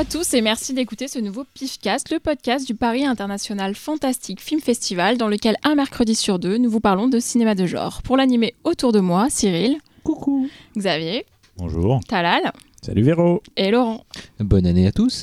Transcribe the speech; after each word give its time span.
Bonjour 0.00 0.18
à 0.18 0.18
tous 0.18 0.32
et 0.32 0.40
merci 0.40 0.72
d'écouter 0.72 1.08
ce 1.08 1.18
nouveau 1.18 1.44
PIFcast, 1.52 2.10
le 2.10 2.20
podcast 2.20 2.66
du 2.66 2.74
Paris 2.74 3.04
International 3.04 3.74
Fantastic 3.74 4.40
Film 4.40 4.58
Festival, 4.58 5.18
dans 5.18 5.28
lequel 5.28 5.56
un 5.62 5.74
mercredi 5.74 6.14
sur 6.14 6.38
deux, 6.38 6.56
nous 6.56 6.70
vous 6.70 6.80
parlons 6.80 7.06
de 7.06 7.18
cinéma 7.18 7.54
de 7.54 7.66
genre. 7.66 8.00
Pour 8.00 8.16
l'animer 8.16 8.54
autour 8.64 8.92
de 8.92 9.00
moi, 9.00 9.26
Cyril. 9.28 9.76
Coucou. 10.02 10.48
Xavier. 10.74 11.26
Bonjour. 11.58 12.00
Talal. 12.08 12.50
Salut 12.80 13.02
Véro. 13.02 13.42
Et 13.58 13.70
Laurent. 13.70 14.06
Bonne 14.38 14.64
année 14.64 14.86
à 14.86 14.92
tous. 14.92 15.22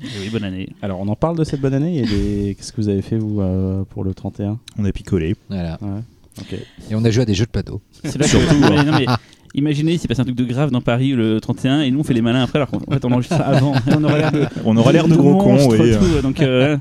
oui, 0.00 0.28
bonne 0.28 0.42
année. 0.42 0.70
Alors, 0.82 0.98
on 0.98 1.06
en 1.06 1.14
parle 1.14 1.38
de 1.38 1.44
cette 1.44 1.60
bonne 1.60 1.74
année. 1.74 1.98
Et 1.98 2.02
des... 2.02 2.56
Qu'est-ce 2.56 2.72
que 2.72 2.80
vous 2.80 2.88
avez 2.88 3.02
fait, 3.02 3.16
vous, 3.16 3.40
euh, 3.40 3.84
pour 3.84 4.02
le 4.02 4.12
31 4.12 4.58
On 4.76 4.84
a 4.86 4.90
picolé. 4.90 5.36
Voilà. 5.48 5.78
Ouais. 5.80 6.58
Et 6.90 6.96
on 6.96 7.04
a 7.04 7.12
joué 7.12 7.22
à 7.22 7.26
des 7.26 7.34
jeux 7.34 7.46
de 7.46 7.50
plateau. 7.50 7.80
C'est 8.02 8.18
là 8.18 8.26
Surtout. 8.26 8.60
Que... 8.60 8.70
mais 8.70 8.82
non, 8.82 8.98
mais... 8.98 9.06
Imaginez 9.54 9.98
s'il 9.98 10.08
passe 10.08 10.20
un 10.20 10.24
truc 10.24 10.36
de 10.36 10.44
grave 10.44 10.70
dans 10.70 10.80
Paris 10.80 11.10
le 11.10 11.40
31 11.40 11.82
et 11.82 11.90
nous 11.90 12.00
on 12.00 12.04
fait 12.04 12.14
les 12.14 12.22
malins 12.22 12.44
après 12.44 12.58
alors 12.58 12.70
qu'en 12.70 12.78
fait 12.78 13.04
on 13.04 13.12
enregistre 13.12 13.36
ça 13.36 13.44
avant. 13.44 13.72
On 13.86 14.04
aura 14.04 14.18
l'air 14.18 14.32
de, 14.32 14.46
on 14.64 14.76
aura 14.76 14.92
l'air 14.92 15.08
de, 15.08 15.14
gros 15.16 15.36
cons. 15.36 15.68
Oui. 15.68 15.92
Tout, 15.96 16.22
donc 16.22 16.40
euh, 16.40 16.76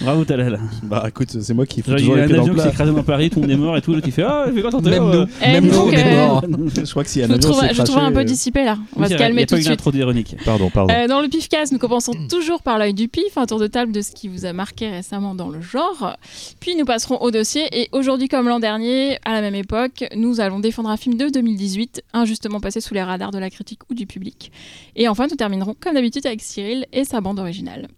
Bravo 0.00 0.24
Talal. 0.24 0.60
Bah 0.82 1.04
écoute, 1.08 1.40
c'est 1.40 1.54
moi 1.54 1.66
qui 1.66 1.82
fais 1.82 1.94
toujours 1.96 2.16
Il 2.16 2.20
y 2.20 2.22
a 2.22 2.24
un 2.36 2.40
avion 2.40 2.54
qui 2.54 2.60
s'est 2.60 2.68
écrasé 2.70 2.92
dans 2.92 3.02
Paris, 3.02 3.30
tout 3.30 3.36
le 3.40 3.42
monde 3.42 3.50
est 3.50 3.56
mort 3.56 3.76
et 3.76 3.82
tout, 3.82 3.92
l'autre 3.92 4.06
il 4.06 4.12
fait 4.12 4.22
Ah, 4.22 4.44
je 4.48 4.52
vais 4.52 4.62
quand 4.62 4.80
Même 4.82 5.04
nous, 5.04 5.26
Eh, 5.42 5.46
même 5.52 5.66
nous, 5.66 5.78
on 5.78 5.90
est 5.90 6.14
morts. 6.16 6.44
Je 6.76 6.90
crois 6.90 7.04
que 7.04 7.10
si 7.10 7.22
un 7.22 7.26
Je 7.28 7.32
avion 7.32 7.50
trouve, 7.50 7.60
s'est 7.60 7.74
je 7.74 7.82
trouve 7.82 7.98
un 7.98 8.12
peu 8.12 8.20
euh, 8.20 8.24
dissipé 8.24 8.64
là. 8.64 8.78
On 8.96 9.00
va 9.00 9.06
se 9.06 9.10
c'est 9.10 9.16
vrai, 9.16 9.24
calmer 9.26 9.40
il 9.40 9.40
y 9.40 9.44
a 9.44 9.46
tout 9.46 9.50
pas 9.50 9.56
de 9.56 9.60
une 9.60 9.64
suite. 9.64 9.72
intro 9.72 9.92
d'ironique. 9.92 10.36
Pardon, 10.44 10.70
pardon. 10.70 10.92
Euh, 10.94 11.06
dans 11.08 11.20
le 11.20 11.28
PIFcast, 11.28 11.72
nous 11.72 11.78
commençons 11.78 12.12
toujours 12.28 12.62
par 12.62 12.78
l'œil 12.78 12.94
du 12.94 13.08
pif, 13.08 13.36
un 13.36 13.46
tour 13.46 13.58
de 13.58 13.66
table 13.66 13.92
de 13.92 14.00
ce 14.00 14.12
qui 14.12 14.28
vous 14.28 14.44
a 14.46 14.52
marqué 14.52 14.88
récemment 14.88 15.34
dans 15.34 15.48
le 15.48 15.60
genre. 15.60 16.16
Puis 16.60 16.76
nous 16.76 16.84
passerons 16.84 17.18
au 17.20 17.30
dossier 17.30 17.62
et 17.72 17.88
aujourd'hui, 17.92 18.28
comme 18.28 18.48
l'an 18.48 18.60
dernier, 18.60 19.18
à 19.24 19.32
la 19.32 19.40
même 19.40 19.54
époque, 19.54 20.04
nous 20.16 20.40
allons 20.40 20.60
défendre 20.60 20.88
un 20.90 20.96
film 20.96 21.16
de 21.16 21.28
2018, 21.28 22.02
injustement 22.12 22.60
passé 22.60 22.80
sous 22.80 22.94
les 22.94 23.02
radars 23.02 23.30
de 23.30 23.38
la 23.38 23.50
critique 23.50 23.80
ou 23.90 23.94
du 23.94 24.06
public. 24.06 24.52
Et 24.96 25.08
enfin, 25.08 25.26
nous 25.28 25.36
terminerons 25.36 25.74
comme 25.78 25.94
d'habitude 25.94 26.26
avec 26.26 26.40
Cyril 26.42 26.86
et 26.92 27.04
sa 27.04 27.20
bande 27.20 27.38
originale. 27.38 27.88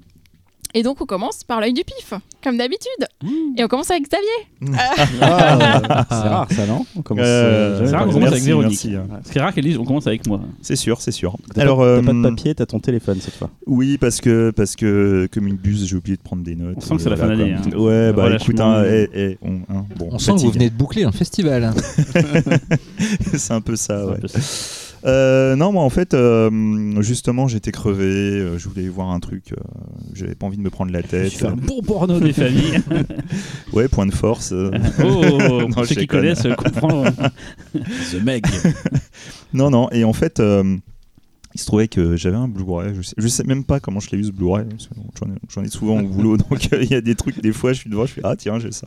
Et 0.78 0.82
donc 0.82 1.00
on 1.00 1.06
commence 1.06 1.42
par 1.42 1.62
l'œil 1.62 1.72
du 1.72 1.84
pif, 1.84 2.12
comme 2.44 2.58
d'habitude. 2.58 3.06
Et 3.56 3.64
on 3.64 3.66
commence 3.66 3.91
avec 3.91 4.05
Xavier. 4.05 4.77
Ah, 5.22 6.06
c'est 6.10 6.16
rare 6.28 6.46
ça, 6.52 6.66
non 6.66 6.84
On 6.96 7.00
commence, 7.00 7.24
Euh, 7.24 7.77
jamais 7.78 7.88
c'est 7.88 7.96
rare 7.96 8.06
qu'on 8.06 8.12
commence 8.12 8.33
avec 8.33 8.42
Véronique. 8.42 8.86
hein. 8.94 9.20
C'est 9.24 9.41
rare 9.41 9.55
qu'elle 9.55 9.64
dise 9.64 9.78
on 9.78 9.84
commence 9.86 10.06
avec 10.06 10.27
moi. 10.27 10.41
C'est 10.60 10.77
sûr, 10.77 11.00
c'est 11.00 11.12
sûr. 11.12 11.34
T'as 11.55 11.62
Alors, 11.62 11.78
pas, 11.78 11.96
t'as 11.96 12.02
pas 12.02 12.10
euh, 12.12 12.22
de 12.22 12.28
papier, 12.28 12.55
t'as 12.55 12.66
ton 12.66 12.78
téléphone 12.78 13.18
cette 13.22 13.34
fois. 13.36 13.48
Oui, 13.66 13.96
parce 13.96 14.20
que, 14.20 14.50
parce 14.55 14.77
que 14.77 15.28
comme 15.33 15.46
une 15.46 15.56
buse, 15.56 15.86
j'ai 15.86 15.96
oublié 15.96 16.18
de 16.18 16.22
prendre 16.22 16.42
des 16.42 16.55
notes. 16.56 16.74
On 16.77 16.80
sent 16.83 16.96
que 16.96 17.02
c'est 17.02 17.11
la 17.11 17.16
fin 17.16 17.28
d'année, 17.28 17.55
hein. 17.55 17.62
Ouais, 17.74 18.12
bah 18.12 18.24
Relâchement. 18.24 18.44
écoute, 18.44 18.61
hein, 18.61 18.84
eh, 18.86 19.08
eh, 19.14 19.38
on, 19.40 19.55
hein, 19.74 19.86
bon, 19.96 20.08
On 20.12 20.18
sent 20.18 20.33
que 20.34 20.40
vous 20.40 20.50
venez 20.50 20.68
de 20.68 20.74
boucler 20.77 21.05
un 21.05 21.12
festival. 21.12 21.72
c'est 23.34 23.52
un 23.55 23.62
peu 23.62 23.77
ça, 23.77 23.98
C'est 23.98 24.05
un 24.05 24.12
ouais. 24.12 24.18
peu 24.20 24.28
ça. 24.28 24.38
Euh, 25.05 25.55
non, 25.56 25.72
moi 25.72 25.83
en 25.84 25.91
fait, 25.91 26.14
euh, 26.14 27.00
justement, 27.02 27.47
j'étais 27.48 27.70
crevé. 27.72 28.05
euh, 28.05 28.58
je 28.58 28.69
voulais 28.69 28.89
voir 28.89 29.11
un 29.11 29.20
truc. 29.20 29.52
euh, 29.52 29.56
J'avais 30.14 30.34
pas 30.34 30.47
envie 30.47 30.56
de 30.56 30.62
me 30.62 30.70
prendre 30.70 30.91
la 30.92 31.02
tête. 31.05 31.30
Tu 31.30 31.39
fais 31.39 31.47
un 31.47 31.55
bon 31.56 31.83
porno 31.83 32.19
des 32.20 32.33
familles. 32.33 32.80
Ouais, 33.72 33.89
point 33.89 34.06
de 34.06 34.14
force. 34.14 34.52
euh. 34.52 34.70
Oh, 35.05 35.39
Non, 35.58 35.69
pour 35.69 35.84
je 35.84 35.89
ceux 35.91 36.00
qui 36.00 36.06
connaissent 36.06 36.47
comprennent. 36.56 37.12
The 37.74 38.22
Meg. 38.24 38.47
Non, 39.52 39.70
non, 39.70 39.89
et 39.92 40.05
en 40.05 40.12
fait, 40.12 40.41
euh, 40.41 40.77
il 41.56 41.58
se 41.58 41.64
trouvait 41.64 41.88
que 41.88 42.16
j'avais 42.16 42.36
un 42.36 42.48
Blu-ray. 42.48 42.92
Je 42.94 43.00
sais, 43.00 43.14
je 43.16 43.28
sais 43.28 43.44
même 43.44 43.64
pas 43.64 43.80
comment 43.80 43.98
je 43.98 44.10
l'ai 44.10 44.18
eu 44.18 44.24
ce 44.24 44.30
Blu-ray. 44.30 44.66
J'en 45.54 45.62
ai, 45.64 45.68
souvent 45.68 45.98
au 46.00 46.06
boulot, 46.06 46.36
donc 46.50 46.68
euh, 46.72 46.82
il 46.82 46.90
y 46.90 46.94
a 46.94 47.00
des 47.00 47.14
trucs, 47.14 47.40
des 47.40 47.52
fois, 47.52 47.72
je 47.72 47.78
suis 47.80 47.89
devant, 47.89 48.05
je 48.05 48.12
fais 48.12 48.20
Ah, 48.24 48.36
tiens, 48.36 48.58
j'ai 48.58 48.72
ça. 48.72 48.86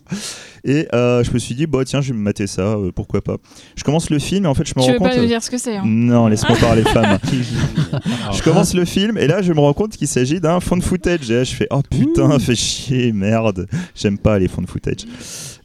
Et 0.64 0.88
euh, 0.94 1.24
je 1.24 1.32
me 1.32 1.40
suis 1.40 1.56
dit, 1.56 1.66
bah, 1.66 1.84
tiens, 1.84 2.00
je 2.02 2.14
vais 2.14 2.18
me 2.20 2.22
mater 2.24 2.46
ça, 2.46 2.62
euh, 2.62 2.92
pourquoi 2.94 3.22
pas. 3.24 3.38
Je 3.76 3.84
commence 3.84 4.12
le 4.12 4.20
film, 4.20 4.46
et 4.46 4.48
en 4.48 4.54
fait, 4.54 4.66
je 4.68 4.74
me 4.78 4.82
Tu 4.84 4.86
rends 4.86 4.94
veux 4.94 5.00
compte. 5.00 5.10
pas 5.10 5.18
nous 5.18 5.26
dire 5.26 5.42
ce 5.42 5.50
que 5.50 5.58
c'est 5.58 5.78
hein 5.78 5.84
Non, 5.84 6.28
laisse-moi 6.28 6.58
parler, 6.62 6.84
femme. 6.84 7.18
je 8.34 8.44
commence 8.44 8.76
le 8.76 8.86
film, 8.86 9.18
et 9.18 9.26
là, 9.26 9.42
je 9.42 9.52
me 9.52 9.60
rends 9.60 9.74
compte 9.74 9.98
qu'il 9.98 10.08
s'agit 10.08 10.40
d'un 10.40 10.60
fond 10.60 10.78
de 10.78 10.84
footage. 10.84 11.32
Et 11.32 11.34
là, 11.38 11.44
je 11.44 11.56
fais 11.56 11.68
Oh 11.72 11.82
putain, 11.90 12.38
fais 12.38 12.56
chier, 12.56 13.12
merde. 13.14 13.68
J'aime 13.96 14.20
pas 14.20 14.38
les 14.38 14.48
fonds 14.48 14.62
de 14.62 14.68
footage. 14.70 15.06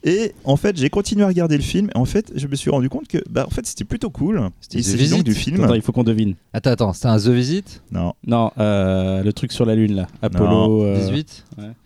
Et 0.06 0.34
en 0.44 0.56
fait, 0.56 0.76
j'ai 0.76 0.90
continué 0.90 1.24
à 1.24 1.28
regarder 1.28 1.56
le 1.56 1.62
film, 1.62 1.88
et 1.94 1.98
en 1.98 2.04
fait, 2.04 2.30
je 2.36 2.46
me 2.46 2.54
suis 2.56 2.70
rendu 2.70 2.90
compte 2.90 3.08
que, 3.08 3.18
bah, 3.30 3.44
en 3.46 3.50
fait, 3.50 3.66
c'était 3.66 3.84
plutôt 3.84 4.10
cool. 4.10 4.50
C'était 4.60 4.82
The 4.82 4.94
Visit. 4.96 5.22
du 5.24 5.32
film. 5.34 5.64
Attends, 5.64 5.72
il 5.74 5.80
faut 5.80 5.92
qu'on 5.92 6.04
devine. 6.04 6.34
Attends, 6.52 6.70
attends, 6.72 6.92
c'était 6.92 7.06
un 7.06 7.16
The 7.18 7.28
Visit? 7.28 7.82
Non. 7.90 8.12
Non, 8.26 8.50
euh, 8.58 9.22
le 9.22 9.32
truc 9.32 9.50
sur 9.52 9.64
la 9.64 9.74
lune 9.74 9.94
là. 9.94 10.06
Apollo. 10.20 10.84
euh, 10.84 10.98
18 10.98 11.44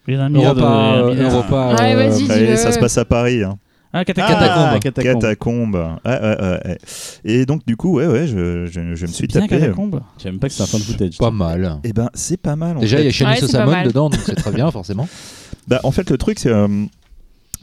Il 0.08 0.14
y 0.14 0.16
en 0.16 0.20
a 0.20 0.24
un 0.24 0.28
milliard 0.30 0.54
de- 0.56 0.60
Europa, 0.60 0.74
un 0.76 0.96
euh, 1.02 1.10
milliard. 1.14 1.32
Europa, 1.32 1.74
Ouais, 1.80 1.94
euh. 1.94 2.30
Allez, 2.30 2.56
ça 2.56 2.72
se 2.72 2.80
passe 2.80 2.98
à 2.98 3.04
Paris. 3.04 3.44
Hein. 3.44 3.56
Ah, 3.92 4.04
Catacombe. 4.04 4.36
Catacombe. 4.36 4.80
Catacombe. 4.80 5.20
Catacombe. 5.22 5.74
Ouais, 6.04 6.20
ouais, 6.20 6.20
ouais, 6.42 6.60
ouais. 6.66 6.78
Et 7.24 7.46
donc, 7.46 7.64
du 7.66 7.76
coup, 7.76 7.94
ouais, 7.98 8.06
ouais, 8.08 8.26
je, 8.26 8.66
je, 8.66 8.94
je 8.96 9.06
me 9.06 9.10
suis 9.12 9.26
bien 9.28 9.42
tapé. 9.42 9.60
Catacombe. 9.60 10.00
J'aime 10.22 10.38
pas 10.40 10.48
que 10.48 10.54
c'est 10.54 10.62
un 10.64 10.66
fan 10.66 10.80
footage. 10.80 11.16
Pas 11.18 11.30
mal. 11.30 11.78
Eh 11.84 11.92
ben, 11.92 12.10
c'est 12.14 12.36
pas 12.36 12.56
mal. 12.56 12.76
En 12.76 12.80
Déjà, 12.80 12.98
il 13.00 13.04
y 13.06 13.08
a 13.08 13.12
Shani 13.12 13.40
Ouais, 13.40 13.64
mal. 13.64 13.86
dedans, 13.86 14.10
donc 14.10 14.20
c'est 14.26 14.34
très 14.34 14.50
bien, 14.52 14.68
forcément. 14.72 15.08
Bah, 15.68 15.80
en 15.84 15.90
fait, 15.90 16.08
le 16.08 16.16
truc, 16.16 16.38
c'est. 16.38 16.48
euh, 16.48 16.66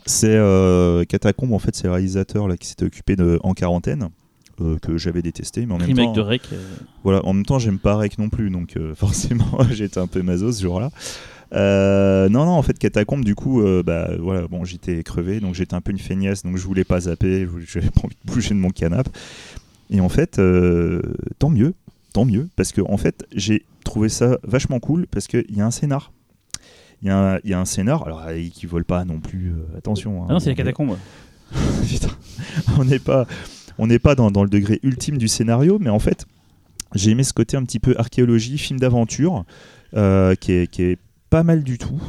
c'est 0.05 0.35
euh, 0.35 1.03
Catacombe, 1.05 1.53
en 1.53 1.59
fait, 1.59 1.75
c'est 1.75 1.85
le 1.85 1.91
réalisateur 1.93 2.47
là, 2.47 2.57
qui 2.57 2.67
s'était 2.67 2.85
occupé 2.85 3.16
de 3.16 3.39
En 3.43 3.53
quarantaine. 3.53 4.09
euh, 4.61 4.77
que 4.79 4.97
j'avais 4.97 5.21
détesté, 5.21 5.66
mais 5.66 5.73
en 5.73 5.77
même 5.77 5.93
temps, 5.93 6.13
de 6.13 6.21
Rec. 6.21 6.41
euh, 6.53 6.57
voilà, 7.03 7.25
en 7.25 7.33
même 7.33 7.45
temps, 7.45 7.59
j'aime 7.59 7.77
pas 7.79 7.95
Rec 7.97 8.17
non 8.17 8.29
plus, 8.29 8.49
donc 8.49 8.77
euh, 8.77 8.95
forcément, 8.95 9.57
j'étais 9.71 9.97
un 9.99 10.07
peu 10.07 10.21
maso 10.21 10.51
ce 10.51 10.61
jour-là. 10.61 10.89
Non, 11.51 12.45
non, 12.45 12.51
en 12.51 12.61
fait, 12.61 12.77
Catacombe, 12.79 13.25
du 13.25 13.35
coup, 13.35 13.61
bah 13.85 14.09
voilà, 14.19 14.47
bon, 14.47 14.63
j'étais 14.63 15.03
crevé, 15.03 15.39
donc 15.39 15.55
j'étais 15.55 15.73
un 15.73 15.81
peu 15.81 15.91
une 15.91 15.99
feignasse, 15.99 16.44
donc 16.44 16.57
je 16.57 16.65
voulais 16.65 16.83
pas 16.85 17.01
zapper, 17.01 17.47
j'avais 17.67 17.89
pas 17.89 18.01
envie 18.03 18.15
de 18.25 18.31
bouger 18.31 18.49
de 18.49 18.59
mon 18.59 18.69
canapé. 18.69 19.09
Et 19.89 19.99
en 20.01 20.09
fait, 20.09 20.39
tant 21.39 21.49
mieux, 21.49 21.73
tant 22.13 22.25
mieux, 22.25 22.47
parce 22.55 22.71
que 22.71 22.81
en 22.81 22.97
fait, 22.97 23.25
j'ai 23.35 23.65
trouvé 23.83 24.09
ça 24.09 24.38
vachement 24.44 24.79
cool, 24.79 25.05
parce 25.07 25.27
qu'il 25.27 25.45
y 25.55 25.61
a 25.61 25.65
un 25.65 25.71
scénar. 25.71 26.11
Il 27.05 27.09
y, 27.09 27.11
a 27.11 27.35
un- 27.35 27.39
il 27.43 27.51
y 27.51 27.53
a 27.53 27.59
un 27.59 27.66
scénar, 27.66 28.03
alors 28.07 28.23
euh, 28.27 28.47
qui 28.51 28.66
vole 28.66 28.83
pas 28.83 29.05
non 29.05 29.19
plus, 29.19 29.51
euh, 29.51 29.77
attention. 29.77 30.23
hein, 30.23 30.27
Ah 30.27 30.33
non, 30.33 30.39
c'est 30.39 30.47
la 30.49 30.53
on- 30.53 30.55
Catacombe. 30.55 30.97
Putain, 31.88 32.07
on 32.79 32.83
n'est 32.85 32.97
pas, 32.97 33.27
on 33.77 33.85
n'est 33.85 33.99
pas 33.99 34.16
dans, 34.16 34.31
dans 34.31 34.41
le 34.43 34.49
degré 34.49 34.79
ultime 34.81 35.19
du 35.19 35.27
scénario, 35.27 35.77
mais 35.79 35.91
en 35.91 35.99
fait, 35.99 36.25
j'ai 36.95 37.11
aimé 37.11 37.23
ce 37.23 37.31
côté 37.33 37.57
un 37.57 37.63
petit 37.63 37.79
peu 37.79 37.94
archéologie, 37.99 38.57
film 38.57 38.79
d'aventure, 38.79 39.45
euh, 39.95 40.33
qui, 40.33 40.51
est, 40.53 40.67
qui 40.67 40.81
est 40.81 40.97
pas 41.29 41.44
mal 41.44 41.63
du 41.63 41.77
tout. 41.77 42.01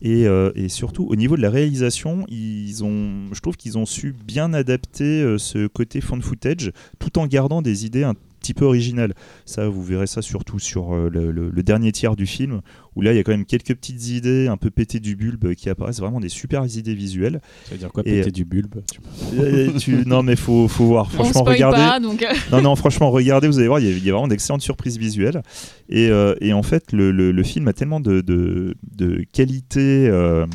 Et, 0.00 0.26
euh, 0.26 0.50
et 0.54 0.68
surtout, 0.70 1.04
au 1.10 1.16
niveau 1.16 1.36
de 1.36 1.42
la 1.42 1.50
réalisation, 1.50 2.24
ils 2.28 2.82
ont, 2.84 3.26
je 3.34 3.40
trouve 3.40 3.56
qu'ils 3.56 3.76
ont 3.76 3.84
su 3.84 4.14
bien 4.24 4.54
adapter 4.54 5.20
euh, 5.22 5.36
ce 5.36 5.66
côté 5.66 6.00
fan 6.00 6.22
footage, 6.22 6.72
tout 6.98 7.18
en 7.18 7.26
gardant 7.26 7.60
des 7.62 7.84
idées 7.84 8.04
un 8.04 8.14
petit 8.48 8.54
peu 8.54 8.64
originales. 8.64 9.12
Ça, 9.44 9.68
vous 9.68 9.82
verrez 9.84 10.06
ça 10.06 10.22
surtout 10.22 10.58
sur 10.58 10.94
euh, 10.94 11.10
le, 11.12 11.30
le- 11.30 11.50
le 11.50 11.62
dernier 11.62 11.92
tiers 11.92 12.16
du 12.16 12.26
film, 12.26 12.60
où 12.96 13.02
là, 13.02 13.12
il 13.12 13.16
y 13.16 13.18
a 13.18 13.22
quand 13.24 13.32
même 13.32 13.44
quelques 13.44 13.74
petites 13.74 14.08
idées 14.08 14.48
un 14.48 14.56
peu 14.56 14.70
pétées 14.70 15.00
du 15.00 15.16
bulbe 15.16 15.54
qui 15.54 15.68
apparaissent, 15.68 16.00
vraiment 16.00 16.20
des 16.20 16.28
super 16.30 16.64
idées 16.64 16.94
visuelles. 16.94 17.40
Ça 17.66 17.72
veut 17.72 17.78
dire 17.78 17.92
quoi 17.92 18.02
péter 18.02 18.30
du 18.30 18.44
bulbe 18.44 18.76
tu 18.90 19.00
Euh, 19.38 19.72
tu- 19.78 20.04
non 20.06 20.22
mais 20.22 20.36
faut, 20.36 20.66
faut 20.68 20.86
voir, 20.86 21.10
franchement 21.12 21.42
regardez. 21.42 21.76
pas, 21.76 22.00
donc. 22.00 22.22
euh, 22.22 22.32
Non 22.52 22.62
non 22.62 22.74
franchement 22.76 23.10
regardez, 23.10 23.48
vous 23.48 23.58
allez 23.58 23.68
voir, 23.68 23.80
il 23.80 23.86
y 23.86 23.92
a, 23.92 23.96
il 23.96 24.04
y 24.04 24.08
a 24.08 24.12
vraiment 24.12 24.28
d'excellentes 24.28 24.62
surprises 24.62 24.96
visuelles. 24.98 25.42
Et, 25.90 26.08
euh, 26.08 26.34
et 26.40 26.52
en 26.54 26.62
fait 26.62 26.92
le, 26.92 27.10
le- 27.10 27.32
le 27.32 27.42
film 27.42 27.68
a 27.68 27.72
tellement 27.74 28.00
de, 28.00 28.20
de, 28.22 28.74
de 28.96 29.24
qualité 29.32 30.08
euh, 30.08 30.46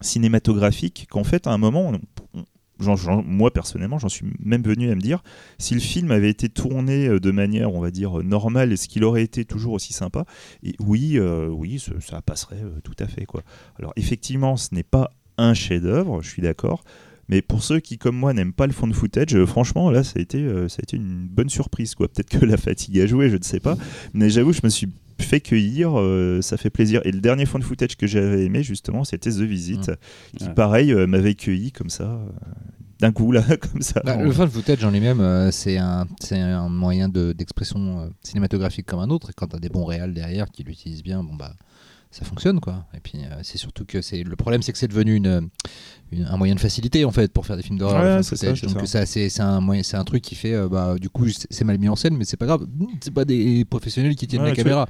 cinématographique 0.00 1.06
qu'en 1.10 1.24
fait 1.24 1.46
à 1.46 1.52
un 1.52 1.58
moment, 1.58 1.88
on- 1.94 2.00
moi 2.78 3.52
personnellement 3.52 3.98
j'en 3.98 4.08
suis 4.08 4.26
même 4.40 4.62
venu 4.62 4.90
à 4.90 4.94
me 4.94 5.00
dire, 5.00 5.22
si 5.58 5.74
le 5.74 5.80
film 5.80 6.10
avait 6.10 6.30
été 6.30 6.48
tourné 6.48 7.08
euh, 7.08 7.20
de 7.20 7.30
manière 7.30 7.72
on 7.72 7.80
va 7.80 7.90
dire 7.90 8.22
normale, 8.22 8.72
est-ce 8.72 8.88
qu'il 8.88 9.04
aurait 9.04 9.22
été 9.22 9.44
toujours 9.44 9.74
aussi 9.74 9.92
sympa? 9.92 10.24
Et 10.62 10.74
oui, 10.80 11.18
euh, 11.18 11.48
oui 11.48 11.82
ça, 12.00 12.22
passerait 12.22 12.62
euh, 12.62 12.80
tout 12.82 12.96
à 12.98 13.06
fait. 13.06 13.24
quoi. 13.24 13.42
Alors 13.78 13.92
effectivement 13.96 14.56
ce 14.56 14.74
n'est 14.74 14.82
pas 14.82 15.10
un 15.38 15.54
chef-d'œuvre, 15.54 16.22
je 16.22 16.28
suis 16.28 16.42
d'accord. 16.42 16.82
Mais 17.28 17.42
pour 17.42 17.62
ceux 17.62 17.80
qui, 17.80 17.98
comme 17.98 18.16
moi, 18.16 18.32
n'aiment 18.32 18.52
pas 18.52 18.66
le 18.66 18.72
fond 18.72 18.86
de 18.86 18.92
footage, 18.92 19.34
euh, 19.34 19.46
franchement, 19.46 19.90
là, 19.90 20.04
ça 20.04 20.14
a 20.16 20.22
été, 20.22 20.38
euh, 20.38 20.68
ça 20.68 20.76
a 20.80 20.82
été 20.82 20.96
une 20.96 21.26
bonne 21.26 21.48
surprise. 21.48 21.94
quoi. 21.94 22.08
Peut-être 22.08 22.38
que 22.38 22.44
la 22.44 22.56
fatigue 22.56 23.00
a 23.00 23.06
joué, 23.06 23.30
je 23.30 23.36
ne 23.36 23.42
sais 23.42 23.60
pas. 23.60 23.76
Mais 24.14 24.30
j'avoue, 24.30 24.52
je 24.52 24.60
me 24.62 24.68
suis 24.68 24.88
fait 25.18 25.40
cueillir, 25.40 25.98
euh, 25.98 26.40
ça 26.42 26.56
fait 26.56 26.70
plaisir. 26.70 27.00
Et 27.04 27.12
le 27.12 27.20
dernier 27.20 27.46
fond 27.46 27.58
de 27.58 27.64
footage 27.64 27.96
que 27.96 28.06
j'avais 28.06 28.44
aimé, 28.44 28.62
justement, 28.62 29.04
c'était 29.04 29.30
The 29.30 29.40
Visit, 29.40 29.92
qui, 30.36 30.44
Ouais. 30.44 30.54
pareil, 30.54 30.92
euh, 30.92 31.06
m'avait 31.06 31.34
cueilli 31.34 31.72
comme 31.72 31.90
ça, 31.90 32.04
euh, 32.04 32.28
d'un 33.00 33.12
coup, 33.12 33.32
là, 33.32 33.42
comme 33.72 33.82
ça. 33.82 34.00
Bah, 34.04 34.16
le 34.22 34.30
fan 34.32 34.48
footage 34.48 34.84
en 34.84 34.90
lui-même, 34.90 35.20
euh, 35.20 35.50
c'est 35.50 35.78
un, 35.78 36.06
c'est 36.20 36.38
un 36.38 36.68
moyen 36.68 37.08
de- 37.08 37.32
d'expression 37.32 38.00
euh, 38.00 38.08
cinématographique 38.22 38.86
comme 38.86 39.00
un 39.00 39.10
autre. 39.10 39.30
Et 39.30 39.32
quand 39.34 39.48
tu 39.48 39.56
as 39.56 39.58
des 39.60 39.68
bons 39.68 39.84
réals 39.84 40.14
derrière 40.14 40.46
qui 40.50 40.62
l'utilisent 40.62 41.02
bien, 41.02 41.22
bon 41.22 41.34
bah 41.34 41.54
ça 42.10 42.24
fonctionne 42.24 42.60
quoi. 42.60 42.86
Et 42.94 43.00
puis 43.00 43.18
euh, 43.18 43.40
c'est 43.42 43.58
surtout 43.58 43.84
que 43.84 44.00
c'est 44.00 44.22
le 44.22 44.36
problème, 44.36 44.62
c'est 44.62 44.72
que 44.72 44.78
c'est 44.78 44.88
devenu 44.88 45.14
une, 45.16 45.48
une- 46.12 46.24
un 46.24 46.36
moyen 46.36 46.54
de 46.54 46.60
facilité 46.60 47.04
en 47.04 47.10
fait 47.10 47.32
pour 47.32 47.44
faire 47.46 47.56
des 47.56 47.62
films 47.62 47.78
d'horreur. 47.78 48.18
Ouais, 48.18 48.22
c'est 48.22 48.36
ça, 48.36 48.52
Donc 48.66 48.86
ça. 48.86 49.04
c'est 49.06 49.40
un 49.40 49.60
moyen, 49.60 49.82
c'est 49.82 49.96
un 49.96 50.04
truc 50.04 50.22
qui 50.22 50.34
fait 50.34 50.54
euh, 50.54 50.68
bah 50.68 50.96
du 51.00 51.10
coup 51.10 51.26
c'est 51.28 51.64
mal 51.64 51.78
mis 51.78 51.88
en 51.88 51.96
scène, 51.96 52.16
mais 52.16 52.24
c'est 52.24 52.36
pas 52.38 52.46
grave. 52.46 52.66
C'est 53.00 53.12
pas 53.12 53.24
des 53.24 53.64
professionnels 53.64 54.14
qui 54.16 54.26
tiennent 54.26 54.42
Ouais, 54.42 54.50
la 54.50 54.56
caméra. 54.56 54.88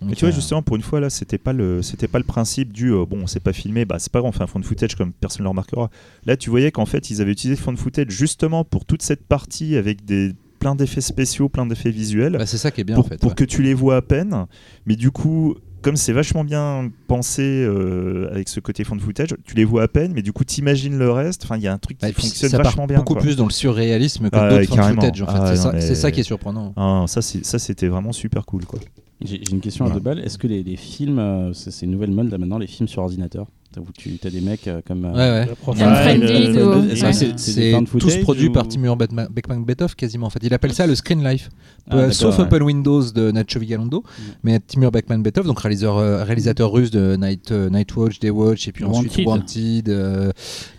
Mais 0.00 0.12
tu 0.14 0.20
vois, 0.20 0.28
euh, 0.28 0.32
justement, 0.36 0.62
pour 0.62 0.76
une 0.76 0.82
fois, 0.82 1.00
là, 1.00 1.10
c'était 1.10 1.38
pas 1.38 1.52
le, 1.52 1.82
c'était 1.82 2.06
pas 2.06 2.18
le 2.18 2.24
principe 2.24 2.72
du 2.72 2.92
euh, 2.92 3.04
bon, 3.04 3.26
c'est 3.26 3.40
pas 3.40 3.52
filmé, 3.52 3.84
bah 3.84 3.98
c'est 3.98 4.12
pas 4.12 4.20
grave, 4.20 4.28
on 4.28 4.32
fait 4.32 4.44
un 4.44 4.46
fond 4.46 4.60
de 4.60 4.64
footage 4.64 4.94
comme 4.94 5.12
personne 5.12 5.40
ne 5.40 5.44
le 5.46 5.48
remarquera. 5.48 5.90
Là, 6.24 6.36
tu 6.36 6.50
voyais 6.50 6.70
qu'en 6.70 6.86
fait, 6.86 7.10
ils 7.10 7.20
avaient 7.20 7.32
utilisé 7.32 7.58
le 7.58 7.64
fond 7.64 7.72
de 7.72 7.78
footage 7.80 8.06
justement 8.10 8.62
pour 8.62 8.84
toute 8.84 9.02
cette 9.02 9.26
partie 9.26 9.74
avec 9.74 10.04
des 10.04 10.34
plein 10.60 10.76
d'effets 10.76 11.00
spéciaux, 11.00 11.48
plein 11.48 11.66
d'effets 11.66 11.90
visuels 11.90 12.34
Bah, 12.38 12.46
c'est 12.46 12.58
ça 12.58 12.70
qui 12.70 12.80
est 12.80 12.84
bien 12.84 12.94
pour, 12.94 13.06
en 13.06 13.08
fait. 13.08 13.20
pour 13.20 13.30
ouais. 13.30 13.34
que 13.34 13.42
tu 13.44 13.62
les 13.62 13.74
vois 13.74 13.96
à 13.96 14.02
peine. 14.02 14.46
Mais 14.86 14.94
du 14.94 15.10
coup, 15.10 15.56
comme 15.82 15.96
c'est 15.96 16.12
vachement 16.12 16.44
bien 16.44 16.90
pensé 17.06 17.42
euh, 17.42 18.28
avec 18.30 18.48
ce 18.48 18.60
côté 18.60 18.84
fond 18.84 18.98
footage, 18.98 19.34
tu 19.44 19.54
les 19.54 19.64
vois 19.64 19.82
à 19.84 19.88
peine, 19.88 20.12
mais 20.14 20.22
du 20.22 20.32
coup, 20.32 20.44
t'imagines 20.44 20.98
le 20.98 21.10
reste. 21.10 21.44
Enfin, 21.44 21.56
il 21.56 21.62
y 21.62 21.68
a 21.68 21.72
un 21.72 21.78
truc 21.78 21.98
qui 21.98 22.06
Bah, 22.06 22.12
fonctionne 22.12 22.50
ça 22.50 22.56
part 22.58 22.66
vachement 22.66 22.86
bien. 22.86 22.98
beaucoup 22.98 23.14
quoi. 23.14 23.22
plus 23.22 23.36
dans 23.36 23.44
le 23.46 23.50
surréalisme 23.52 24.30
que 24.30 24.36
Ah, 24.36 24.48
d'autres 24.50 24.64
fan 24.68 24.76
carrément. 24.76 25.00
footage. 25.02 25.22
En 25.22 25.26
fait. 25.26 25.32
Ah, 25.34 25.46
c'est 25.48 25.56
ça, 25.62 25.72
mais- 25.72 25.80
c'est 25.80 25.94
ça 25.94 26.10
qui 26.10 26.20
est 26.20 26.24
surprenant. 26.24 26.72
Ah, 26.76 27.04
ça, 27.06 27.22
c'est- 27.22 27.44
ça, 27.44 27.58
c'était 27.58 27.88
vraiment 27.88 28.12
super 28.12 28.44
cool. 28.46 28.64
Quoi. 28.64 28.80
J'ai 29.20 29.40
j'ai 29.44 29.50
une 29.52 29.60
question 29.60 29.84
à 29.86 29.90
deux 29.90 29.98
balles. 30.00 30.20
Est-ce 30.20 30.38
que 30.38 30.46
les, 30.46 30.62
les 30.62 30.76
films, 30.76 31.18
euh, 31.18 31.52
c'est 31.52 31.70
c'est 31.72 31.86
une 31.86 31.92
nouvelle 31.92 32.12
mode 32.12 32.30
là 32.30 32.38
maintenant, 32.38 32.58
les 32.58 32.66
films 32.68 32.88
sur 32.88 33.02
ordinateur? 33.02 33.46
Où 33.78 33.86
tu 33.96 34.18
as 34.24 34.30
des 34.30 34.40
mecs 34.40 34.66
euh, 34.68 34.80
comme. 34.86 35.04
euh, 35.04 35.12
Ouais, 35.12 35.46
ouais. 35.46 35.54
Que 35.72 37.12
c'est- 37.38 37.74
tous 37.98 38.16
produits 38.22 38.48
ou- 38.48 38.52
par 38.52 38.66
Timur 38.68 38.96
Beckman 38.96 39.60
Betoff 39.64 39.94
quasiment 39.94 40.26
en 40.26 40.30
fait. 40.30 40.40
Il 40.42 40.52
appelle 40.54 40.72
ça 40.72 40.86
le 40.86 40.94
screen 40.94 41.22
life, 41.24 41.48
Ah, 41.90 41.96
Euh, 41.96 42.10
sauf 42.10 42.36
ouais. 42.38 42.44
Open 42.44 42.62
Windows 42.64 43.02
de 43.12 43.30
Nacho 43.30 43.58
Vigalondo, 43.58 44.02
mais 44.42 44.60
Timur 44.60 44.90
Beckman 44.90 45.18
Betoff, 45.22 45.46
donc 45.46 45.58
réalisateur, 45.60 45.96
euh, 45.96 46.22
réalisateur 46.24 46.70
russe 46.70 46.90
de 46.90 47.16
Night, 47.16 47.50
euh, 47.50 47.70
Nightwatch, 47.70 48.18
Daywatch 48.20 48.68
et 48.68 48.72
puis 48.72 48.84
ensuite 48.84 49.16
Wanted. 49.26 49.26
Wanted, 49.26 49.88
euh, 49.88 50.30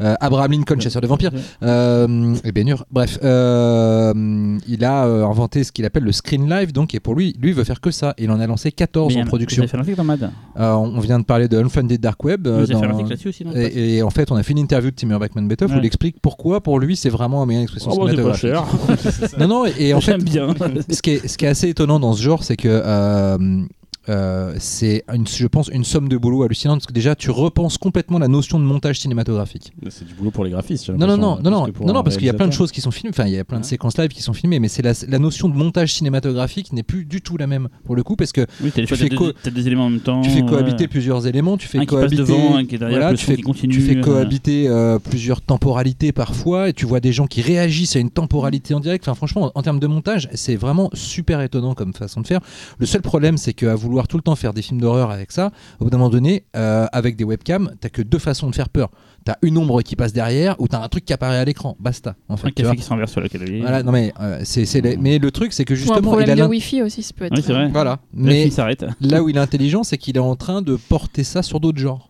euh, 0.02 0.16
Abraham 0.20 0.52
Lincoln, 0.52 0.80
chasseur 0.80 1.02
de 1.02 1.08
vampires, 1.08 1.32
euh, 1.64 2.36
et 2.44 2.52
Hur. 2.70 2.86
Bref, 2.92 3.18
euh, 3.24 4.58
il 4.68 4.84
a 4.86 5.06
euh, 5.06 5.26
inventé 5.26 5.64
ce 5.64 5.72
qu'il 5.72 5.86
appelle 5.86 6.04
le 6.04 6.12
screen 6.12 6.50
live, 6.50 6.72
donc 6.74 6.94
et 6.94 7.00
pour 7.00 7.16
lui, 7.16 7.36
lui 7.42 7.50
il 7.50 7.56
veut 7.56 7.64
faire 7.64 7.82
que 7.82 7.92
ça. 7.92 8.14
Il 8.18 8.30
en 8.32 8.40
a 8.40 8.46
lancé 8.48 8.72
14 8.72 9.16
en 9.18 9.26
production. 9.26 9.66
Fait 9.68 9.96
dans 9.96 10.04
Mad. 10.04 10.32
Euh, 10.60 10.74
on 10.74 11.00
vient 11.00 11.20
de 11.20 11.24
parler 11.26 11.48
de 11.48 11.58
Unfriended 11.58 12.00
Dark 12.00 12.24
Web. 12.24 12.46
euh, 12.48 12.66
un 12.90 12.94
dans- 12.94 12.98
article 12.98 13.10
là-dessus 13.12 13.28
aussi, 13.30 13.46
non 13.46 13.52
et, 13.56 13.96
et 13.98 14.04
en 14.04 14.10
fait, 14.10 14.32
on 14.32 14.36
a 14.36 14.44
fait 14.44 14.52
une 14.52 14.60
interview 14.60 14.92
de 14.92 14.96
Timur 14.96 15.20
Beckman 15.20 15.44
Betoff 15.48 15.70
où 15.72 15.74
Ouais. 15.76 15.80
il 15.82 15.86
explique 15.86 16.18
pourquoi, 16.22 16.62
pour 16.62 16.80
lui, 16.80 16.96
c'est 16.96 17.10
vraiment 17.10 17.42
un 17.42 17.46
moyen 17.46 17.62
d'expression 17.62 17.92
Oh, 17.94 18.06
bah, 18.06 18.12
c'est 18.16 18.22
pas 18.22 18.34
cinématographique. 18.34 19.10
cher. 19.20 19.30
Non, 19.40 19.48
non, 19.48 19.66
et 19.66 19.94
en 19.94 20.02
fait, 20.02 20.12
J'aime 20.12 20.24
bien. 20.24 20.54
ce 20.90 21.02
qui, 21.02 21.12
est, 21.12 21.28
ce 21.28 21.38
qui 21.38 21.46
est 21.46 21.50
assez 21.50 21.70
étonnant 21.70 22.00
dans 22.00 22.14
ce 22.14 22.22
genre, 22.22 22.44
c'est 22.44 22.58
que 22.58 22.68
euh, 22.70 23.38
euh, 24.10 24.54
c'est, 24.60 25.04
je 25.38 25.48
pense, 25.48 25.70
une 25.70 25.84
somme 25.84 26.10
de 26.10 26.18
boulot 26.18 26.44
hallucinante 26.44 26.80
parce 26.80 26.88
que 26.88 26.94
déjà, 26.94 27.16
tu 27.16 27.32
repenses 27.32 27.78
complètement 27.78 28.20
la 28.20 28.28
notion 28.28 28.60
de 28.60 28.66
montage 28.66 29.00
cinématographique. 29.00 29.72
C'est 29.90 30.08
du 30.08 30.14
boulot 30.14 30.32
pour 30.32 30.44
les 30.44 30.50
graphistes. 30.52 30.90
Non, 30.90 31.08
non, 31.08 31.18
non, 31.18 31.40
non, 31.42 31.52
non, 31.52 31.66
que 31.66 31.84
non, 31.84 32.04
parce 32.04 32.18
qu'il 32.18 32.26
y 32.26 32.30
a 32.30 32.34
plein 32.34 32.48
de 32.48 32.54
choses 32.54 32.72
qui 32.72 32.82
sont 32.82 32.92
filmées, 32.92 33.12
enfin, 33.12 33.26
il 33.28 33.34
y 33.34 33.38
a 33.40 33.44
plein 33.44 33.60
de 33.60 33.66
séquences 33.66 33.98
live 33.98 34.10
qui 34.10 34.22
sont 34.22 34.34
filmées, 34.34 34.60
mais 34.60 34.68
c'est 34.68 34.82
la, 34.82 34.94
la 35.08 35.20
notion 35.20 35.48
de 35.50 35.56
montage 35.56 35.94
cinématographique 35.94 36.74
n'est 36.74 36.84
plus 36.84 37.06
du 37.06 37.22
tout 37.22 37.38
la 37.38 37.48
même 37.48 37.70
pour 37.86 37.96
le 37.96 38.04
coup 38.04 38.16
parce 38.16 38.32
que 38.32 38.46
Oui, 38.64 38.72
Tu 38.74 38.86
fais 38.88 39.10
T'as 39.44 39.52
des 39.52 39.68
éléments 39.68 39.86
en 39.86 39.90
même 39.90 40.00
temps. 40.00 40.22
tu 40.22 40.30
fais 40.30 40.42
ouais. 40.42 40.48
cohabiter 40.50 40.88
plusieurs 40.88 41.28
éléments, 41.28 41.58
tu 41.58 41.68
fais 41.68 41.78
Un 41.78 41.82
qui 41.82 41.88
passe 41.88 41.96
cohabiter. 42.10 42.22
devant, 42.24 42.56
un 42.58 42.66
qui 42.66 42.76
est 42.76 42.78
derrière, 42.78 42.98
voilà, 43.00 43.12
le 43.12 43.18
tu 43.18 43.26
fais, 43.26 43.36
qui 43.36 43.42
continue. 43.42 43.74
tu 43.74 43.82
fais 43.82 43.98
euh, 43.98 44.02
cohabiter 44.02 44.68
euh, 44.68 45.00
plusieurs 45.00 45.42
temporalités 45.42 46.12
parfois 46.12 46.70
et 46.70 46.74
tu 46.74 46.86
vois 46.86 47.00
des 47.00 47.12
gens 47.12 47.28
qui 47.28 47.42
réagissent 47.42 47.96
à 47.96 48.00
une 48.00 48.10
temporalité 48.12 48.74
en 48.74 48.80
direct. 48.80 49.04
Enfin, 49.08 49.16
franchement, 49.16 49.52
en, 49.56 49.60
en 49.60 49.62
termes 49.62 49.80
de 49.80 49.88
montage, 49.88 50.30
c'est 50.34 50.56
vraiment 50.56 50.90
super 50.94 51.42
étonnant 51.42 51.74
comme 51.74 51.94
façon 51.94 52.22
de 52.22 52.28
faire. 52.28 52.40
Le 52.80 52.86
seul 52.86 53.02
problème, 53.02 53.38
c'est 53.38 53.54
qu'à 53.54 53.76
vouloir 53.76 53.99
tout 54.08 54.18
le 54.18 54.24
temps 54.24 54.36
faire 54.36 54.54
des 54.54 54.62
films 54.62 54.80
d'horreur 54.80 55.12
avec 55.12 55.32
ça, 55.32 55.52
au 55.80 55.86
bout 55.86 55.90
d'un 55.90 55.98
moment 55.98 56.10
donné, 56.10 56.46
euh, 56.56 56.86
avec 56.92 57.16
des 57.16 57.24
webcams, 57.24 57.72
t'as 57.82 57.90
que 57.90 58.02
deux 58.02 58.20
façons 58.20 58.50
de 58.50 58.56
faire 58.56 58.70
peur. 58.70 58.90
T'as 59.26 59.36
une 59.42 59.58
ombre 59.58 59.82
qui 59.82 59.96
passe 59.96 60.14
derrière 60.14 60.56
ou 60.60 60.68
t'as 60.68 60.82
un 60.82 60.88
truc 60.88 61.04
qui 61.06 61.14
apparaît 61.14 61.38
à 61.38 61.46
l'écran. 61.46 61.76
Basta. 61.80 62.16
En 62.30 62.38
fait, 62.38 62.48
Un 62.48 62.52
café 62.52 62.76
qui 62.78 62.84
se 62.84 62.90
renverse 62.90 63.12
sur 63.12 63.22
la 63.22 63.30
calorie. 63.30 63.62
Voilà, 63.62 63.84
non 63.84 63.92
mais 63.92 64.14
euh, 64.22 64.40
c'est, 64.44 64.66
c'est 64.66 64.82
les- 64.82 64.96
mais 64.98 65.20
le 65.20 65.30
truc 65.32 65.52
c'est 65.54 65.66
que 65.66 65.74
Ou 65.74 65.76
un 65.76 65.80
justement 65.80 65.98
il 66.00 66.04
problème 66.04 66.30
a 66.30 66.36
de 66.44 66.48
Wi-Fi 66.48 66.82
aussi, 66.84 67.04
ça 67.04 67.14
peut 67.16 67.26
être. 67.26 67.36
Oui, 67.36 67.44
c'est 67.46 67.54
vrai. 67.54 67.68
voilà, 67.70 68.00
Le 68.16 68.24
mais 68.24 68.50
s'arrête. 68.50 68.86
là 69.02 69.22
où 69.22 69.30
il 69.30 69.36
est 69.36 69.40
intelligent, 69.40 69.84
c'est 69.84 69.98
qu'il 69.98 70.16
est 70.16 70.20
en 70.22 70.36
train 70.36 70.62
de 70.62 70.76
porter 70.78 71.24
ça 71.24 71.44
sur 71.44 71.60
d'autres 71.60 71.80
genres. 71.80 72.06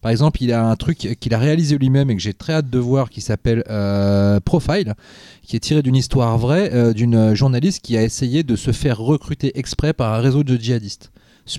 Par 0.00 0.12
exemple, 0.12 0.40
il 0.44 0.52
a 0.52 0.64
un 0.64 0.76
truc 0.76 0.96
qu'il 1.18 1.34
a 1.34 1.38
réalisé 1.38 1.76
lui-même 1.76 2.08
et 2.10 2.14
que 2.14 2.22
j'ai 2.22 2.32
très 2.34 2.52
hâte 2.52 2.70
de 2.70 2.78
voir 2.78 3.10
qui 3.10 3.20
s'appelle 3.20 3.64
euh, 3.68 4.38
Profile, 4.38 4.94
qui 5.42 5.56
est 5.56 5.60
tiré 5.60 5.82
d'une 5.82 5.96
histoire 5.96 6.38
vraie 6.38 6.70
euh, 6.72 6.92
d'une 6.92 7.34
journaliste 7.34 7.82
qui 7.82 7.96
a 7.96 8.02
essayé 8.04 8.44
de 8.44 8.54
se 8.54 8.70
faire 8.70 8.98
recruter 8.98 9.58
exprès 9.58 9.92
par 9.92 10.14
un 10.14 10.18
réseau 10.20 10.44
de 10.44 10.56
djihadistes 10.56 11.10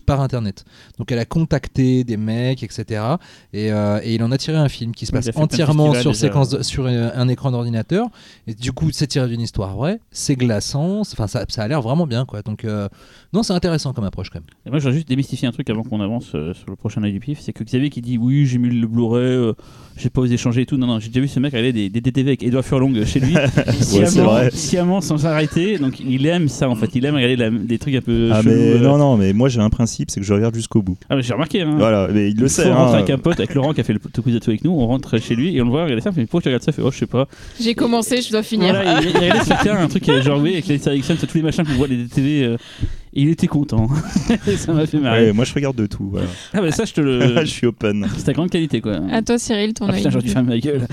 par 0.06 0.22
internet. 0.22 0.66
Donc 0.98 1.12
elle 1.12 1.20
a 1.20 1.26
contacté 1.26 2.04
des 2.04 2.18
mecs, 2.18 2.64
etc. 2.64 3.02
Et, 3.54 3.72
euh, 3.72 4.00
et 4.04 4.16
il 4.16 4.24
en 4.24 4.32
a 4.32 4.38
tiré 4.38 4.58
un 4.58 4.70
film 4.70 4.94
qui 4.94 5.06
se 5.06 5.12
passe 5.12 5.30
entièrement 5.36 5.94
sur, 5.96 6.16
séquence 6.16 6.50
de- 6.50 6.62
sur 6.64 6.86
euh, 6.86 7.10
un 7.16 7.28
écran 7.28 7.52
d'ordinateur. 7.52 8.08
Et 8.48 8.54
du 8.54 8.72
coup, 8.72 8.90
c'est 8.92 9.08
tiré 9.08 9.28
d'une 9.28 9.42
histoire 9.42 9.76
vraie, 9.76 10.00
c'est 10.12 10.36
glaçant, 10.36 11.04
c'est- 11.04 11.14
enfin 11.14 11.28
ça, 11.28 11.46
ça 11.50 11.64
a 11.64 11.68
l'air 11.68 11.82
vraiment 11.82 12.06
bien 12.08 12.26
quoi. 12.26 12.42
Donc 12.42 12.66
euh, 12.66 12.88
non, 13.34 13.44
c'est 13.44 13.54
intéressant 13.54 13.94
comme 13.94 14.06
approche 14.06 14.30
quand 14.30 14.40
même. 14.40 14.48
Et 14.66 14.70
moi, 14.70 14.80
je 14.80 14.84
voudrais 14.84 14.98
juste 14.98 15.08
démystifier 15.08 15.48
un 15.48 15.52
truc 15.52 15.70
avant 15.70 15.84
qu'on 15.84 16.02
avance 16.02 16.32
euh, 16.36 16.54
sur 16.54 16.70
le 16.70 16.76
prochain 16.76 17.04
œil 17.04 17.14
du 17.14 17.20
pif. 17.20 17.40
C'est 17.40 17.54
que 17.54 17.64
Xavier 17.64 17.90
qui 17.90 18.02
dit 18.02 18.18
Oui, 18.18 18.46
j'ai 18.46 18.58
mis 18.58 18.70
le 18.70 18.88
Blu-ray, 18.88 19.24
euh, 19.24 19.54
j'ai 19.98 20.10
pas 20.10 20.22
osé 20.22 20.38
changer 20.38 20.62
et 20.62 20.66
tout. 20.66 20.78
Non, 20.78 20.88
non, 20.88 21.00
j'ai 21.00 21.08
déjà 21.10 21.22
vu 21.22 21.28
ce 21.28 21.40
mec 21.40 21.52
regarder 21.54 21.74
des, 21.74 21.90
des 21.90 22.02
DTV 22.02 22.30
avec 22.30 22.44
Edouard 22.44 22.64
Furlong 22.66 22.94
chez 23.06 23.20
lui, 23.20 23.34
c'est 23.82 24.06
sciemment, 24.06 24.30
vrai. 24.32 24.52
sciemment 24.52 25.02
sans 25.02 25.26
arrêter. 25.26 25.78
Donc 25.78 26.00
il 26.00 26.26
aime 26.26 26.48
ça 26.48 26.70
en 26.70 26.76
fait. 26.76 26.90
Il 26.96 27.06
aime 27.06 27.16
regarder 27.16 27.36
la- 27.36 27.50
des 27.50 27.78
trucs 27.80 27.96
un 27.96 28.02
peu. 28.02 28.30
Ah, 28.32 28.42
chelous, 28.42 28.52
mais 28.54 28.72
euh. 28.74 28.80
non, 28.80 28.98
non, 28.98 29.18
mais 29.18 29.34
moi 29.34 29.50
j'ai 29.50 29.60
un 29.62 29.70
principe, 29.80 30.12
c'est 30.12 30.20
que 30.20 30.26
je 30.26 30.34
regarde 30.34 30.54
jusqu'au 30.56 30.82
bout. 30.82 30.98
Ah, 31.10 31.16
mais 31.16 31.22
j'ai 31.22 31.32
remarqué. 31.34 31.62
Hein. 31.62 31.76
Voilà, 31.78 32.10
mais 32.12 32.30
il 32.32 32.38
le 32.38 32.48
sait. 32.50 32.68
on 32.70 32.76
rentre 32.76 32.92
hein. 32.94 32.98
avec 32.98 33.10
un 33.10 33.18
pote, 33.18 33.40
avec 33.40 33.54
Laurent 33.56 33.74
qui 33.74 33.80
a 33.80 33.84
fait 33.86 33.94
le 33.94 34.00
Tokusatsu 34.00 34.50
avec 34.50 34.64
nous, 34.66 34.72
on 34.72 34.88
rentre 34.88 35.18
chez 35.20 35.36
lui 35.36 35.56
et 35.56 35.62
on 35.62 35.66
le 35.66 35.72
voit 35.72 35.84
regarder 35.84 36.02
ça. 36.02 36.10
Il 36.10 36.14
fait, 36.16 36.22
mais 36.22 36.26
pourquoi 36.28 36.42
tu 36.42 36.48
regardes 36.50 36.64
ça? 36.64 36.72
Il 36.72 36.76
fait, 36.76 36.82
Oh, 36.82 36.92
je 36.92 36.98
sais 36.98 37.06
pas. 37.06 37.28
J'ai 37.62 37.76
commencé, 37.76 38.22
je 38.22 38.30
dois 38.32 38.44
finir. 38.44 38.74
Voilà, 38.74 39.00
il, 39.02 39.08
il 39.10 39.16
regardait 39.18 39.70
un 39.70 39.88
truc 39.88 40.04
qui 40.04 40.12
avait 40.12 40.22
genre, 40.22 40.40
oui, 40.42 40.52
avec 40.54 40.68
les 40.68 40.86
Ericsson, 40.88 41.16
tous 41.16 41.34
les 41.38 41.42
machins 41.44 41.64
qu'on 41.66 41.74
voit, 41.74 41.88
les 41.88 41.96
DTV. 41.98 42.44
euh, 42.44 42.58
et 43.14 43.22
il 43.24 43.30
était 43.30 43.48
content. 43.48 43.88
ça 44.58 44.72
m'a 44.74 44.86
fait 44.86 45.00
marrer. 45.00 45.26
Ouais, 45.28 45.34
moi 45.34 45.44
je 45.44 45.54
regarde 45.56 45.76
de 45.76 45.88
tout. 45.88 46.10
voilà. 46.12 46.28
Ah, 46.54 46.62
bah 46.62 46.72
ça, 46.72 46.86
je 46.86 46.94
te 46.94 47.02
je 47.02 47.40
le. 47.40 47.46
suis 47.48 47.66
open. 47.66 48.06
C'est 48.18 48.26
ta 48.26 48.34
grande 48.34 48.52
qualité 48.52 48.82
quoi. 48.82 49.00
À 49.12 49.22
toi, 49.24 49.40
Cyril, 49.40 49.74
ton 49.74 49.86
Ah 49.88 49.92
œil. 49.94 49.98
putain, 49.98 50.10
j'aurais 50.12 50.24
dû 50.26 50.30
fermer 50.30 50.50
ma 50.50 50.60
gueule. 50.60 50.86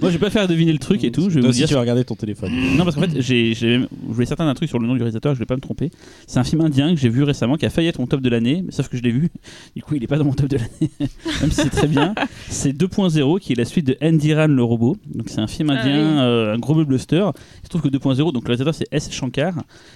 Moi, 0.00 0.10
je 0.10 0.16
vais 0.16 0.18
pas 0.24 0.30
faire 0.30 0.46
deviner 0.48 0.72
le 0.72 0.78
truc 0.78 1.02
et 1.04 1.10
tout. 1.10 1.22
Je 1.22 1.26
vais 1.36 1.40
Toi 1.40 1.42
vous 1.42 1.48
aussi, 1.48 1.58
dire. 1.58 1.68
tu 1.68 1.74
vas 1.74 1.80
regarder 1.80 2.04
ton 2.04 2.14
téléphone. 2.14 2.52
Non, 2.76 2.84
parce 2.84 2.96
qu'en 2.96 3.02
fait, 3.02 3.20
j'ai, 3.20 3.54
j'ai- 3.54 3.78
je 3.80 3.86
voulais 4.12 4.26
certain 4.26 4.44
d'un 4.46 4.54
truc 4.54 4.68
sur 4.68 4.78
le 4.78 4.86
nom 4.86 4.94
du 4.94 5.00
réalisateur, 5.00 5.34
je 5.34 5.38
vais 5.38 5.46
pas 5.46 5.56
me 5.56 5.60
tromper. 5.60 5.90
C'est 6.26 6.38
un 6.38 6.44
film 6.44 6.60
indien 6.62 6.94
que 6.94 7.00
j'ai 7.00 7.08
vu 7.08 7.22
récemment 7.22 7.56
qui 7.56 7.66
a 7.66 7.70
failli 7.70 7.88
être 7.88 7.98
mon 7.98 8.06
top 8.06 8.20
de 8.20 8.28
l'année, 8.28 8.62
mais 8.64 8.72
sauf 8.72 8.88
que 8.88 8.96
je 8.96 9.02
l'ai 9.02 9.10
vu. 9.10 9.30
Du 9.74 9.82
coup, 9.82 9.94
il 9.94 10.02
est 10.02 10.06
pas 10.06 10.18
dans 10.18 10.24
mon 10.24 10.32
top 10.32 10.48
de 10.48 10.56
l'année, 10.56 10.90
même 11.40 11.50
si 11.50 11.62
c'est 11.62 11.70
très 11.70 11.86
bien. 11.88 12.14
C'est 12.48 12.72
2.0 12.72 13.40
qui 13.40 13.52
est 13.52 13.56
la 13.56 13.64
suite 13.64 13.86
de 13.86 13.96
Andiran 14.02 14.46
le 14.48 14.62
robot. 14.62 14.96
Donc, 15.14 15.28
c'est 15.28 15.40
un 15.40 15.46
film 15.46 15.70
Ah 15.70 15.80
indien, 15.80 15.94
oui. 16.16 16.18
euh, 16.22 16.54
un 16.54 16.58
gros 16.58 16.74
blockbuster. 16.74 17.30
Il 17.62 17.64
se 17.64 17.68
trouve 17.68 17.82
que 17.82 17.88
2.0, 17.88 18.32
donc 18.32 18.44
le 18.44 18.48
réalisateur 18.48 18.74
c'est 18.74 18.86
S. 18.92 19.10
Shankar. 19.10 19.54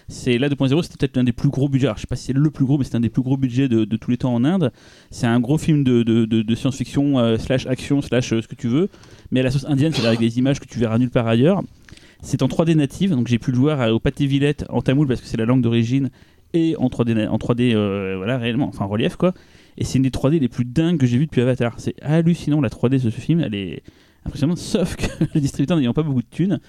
C'est 0.08 0.38
là 0.38 0.49
2.0, 0.49 0.82
c'était 0.82 0.97
peut-être 0.99 1.16
l'un 1.16 1.25
des 1.25 1.33
plus 1.33 1.49
gros 1.50 1.69
budgets. 1.69 1.87
Alors, 1.87 1.97
je 1.97 2.02
sais 2.02 2.07
pas 2.07 2.16
si 2.16 2.25
c'est 2.26 2.33
le 2.33 2.50
plus 2.50 2.64
gros, 2.64 2.78
mais 2.78 2.85
c'est 2.85 2.95
un 2.97 3.00
des 3.00 3.09
plus 3.11 3.23
gros 3.23 3.37
budgets 3.37 3.69
de, 3.69 3.85
de 3.85 3.97
tous 3.97 4.11
les 4.11 4.16
temps 4.16 4.35
en 4.35 4.45
Inde. 4.45 4.73
C'est 5.11 5.26
un 5.26 5.40
gros 5.40 5.59
film 5.59 5.85
de, 5.85 6.02
de- 6.02 6.25
de- 6.25 6.42
de 6.42 6.54
science-fiction, 6.54 7.19
euh, 7.19 7.37
slash 7.38 7.66
action, 7.66 8.00
slash 8.02 8.33
euh, 8.33 8.42
ce 8.42 8.49
que 8.49 8.54
tu 8.54 8.69
veux. 8.69 8.88
Mais 9.30 9.40
à 9.40 9.42
la 9.44 9.50
sauce 9.50 9.64
indienne, 9.66 9.92
c'est-à-dire 9.92 10.08
avec 10.10 10.20
des 10.20 10.38
images 10.38 10.60
que 10.60 10.66
tu 10.66 10.78
verras 10.78 10.99
nulle 10.99 11.10
part 11.10 11.26
ailleurs. 11.26 11.62
C'est 12.22 12.42
en 12.42 12.49
3D 12.49 12.75
native, 12.75 13.10
donc 13.12 13.28
j'ai 13.28 13.38
pu 13.38 13.50
le 13.52 13.58
voir 13.58 13.92
au 13.94 13.99
Pâté 13.99 14.26
Villette 14.26 14.64
en 14.68 14.82
tamoul 14.82 15.06
parce 15.06 15.20
que 15.20 15.26
c'est 15.26 15.37
la 15.38 15.46
langue 15.46 15.62
d'origine 15.62 16.10
et 16.52 16.75
en 16.78 16.88
3D, 16.88 17.14
na- 17.14 17.32
en 17.32 17.38
3D 17.38 17.75
euh, 17.75 18.14
voilà, 18.16 18.37
réellement, 18.38 18.68
enfin 18.68 18.84
en 18.84 18.88
relief 18.88 19.16
quoi. 19.16 19.32
Et 19.78 19.84
c'est 19.84 19.96
une 19.99 20.02
des 20.02 20.10
3D 20.10 20.38
les 20.40 20.49
plus 20.49 20.64
dingues 20.66 20.99
que 20.99 21.06
j'ai 21.06 21.16
vues 21.16 21.26
depuis 21.26 21.40
Avatar. 21.40 21.75
C'est 21.78 21.94
hallucinant 22.02 22.60
la 22.60 22.68
3D 22.68 22.90
de 22.90 22.99
ce 22.99 23.08
film, 23.10 23.40
elle 23.40 23.54
est 23.54 23.82
impressionnante, 24.26 24.58
sauf 24.58 24.96
que 24.96 25.06
le 25.34 25.40
distributeur 25.40 25.78
n'ayant 25.78 25.94
pas 25.94 26.02
beaucoup 26.02 26.20
de 26.22 26.28
thunes, 26.30 26.60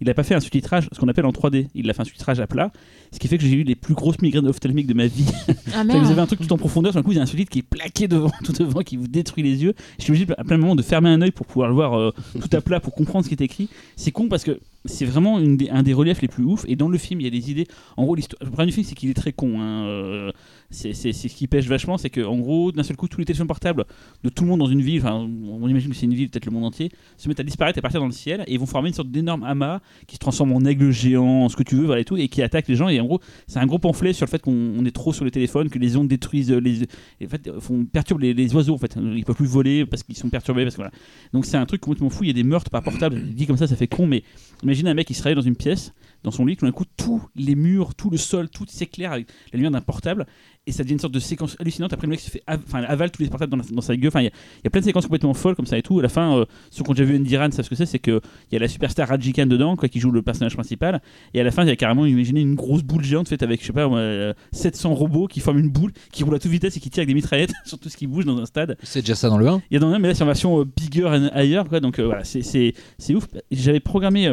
il 0.00 0.06
n'a 0.06 0.14
pas 0.14 0.22
fait 0.22 0.34
un 0.34 0.40
sous-titrage, 0.40 0.88
ce 0.92 0.98
qu'on 0.98 1.08
appelle 1.08 1.26
en 1.26 1.30
3D. 1.30 1.68
Il 1.74 1.88
a 1.90 1.92
fait 1.92 2.02
un 2.02 2.04
sous-titrage 2.04 2.40
à 2.40 2.46
plat, 2.46 2.72
ce 3.12 3.18
qui 3.18 3.28
fait 3.28 3.36
que 3.36 3.44
j'ai 3.44 3.56
eu 3.56 3.62
les 3.62 3.74
plus 3.74 3.94
grosses 3.94 4.20
migraines 4.22 4.46
ophtalmiques 4.46 4.86
de 4.86 4.94
ma 4.94 5.06
vie. 5.06 5.26
Ah 5.74 5.84
merde. 5.84 6.04
vous 6.04 6.10
avez 6.10 6.20
un 6.20 6.26
truc 6.26 6.40
tout 6.40 6.52
en 6.52 6.58
profondeur, 6.58 6.92
sur 6.92 7.00
un 7.00 7.02
coup, 7.02 7.12
il 7.12 7.16
y 7.16 7.20
a 7.20 7.22
un 7.22 7.26
sous-titre 7.26 7.50
qui 7.50 7.58
est 7.60 7.62
plaqué 7.62 8.08
devant, 8.08 8.30
tout 8.44 8.52
devant, 8.52 8.80
qui 8.80 8.96
vous 8.96 9.08
détruit 9.08 9.42
les 9.42 9.62
yeux. 9.62 9.74
Je 9.98 10.04
suis 10.04 10.12
obligé 10.12 10.26
à 10.36 10.44
plein 10.44 10.56
moment 10.56 10.74
de 10.74 10.82
fermer 10.82 11.10
un 11.10 11.20
œil 11.20 11.32
pour 11.32 11.46
pouvoir 11.46 11.68
le 11.68 11.74
voir 11.74 11.98
euh, 11.98 12.12
tout 12.40 12.56
à 12.56 12.60
plat, 12.60 12.80
pour 12.80 12.94
comprendre 12.94 13.24
ce 13.24 13.28
qui 13.28 13.34
est 13.34 13.44
écrit. 13.44 13.68
C'est 13.96 14.10
con 14.10 14.28
parce 14.28 14.44
que 14.44 14.58
c'est 14.84 15.04
vraiment 15.04 15.38
un 15.38 15.82
des 15.82 15.92
reliefs 15.92 16.22
les 16.22 16.28
plus 16.28 16.44
ouf. 16.44 16.64
Et 16.68 16.76
dans 16.76 16.88
le 16.88 16.98
film, 16.98 17.20
il 17.20 17.24
y 17.24 17.26
a 17.26 17.30
des 17.30 17.50
idées. 17.50 17.66
En 17.96 18.04
gros, 18.04 18.16
le 18.16 18.22
problème 18.46 18.68
du 18.68 18.72
film, 18.72 18.86
c'est 18.86 18.94
qu'il 18.94 19.10
est 19.10 19.14
très 19.14 19.32
con. 19.32 19.60
hein, 19.60 19.84
euh, 19.86 20.32
c'est 20.70 20.92
ce 20.92 21.26
qui 21.26 21.48
pêche 21.48 21.66
vachement, 21.66 21.98
c'est 21.98 22.10
que 22.10 22.20
en 22.20 22.38
gros, 22.38 22.70
d'un 22.70 22.84
seul 22.84 22.96
coup, 22.96 23.08
tous 23.08 23.18
les 23.18 23.24
téléphones 23.24 23.48
portables 23.48 23.84
de 24.22 24.28
tout 24.28 24.44
le 24.44 24.50
monde 24.50 24.60
dans 24.60 24.68
une 24.68 24.82
ville, 24.82 25.02
on 25.04 25.68
imagine 25.68 25.90
que 25.90 25.96
c'est 25.96 26.06
une 26.06 26.14
ville, 26.14 26.30
peut-être 26.30 26.46
le 26.46 26.52
monde 26.52 26.64
entier, 26.64 26.90
se 27.16 27.28
mettent 27.28 27.40
à 27.40 27.42
disparaître 27.42 27.78
et 27.78 27.82
partir 27.82 28.00
dans 28.00 28.06
le 28.06 28.12
ciel, 28.12 28.44
et 28.46 28.54
ils 28.54 28.60
vont 28.60 28.66
former 28.66 28.88
une 28.88 28.94
sorte 28.94 29.10
d'énorme 29.10 29.42
amas 29.42 29.80
qui 30.06 30.14
se 30.14 30.20
transforme 30.20 30.52
en 30.52 30.60
aigle 30.60 30.92
géant, 30.92 31.48
ce 31.48 31.56
que 31.56 31.64
tu 31.64 31.74
veux, 31.74 31.86
voilà 31.86 32.00
et 32.00 32.04
tout, 32.04 32.16
et 32.16 32.28
qui 32.28 32.40
attaque 32.40 32.68
les 32.68 32.76
gens. 32.76 32.88
Et 32.88 33.00
en 33.00 33.04
gros, 33.04 33.20
c'est 33.48 33.58
un 33.58 33.66
gros 33.66 33.80
pamphlet 33.80 34.12
sur 34.12 34.26
le 34.26 34.30
fait 34.30 34.40
qu'on 34.40 34.52
on 34.78 34.84
est 34.84 34.94
trop 34.94 35.12
sur 35.12 35.24
les 35.24 35.32
téléphones, 35.32 35.70
que 35.70 35.78
les 35.80 35.96
ondes 35.96 36.08
détruisent 36.08 36.52
les, 36.52 36.82
en 37.24 37.28
fait, 37.28 37.50
font 37.58 37.84
perturbent 37.84 38.20
les, 38.20 38.32
les 38.32 38.54
oiseaux. 38.54 38.74
En 38.74 38.78
fait, 38.78 38.96
ils 38.96 39.24
peuvent 39.24 39.34
plus 39.34 39.46
voler 39.46 39.84
parce 39.86 40.04
qu'ils 40.04 40.16
sont 40.16 40.30
perturbés, 40.30 40.62
parce 40.62 40.76
que 40.76 40.82
voilà. 40.82 40.92
Donc 41.32 41.46
c'est 41.46 41.56
un 41.56 41.66
truc 41.66 41.80
complètement 41.80 42.10
fou. 42.10 42.22
Il 42.22 42.28
y 42.28 42.30
a 42.30 42.34
des 42.34 42.44
meurtres 42.44 42.70
par 42.70 42.82
portable. 42.82 43.20
Dit 43.30 43.48
comme 43.48 43.56
ça, 43.56 43.66
ça 43.66 43.74
fait 43.74 43.88
con, 43.88 44.06
mais 44.06 44.22
imagine 44.70 44.88
un 44.88 44.94
mec 44.94 45.06
qui 45.06 45.14
se 45.14 45.22
réveille 45.22 45.36
dans 45.36 45.40
une 45.42 45.56
pièce, 45.56 45.92
dans 46.22 46.30
son 46.30 46.44
lit, 46.44 46.56
tout 46.56 46.66
d'un 46.66 46.72
coup, 46.72 46.84
tous 46.96 47.22
les 47.34 47.54
murs, 47.54 47.94
tout 47.94 48.10
le 48.10 48.16
sol, 48.18 48.48
tout 48.50 48.66
s'éclaire 48.68 49.12
avec 49.12 49.26
la 49.52 49.56
lumière 49.56 49.70
d'un 49.70 49.80
portable, 49.80 50.26
et 50.66 50.72
ça 50.72 50.82
devient 50.82 50.92
une 50.92 50.98
sorte 50.98 51.14
de 51.14 51.18
séquence 51.20 51.56
hallucinante. 51.58 51.92
Après, 51.94 52.06
le 52.06 52.10
mec 52.10 52.20
se 52.20 52.30
fait, 52.30 52.42
av- 52.46 52.60
avale 52.74 53.10
tous 53.10 53.22
les 53.22 53.28
portables 53.30 53.50
dans, 53.50 53.56
la- 53.56 53.64
dans 53.72 53.80
sa 53.80 53.96
gueule. 53.96 54.08
Enfin, 54.08 54.20
il 54.20 54.24
y, 54.24 54.28
a- 54.28 54.32
il 54.58 54.64
y 54.64 54.66
a 54.66 54.70
plein 54.70 54.80
de 54.82 54.84
séquences 54.84 55.04
complètement 55.04 55.32
folles 55.32 55.56
comme 55.56 55.64
ça 55.66 55.78
et 55.78 55.82
tout. 55.82 55.98
À 55.98 56.02
la 56.02 56.10
fin, 56.10 56.36
euh, 56.36 56.44
ceux 56.70 56.84
qui 56.84 56.90
ont 56.90 56.92
déjà 56.92 57.04
vu 57.04 57.16
Indiran 57.16 57.50
savent 57.50 57.64
ce 57.64 57.70
que 57.70 57.74
c'est, 57.74 57.86
c'est 57.86 57.98
que 57.98 58.20
il 58.50 58.54
y 58.54 58.56
a 58.56 58.58
la 58.60 58.68
superstar 58.68 59.08
Raji 59.08 59.32
Khan 59.32 59.46
dedans, 59.46 59.76
quoi, 59.76 59.88
qui 59.88 59.98
joue 59.98 60.10
le 60.10 60.20
personnage 60.20 60.54
principal. 60.54 61.00
Et 61.32 61.40
à 61.40 61.44
la 61.44 61.50
fin, 61.50 61.62
il 61.62 61.68
y 61.68 61.72
a 61.72 61.76
carrément, 61.76 62.04
imaginez 62.04 62.42
une 62.42 62.54
grosse 62.54 62.82
boule 62.82 63.02
géante 63.02 63.28
faite 63.28 63.42
avec, 63.42 63.62
je 63.62 63.66
sais 63.68 63.72
pas, 63.72 63.88
moi, 63.88 63.98
euh, 63.98 64.34
700 64.52 64.94
robots 64.94 65.26
qui 65.26 65.40
forment 65.40 65.58
une 65.60 65.70
boule, 65.70 65.92
qui 66.12 66.22
roule 66.22 66.34
à 66.34 66.38
toute 66.38 66.50
vitesse 66.50 66.76
et 66.76 66.80
qui 66.80 66.90
tire 66.90 67.00
avec 67.00 67.08
des 67.08 67.14
mitraillettes 67.14 67.52
sur 67.64 67.78
tout 67.78 67.88
ce 67.88 67.96
qui 67.96 68.06
bouge 68.06 68.26
dans 68.26 68.36
un 68.38 68.44
stade. 68.46 68.76
C'est 68.82 69.00
déjà 69.00 69.14
ça 69.14 69.30
dans 69.30 69.38
le 69.38 69.48
1. 69.48 69.62
Il 69.70 69.74
y 69.74 69.76
a 69.78 69.80
dans 69.80 69.88
un, 69.90 69.98
mais 69.98 70.08
là 70.08 70.14
c'est 70.14 70.22
en 70.22 70.26
version 70.26 70.60
euh, 70.60 70.64
bigger 70.64 71.06
and 71.06 71.30
higher, 71.34 71.64
quoi. 71.66 71.80
Donc 71.80 71.98
euh, 71.98 72.04
voilà, 72.04 72.24
c'est 72.24 72.74
ouf. 73.14 73.26
J'avais 73.50 73.80
programmé. 73.80 74.28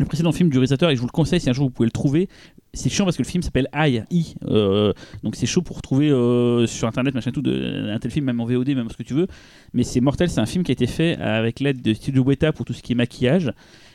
Le 0.00 0.06
précédent 0.06 0.32
film 0.32 0.48
du 0.48 0.56
réalisateur, 0.56 0.90
et 0.90 0.96
je 0.96 1.00
vous 1.00 1.06
le 1.06 1.12
conseille 1.12 1.40
si 1.40 1.50
un 1.50 1.52
jour 1.52 1.66
vous 1.66 1.70
pouvez 1.70 1.86
le 1.86 1.92
trouver. 1.92 2.28
C'est 2.72 2.88
chiant 2.88 3.04
parce 3.04 3.16
que 3.16 3.22
le 3.22 3.28
film 3.28 3.42
s'appelle 3.42 3.68
I, 3.74 4.02
I. 4.10 4.34
Euh, 4.46 4.92
donc 5.22 5.36
c'est 5.36 5.46
chaud 5.46 5.62
pour 5.62 5.82
trouver 5.82 6.10
euh, 6.10 6.66
sur 6.66 6.88
internet, 6.88 7.14
machin 7.14 7.32
tout, 7.32 7.42
un 7.46 7.98
tel 7.98 8.10
film, 8.10 8.24
même 8.24 8.40
en 8.40 8.46
VOD, 8.46 8.68
même 8.70 8.88
ce 8.88 8.96
que 8.96 9.02
tu 9.02 9.14
veux. 9.14 9.26
Mais 9.74 9.82
c'est 9.82 10.00
mortel, 10.00 10.30
c'est 10.30 10.40
un 10.40 10.46
film 10.46 10.64
qui 10.64 10.72
a 10.72 10.74
été 10.74 10.86
fait 10.86 11.16
avec 11.16 11.60
l'aide 11.60 11.82
de 11.82 11.92
Studio 11.94 12.22
Weta 12.22 12.52
pour 12.52 12.64
tout 12.64 12.72
ce 12.72 12.82
qui 12.82 12.92
est 12.92 12.96
maquillage. 12.96 13.52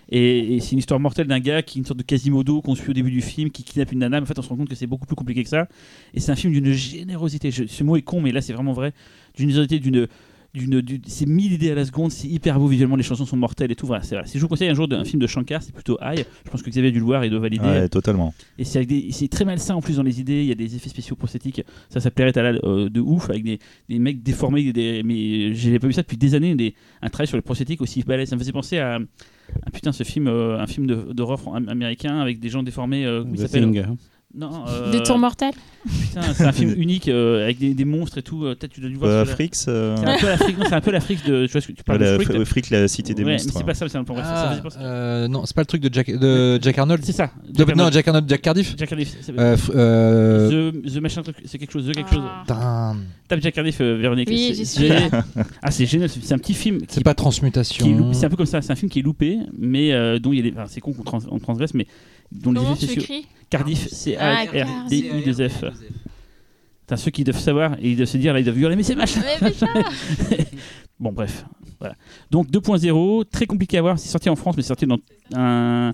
Et, 0.10 0.60
c'est 0.62 0.74
une 0.74 0.80
histoire 0.80 1.00
mortelle 1.00 1.28
d'un 1.28 1.40
gars 1.40 1.64
qui 1.64 1.80
est 1.80 1.82
une 1.82 1.86
sorte 1.86 1.98
de 1.98 2.04
Quasimodo 2.04 2.62
qu'on 2.62 2.76
suit 2.76 2.92
au 2.92 2.94
début 2.94 3.12
du 3.12 3.22
film, 3.22 3.50
qui 3.50 3.64
kidnappe 3.64 3.92
une 3.92 4.00
nana. 4.00 4.22
En 4.22 4.26
fait, 4.26 4.38
on 4.38 4.42
se 4.42 4.50
rend 4.50 4.58
compte 4.58 4.70
que 4.70 4.76
c'est 4.76 4.88
beaucoup 4.88 5.08
plus 5.08 5.16
compliqué 5.16 5.44
que 5.44 5.50
ça. 5.50 5.68
Et 6.14 6.20
c'est 6.20 6.32
un 6.32 6.36
film 6.36 6.54
d'une 6.54 6.72
générosité. 6.72 7.50
Ce 7.52 7.84
mot 7.84 7.96
est 7.96 8.04
con, 8.04 8.22
mais 8.22 8.32
là, 8.32 8.42
c'est 8.42 8.54
vraiment 8.54 8.74
vrai. 8.74 8.94
D'une 9.36 9.50
générosité, 9.50 9.80
d'une. 9.80 10.08
D'une- 10.56 10.82
d'une- 10.82 11.02
c'est 11.06 11.26
mille 11.28 11.54
idées 11.54 11.72
à 11.72 11.76
la 11.76 11.86
seconde, 11.86 12.12
c'est 12.12 12.28
hyper 12.28 12.60
beau 12.60 12.68
visuellement, 12.68 12.96
les 12.96 13.04
chansons 13.04 13.26
sont 13.26 13.38
mortelles 13.38 13.72
et 13.72 13.76
tout. 13.76 13.86
Voilà, 13.86 14.04
c'est 14.04 14.16
vrai. 14.16 14.26
Si 14.26 14.38
je 14.38 14.42
vous 14.42 14.48
conseille 14.48 14.70
un 14.70 14.74
jour 14.74 14.88
d'un 14.88 15.04
film 15.04 15.22
de 15.22 15.28
Shankar, 15.28 15.62
c'est 15.62 15.74
plutôt 15.74 15.98
High. 16.02 16.26
Je 16.46 16.50
pense 16.50 16.64
que 16.64 16.70
Xavier 16.70 16.90
a 16.90 16.92
dû 16.92 17.00
le 17.00 17.06
voir 17.06 17.24
et 17.24 17.30
doit 17.30 17.40
valider. 17.40 17.66
Ouais, 17.66 17.90
totalement. 17.90 18.34
Et 18.58 18.64
c'est 18.64 18.78
avec 18.80 18.90
des- 18.90 19.10
c'est 19.12 19.28
très 19.28 19.46
malsain 19.46 19.76
en 19.76 19.82
plus 19.82 19.98
dans 19.98 20.04
les 20.04 20.20
idées. 20.20 20.42
Il 20.42 20.48
y 20.48 20.52
a 20.52 20.56
des 20.56 20.76
effets 20.76 20.90
spéciaux 20.90 21.16
prosthétiques. 21.16 21.62
Ça, 21.90 22.00
ça 22.00 22.10
plairait 22.12 22.38
à 22.38 22.42
la 22.44 22.60
euh, 22.64 22.90
de 22.90 23.00
ouf 23.02 23.30
avec 23.30 23.44
des, 23.44 23.60
des 23.90 24.00
mecs 24.00 24.24
déformés. 24.24 24.72
Des, 24.74 25.04
mais 25.04 25.54
j'ai 25.54 25.78
pas 25.80 25.88
vu 25.88 25.94
ça 25.94 26.02
depuis 26.02 26.18
des 26.18 26.34
années. 26.36 26.56
Des, 26.56 26.74
un 27.02 27.10
travail 27.10 27.28
sur 27.28 27.38
les 27.38 27.42
prosthétiques 27.42 27.82
aussi 27.82 28.02
balèze. 28.04 28.30
Ça 28.30 28.36
me 28.36 28.40
faisait 28.42 28.52
penser 28.52 28.78
à, 28.80 28.96
à, 29.66 29.72
putain 29.72 29.92
ce 29.92 30.04
film, 30.04 30.28
euh, 30.28 30.60
un 30.60 30.68
film 30.68 30.88
de- 30.88 31.14
d'horreur 31.14 31.40
am- 31.54 31.70
américain 31.70 32.20
avec 32.20 32.40
des 32.40 32.50
gens 32.50 32.64
déformés. 32.64 33.06
euh, 33.06 33.24
The 33.44 33.48
Thing. 33.48 33.76
Non. 34.38 34.66
euh, 34.68 34.92
Des 34.92 35.02
tours 35.04 35.18
mortels 35.18 35.54
Putain, 35.86 36.22
c'est 36.34 36.44
un 36.46 36.52
film 36.52 36.74
unique 36.78 37.08
euh, 37.08 37.44
avec 37.44 37.60
des, 37.60 37.74
des 37.76 37.86
monstres 37.86 38.18
et 38.18 38.24
tout. 38.24 38.44
euh, 38.44 38.56
Peut-être 38.56 38.72
tu 38.74 38.82
dois 38.82 38.90
dû 38.90 38.96
voir. 38.96 39.12
Euh. 39.12 39.26
Frix, 39.26 39.52
euh, 39.68 39.96
C'est 39.98 40.06
un 40.08 40.18
peu 40.18 40.28
l'Afrique. 40.28 40.58
Non, 40.58 40.66
c'est 40.68 40.74
un 40.76 40.82
peu 40.82 40.92
l'Afrique 40.92 41.26
de. 41.26 41.46
Tu 41.46 41.52
vois 41.52 41.62
ce 41.62 41.68
que 41.68 41.72
tu 41.74 41.84
parles 41.84 42.00
la, 42.02 42.18
de 42.18 42.44
Freak, 42.44 42.70
la 42.72 42.88
cité 42.88 43.14
des 43.14 43.24
Ouais, 43.24 43.34
monstres. 43.34 43.52
mais 43.54 43.60
c'est 43.60 43.66
pas 43.66 43.74
ça. 43.76 43.86
mais 43.86 43.90
c'est 43.90 43.98
un 44.00 44.04
peu 44.04 44.16
ça, 44.16 44.80
euh, 44.82 45.28
non, 45.28 45.46
c'est 45.46 45.56
pas 45.56 45.62
le 45.62 45.68
truc 45.68 45.82
de 45.82 45.94
Jack, 45.94 46.10
de 46.12 46.60
Jack 46.62 46.78
Arnold. 46.80 47.04
C'est 47.06 47.12
ça. 47.12 47.30
De- 47.48 47.64
non. 47.76 47.92
Jack 47.92 48.08
Arnold, 48.08 48.28
Jack 48.28 48.42
Cardiff. 48.42 48.74
Jack 48.78 48.90
Cardiff. 48.90 49.16
Euh, 49.38 49.56
euh, 49.76 50.72
The, 50.72 50.94
The 50.94 50.98
machin 51.02 51.22
truc, 51.22 51.36
c'est 51.46 51.58
quelque 51.60 51.72
chose, 51.72 51.88
The 51.88 51.94
quelque 51.94 52.10
chose. 52.10 52.24
Ah. 52.50 52.94
Tape 53.28 53.42
Jack 53.42 53.54
Cardiff, 53.54 53.78
euh, 53.82 53.96
Véronique. 54.02 54.28
Oui, 54.30 54.48
C'est- 54.50 54.54
j'y 54.56 54.66
suis. 54.66 54.90
Ah, 55.62 55.70
c'est 55.72 55.86
génial. 55.86 56.10
C'est 56.10 56.34
un 56.34 56.38
petit 56.40 56.54
film 56.56 56.80
qui, 56.80 56.88
c'est 56.90 57.04
pas 57.04 57.14
transmutation. 57.14 58.12
C'est 58.14 58.26
un 58.26 58.30
peu 58.30 58.36
comme 58.38 58.46
ça. 58.48 58.62
C'est 58.64 58.72
un 58.72 58.76
film 58.76 58.90
qui 58.90 59.00
est 59.00 59.04
loupé, 59.04 59.38
mais 59.58 60.20
dont 60.20 60.34
il 60.34 60.38
y 60.38 60.40
a 60.40 60.52
des. 60.52 60.54
c'est 60.68 60.82
con 60.82 60.94
qu'on 60.94 61.04
trans- 61.04 61.20
on 61.30 61.38
transgresse, 61.40 61.74
mais 61.76 61.86
dont 62.32 62.52
les 62.52 62.60
Comment 62.60 62.74
effets 62.74 62.86
tu 62.88 62.92
spéciaux. 62.94 63.02
écris? 63.16 63.28
Cardiff, 63.50 63.88
c'est 63.92 64.18
Ah, 64.18 64.40
A-R-D-I-2-F. 64.42 65.64
Putain, 66.82 66.98
ceux 66.98 67.12
qui 67.12 67.24
doivent 67.24 67.40
savoir 67.40 67.74
et 67.82 67.92
ils 67.92 67.96
doivent 67.98 68.08
se 68.10 68.18
dire 68.18 68.34
là, 68.34 68.40
ils 68.40 68.44
doivent 68.46 68.58
violer, 68.58 68.76
mais 68.76 68.84
c'est 68.84 68.96
machin. 68.96 69.22
Bon, 71.00 71.12
bref. 71.12 71.46
Voilà. 71.80 71.96
Donc 72.32 72.50
2.0, 72.50 73.26
très 73.30 73.46
compliqué 73.46 73.78
à 73.78 73.82
voir. 73.82 74.00
C'est 74.00 74.08
sorti 74.08 74.30
en 74.30 74.36
France, 74.38 74.56
mais 74.56 74.62
c'est 74.64 74.70
sorti 74.70 74.86
dans 74.88 74.98
un, 75.34 75.94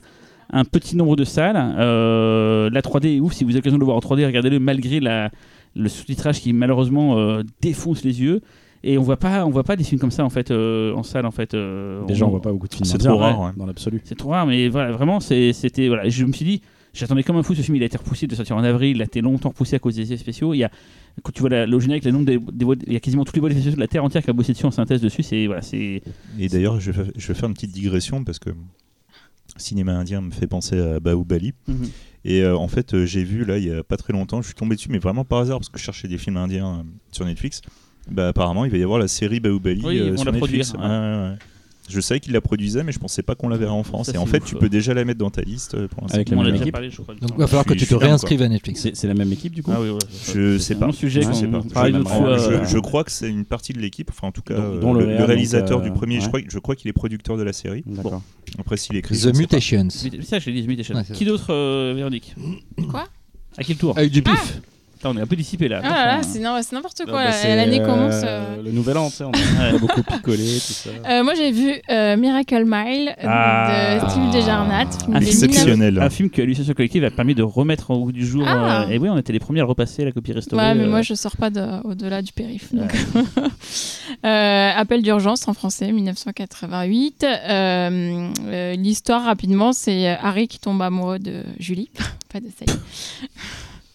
un 0.51 0.63
petit 0.65 0.95
nombre 0.95 1.15
de 1.15 1.23
salles. 1.23 1.57
Euh, 1.57 2.69
la 2.71 2.81
3D 2.81 3.17
est 3.17 3.19
ouf. 3.19 3.33
Si 3.33 3.43
vous 3.43 3.50
avez 3.51 3.59
l'occasion 3.59 3.77
de 3.77 3.81
le 3.81 3.85
voir 3.85 3.97
en 3.97 4.00
3D, 4.00 4.25
regardez-le 4.27 4.59
malgré 4.59 5.00
la, 5.00 5.31
le 5.75 5.89
sous-titrage 5.89 6.39
qui 6.39 6.53
malheureusement 6.53 7.17
euh, 7.17 7.41
défonce 7.61 8.03
les 8.03 8.21
yeux. 8.21 8.41
Et 8.83 8.97
on 8.97 9.03
voit 9.03 9.17
pas, 9.17 9.45
on 9.45 9.50
voit 9.51 9.63
pas 9.63 9.75
des 9.75 9.83
films 9.83 10.00
comme 10.01 10.09
ça 10.11 10.25
en 10.25 10.29
fait 10.29 10.50
euh, 10.50 10.93
en 10.95 11.03
salle 11.03 11.25
en 11.27 11.31
fait. 11.31 11.53
euh, 11.53 12.03
Déjà, 12.05 12.25
on 12.25 12.29
on- 12.29 12.31
voit 12.31 12.41
pas 12.41 12.51
beaucoup 12.51 12.67
de 12.67 12.73
films. 12.73 12.85
C'est 12.85 12.97
trop 12.97 13.17
rare, 13.17 13.39
ouais. 13.39 13.51
Dans 13.55 13.65
l'absolu. 13.67 14.01
C'est 14.03 14.17
trop 14.17 14.29
rare, 14.31 14.47
mais 14.47 14.69
voilà, 14.69 14.91
vraiment, 14.91 15.19
c'était. 15.19 15.88
Voilà. 15.88 16.09
Je 16.09 16.25
me 16.25 16.33
suis 16.33 16.45
dit, 16.45 16.61
j'attendais 16.93 17.21
comme 17.23 17.35
un 17.38 17.43
fou 17.43 17.53
ce 17.53 17.61
film. 17.61 17.75
Il 17.75 17.83
a 17.83 17.85
été 17.85 17.97
repoussé 17.97 18.25
de 18.25 18.33
sortir 18.35 18.55
en 18.57 18.63
avril. 18.63 18.95
Il 18.97 19.01
a 19.01 19.05
été 19.05 19.21
longtemps 19.21 19.50
repoussé 19.50 19.75
à 19.75 19.79
cause 19.79 19.95
des 19.95 20.01
effets 20.03 20.17
spéciaux. 20.17 20.53
Il 20.55 20.57
y 20.57 20.63
a, 20.63 20.71
quand 21.21 21.31
tu 21.31 21.41
vois 21.41 21.50
la, 21.50 21.65
le 21.67 21.79
générique, 21.79 22.05
le 22.05 22.11
nombre 22.11 22.25
des, 22.25 22.39
des 22.39 22.65
voix- 22.65 22.75
il 22.88 22.93
y 22.93 22.95
a 22.95 23.00
quasiment 23.00 23.23
tous 23.23 23.39
les 23.39 23.51
spéciaux 23.51 23.71
de 23.73 23.79
la 23.79 23.88
Terre 23.88 24.03
entière 24.03 24.23
qui 24.23 24.29
a 24.29 24.33
bossé 24.33 24.53
dessus 24.53 24.65
en 24.65 24.71
synthèse 24.71 25.01
dessus. 25.01 25.21
C'est 25.21 25.45
voilà, 25.45 25.61
c'est. 25.61 26.01
Et 26.39 26.47
d'ailleurs, 26.47 26.79
je, 26.79 26.89
vais 26.91 27.03
fa- 27.05 27.11
je 27.15 27.27
vais 27.27 27.33
faire 27.35 27.50
une 27.50 27.53
petite 27.53 27.71
digression 27.71 28.23
parce 28.23 28.39
que 28.39 28.50
cinéma 29.57 29.93
indien 29.93 30.21
me 30.21 30.31
fait 30.31 30.47
penser 30.47 30.79
à 30.79 31.00
Baobali. 31.00 31.53
Mhm. 31.67 31.88
Et 32.23 32.41
euh, 32.41 32.55
en 32.57 32.67
fait, 32.67 33.05
j'ai 33.05 33.23
vu 33.23 33.45
là 33.45 33.57
il 33.57 33.67
y 33.67 33.71
a 33.73 33.83
pas 33.83 33.97
très 33.97 34.13
longtemps, 34.13 34.41
je 34.41 34.47
suis 34.47 34.55
tombé 34.55 34.75
dessus, 34.75 34.89
mais 34.89 35.00
vraiment 35.00 35.25
par 35.25 35.39
hasard 35.39 35.59
parce 35.59 35.69
que 35.69 35.77
je 35.79 35.83
cherchais 35.83 36.07
des 36.07 36.17
films 36.17 36.38
indiens 36.38 36.79
euh, 36.79 36.83
sur 37.11 37.25
Netflix. 37.25 37.61
Bah, 38.12 38.27
apparemment, 38.30 38.65
il 38.65 38.72
va 38.72 38.77
y 38.77 38.84
avoir 38.84 39.00
la 39.00 39.08
série 39.08 39.39
Baobali 39.39 39.82
Oui, 39.84 39.96
ils 39.96 40.01
euh, 40.01 40.15
sur 40.18 40.25
la 40.25 40.32
Netflix. 40.34 40.72
produire, 40.72 40.89
Ouais, 40.91 40.98
ouais, 40.98 41.30
ouais. 41.32 41.36
Je 41.89 42.00
savais 42.00 42.22
qu'il 42.22 42.32
la 42.32 42.39
produisait, 42.39 42.84
mais 42.86 42.94
je 42.94 43.00
pensais 43.00 43.22
pas 43.22 43.36
qu'on 43.36 43.50
la 43.50 43.58
verrait 43.58 43.72
en 43.74 43.84
France. 43.84 44.06
Ça, 44.06 44.13
et 44.13 44.18
en 44.18 44.25
fait, 44.25 44.38
ouf, 44.38 44.46
tu 44.46 44.56
peux 44.56 44.70
déjà 44.70 44.94
la 44.94 45.03
mettre 45.03 45.20
dans 45.20 45.30
ta 45.32 45.41
liste 45.41 45.74
euh, 45.75 45.89
pour 45.89 46.03
l'instant. 46.03 46.15
Avec 46.15 46.30
la 46.30 46.38
même 46.38 46.56
équipe. 46.56 46.72
parlé, 46.72 46.89
je 46.89 47.01
crois. 47.01 47.15
Donc, 47.15 47.32
il 47.36 47.38
va 47.38 47.48
falloir 47.48 47.65
que 47.65 47.74
tu 47.74 47.86
te 47.86 47.96
réinscrives 47.96 48.41
à 48.41 48.48
Netflix. 48.48 48.88
C'est 48.94 49.08
la 49.08 49.13
même 49.13 49.30
équipe 49.34 49.53
du 49.53 49.62
coup 49.62 49.72
Ah 49.75 49.82
oui, 49.82 49.89
ouais, 49.89 49.98
Je 50.34 50.58
sais 50.58 50.75
pas. 50.75 50.89
sujet 50.94 51.22
Je 51.24 51.27
qu'on 51.27 51.34
sais 51.34 51.48
pas. 51.48 51.62
parlait 51.74 51.91
Je- 51.91 51.98
l'autre 51.98 52.12
je- 52.12 52.15
fois. 52.18 52.38
je, 52.38 52.44
euh, 52.50 52.65
je 52.65 52.77
crois 52.77 53.03
que 53.03 53.12
c'est 53.12 53.27
une 53.30 53.44
partie 53.44 53.74
de 53.74 53.80
l'équipe, 53.80 54.10
enfin 54.10 54.27
en 54.27 54.32
tout 54.32 54.41
cas 54.41 54.53
Dont- 54.56 54.62
euh, 54.63 54.80
dont 54.80 54.94
le 54.94 55.01
le, 55.01 55.06
réal, 55.08 55.20
le 55.20 55.25
réalisateur 55.25 55.82
du 55.82 55.89
euh, 55.89 55.94
premier, 55.94 56.22
je 56.22 56.27
crois, 56.27 56.39
je 56.48 56.60
crois 56.60 56.75
qu'il 56.75 56.88
est 56.88 56.94
producteur 56.94 57.36
de 57.36 57.44
la 57.44 57.51
série. 57.51 57.84
D'accord. 57.86 58.22
Après 58.58 58.77
s'il 58.77 58.96
écrit, 58.96 59.18
The. 59.20 59.36
Mutations. 59.36 59.84
Mut- 59.84 60.24
Ça, 60.24 60.39
je 60.39 60.50
l'ai 60.50 60.62
dit, 60.62 60.63
The 60.65 60.70
Mutation. 60.70 60.96
Ouais, 60.96 61.03
c'est 61.06 61.13
Qui 61.13 61.25
d'autre, 61.25 61.48
euh, 61.51 61.94
Véronique? 61.98 62.36
Quoi? 62.89 63.06
À 63.58 63.63
quel 63.65 63.75
tour? 63.75 63.98
Avec 63.98 64.12
du 64.12 64.22
pif. 64.22 64.62
Attends, 65.01 65.15
On 65.15 65.17
est 65.17 65.22
un 65.22 65.25
peu 65.27 65.36
dissipé 65.36 65.67
là. 65.67 65.81
Ah 65.84 65.89
là 65.89 66.05
là, 66.05 66.13
Attention, 66.20 66.62
c'est 66.62 66.74
n'importe 66.75 67.01
quoi. 67.05 67.25
bah, 67.25 67.31
L'année 67.55 67.81
euh, 67.81 67.86
commence. 67.86 68.22
euh. 68.24 68.62
Le 68.63 68.72
nouvel 68.72 68.98
an, 68.98 69.10
tu 69.10 69.15
sais, 69.17 69.24
on 69.24 69.31
a 69.31 69.77
beaucoup 69.79 70.03
picolé, 70.03 70.43
tout 70.65 70.74
ça. 70.74 70.89
Euh, 71.10 71.24
moi, 71.24 71.34
j'ai 71.36 71.51
vu 71.51 71.74
euh, 71.89 72.15
Miracle 72.17 72.63
Mile 72.65 73.15
Ah. 73.24 74.00
de 74.03 74.10
Steve 74.10 74.31
Desjarnat. 74.31 74.86
film 74.91 75.15
Un 75.15 75.20
de 75.20 75.25
film 75.25 75.31
19 75.39 75.50
Exceptionnel. 75.50 76.00
Un 76.00 76.10
film 76.10 76.29
que 76.29 76.41
l'Ussociation 76.43 76.74
Collective 76.75 77.03
a 77.03 77.10
permis 77.12 77.34
de 77.36 77.43
remettre 77.43 77.89
au 77.91 78.00
goût 78.05 78.12
du 78.12 78.25
jour. 78.25 78.43
Ah. 78.48 78.84
euh, 78.84 78.89
et 78.89 78.98
oui, 79.00 79.10
on 79.10 79.17
était 79.17 79.34
les 79.34 79.39
premiers 79.39 79.62
à 79.62 79.65
repasser 79.65 80.05
la 80.05 80.12
copie 80.12 80.34
restaurée. 80.34 80.62
Ouais, 80.63 80.75
mais 80.75 80.84
euh, 80.84 80.89
moi, 80.89 81.01
je 81.01 81.13
sors 81.15 81.36
pas 81.36 81.50
de- 81.50 81.84
au-delà 81.84 82.22
du 82.22 82.31
périph. 82.31 82.74
donc. 82.74 82.91
Euh, 84.25 84.72
Appel 84.75 85.01
d'urgence 85.01 85.48
en 85.48 85.53
français, 85.53 85.91
1988. 85.91 87.24
Euh, 87.24 88.29
euh, 88.46 88.75
L'histoire, 88.75 89.24
rapidement, 89.24 89.74
c'est 89.74 90.08
Harry 90.10 90.48
qui 90.48 90.60
tombe 90.60 90.81
amoureux 90.81 91.17
de 91.17 91.43
Julie, 91.60 91.89
pas 92.31 92.39
de 92.39 92.48
Sally. 92.60 92.77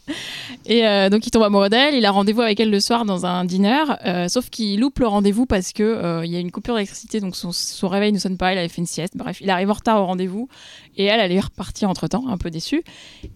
Et 0.66 0.86
euh, 0.86 1.08
donc 1.10 1.26
il 1.26 1.30
tombe 1.30 1.42
amoureux 1.42 1.68
d'elle, 1.68 1.94
il 1.94 2.04
a 2.04 2.10
rendez-vous 2.10 2.40
avec 2.40 2.58
elle 2.58 2.70
le 2.70 2.80
soir 2.80 3.04
dans 3.04 3.24
un 3.24 3.44
dîner, 3.44 3.84
euh, 4.04 4.28
sauf 4.28 4.50
qu'il 4.50 4.80
loupe 4.80 4.98
le 4.98 5.06
rendez-vous 5.06 5.46
parce 5.46 5.72
que 5.72 5.82
euh, 5.82 6.26
il 6.26 6.32
y 6.32 6.36
a 6.36 6.40
une 6.40 6.50
coupure 6.50 6.74
d'électricité, 6.74 7.20
donc 7.20 7.36
son, 7.36 7.88
réveil 7.88 8.12
ne 8.12 8.18
sonne 8.18 8.36
pas, 8.36 8.52
il 8.52 8.58
avait 8.58 8.68
fait 8.68 8.80
une 8.80 8.86
sieste, 8.86 9.16
bref, 9.16 9.38
il 9.40 9.50
arrive 9.50 9.70
en 9.70 9.74
retard 9.74 10.00
au 10.00 10.06
rendez-vous 10.06 10.48
et 10.96 11.04
elle, 11.04 11.20
elle 11.20 11.30
est 11.30 11.40
repartie 11.40 11.86
entre 11.86 12.08
temps, 12.08 12.26
un 12.28 12.38
peu 12.38 12.50
déçue. 12.50 12.82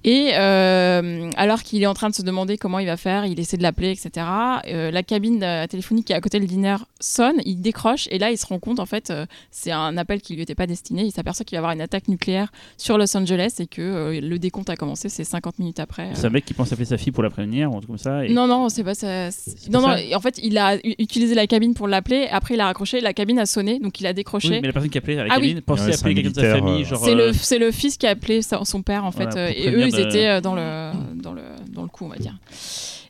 Et 0.02 0.30
euh, 0.34 1.30
alors 1.36 1.62
qu'il 1.62 1.82
est 1.82 1.86
en 1.86 1.94
train 1.94 2.10
de 2.10 2.14
se 2.14 2.22
demander 2.22 2.58
comment 2.58 2.78
il 2.78 2.86
va 2.86 2.96
faire, 2.96 3.26
il 3.26 3.38
essaie 3.38 3.56
de 3.56 3.62
l'appeler, 3.62 3.90
etc. 3.90 4.26
la 4.66 5.02
cabine 5.02 5.66
téléphonique 5.68 6.06
qui 6.06 6.12
est 6.12 6.16
à 6.16 6.20
côté 6.20 6.40
du 6.40 6.46
dîner 6.46 6.76
sonne, 6.98 7.36
il 7.44 7.60
décroche 7.60 8.08
et 8.10 8.18
là 8.18 8.30
il 8.30 8.38
se 8.38 8.46
rend 8.46 8.58
compte 8.58 8.80
en 8.80 8.86
fait 8.86 9.12
c'est 9.50 9.72
un 9.72 9.96
appel 9.96 10.20
qui 10.20 10.34
lui 10.34 10.42
était 10.42 10.54
pas 10.54 10.66
destiné. 10.66 11.02
Il 11.02 11.12
s'aperçoit 11.12 11.44
qu'il 11.44 11.56
va 11.56 11.58
y 11.58 11.62
avoir 11.62 11.72
une 11.72 11.80
attaque 11.80 12.08
nucléaire 12.08 12.50
sur 12.76 12.98
Los 12.98 13.16
Angeles 13.16 13.56
et 13.58 13.66
que 13.66 14.18
le 14.20 14.38
décompte 14.38 14.70
a 14.70 14.76
commencé, 14.76 15.08
c'est 15.08 15.24
50 15.24 15.58
minutes 15.58 15.80
après. 15.80 16.14
Pense 16.60 16.72
appeler 16.72 16.86
sa 16.86 16.96
fille 16.98 17.12
pour 17.12 17.22
la 17.22 17.30
prévenir 17.30 17.70
ou 17.70 17.74
un 17.76 17.78
truc 17.78 17.88
comme 17.88 17.98
ça. 17.98 18.24
Et... 18.24 18.32
Non, 18.32 18.46
non, 18.46 18.68
c'est 18.68 18.84
pas 18.84 18.94
ça. 18.94 19.26
Non, 19.70 19.80
pas 19.80 19.80
non, 19.80 19.96
ça 20.10 20.16
en 20.16 20.20
fait, 20.20 20.38
il 20.42 20.56
a 20.58 20.76
utilisé 20.98 21.34
la 21.34 21.46
cabine 21.46 21.74
pour 21.74 21.88
l'appeler. 21.88 22.28
Après, 22.30 22.54
il 22.54 22.60
a 22.60 22.66
raccroché. 22.66 23.00
La 23.00 23.12
cabine 23.12 23.38
a 23.38 23.46
sonné, 23.46 23.78
donc 23.78 24.00
il 24.00 24.06
a 24.06 24.10
Oui, 24.10 24.14
décroché. 24.14 24.60
mais 24.60 24.66
la 24.68 24.72
personne 24.72 24.90
qui 24.90 24.98
appelait 24.98 25.18
à 25.18 25.24
la 25.24 25.32
Ah 25.34 25.38
oui. 25.40 25.48
cabine 25.48 25.60
pensait 25.62 25.84
Ouais, 25.86 25.92
c'est 25.92 26.00
appeler 26.00 26.14
quelqu'un 26.14 26.30
de 26.30 26.34
sa 26.46 26.56
famille. 26.56 26.82
euh, 26.82 26.84
Genre, 26.86 27.04
C'est 27.04 27.12
euh, 27.14 27.26
le, 27.28 27.32
c'est 27.32 27.58
le 27.58 27.70
fils 27.70 27.96
qui 27.96 28.06
a 28.06 28.10
appelé 28.10 28.40
son 28.42 28.82
père, 28.82 29.04
en 29.04 29.10
fait. 29.12 29.24
Voilà, 29.24 29.48
euh, 29.48 29.52
et 29.54 29.68
eux, 29.70 29.86
ils 29.88 29.98
étaient 29.98 30.40
dans 30.40 30.54
le, 30.54 30.92
dans, 31.14 31.32
le, 31.32 31.42
dans 31.72 31.82
le 31.82 31.88
coup, 31.88 32.04
on 32.04 32.08
va 32.08 32.16
dire. 32.16 32.36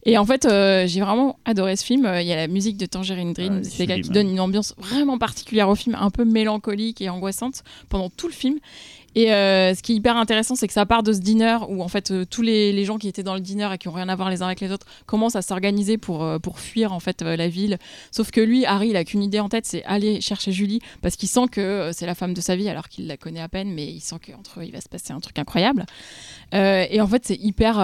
Et 0.07 0.17
en 0.17 0.25
fait, 0.25 0.47
euh, 0.47 0.87
j'ai 0.87 1.01
vraiment 1.03 1.39
adoré 1.45 1.77
ce 1.77 1.85
film. 1.85 2.11
Il 2.21 2.27
y 2.27 2.33
a 2.33 2.37
la 2.37 2.49
musique 2.49 2.79
de 2.79 2.87
Tangerine 2.87 3.35
Dream. 3.35 3.57
Ouais, 3.59 3.65
c'est 3.65 3.87
qui 3.87 4.09
donne 4.09 4.31
une 4.31 4.41
ambiance 4.41 4.75
vraiment 4.79 5.19
particulière 5.19 5.69
au 5.69 5.75
film, 5.75 5.95
un 6.01 6.09
peu 6.11 6.25
mélancolique 6.25 7.03
et 7.03 7.11
angoissante 7.11 7.63
pendant 7.91 8.09
tout 8.09 8.27
le 8.27 8.33
film. 8.33 8.57
Et 9.15 9.33
euh, 9.33 9.75
ce 9.75 9.83
qui 9.83 9.93
est 9.93 9.97
hyper 9.97 10.17
intéressant, 10.17 10.55
c'est 10.55 10.69
que 10.69 10.73
ça 10.73 10.87
part 10.87 11.03
de 11.03 11.13
ce 11.13 11.19
dîner 11.19 11.59
où 11.69 11.83
en 11.83 11.89
fait 11.89 12.11
euh, 12.11 12.25
tous 12.25 12.43
les, 12.43 12.85
gens 12.85 12.97
qui 12.97 13.09
étaient 13.09 13.23
dans 13.23 13.35
le 13.35 13.41
dîner 13.41 13.69
et 13.73 13.79
qui 13.79 13.89
ont 13.89 13.93
rien 13.93 14.09
à 14.09 14.15
voir 14.15 14.31
les 14.31 14.43
uns 14.43 14.47
avec 14.47 14.61
les 14.61 14.71
autres 14.71 14.87
commencent 15.07 15.37
à 15.37 15.43
s'organiser 15.43 15.99
pour, 15.99 16.23
euh, 16.23 16.39
fuir 16.55 16.93
en 16.93 17.01
fait 17.01 17.23
la 17.23 17.49
ville. 17.49 17.79
Sauf 18.11 18.31
que 18.31 18.41
lui, 18.41 18.65
Harry, 18.67 18.89
il 18.89 18.97
a 18.97 19.05
qu'une 19.05 19.23
idée 19.23 19.41
en 19.41 19.49
tête, 19.49 19.67
c'est 19.67 19.85
aller 19.85 20.21
chercher 20.21 20.53
Julie 20.53 20.81
parce 21.03 21.17
qu'il 21.17 21.29
sent 21.29 21.47
que 21.51 21.91
c'est 21.93 22.07
la 22.07 22.15
femme 22.15 22.35
de 22.35 22.41
sa 22.41 22.57
vie 22.57 22.69
alors 22.69 22.89
qu'il 22.89 23.07
la 23.07 23.17
connaît 23.17 23.41
à 23.41 23.49
peine, 23.49 23.73
mais 23.73 23.87
il 23.87 24.01
sent 24.01 24.17
qu'entre 24.25 24.61
eux 24.61 24.65
il 24.65 24.73
va 24.73 24.81
se 24.81 24.89
passer 24.89 25.13
un 25.13 25.21
truc 25.21 25.39
incroyable. 25.39 25.87
Et 26.53 27.01
en 27.01 27.07
fait, 27.07 27.25
c'est 27.25 27.37
hyper. 27.41 27.79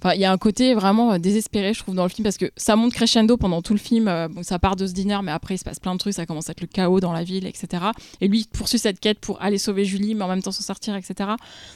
Enfin, 0.00 0.14
il 0.14 0.20
y 0.20 0.24
a 0.24 0.30
un 0.32 0.38
côté 0.38 0.74
vraiment 0.74 1.12
euh, 1.12 1.18
désespéré, 1.18 1.74
je 1.74 1.80
trouve, 1.80 1.94
dans 1.96 2.04
le 2.04 2.08
film, 2.08 2.22
parce 2.22 2.36
que 2.36 2.50
ça 2.56 2.76
monte 2.76 2.92
crescendo 2.92 3.36
pendant 3.36 3.62
tout 3.62 3.72
le 3.72 3.78
film. 3.80 4.06
euh, 4.08 4.28
bon, 4.28 4.42
ça 4.44 4.58
part 4.58 4.76
de 4.76 4.86
ce 4.86 4.92
dîner, 4.92 5.18
mais 5.24 5.32
après, 5.32 5.54
il 5.56 5.58
se 5.58 5.64
passe 5.64 5.80
plein 5.80 5.92
de 5.94 5.98
trucs, 5.98 6.14
ça 6.14 6.24
commence 6.26 6.48
à 6.48 6.52
être 6.52 6.60
le 6.60 6.66
chaos 6.68 7.00
dans 7.00 7.12
la 7.12 7.24
ville, 7.24 7.46
etc. 7.46 7.82
Et 8.20 8.28
lui, 8.28 8.40
il 8.40 8.46
poursuit 8.46 8.78
cette 8.78 9.00
quête 9.00 9.18
pour 9.18 9.42
aller 9.42 9.58
sauver 9.58 9.84
Julie, 9.84 10.14
mais 10.14 10.22
en 10.24 10.28
même 10.28 10.42
temps 10.42 10.52
s'en 10.52 10.62
sortir, 10.62 10.94
etc. 10.94 11.30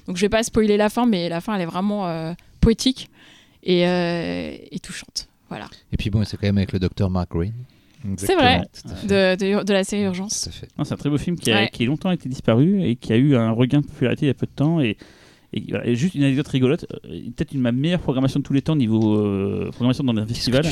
Donc, 0.06 0.16
je 0.16 0.20
vais 0.22 0.28
pas 0.28 0.42
spoiler 0.42 0.76
la 0.76 0.88
fin, 0.88 1.04
mais 1.06 1.28
la 1.28 1.40
fin, 1.40 1.54
elle 1.56 1.62
est 1.62 1.66
vraiment 1.66 2.06
euh, 2.06 2.32
poétique 2.60 3.10
et, 3.64 3.86
euh, 3.88 4.56
et 4.70 4.78
touchante. 4.78 5.28
Voilà. 5.48 5.66
Et 5.92 5.96
puis 5.96 6.08
bon, 6.08 6.24
c'est 6.24 6.36
quand 6.36 6.46
même 6.46 6.58
avec 6.58 6.72
le 6.72 6.78
docteur 6.78 7.10
Mark 7.10 7.30
Green. 7.30 7.52
C'est 8.16 8.34
vrai, 8.34 8.62
de, 9.04 9.36
de, 9.36 9.62
de 9.62 9.72
la 9.72 9.84
série 9.84 10.02
Urgence. 10.04 10.48
C'est 10.50 10.92
un 10.92 10.96
très 10.96 11.08
beau 11.08 11.18
film 11.18 11.36
qui 11.38 11.52
a, 11.52 11.56
Ouais. 11.56 11.70
qui 11.72 11.84
a 11.84 11.86
longtemps 11.86 12.10
été 12.10 12.28
disparu 12.28 12.82
et 12.82 12.96
qui 12.96 13.12
a 13.12 13.16
eu 13.16 13.36
un 13.36 13.52
regain 13.52 13.80
de 13.80 13.86
popularité 13.86 14.26
il 14.26 14.28
y 14.28 14.30
a 14.30 14.34
peu 14.34 14.46
de 14.46 14.50
temps. 14.50 14.80
Et, 14.80 14.96
et 15.52 15.64
voilà. 15.68 15.86
Et 15.86 15.94
juste 15.96 16.14
une 16.14 16.22
anecdote 16.24 16.48
rigolote, 16.48 16.86
euh, 17.04 17.20
peut-être 17.36 17.52
une 17.52 17.58
de 17.58 17.62
ma 17.62 17.72
meilleure 17.72 18.00
programmation 18.00 18.40
de 18.40 18.44
tous 18.44 18.52
les 18.52 18.62
temps 18.62 18.76
niveau 18.76 19.16
euh, 19.18 19.70
programmation 19.70 20.04
dans 20.04 20.16
un 20.16 20.26
festival. 20.26 20.64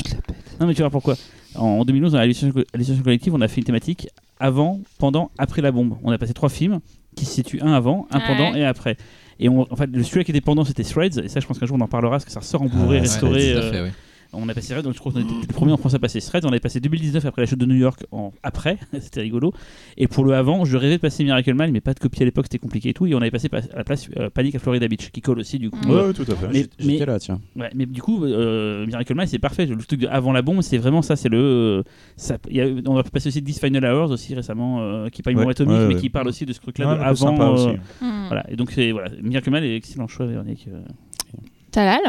Non, 0.59 0.67
mais 0.67 0.73
tu 0.73 0.81
vois 0.81 0.89
pourquoi. 0.89 1.15
En, 1.55 1.65
en 1.65 1.85
2011, 1.85 2.11
dans 2.13 2.17
la 2.17 2.23
Hallucination 2.23 2.59
Co- 2.61 2.65
Hallucination 2.73 3.03
collective, 3.03 3.33
on 3.35 3.41
a 3.41 3.47
fait 3.47 3.61
une 3.61 3.65
thématique 3.65 4.07
avant, 4.39 4.79
pendant, 4.99 5.29
après 5.37 5.61
la 5.61 5.71
bombe. 5.71 5.97
On 6.03 6.11
a 6.11 6.17
passé 6.17 6.33
trois 6.33 6.49
films 6.49 6.79
qui 7.15 7.25
se 7.25 7.31
situent 7.33 7.61
un 7.61 7.73
avant, 7.73 8.07
un 8.11 8.19
Ouais. 8.19 8.23
pendant 8.27 8.53
et 8.55 8.65
après. 8.65 8.97
Et 9.39 9.49
on, 9.49 9.71
en 9.71 9.75
fait, 9.75 9.89
le 9.91 10.03
celui 10.03 10.23
qui 10.23 10.31
était 10.31 10.41
pendant, 10.41 10.63
c'était 10.65 10.83
Threads. 10.83 11.19
Et 11.23 11.27
ça, 11.27 11.39
je 11.39 11.45
pense 11.47 11.59
qu'un 11.59 11.65
jour, 11.65 11.77
on 11.79 11.81
en 11.81 11.87
parlera 11.87 12.11
parce 12.13 12.25
que 12.25 12.31
ça 12.31 12.39
ressort 12.39 12.61
en 12.61 12.67
Blu-ray, 12.67 12.99
Ah, 12.99 13.01
restauré. 13.01 13.53
tout 13.53 13.91
on 14.33 14.47
a 14.49 14.53
passé 14.53 14.69
Threads, 14.73 14.83
donc 14.83 14.93
je 14.93 14.99
crois 14.99 15.11
qu'on 15.11 15.19
était 15.19 15.29
le 15.47 15.53
premier 15.53 15.71
en 15.73 15.77
France 15.77 15.93
à 15.93 15.99
passer 15.99 16.21
Threads. 16.21 16.45
On 16.45 16.49
avait 16.49 16.59
passé 16.59 16.79
2019 16.79 17.25
après 17.25 17.41
la 17.41 17.45
chute 17.45 17.59
de 17.59 17.65
New 17.65 17.75
York 17.75 18.05
en 18.11 18.31
après, 18.43 18.77
c'était 19.01 19.21
rigolo. 19.21 19.53
Et 19.97 20.07
pour 20.07 20.23
le 20.23 20.33
avant, 20.33 20.63
je 20.65 20.77
rêvais 20.77 20.95
de 20.97 21.01
passer 21.01 21.23
Miracle 21.23 21.53
Man, 21.53 21.71
mais 21.71 21.81
pas 21.81 21.93
de 21.93 21.99
copie 21.99 22.21
à 22.21 22.25
l'époque, 22.25 22.45
c'était 22.45 22.57
compliqué 22.59 22.89
et 22.89 22.93
tout. 22.93 23.05
Et 23.07 23.13
on 23.15 23.17
avait 23.19 23.31
passé 23.31 23.49
pa- 23.49 23.57
à 23.73 23.77
la 23.77 23.83
place 23.83 24.07
euh, 24.17 24.29
Panic 24.29 24.55
à 24.55 24.59
Florida 24.59 24.87
Beach, 24.87 25.09
qui 25.11 25.21
colle 25.21 25.39
aussi 25.39 25.59
du 25.59 25.69
coup. 25.69 25.79
Mm. 25.85 25.91
Euh, 25.91 26.07
Ouais, 26.07 26.13
tout 26.13 26.25
à 26.31 26.35
fait. 26.35 26.67
Mais- 26.83 26.97
là, 27.05 27.19
tiens. 27.19 27.39
Ouais, 27.55 27.69
mais 27.75 27.85
du 27.85 28.01
coup, 28.01 28.23
euh, 28.25 28.85
Miracle 28.85 29.13
Man, 29.15 29.27
c'est 29.27 29.39
parfait. 29.39 29.65
Le 29.65 29.77
truc 29.77 29.99
de 30.01 30.07
avant 30.07 30.31
la 30.31 30.41
bombe, 30.41 30.61
c'est 30.61 30.77
vraiment 30.77 31.01
ça. 31.01 31.15
C'est 31.15 31.29
le. 31.29 31.37
euh, 31.37 31.83
ça, 32.15 32.37
y 32.49 32.61
a, 32.61 32.67
on 32.87 32.97
a 32.97 33.03
passé 33.03 33.27
aussi 33.29 33.41
10 33.41 33.59
Final 33.59 33.85
Hours 33.85 34.11
aussi 34.11 34.33
récemment, 34.35 34.81
euh, 34.81 35.09
qui 35.09 35.21
une 35.27 35.37
Ouais, 35.39 35.49
atomique, 35.51 35.77
ouais, 35.77 35.87
mais 35.87 35.95
qui 35.95 36.09
parle 36.09 36.27
aussi 36.27 36.45
de 36.45 36.53
ce 36.53 36.59
truc-là 36.59 36.95
de 36.95 37.01
avant. 37.01 37.39
euh, 37.41 37.53
aussi. 37.53 37.77
Hmm. 38.01 38.25
Voilà. 38.27 38.45
Et 38.49 38.55
donc, 38.55 38.71
c'est 38.71 38.91
voilà, 38.91 39.09
Miracle 39.21 39.49
Man 39.51 39.63
est 39.63 39.75
excellent 39.75 40.07
choix, 40.07 40.25
Véronique. 40.25 40.65
euh. 40.67 40.81
Talal? 41.71 41.99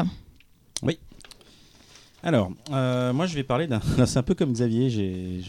Alors, 2.23 2.52
euh, 2.73 3.12
moi 3.12 3.26
je 3.26 3.35
vais 3.35 3.43
parler 3.43 3.67
d'un. 3.67 3.81
C'est 4.07 4.19
un 4.19 4.23
peu 4.23 4.35
comme 4.35 4.52
Xavier. 4.52 4.91
J'ai. 4.91 5.41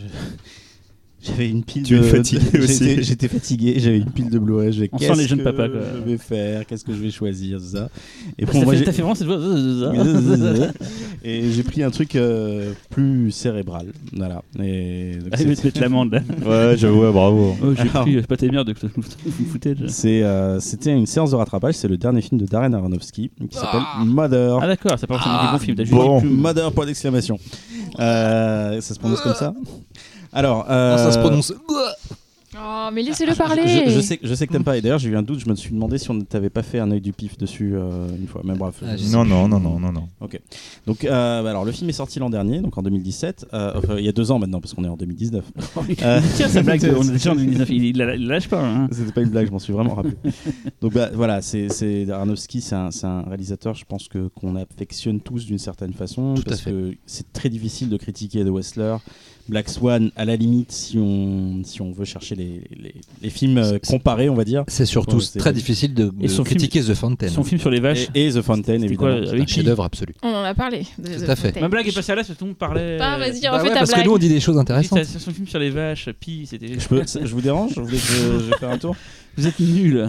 J'avais 1.26 1.50
une 1.50 1.64
pile 1.64 1.84
Tu 1.84 1.96
de. 1.98 2.04
es 2.04 2.10
fatigué 2.10 2.42
j'étais- 2.54 2.60
aussi. 2.64 3.04
J'étais 3.04 3.28
fatigué. 3.30 3.76
J'avais 3.78 3.98
une 4.00 4.12
pile 4.12 4.30
de 4.30 4.38
Blu-ray. 4.40 4.74
Je 4.74 4.82
vais. 4.82 4.90
On 4.92 4.98
sent 4.98 5.06
qu'est-ce 5.08 5.20
les 5.22 5.28
jeunes 5.28 5.40
que 5.40 5.44
papas, 5.46 5.70
quoi. 5.70 5.80
Je 5.96 6.12
vais 6.12 6.18
faire. 6.18 6.66
Qu'est-ce 6.66 6.84
que 6.84 6.94
je 6.94 7.00
vais 7.00 7.12
choisir 7.12 7.60
ça. 7.62 7.90
Et 8.38 8.46
bon, 8.46 8.62
moi 8.64 8.74
t'as 8.84 8.92
fait 8.92 9.02
vraiment 9.02 9.16
cette 9.16 9.28
voix. 9.28 9.40
Et 11.24 11.52
j'ai 11.52 11.64
pris 11.64 11.82
un 11.84 11.90
truc 11.92 12.16
euh, 12.16 12.74
plus 12.90 13.32
cérébral. 13.32 13.88
Voilà. 14.12 14.42
Et 14.62 15.14
donc, 15.16 15.30
Ah, 15.32 15.38
c'est- 15.38 15.46
mettre 15.64 15.80
l'amende 15.80 16.12
là. 16.12 16.22
Ouais, 16.46 16.76
j'avoue, 16.78 17.10
bravo. 17.12 17.56
Oh, 17.64 17.74
j'ai 17.78 17.86
pris 17.90 18.18
euh, 18.18 18.22
pas 18.24 18.36
tes 18.38 18.50
merdes 18.50 18.68
de 18.68 18.74
footage. 18.74 19.78
c'est, 19.88 20.24
euh, 20.24 20.60
C'était 20.60 20.92
une 20.92 21.06
séance 21.06 21.32
de 21.32 21.36
rattrapage. 21.38 21.76
C'est 21.76 21.88
le 21.88 21.98
dernier 21.98 22.22
film 22.22 22.40
de 22.42 22.46
Darren 22.46 22.74
Aronofsky 22.74 23.32
qui 23.50 23.58
s'appelle 23.58 23.82
Mother. 24.06 24.60
Ah 24.62 24.68
d'accord, 24.68 25.00
ça 25.00 25.08
part 25.08 25.22
Ah, 25.26 25.58
bon. 25.58 25.74
dit 25.74 25.84
plus- 26.20 26.30
Mother, 26.30 26.72
point 26.74 26.86
d'exclamation. 26.86 27.40
Euh, 28.00 28.82
ça 28.82 28.94
se 28.94 29.00
prononce 29.00 29.22
comme 29.22 29.36
ça 29.36 29.54
Alors. 30.34 30.66
Non, 30.66 30.72
euh, 30.72 30.98
ça 30.98 31.12
se 31.12 31.20
prononce. 31.20 31.54
Oh, 32.56 32.90
mais 32.94 33.02
laissez-le 33.02 33.34
parler 33.34 33.64
Je, 33.88 33.90
je 33.90 34.00
sais, 34.00 34.20
je 34.22 34.32
sais 34.36 34.46
que 34.46 34.52
t'aimes 34.54 34.64
pas. 34.64 34.78
Et 34.78 34.82
d'ailleurs, 34.82 35.00
j'ai 35.00 35.10
eu 35.10 35.18
un 35.18 35.24
doute. 35.24 35.40
Je 35.40 35.50
me 35.50 35.56
suis 35.56 35.72
demandé 35.74 35.98
si 35.98 36.12
on 36.12 36.14
ne 36.14 36.22
t'avait 36.22 36.52
pas 36.52 36.62
fait 36.62 36.78
un 36.78 36.92
œil 36.92 37.02
du 37.02 37.12
pif 37.12 37.36
dessus 37.36 37.74
euh, 37.76 38.08
une 38.16 38.28
fois. 38.28 38.42
Mais 38.44 38.54
bref. 38.54 38.76
Ah, 38.86 38.94
Non, 39.12 39.26
non, 39.26 39.48
non, 39.48 39.60
non, 39.60 39.80
non, 39.80 39.92
non. 39.92 40.08
Donc, 40.86 41.04
euh, 41.04 41.42
bah 41.42 41.50
alors, 41.50 41.66
le 41.66 41.72
film 41.72 41.90
est 41.90 41.94
sorti 41.94 42.20
l'an 42.20 42.30
dernier, 42.30 42.60
donc 42.60 42.78
en 42.78 42.84
2017. 42.84 43.48
Euh, 43.56 43.72
enfin, 43.78 43.96
il 43.98 44.06
y 44.06 44.08
a 44.08 44.12
deux 44.12 44.30
ans 44.30 44.38
maintenant, 44.38 44.62
parce 44.62 44.76
qu'on 44.76 44.84
est 44.84 44.88
en 44.88 44.98
2019. 44.98 45.44
Euh, 46.04 46.22
Tiens, 46.36 46.48
sa 46.48 46.62
blague, 46.62 46.94
on 46.96 47.02
est 47.04 47.12
déjà 47.14 47.32
en 47.32 47.36
2019, 47.36 47.70
il, 47.72 47.86
il, 47.86 47.98
la- 47.98 48.16
il 48.16 48.28
lâche 48.28 48.48
pas. 48.48 48.64
Hein. 48.64 48.88
C'était 48.92 49.12
pas 49.12 49.22
une 49.22 49.30
blague, 49.30 49.48
je 49.48 49.52
m'en 49.52 49.60
suis 49.60 49.74
vraiment 49.74 49.96
rappelé. 49.96 50.16
Donc 50.82 50.94
bah, 50.94 51.10
voilà, 51.14 51.42
c'est 51.42 51.70
c'est- 51.70 52.10
Aronofsky, 52.10 52.62
c'est 52.62 52.76
un, 52.76 52.92
c'est 52.92 53.06
un 53.08 53.22
réalisateur, 53.24 53.74
je 53.74 53.86
pense 53.86 54.08
que 54.08 54.28
qu'on 54.30 54.56
affectionne 54.56 55.20
tous 55.20 55.46
d'une 55.46 55.58
certaine 55.58 55.94
façon, 55.94 56.36
Tout 56.36 56.42
à 56.44 56.50
parce 56.50 56.62
fait. 56.62 56.72
que 56.72 56.94
c'est 57.06 57.32
très 57.34 57.50
difficile 57.50 57.90
de 57.90 57.98
critiquer 57.98 58.44
The 58.44 58.50
Wrestler. 58.50 58.98
Black 59.50 59.68
Swan, 59.70 60.10
à 60.16 60.24
la 60.24 60.38
limite, 60.38 60.72
si 60.72 60.98
on, 60.98 61.62
si 61.66 61.82
on 61.82 61.92
veut 61.92 62.06
chercher 62.06 62.34
les, 62.36 62.62
les, 62.80 62.96
les 63.22 63.30
films 63.30 63.58
euh, 63.58 63.72
C'est- 63.84 63.92
comparés, 63.92 64.30
on 64.30 64.36
va 64.36 64.46
dire. 64.46 64.64
C'est 64.68 64.86
surtout 64.86 65.18
Ouais, 65.18 65.22
c'est- 65.24 65.38
très 65.40 65.52
difficile 65.52 65.94
de, 65.94 66.06
son 66.28 66.46
film- 66.46 66.58
critiquer 66.58 66.82
The 66.82 66.94
Fountain. 66.94 67.28
Son 67.28 67.44
film 67.44 67.60
sur 67.60 67.70
les 67.70 67.82
vaches. 67.82 68.08
Et, 68.16 68.28
et 68.28 68.32
The 68.32 68.42
Fountain, 68.42 68.76
évidemment. 68.82 68.98
quoi, 68.98 69.20
qui 69.22 69.26
est 69.26 69.30
avec 69.30 69.42
un 69.44 69.46
chef-d'œuvre 69.48 69.84
absolu. 69.84 70.14
On 70.24 70.30
en 70.30 70.44
a 70.44 70.54
parlé. 70.54 70.86
de 70.98 71.10
Tout 71.16 71.26
The 71.26 71.30
à 71.30 71.36
fait. 71.36 71.48
Fountain. 71.50 71.60
Ma 71.60 71.68
blague 71.68 71.88
est 71.88 71.92
passée 71.94 72.12
à 72.14 72.16
là, 72.16 72.22
parce 72.22 72.30
que 72.34 72.38
tout 72.40 72.46
le 72.46 72.50
monde 72.52 72.58
parlait. 72.58 72.98
Bah, 72.98 73.18
vas-y, 73.18 73.42
Bah 73.42 73.52
refais 73.52 73.64
ouais, 73.64 73.70
ta 73.70 73.80
parce 73.80 73.90
que 73.92 73.96
blague. 73.96 74.06
nous 74.08 74.14
on 74.14 74.18
dit 74.18 74.30
des 74.30 74.40
choses 74.40 74.58
intéressantes. 74.58 75.04
son 75.04 75.32
film 75.32 75.48
sur 75.48 75.60
les 75.60 75.70
vaches, 75.72 76.10
Pi, 76.20 76.46
c'était. 76.50 76.80
Je, 76.80 76.88
peux, 76.88 77.04
je 77.06 77.34
vous 77.34 77.42
dérange 77.42 77.74
Vous 77.78 77.84
voulez 77.86 77.98
que 77.98 78.04
je, 78.04 78.46
je 78.46 78.52
fasse 78.58 78.64
un 78.74 78.78
tour 78.78 78.96
Vous 79.38 79.46
êtes 79.46 79.60
nuls. 79.60 80.08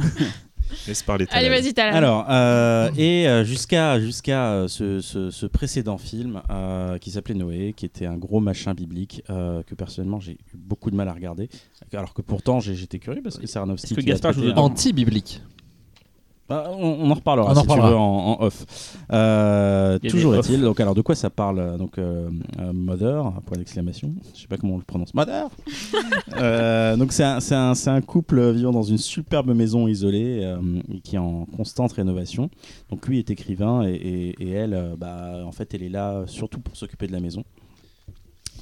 Laisse 0.87 1.03
parler 1.03 1.27
Allez, 1.31 1.49
vas-y, 1.49 1.73
Talal. 1.75 1.95
Alors, 1.97 2.27
euh, 2.31 2.91
et 2.97 3.29
euh, 3.29 3.45
jusqu'à 3.45 3.99
jusqu'à 4.01 4.51
euh, 4.53 4.69
ce, 4.69 5.01
ce- 5.01 5.31
ce 5.31 5.47
précédent 5.47 5.99
film 5.99 6.43
euh, 6.51 6.99
qui 6.99 7.11
s'appelait 7.11 7.35
Noé, 7.35 7.73
qui 7.77 7.85
était 7.87 8.07
un 8.07 8.17
gros 8.17 8.41
machin 8.41 8.75
biblique 8.75 9.23
euh, 9.31 9.63
que 9.63 9.75
personnellement 9.75 10.21
j'ai 10.21 10.33
eu 10.33 10.39
beaucoup 10.57 10.91
de 10.91 10.97
mal 10.97 11.09
à 11.09 11.13
regarder, 11.13 11.49
alors 11.93 12.15
que 12.15 12.23
pourtant 12.23 12.61
j'ai- 12.61 12.75
j'étais 12.75 12.99
curieux 12.99 13.23
parce 13.23 13.39
que 13.39 13.47
c'est 13.47 13.59
Aronofsky 13.59 13.95
Est-ce 13.95 14.01
que 14.01 14.07
Gaspard 14.07 14.33
joue 14.33 14.51
Anti-biblique. 14.57 15.41
Bah, 16.47 16.71
on, 16.77 16.99
on 17.01 17.11
en 17.11 17.15
reparlera 17.15 17.49
On 17.49 17.53
en 17.53 17.55
si 17.55 17.61
reparlera. 17.63 17.89
tu 17.89 17.93
veux 17.93 17.99
en, 17.99 18.03
en 18.41 18.43
off. 18.45 18.97
Euh, 19.13 19.99
toujours 19.99 20.35
est-il. 20.37 20.61
Donc 20.61 20.79
alors 20.79 20.95
de 20.95 21.01
quoi 21.01 21.15
ça 21.15 21.31
parle 21.31 21.59
euh, 21.59 21.79
Donc 21.79 21.97
euh, 21.97 22.29
euh, 22.61 22.73
Mother, 22.75 23.33
point 23.47 23.57
d'exclamation. 23.57 24.13
Je 24.35 24.43
sais 24.43 24.47
pas 24.47 24.59
comment 24.59 24.75
on 24.75 24.79
le 24.79 24.83
prononce. 24.85 25.15
Mother. 25.15 25.49
Euh, 26.37 26.97
donc 26.97 27.13
c'est 27.13 27.23
un, 27.23 28.01
couple 28.01 28.51
vivant 28.53 28.73
dans 28.73 28.83
une 28.83 28.99
superbe 28.99 29.55
maison 29.55 29.87
isolée 29.87 30.41
euh, 30.43 30.59
qui 31.05 31.15
est 31.15 31.19
en 31.19 31.45
constante 31.57 31.93
rénovation. 31.93 32.51
Donc 32.91 33.07
lui 33.07 33.19
est 33.21 33.31
écrivain 33.31 33.87
et, 33.87 33.93
et- 33.95 34.43
et 34.43 34.51
elle, 34.51 34.75
euh, 34.75 34.97
bah, 34.99 35.43
en 35.47 35.53
fait, 35.53 35.73
elle 35.75 35.83
est 35.85 35.89
là 35.89 36.25
surtout 36.27 36.59
pour 36.61 36.77
s'occuper 36.77 37.07
de 37.07 37.13
la 37.13 37.21
maison. 37.21 37.45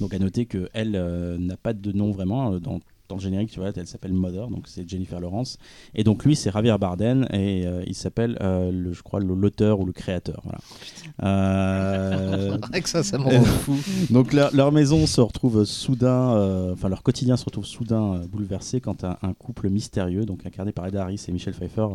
Donc 0.01 0.13
à 0.13 0.19
noter 0.19 0.45
que 0.45 0.69
elle 0.73 0.95
euh, 0.95 1.37
n'a 1.39 1.57
pas 1.57 1.73
de 1.73 1.91
nom 1.91 2.11
vraiment 2.11 2.51
dans, 2.59 2.79
dans 3.13 3.17
le 3.17 3.21
générique. 3.21 3.51
Tu 3.51 3.59
vois, 3.59 3.71
elle 3.75 3.87
s'appelle 3.87 4.13
Mother, 4.13 4.47
donc 4.49 4.67
c'est 4.67 4.87
Jennifer 4.89 5.19
Lawrence. 5.19 5.57
Et 5.93 6.03
donc 6.03 6.25
lui, 6.25 6.35
c'est 6.35 6.51
Javier 6.51 6.75
Bardem 6.79 7.27
et 7.31 7.65
euh, 7.67 7.83
il 7.85 7.93
s'appelle, 7.95 8.37
euh, 8.41 8.71
le, 8.71 8.91
je 8.93 9.03
crois, 9.03 9.19
l'auteur 9.19 9.79
ou 9.79 9.85
le 9.85 9.91
créateur. 9.91 10.41
Voilà. 10.43 10.57
Euh, 11.23 12.57
Avec 12.63 12.87
ça, 12.87 13.03
ça 13.03 13.17
me 13.17 13.23
rend 13.23 13.43
fou. 13.43 13.75
donc 14.13 14.33
leur, 14.33 14.53
leur 14.55 14.71
maison 14.71 15.05
se 15.05 15.21
retrouve 15.21 15.63
soudain, 15.65 16.71
enfin 16.73 16.89
leur 16.89 17.03
quotidien 17.03 17.37
se 17.37 17.45
retrouve 17.45 17.65
soudain 17.65 18.21
bouleversé 18.29 18.81
quand 18.81 19.03
un, 19.03 19.17
un 19.21 19.33
couple 19.33 19.69
mystérieux, 19.69 20.25
donc 20.25 20.45
incarné 20.45 20.71
par 20.71 20.87
Ed 20.87 20.95
Harris 20.95 21.23
et 21.27 21.31
Michel 21.31 21.53
Pfeiffer, 21.53 21.87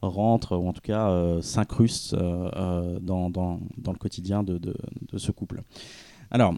rentre 0.00 0.56
ou 0.56 0.68
en 0.68 0.72
tout 0.72 0.80
cas 0.80 1.12
s'incruste 1.42 2.14
dans, 2.16 3.30
dans- 3.30 3.60
dans 3.78 3.92
le 3.92 3.98
quotidien 3.98 4.42
de, 4.42 4.58
de- 4.58 4.74
de 5.12 5.18
ce 5.18 5.30
couple. 5.32 5.62
Alors, 6.30 6.54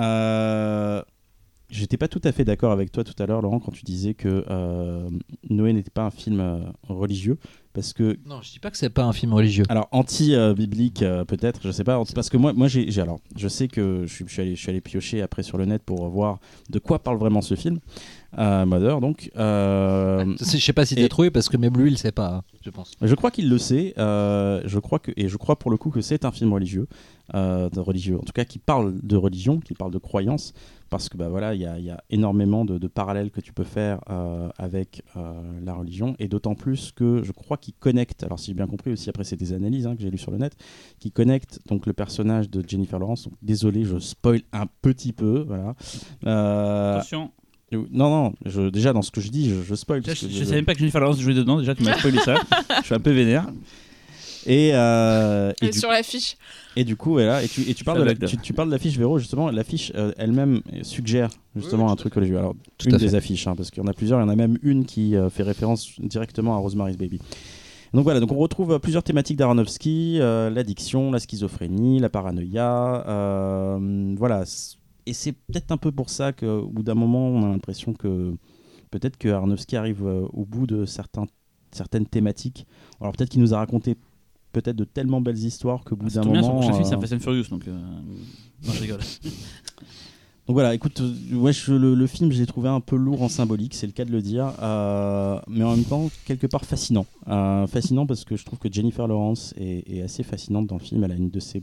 euh, 0.00 1.02
j'étais 1.68 1.96
pas 1.96 2.08
tout 2.08 2.20
à 2.24 2.32
fait 2.32 2.44
d'accord 2.44 2.72
avec 2.72 2.92
toi 2.92 3.04
tout 3.04 3.20
à 3.22 3.26
l'heure, 3.26 3.42
Laurent, 3.42 3.60
quand 3.60 3.72
tu 3.72 3.84
disais 3.84 4.14
que 4.14 4.44
euh, 4.50 5.08
Noé 5.50 5.72
n'était 5.72 5.90
pas 5.90 6.04
un 6.04 6.10
film 6.10 6.40
euh, 6.40 6.58
religieux, 6.88 7.38
parce 7.72 7.92
que 7.92 8.16
Non, 8.26 8.40
je 8.42 8.52
dis 8.52 8.58
pas 8.58 8.70
que 8.70 8.76
c'est 8.76 8.88
pas 8.90 9.04
un 9.04 9.12
film 9.12 9.34
religieux. 9.34 9.64
alors 9.68 9.88
anti-biblique 9.92 11.02
euh, 11.02 11.24
peut-être, 11.24 11.60
je 11.64 11.70
sais 11.70 11.84
pas, 11.84 12.00
parce 12.14 12.30
que 12.30 12.36
moi, 12.36 12.52
moi 12.52 12.68
j'ai, 12.68 12.88
alors, 13.00 13.18
je 13.36 13.48
sais 13.48 13.68
que 13.68 14.04
je 14.06 14.12
suis, 14.14 14.24
je 14.26 14.32
suis 14.32 14.42
allé, 14.42 14.54
je 14.54 14.60
suis 14.60 14.70
allé 14.70 14.80
piocher 14.80 15.22
après 15.22 15.42
sur 15.42 15.58
le 15.58 15.64
net 15.66 15.82
pour 15.82 16.08
voir 16.08 16.38
de 16.70 16.78
quoi 16.78 16.98
parle 17.00 17.18
vraiment 17.18 17.42
ce 17.42 17.54
film, 17.54 17.80
Mother 18.36 19.00
donc. 19.00 19.30
euh, 19.36 20.34
Je 20.38 20.44
sais 20.58 20.72
pas 20.72 20.84
si 20.86 20.94
t'as 20.94 21.08
trouvé 21.08 21.30
parce 21.30 21.48
que 21.48 21.56
même 21.56 21.76
lui 21.76 21.90
il 21.90 21.98
sait 21.98 22.12
pas, 22.12 22.36
hein, 22.36 22.42
je 22.62 22.70
pense. 22.70 22.92
je 23.00 23.14
crois 23.14 23.30
qu'il 23.30 23.48
le 23.48 23.58
sait, 23.58 23.92
je 23.96 24.78
crois 24.78 24.98
que, 24.98 25.12
et 25.16 25.28
je 25.28 25.36
crois 25.36 25.58
pour 25.58 25.70
le 25.70 25.76
coup 25.76 25.90
que 25.90 26.00
c'est 26.00 26.24
un 26.24 26.32
film 26.32 26.52
religieux, 26.52 26.86
de 27.34 27.80
religieux, 27.80 28.16
en 28.16 28.22
tout 28.22 28.32
cas 28.32 28.44
qui 28.44 28.58
parle 28.58 28.94
de 29.02 29.16
religion, 29.16 29.58
qui 29.60 29.74
parle 29.74 29.90
de 29.92 29.98
croyance, 29.98 30.54
parce 30.90 31.08
que 31.08 31.16
bah 31.16 31.28
voilà, 31.28 31.54
il 31.54 31.60
y 31.60 31.66
a, 31.66 31.78
il 31.78 31.84
y 31.84 31.90
a 31.90 32.02
énormément 32.10 32.64
de, 32.64 32.78
de 32.78 32.86
parallèles 32.86 33.30
que 33.30 33.40
tu 33.40 33.52
peux 33.52 33.64
faire 33.64 34.00
euh, 34.10 34.48
avec 34.58 35.02
euh, 35.16 35.32
la 35.64 35.74
religion, 35.74 36.14
et 36.18 36.28
d'autant 36.28 36.54
plus 36.54 36.92
que 36.92 37.22
je 37.22 37.32
crois 37.32 37.56
qu'il 37.56 37.74
connecte, 37.74 38.22
alors 38.24 38.38
si 38.38 38.46
j'ai 38.46 38.54
bien 38.54 38.66
compris 38.66 38.92
aussi 38.92 39.08
après 39.08 39.24
c'est 39.24 39.36
des 39.36 39.52
analyses 39.52 39.86
hein, 39.86 39.96
que 39.96 40.02
j'ai 40.02 40.10
lues 40.10 40.18
sur 40.18 40.30
le 40.30 40.38
net, 40.38 40.56
qui 40.98 41.10
connecte 41.10 41.60
donc 41.66 41.86
le 41.86 41.92
personnage 41.92 42.50
de 42.50 42.62
Jennifer 42.66 42.98
Lawrence. 42.98 43.24
Donc, 43.24 43.34
désolé, 43.42 43.84
je 43.84 43.98
spoil 43.98 44.42
un 44.52 44.66
petit 44.82 45.12
peu, 45.12 45.44
voilà. 45.46 45.74
Euh, 46.26 46.94
Attention, 46.96 47.30
non, 47.72 48.10
non, 48.10 48.32
je, 48.44 48.68
déjà 48.68 48.92
dans 48.92 49.02
ce 49.02 49.10
que 49.10 49.20
je 49.20 49.30
dis, 49.30 49.50
je, 49.50 49.62
je 49.62 49.74
spoil. 49.74 50.02
Je, 50.04 50.10
que 50.10 50.32
je 50.32 50.44
savais 50.44 50.56
même 50.56 50.64
pas 50.64 50.74
que 50.74 50.78
Jennifer 50.78 51.00
Lawrence 51.00 51.20
jouait 51.20 51.34
dedans. 51.34 51.58
Déjà, 51.58 51.74
tu 51.74 51.82
m'as 51.82 51.94
spoilé 51.98 52.18
ça. 52.18 52.36
Je 52.80 52.84
suis 52.86 52.94
un 52.94 53.00
peu 53.00 53.10
vénère. 53.10 53.48
Et, 54.46 54.70
euh, 54.74 55.52
et 55.60 55.70
du 55.70 55.78
sur 55.78 55.90
l'affiche. 55.90 56.36
Et 56.76 56.84
du 56.84 56.96
coup, 56.96 57.18
et 57.18 57.48
tu, 57.48 57.62
et 57.62 57.74
tu 57.74 57.84
parles 57.84 57.98
de 58.00 58.04
la 58.04 58.14
tu, 58.14 58.36
tu 58.38 58.52
parles 58.52 58.68
de 58.68 58.72
l'affiche 58.74 58.96
Véro, 58.98 59.18
justement, 59.18 59.50
l'affiche 59.50 59.92
euh, 59.96 60.12
elle-même 60.16 60.60
suggère 60.82 61.30
justement 61.54 61.86
Oui, 61.86 61.92
un 61.92 61.96
truc 61.96 62.14
religieux. 62.14 62.38
Alors, 62.38 62.54
Tout 62.78 62.88
une 62.88 62.94
à 62.94 62.98
fait. 62.98 63.04
des 63.06 63.14
affiches, 63.14 63.46
hein, 63.46 63.54
parce 63.56 63.70
qu'il 63.70 63.82
y 63.82 63.86
en 63.86 63.88
a 63.88 63.92
plusieurs, 63.94 64.20
il 64.20 64.22
y 64.22 64.26
en 64.26 64.28
a 64.28 64.36
même 64.36 64.58
une 64.62 64.84
qui 64.84 65.16
euh, 65.16 65.30
fait 65.30 65.42
référence 65.42 65.92
directement 66.00 66.54
à 66.54 66.58
Rosemary's 66.58 66.96
Baby. 66.96 67.20
Donc 67.94 68.04
voilà, 68.04 68.20
donc 68.20 68.30
on 68.32 68.36
retrouve 68.36 68.72
euh, 68.72 68.78
plusieurs 68.78 69.02
thématiques 69.02 69.36
d'Aronofsky, 69.38 70.18
euh, 70.20 70.50
l'addiction, 70.50 71.10
la 71.10 71.18
schizophrénie, 71.18 71.98
la 71.98 72.08
paranoïa, 72.10 73.04
euh, 73.08 74.14
voilà. 74.18 74.44
Et 75.06 75.12
c'est 75.12 75.32
peut-être 75.32 75.70
un 75.70 75.76
peu 75.76 75.92
pour 75.92 76.10
ça 76.10 76.32
qu'au 76.32 76.66
bout 76.66 76.82
d'un 76.82 76.94
moment, 76.96 77.28
on 77.28 77.44
a 77.44 77.48
l'impression 77.48 77.94
que 77.94 78.34
peut-être 78.90 79.16
que 79.16 79.28
Aronofsky 79.28 79.76
arrive 79.76 80.04
euh, 80.06 80.26
au 80.32 80.44
bout 80.44 80.66
de 80.66 80.84
certains, 80.84 81.26
certaines 81.70 82.06
thématiques. 82.06 82.66
Alors 83.00 83.12
peut-être 83.12 83.30
qu'il 83.30 83.40
nous 83.40 83.54
a 83.54 83.58
raconté 83.58 83.96
peut-être 84.60 84.76
de 84.76 84.84
tellement 84.84 85.20
belles 85.20 85.38
histoires 85.38 85.84
qu'au 85.84 85.96
bout 85.96 86.08
Ça 86.08 86.16
d'un 86.16 86.22
tombe 86.24 86.32
bien, 86.32 86.42
son 86.42 86.48
moment... 86.48 86.60
prochain 86.60 86.72
film, 86.74 86.84
c'est 86.84 86.94
euh, 86.94 86.98
un 86.98 87.00
Fast 87.00 87.12
and 87.12 87.18
Furious. 87.20 87.44
Donc, 87.50 87.68
euh, 87.68 87.72
non, 88.66 88.72
je 88.72 88.80
rigole. 88.82 89.00
Donc 90.46 90.54
voilà, 90.54 90.74
écoute, 90.74 91.00
euh, 91.00 91.34
ouais, 91.36 91.52
je- 91.52 91.72
le, 91.72 91.94
le 91.94 92.06
film, 92.06 92.30
je 92.32 92.38
l'ai 92.38 92.46
trouvé 92.46 92.68
un 92.68 92.80
peu 92.80 92.94
lourd 92.96 93.20
en 93.22 93.28
symbolique, 93.28 93.74
c'est 93.74 93.86
le 93.86 93.92
cas 93.92 94.04
de 94.04 94.12
le 94.12 94.22
dire, 94.22 94.52
euh, 94.62 95.40
mais 95.48 95.64
en 95.64 95.74
même 95.74 95.84
temps, 95.84 96.08
quelque 96.24 96.46
part 96.46 96.64
fascinant. 96.64 97.04
Euh, 97.28 97.66
fascinant 97.66 98.06
parce 98.06 98.24
que 98.24 98.36
je 98.36 98.44
trouve 98.44 98.58
que 98.60 98.72
Jennifer 98.72 99.08
Lawrence 99.08 99.54
est, 99.58 99.82
est 99.92 100.02
assez 100.02 100.22
fascinante 100.22 100.68
dans 100.68 100.76
le 100.76 100.80
film. 100.82 101.02
Elle 101.04 101.12
a 101.12 101.16
une 101.16 101.30
de 101.30 101.40
ses. 101.40 101.62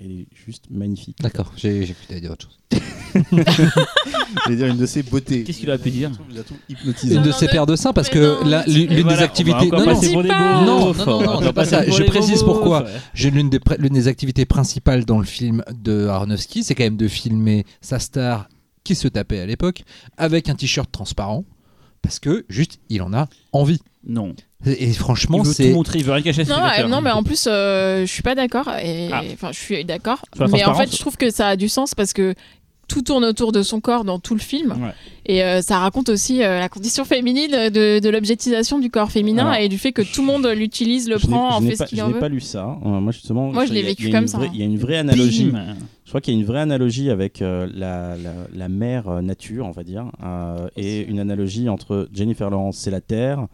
Elle 0.00 0.10
est 0.10 0.26
juste 0.34 0.70
magnifique. 0.70 1.18
D'accord, 1.20 1.52
j'ai 1.56 1.84
j'ai 1.86 1.92
que 1.94 1.98
t'allais 2.08 2.20
dire 2.22 2.32
autre 2.32 2.46
chose. 2.46 2.58
Je 3.32 4.50
vais 4.50 4.56
dire 4.56 4.66
une 4.66 4.76
de 4.76 4.86
ses 4.86 5.02
beautés. 5.02 5.42
Qu'est-ce 5.44 5.58
qu'il 5.58 5.68
aurait 5.68 5.78
pu 5.78 5.90
dire 5.90 6.10
Je 6.30 6.36
la 6.36 6.42
trouve 6.42 6.58
hypnotisante. 6.68 7.16
Une 7.16 7.22
de 7.22 7.28
non, 7.30 7.34
ses 7.36 7.48
paires 7.48 7.66
de 7.66 7.76
seins 7.76 7.92
parce 7.92 8.08
que 8.08 8.38
la- 8.48 8.64
l'une 8.66 8.88
des 8.88 9.02
Voilà, 9.02 9.22
activités. 9.22 9.56
on 9.56 9.60
va 9.60 9.66
encore 9.66 9.80
Non, 9.80 9.86
non, 9.86 9.94
passer 9.94 10.06
dis 10.08 10.12
pour 10.12 10.22
des 10.22 10.28
pas. 10.28 10.54
beaufs. 10.64 10.66
Non, 10.66 10.80
non, 10.80 10.94
non, 10.94 11.04
non, 11.06 11.28
On 11.28 11.32
va 11.32 11.38
c'est 11.38 11.44
pas 11.46 11.52
passer 11.52 11.70
ça. 11.70 11.82
pour 11.84 11.92
Je 11.94 12.02
des 12.02 12.08
précise 12.08 12.42
beaufs. 12.42 12.44
pourquoi. 12.54 12.84
J'ai 13.14 13.30
l'une 13.30 13.50
des, 13.50 13.58
pr- 13.58 13.76
l'une 13.78 13.92
des 13.94 14.08
activités 14.08 14.44
principales 14.46 15.04
dans 15.04 15.18
le 15.18 15.24
film 15.24 15.62
de 15.74 16.06
Aronofsky, 16.06 16.62
c'est 16.64 16.74
quand 16.74 16.84
même 16.84 16.96
de 16.96 17.08
filmer 17.08 17.64
sa 17.80 17.98
star 17.98 18.48
qui 18.84 18.94
se 18.94 19.08
tapait 19.08 19.40
à 19.40 19.46
l'époque 19.46 19.82
avec 20.16 20.48
un 20.48 20.54
t-shirt 20.54 20.90
transparent 20.90 21.44
parce 22.02 22.18
que 22.18 22.44
juste 22.48 22.78
il 22.88 23.02
en 23.02 23.12
a 23.12 23.26
envie. 23.52 23.80
Non. 24.06 24.34
Et, 24.64 24.70
et 24.70 24.84
Il 24.88 24.94
franchement, 24.94 25.42
veut 25.42 25.52
c'est 25.52 25.68
tout 25.70 25.74
montrer, 25.74 25.98
il 25.98 26.04
veut 26.04 26.12
rien 26.12 26.22
cacher 26.22 26.42
à 26.42 26.44
ses 26.44 26.50
Non, 26.50 26.56
spectateurs. 26.58 26.84
ouais, 26.86 26.90
non, 26.90 27.00
mais 27.00 27.10
en 27.10 27.22
plus, 27.22 27.46
euh, 27.46 28.00
je 28.06 28.12
suis 28.12 28.22
pas 28.22 28.34
d'accord. 28.34 28.68
Et 28.82 29.08
Ah. 29.12 29.22
enfin, 29.34 29.50
je 29.52 29.58
suis 29.58 29.84
d'accord. 29.84 30.18
Sur 30.34 30.44
la 30.44 30.48
Mais 30.48 30.54
en 30.64 30.66
transparence 30.72 30.90
fait, 30.90 30.96
je 30.96 31.00
trouve 31.00 31.16
que 31.16 31.30
ça 31.30 31.48
a 31.48 31.56
du 31.56 31.68
sens 31.68 31.94
parce 31.94 32.12
que 32.12 32.34
tout 32.88 33.02
tourne 33.02 33.24
autour 33.24 33.52
de 33.52 33.62
son 33.62 33.80
corps 33.80 34.04
dans 34.04 34.18
tout 34.18 34.34
le 34.34 34.40
film. 34.40 34.72
Ouais. 34.72 34.92
Et 35.26 35.44
euh, 35.44 35.60
ça 35.62 35.78
raconte 35.78 36.08
aussi 36.08 36.42
euh, 36.42 36.58
la 36.58 36.68
condition 36.68 37.04
féminine 37.04 37.50
de, 37.50 37.98
de 38.00 38.08
l'objectisation 38.08 38.78
du 38.78 38.90
corps 38.90 39.10
féminin 39.12 39.46
Alors, 39.50 39.62
et 39.62 39.68
du 39.68 39.76
fait 39.78 39.92
que 39.92 40.02
tout 40.02 40.22
le 40.22 40.26
monde 40.26 40.46
l'utilise, 40.46 41.08
le 41.08 41.18
Je 41.18 41.26
n'ai- 41.26 41.32
prend, 41.32 41.50
je 41.50 41.56
en 41.56 41.60
n'ai 41.60 41.70
fait 41.72 41.76
pas- 41.76 41.84
ce 41.84 41.88
qu'il 41.90 41.98
je 41.98 42.02
en 42.04 42.08
n'ai 42.08 42.14
veut. 42.14 42.18
pas 42.20 42.28
lu 42.28 42.40
ça. 42.40 42.78
Euh, 42.84 42.88
moi, 43.00 43.12
justement, 43.12 43.52
Moi, 43.52 43.66
je 43.66 43.72
l'ai 43.74 43.82
vécu 43.82 44.10
comme 44.10 44.26
ça, 44.26 44.38
hein. 44.38 44.48
Il 44.52 44.58
y 44.58 44.62
a 44.62 44.66
une 44.66 44.78
vraie 44.78 44.96
analogie. 44.96 45.50
Bim. 45.50 45.76
Je 46.04 46.10
crois 46.10 46.22
qu'il 46.22 46.32
y 46.32 46.36
a 46.38 46.40
une 46.40 46.46
vraie 46.46 46.60
analogie 46.60 47.10
avec 47.10 47.42
euh, 47.42 47.68
la, 47.74 48.16
la, 48.16 48.32
la 48.54 48.68
mère 48.70 49.08
euh, 49.08 49.20
nature, 49.20 49.66
on 49.66 49.70
va 49.72 49.82
dire, 49.84 50.06
euh, 50.24 50.66
et 50.76 51.02
une 51.06 51.20
analogie 51.20 51.68
entre 51.68 52.08
Jennifer 52.14 52.48
Lawrence, 52.48 52.78
c'est 52.78 52.90
la 52.90 53.02
terre. 53.02 53.46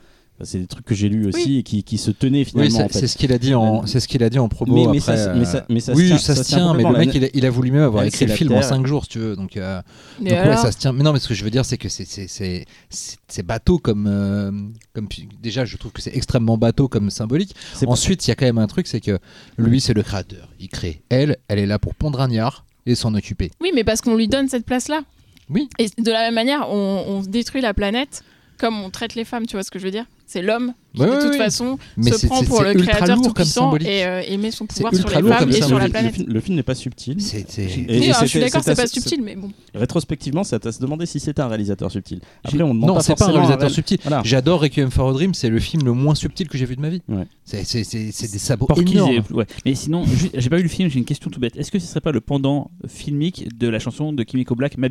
C'est 0.43 0.59
des 0.59 0.67
trucs 0.67 0.85
que 0.85 0.97
j'ai 0.97 1.09
lus 1.09 1.27
aussi 1.29 1.59
et 1.59 1.63
qui, 1.63 1.85
qui 1.85 1.97
se 1.97 2.11
tenaient 2.11 2.39
oui, 2.41 2.45
finalement. 2.45 2.71
c'est 2.79 2.83
en 2.85 2.89
fait. 2.89 2.99
c'est 2.99 3.07
ce 3.07 3.17
qu'il 3.17 3.33
a 3.33 3.39
dit 3.39 3.55
en 3.55 3.87
c'est 3.87 4.01
ce 4.01 4.09
qu'il 4.09 4.21
a 4.25 4.29
dit 4.29 4.41
en 4.41 4.49
promo 4.49 4.75
Mais- 4.75 4.81
mais 4.93 4.99
après. 4.99 5.17
ça 5.17 5.33
se- 5.33 5.39
mais 5.39 5.45
ça- 5.45 5.59
euh, 5.59 5.61
mais 5.69 5.79
ça 5.81 5.95
se 5.95 5.99
oui, 5.99 6.07
tient- 6.09 6.19
ça, 6.19 6.35
ça 6.35 6.43
se 6.43 6.49
tient 6.49 6.75
mais 6.75 6.83
le 6.83 6.91
mec 6.91 7.11
il 7.15 7.25
a, 7.25 7.29
il 7.35 7.47
a 7.47 7.51
voulu 7.51 7.71
même 7.71 7.83
avoir 7.83 8.03
écrit 8.03 8.27
le 8.27 8.33
film 8.33 8.51
en 8.51 8.55
Terre. 8.57 8.65
5 8.65 8.85
jours, 8.85 9.05
si 9.05 9.11
tu 9.11 9.19
veux. 9.21 9.37
Donc, 9.37 9.57
euh, 9.57 9.81
ouais, 10.21 10.57
ça 10.57 10.73
se 10.73 10.79
tient. 10.79 10.93
Mais 10.93 11.05
non, 11.05 11.13
mais 11.13 11.21
ce 11.21 11.29
que 11.29 11.35
je 11.35 11.45
veux 11.45 11.51
dire, 11.51 11.65
c'est 11.65 11.79
que 11.79 11.89
c'est 11.89 13.43
bateau 13.45 13.79
comme 13.79 14.07
euh, 14.09 14.51
comme 14.93 15.09
déjà, 15.41 15.65
je 15.65 15.77
trouve 15.77 15.93
que 15.93 16.03
c'est 16.03 16.15
extrêmement 16.17 16.59
bateau 16.59 16.89
comme 16.89 17.11
symbolique. 17.11 17.55
C'est 17.75 17.87
Ensuite, 17.87 18.27
il 18.27 18.31
y 18.31 18.33
a 18.33 18.35
quand 18.35 18.47
même 18.47 18.59
un 18.59 18.67
truc, 18.67 18.87
c'est 18.87 19.01
que 19.01 19.19
lui, 19.57 19.81
c'est 19.81 19.95
le 19.95 20.03
créateur. 20.03 20.49
Il 20.59 20.69
crée. 20.69 21.03
Elle, 21.11 21.37
elle 21.49 21.59
est 21.61 21.67
là 21.67 21.79
pour 21.79 21.95
pondre 21.95 22.21
un 22.21 22.31
yard 22.31 22.65
et 22.87 22.95
s'en 22.95 23.15
occuper. 23.15 23.51
Oui, 23.61 23.71
mais 23.75 23.85
parce 23.85 24.01
qu'on 24.01 24.17
lui 24.17 24.27
donne 24.29 24.49
cette 24.49 24.67
place-là. 24.67 25.03
Oui. 25.51 25.69
Et 25.79 25.89
de 26.01 26.11
la 26.11 26.21
même 26.23 26.35
manière, 26.35 26.67
on, 26.71 27.05
on 27.07 27.21
détruit 27.21 27.61
la 27.61 27.75
planète 27.75 28.23
comme 28.59 28.81
on 28.81 28.91
traite 28.91 29.15
les 29.15 29.25
femmes, 29.25 29.47
tu 29.47 29.57
vois 29.57 29.63
ce 29.63 29.71
que 29.71 29.79
je 29.79 29.85
veux 29.85 29.91
dire? 29.91 30.07
C'est 30.27 30.41
l'homme 30.41 30.73
qui, 30.95 31.03
Ouais, 31.03 31.07
de 31.09 31.21
toute 31.29 31.35
façon, 31.37 31.79
Mais 31.99 32.11
se 32.11 32.27
prend 32.27 32.43
pour 32.45 32.63
le 32.63 32.73
créateur 32.75 33.21
tout-puissant 33.21 33.77
et, 33.77 34.07
euh, 34.07 34.23
et 34.27 34.37
met 34.39 34.51
son 34.51 34.65
pouvoir 34.67 34.95
sur 34.95 35.07
les 35.09 35.15
femmes 35.29 35.51
et 35.51 35.61
ça, 35.61 35.67
sur 35.67 35.79
la 35.79 35.89
planète. 35.91 36.17
le 36.27 36.41
film 36.41 36.57
n'est 36.57 36.63
pas 36.63 36.75
subtil. 36.75 37.21
C'est 37.21 37.45
c'est- 37.51 37.65
Et- 37.65 37.87
Oui, 37.89 38.05
et 38.07 38.11
alors, 38.11 38.23
je 38.23 38.27
suis 38.27 38.41
d'accord, 38.41 38.63
c'est 38.65 38.75
pas 38.75 38.87
subtil, 38.87 39.21
mais 39.23 39.37
bon. 39.37 39.51
Rétrospectivement, 39.75 40.43
c'est 40.45 40.65
à 40.67 40.73
se 40.73 40.81
demander 40.81 41.05
si 41.07 41.21
c'était 41.21 41.43
un 41.43 41.49
réalisateur 41.49 41.91
subtil. 41.91 42.21
Après, 42.43 42.63
on 42.63 42.75
demande 42.75 42.89
Non, 42.89 43.01
c'est 43.01 43.17
pas 43.19 43.27
un 43.27 43.33
réalisateur 43.33 43.69
réal- 43.69 43.75
subtil. 43.75 43.99
Voilà. 44.03 44.23
J'adore 44.25 44.61
Requiem 44.63 44.91
for 44.91 45.11
a 45.11 45.13
Dream, 45.13 45.35
c'est 45.35 45.51
le 45.51 45.61
film 45.61 45.85
le 45.85 45.93
moins 45.93 46.15
subtil 46.15 46.49
que 46.49 46.57
j'ai 46.57 46.65
vu 46.67 46.77
de 46.77 46.81
ma 46.81 46.89
vie. 46.89 47.03
Ouais. 47.09 47.27
C'est- 47.45 47.63
des 47.93 48.39
sabots 48.39 48.67
énormes. 48.77 49.23
Mais 49.67 49.75
sinon, 49.75 50.05
j'ai 50.33 50.49
pas 50.49 50.57
vu 50.57 50.63
le 50.63 50.69
film, 50.69 50.89
j'ai 50.89 50.99
une 50.99 51.05
question 51.05 51.31
tout 51.31 51.39
bête. 51.41 51.57
Est-ce 51.57 51.71
que 51.71 51.79
ce 51.79 51.87
serait 51.87 52.01
pas 52.01 52.13
le 52.13 52.21
pendant 52.23 52.71
filmique 52.89 53.47
de 53.59 53.69
la 53.69 53.79
chanson 53.79 54.13
de 54.13 54.23
Kimiko 54.23 54.55
Black, 54.55 54.79
Ma 54.79 54.89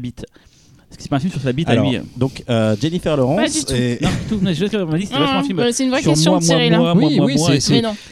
bite 0.94 0.98
Est-ce 0.98 0.98
que 0.98 1.04
c'est 1.04 1.10
pas 1.10 1.16
un 1.18 1.20
film 1.20 1.32
sur 1.32 1.42
sa 1.42 1.52
bite 1.54 1.70
Alors, 1.70 1.86
à 1.88 1.90
lui 1.92 2.00
donc 2.18 2.44
euh, 2.50 2.76
Jennifer 2.82 3.18
Lawrence 3.18 3.38
Pas 3.42 3.50
du 3.50 3.66
tout. 3.66 3.74
et- 3.74 4.00
Non, 4.02 4.10
tout. 4.30 4.40
mais 4.42 4.54
je 4.54 4.66
on 4.78 4.86
m'a 4.88 4.98
dit 4.98 5.04
que 5.04 5.10
c'était 5.10 5.20
vachement 5.20 5.34
un 5.38 5.42
Non, 5.42 5.44
film. 5.48 5.58
non, 5.60 5.66
C'est 5.72 5.84
une 5.84 5.90
vraie 5.90 6.02
sur 6.02 6.12
question 6.12 6.32
moi, 6.32 6.40
de 6.40 6.46
moi, 6.46 6.56
Cyril. 6.56 6.74
hein. 6.74 6.78
moi, 6.78 6.94
Oui, 6.96 7.16
moi, 7.18 7.26
oui, 7.26 7.36
moi, 7.38 7.48
c'est-. 7.48 7.56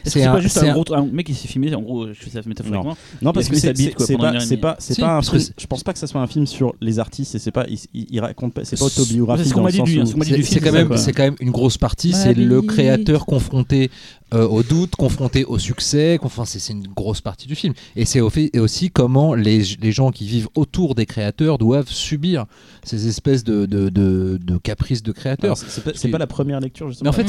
Est-ce 0.04 0.14
que 0.14 0.20
un- 0.20 0.32
pas 0.32 0.40
juste 0.40 0.58
un 0.58 0.68
un- 0.68 0.72
gros 0.72 0.84
un 0.94 1.06
mec 1.06 1.26
qui 1.26 1.34
s'est 1.34 1.48
filmé 1.48 1.74
en 1.74 1.80
gros 1.82 2.08
je 2.08 2.12
fais 2.14 2.30
ça 2.30 2.40
métaphoriquement 2.46 2.96
non 3.20 3.32
parce 3.32 3.48
que 3.48 3.56
c'est 3.56 3.72
pas 3.72 4.38
c'est 4.40 4.56
pas 4.56 4.76
c'est 4.78 5.00
pas 5.00 5.20
je 5.22 5.66
pense 5.66 5.82
pas 5.82 5.92
que 5.92 5.98
ça 5.98 6.06
soit 6.06 6.20
un 6.20 6.26
film 6.26 6.46
sur 6.46 6.74
les 6.80 6.98
artistes 6.98 7.34
et 7.34 7.38
c'est 7.38 7.50
pas 7.50 7.66
il, 7.92 8.20
raconte 8.20 8.54
pas 8.54 8.64
c'est 8.64 8.78
pas 8.78 8.88
C'est 8.88 9.00
autobiographique 9.00 9.46
ce 9.46 9.52
qu'on 9.54 9.60
dans 9.60 9.64
m'a 9.64 9.70
ce 9.72 9.78
qu'on 9.78 9.84
dit 9.84 9.92
C'est 10.04 10.36
du 10.36 10.42
c'est 10.42 10.52
film, 10.60 10.64
quand, 10.64 10.72
même- 10.72 10.96
c'est 10.96 11.12
quand 11.12 11.22
même 11.24 11.36
une 11.40 11.50
grosse 11.50 11.78
partie. 11.78 12.12
C'est 12.12 12.34
le 12.34 12.62
créateur 12.62 13.26
confronté 13.26 13.90
euh, 14.34 14.46
au 14.48 14.62
doute, 14.62 14.96
confronté 14.96 15.44
au 15.44 15.58
succès. 15.58 16.18
Enfin, 16.22 16.44
c'est 16.46 16.58
c'est 16.58 16.72
une 16.72 16.86
grosse 16.88 17.20
partie 17.20 17.46
du 17.46 17.54
film. 17.54 17.74
Et 17.96 18.04
c'est 18.06 18.20
au 18.20 18.30
aussi 18.56 18.90
comment 18.90 19.34
les, 19.34 19.62
les 19.80 19.92
gens 19.92 20.10
qui 20.10 20.26
vivent 20.26 20.48
autour 20.54 20.94
des 20.94 21.04
créateurs 21.06 21.58
doivent 21.58 21.90
subir 21.90 22.46
ces 22.84 23.06
espèces 23.08 23.44
de, 23.44 23.66
de, 23.66 23.88
de- 23.88 24.38
de 24.42 24.56
caprices 24.58 25.02
de 25.02 25.12
créateurs. 25.12 25.56
Alors, 25.56 25.94
c'est 25.94 26.08
pas, 26.08 26.18
la 26.18 26.26
première 26.26 26.60
lecture 26.60 26.88
justement 26.88 27.10
Mais 27.10 27.24
en 27.24 27.28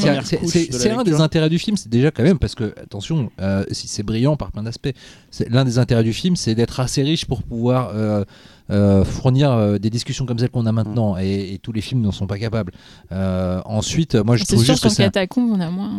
c'est 0.54 0.90
un 0.90 1.02
des 1.04 1.20
intérêts 1.20 1.48
du 1.50 1.58
film, 1.58 1.76
c'est 1.76 1.88
déjà 1.88 2.10
quand 2.10 2.22
même 2.22 2.38
parce 2.38 2.54
que 2.54 2.74
attention, 2.80 3.30
euh, 3.40 3.64
si 3.70 3.88
c'est 3.88 4.02
brillant 4.02 4.36
par 4.36 4.52
plein 4.52 4.62
d'aspects. 4.62 4.92
c'est- 5.30 5.48
L'un 5.50 5.64
des 5.64 5.78
intérêts 5.78 6.04
du 6.04 6.12
film, 6.12 6.36
c'est 6.36 6.54
d'être 6.54 6.80
assez 6.80 7.02
riche 7.02 7.26
pour 7.26 7.42
pouvoir 7.42 7.90
euh, 7.94 8.24
euh, 8.70 9.04
fournir 9.04 9.50
euh, 9.52 9.78
des 9.78 9.90
discussions 9.90 10.24
comme 10.26 10.38
celles 10.38 10.50
qu'on 10.50 10.66
a 10.66 10.72
maintenant, 10.72 11.16
et, 11.18 11.52
et 11.54 11.58
tous 11.58 11.72
les 11.72 11.80
films 11.80 12.00
n'en 12.00 12.12
sont 12.12 12.26
pas 12.26 12.38
capables. 12.38 12.72
Euh, 13.12 13.60
ensuite, 13.66 14.14
moi, 14.14 14.36
je 14.36 14.44
C'est 14.44 14.54
trouve 14.54 14.64
sûr 14.64 14.74
juste 14.74 14.82
que 14.84 14.88
qu'en 14.88 14.94
c'est 14.94 15.02
un- 15.02 15.06
catacombe, 15.06 15.50
on 15.52 15.60
a 15.60 15.70
moins. 15.70 15.90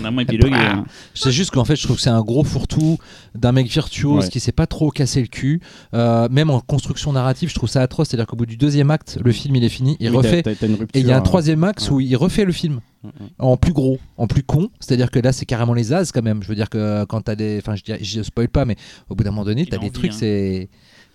on 0.00 0.04
a 0.04 0.10
moins 0.10 0.22
épilogué 0.22 0.54
hein. 0.54 0.84
c'est 1.14 1.30
juste 1.32 1.50
qu'en 1.50 1.64
fait, 1.64 1.76
je 1.76 1.84
trouve 1.84 1.96
que 1.96 2.02
c'est 2.02 2.10
un 2.10 2.20
gros 2.22 2.44
fourre-tout 2.44 2.98
d'un 3.34 3.52
mec 3.52 3.66
virtuose 3.68 4.24
Ouais. 4.24 4.28
qui 4.28 4.40
sait 4.40 4.52
pas 4.52 4.66
trop 4.66 4.90
casser 4.90 5.20
le 5.22 5.28
cul. 5.28 5.60
Euh, 5.94 6.28
même 6.30 6.50
en 6.50 6.60
construction 6.60 7.12
narrative, 7.12 7.48
je 7.48 7.54
trouve 7.54 7.68
ça 7.68 7.80
atroce. 7.82 8.08
C'est-à-dire 8.08 8.26
qu'au 8.26 8.36
bout 8.36 8.46
du 8.46 8.56
deuxième 8.56 8.90
acte, 8.90 9.18
le 9.24 9.32
film 9.32 9.56
il 9.56 9.64
est 9.64 9.68
fini, 9.68 9.96
il 10.00 10.10
Oui, 10.10 10.16
refait. 10.16 10.42
rupture, 10.44 10.86
Et 10.94 11.00
il 11.00 11.06
y 11.06 11.12
a 11.12 11.16
un 11.16 11.20
troisième 11.22 11.62
Ouais. 11.62 11.72
où 11.90 12.00
il 12.00 12.16
refait 12.16 12.44
le 12.44 12.52
film 12.52 12.80
Mm, 13.04 13.08
mm. 13.08 13.12
en 13.40 13.56
plus 13.56 13.72
gros, 13.72 13.98
en 14.16 14.26
plus 14.28 14.42
con. 14.44 14.68
C'est-à-dire 14.78 15.10
que 15.10 15.18
là, 15.18 15.32
c'est 15.32 15.44
carrément 15.46 15.74
les 15.74 15.92
as 15.92 16.12
quand 16.12 16.22
même. 16.22 16.40
Je 16.42 16.48
veux 16.48 16.54
dire 16.54 16.70
que 16.70 17.04
quand 17.06 17.20
t'as 17.22 17.34
des. 17.34 17.58
Enfin, 17.58 17.74
je, 17.74 17.82
dirais- 17.82 17.98
je 18.02 18.22
spoil 18.22 18.48
pas, 18.48 18.64
mais 18.64 18.76
au 19.08 19.16
bout 19.16 19.24
d'un 19.24 19.30
moment 19.32 19.44
donné, 19.44 19.62
Il 19.62 19.68
t'as 19.68 19.76
a 19.76 19.78
des 19.80 19.86
envie, 19.86 19.92
trucs, 19.92 20.12
hein. 20.12 20.16
c'est. 20.18 20.68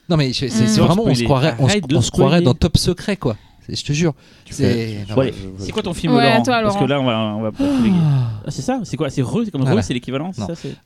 Non, 0.10 0.18
mais 0.18 0.32
c'est 0.34 0.48
Mm. 0.48 0.50
c'est 0.50 0.82
vraiment, 0.82 1.04
on 1.06 1.14
se 1.16 1.24
croirait, 1.24 1.56
on 1.60 1.68
se, 1.68 1.78
on 1.78 2.02
croirait 2.12 2.42
dans 2.42 2.54
Top 2.54 2.78
Secret, 2.78 3.18
quoi. 3.18 3.36
Je 3.70 3.84
te 3.84 3.92
jure. 3.92 4.14
C'est. 4.50 5.06
quoi 5.74 5.84
ton 5.84 5.94
film 5.94 6.16
Ouais, 6.16 6.24
Laurent 6.30 6.42
toi, 6.44 6.62
parce 6.64 6.78
que 6.78 6.86
là 6.86 7.02
on 7.02 7.06
va 7.06 7.36
on 7.38 7.42
va. 7.42 7.52
Ah. 7.60 8.42
Ah, 8.46 8.52
c'est 8.52 8.62
ça 8.62 8.80
c'est 8.86 8.96
quoi 8.96 9.10
c'est 9.10 9.22
Re 9.22 9.42
c'est 9.44 9.52
comme 9.52 9.64
Voilà. 9.64 9.82
Re 9.82 9.84
c'est 9.84 9.94
l'équivalent 9.94 10.32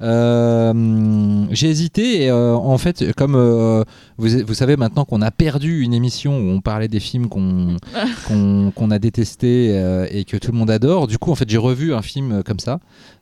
Euh, 0.01 1.45
j'ai 1.51 1.69
hésité 1.69 2.23
et 2.23 2.29
euh, 2.31 2.55
en 2.55 2.77
fait 2.79 3.13
comme 3.13 3.36
euh, 3.36 3.84
vous, 4.17 4.29
vous 4.47 4.53
savez 4.55 4.77
maintenant 4.77 5.05
qu'on 5.05 5.21
a 5.21 5.29
perdu 5.31 5.81
une 5.81 5.93
émission 5.93 6.38
où 6.39 6.49
on 6.49 6.62
parlait 6.62 6.88
des 6.88 6.99
films 6.99 7.27
qu'on 7.29 7.77
qu'on 8.27 8.71
qu'on 8.73 8.89
a 8.91 8.97
détestés 8.99 9.69
euh, 9.71 10.07
et 10.10 10.23
que 10.25 10.38
tout 10.38 10.51
le 10.51 10.57
monde 10.57 10.71
adore 10.71 11.05
du 11.07 11.17
coup 11.17 11.31
en 11.31 11.36
fait 11.36 11.49
j'ai 11.49 11.57
revu 11.57 11.93
un 11.93 12.01
film 12.01 12.41
comme 12.43 12.60
ça 12.60 12.79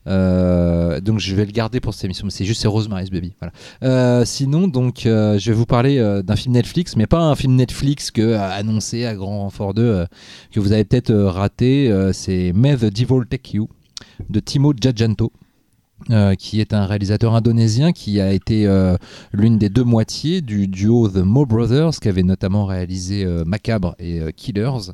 Euh, 0.07 1.01
donc 1.01 1.19
je 1.19 1.35
vais 1.35 1.45
le 1.45 1.51
garder 1.51 1.79
pour 1.79 1.93
cette 1.93 2.05
émission 2.05 2.25
mais 2.25 2.31
c'est 2.31 2.45
juste 2.45 2.62
c'est 2.62 2.67
Rosemary's 2.67 3.09
Baby. 3.09 3.33
Euh, 3.83 4.23
sinon 4.25 4.67
donc 4.67 5.05
euh, 5.05 5.38
je 5.38 5.51
vais 5.51 5.57
vous 5.57 5.65
parler 5.65 5.99
d'un 6.23 6.35
film 6.35 6.53
Netflix 6.53 6.95
mais 6.95 7.05
pas 7.05 7.19
un 7.19 7.35
film 7.35 7.55
Netflix 7.55 8.12
que 8.12 8.33
annoncé 8.33 9.05
à 9.05 9.15
grand 9.15 9.39
renfort 9.39 9.73
2 9.73 9.81
euh, 9.81 10.05
que 10.51 10.59
vous 10.59 10.71
avez 10.71 10.85
peut-être 10.85 11.13
raté 11.13 11.91
c'est 12.13 12.53
May 12.53 12.75
the 12.77 12.85
Devil 12.85 13.25
Take 13.29 13.57
You 13.57 13.69
de 14.29 14.39
Timo 14.39 14.73
Giajanto 14.73 15.31
euh, 16.12 16.33
qui 16.35 16.59
est 16.59 16.73
un 16.73 16.85
réalisateur 16.85 17.35
indonésien 17.35 17.91
qui 17.91 18.19
a 18.19 18.31
été 18.31 18.65
euh, 18.65 18.97
l'une 19.31 19.57
des 19.57 19.69
deux 19.69 19.83
moitiés 19.83 20.41
du 20.41 20.67
duo 20.67 21.07
The 21.07 21.17
Mo 21.17 21.45
Brothers, 21.45 21.99
qui 22.01 22.07
avait 22.07 22.23
notamment 22.23 22.65
réalisé 22.65 23.25
euh, 23.25 23.43
Macabre 23.45 23.95
et 23.99 24.21
Killers. 24.35 24.91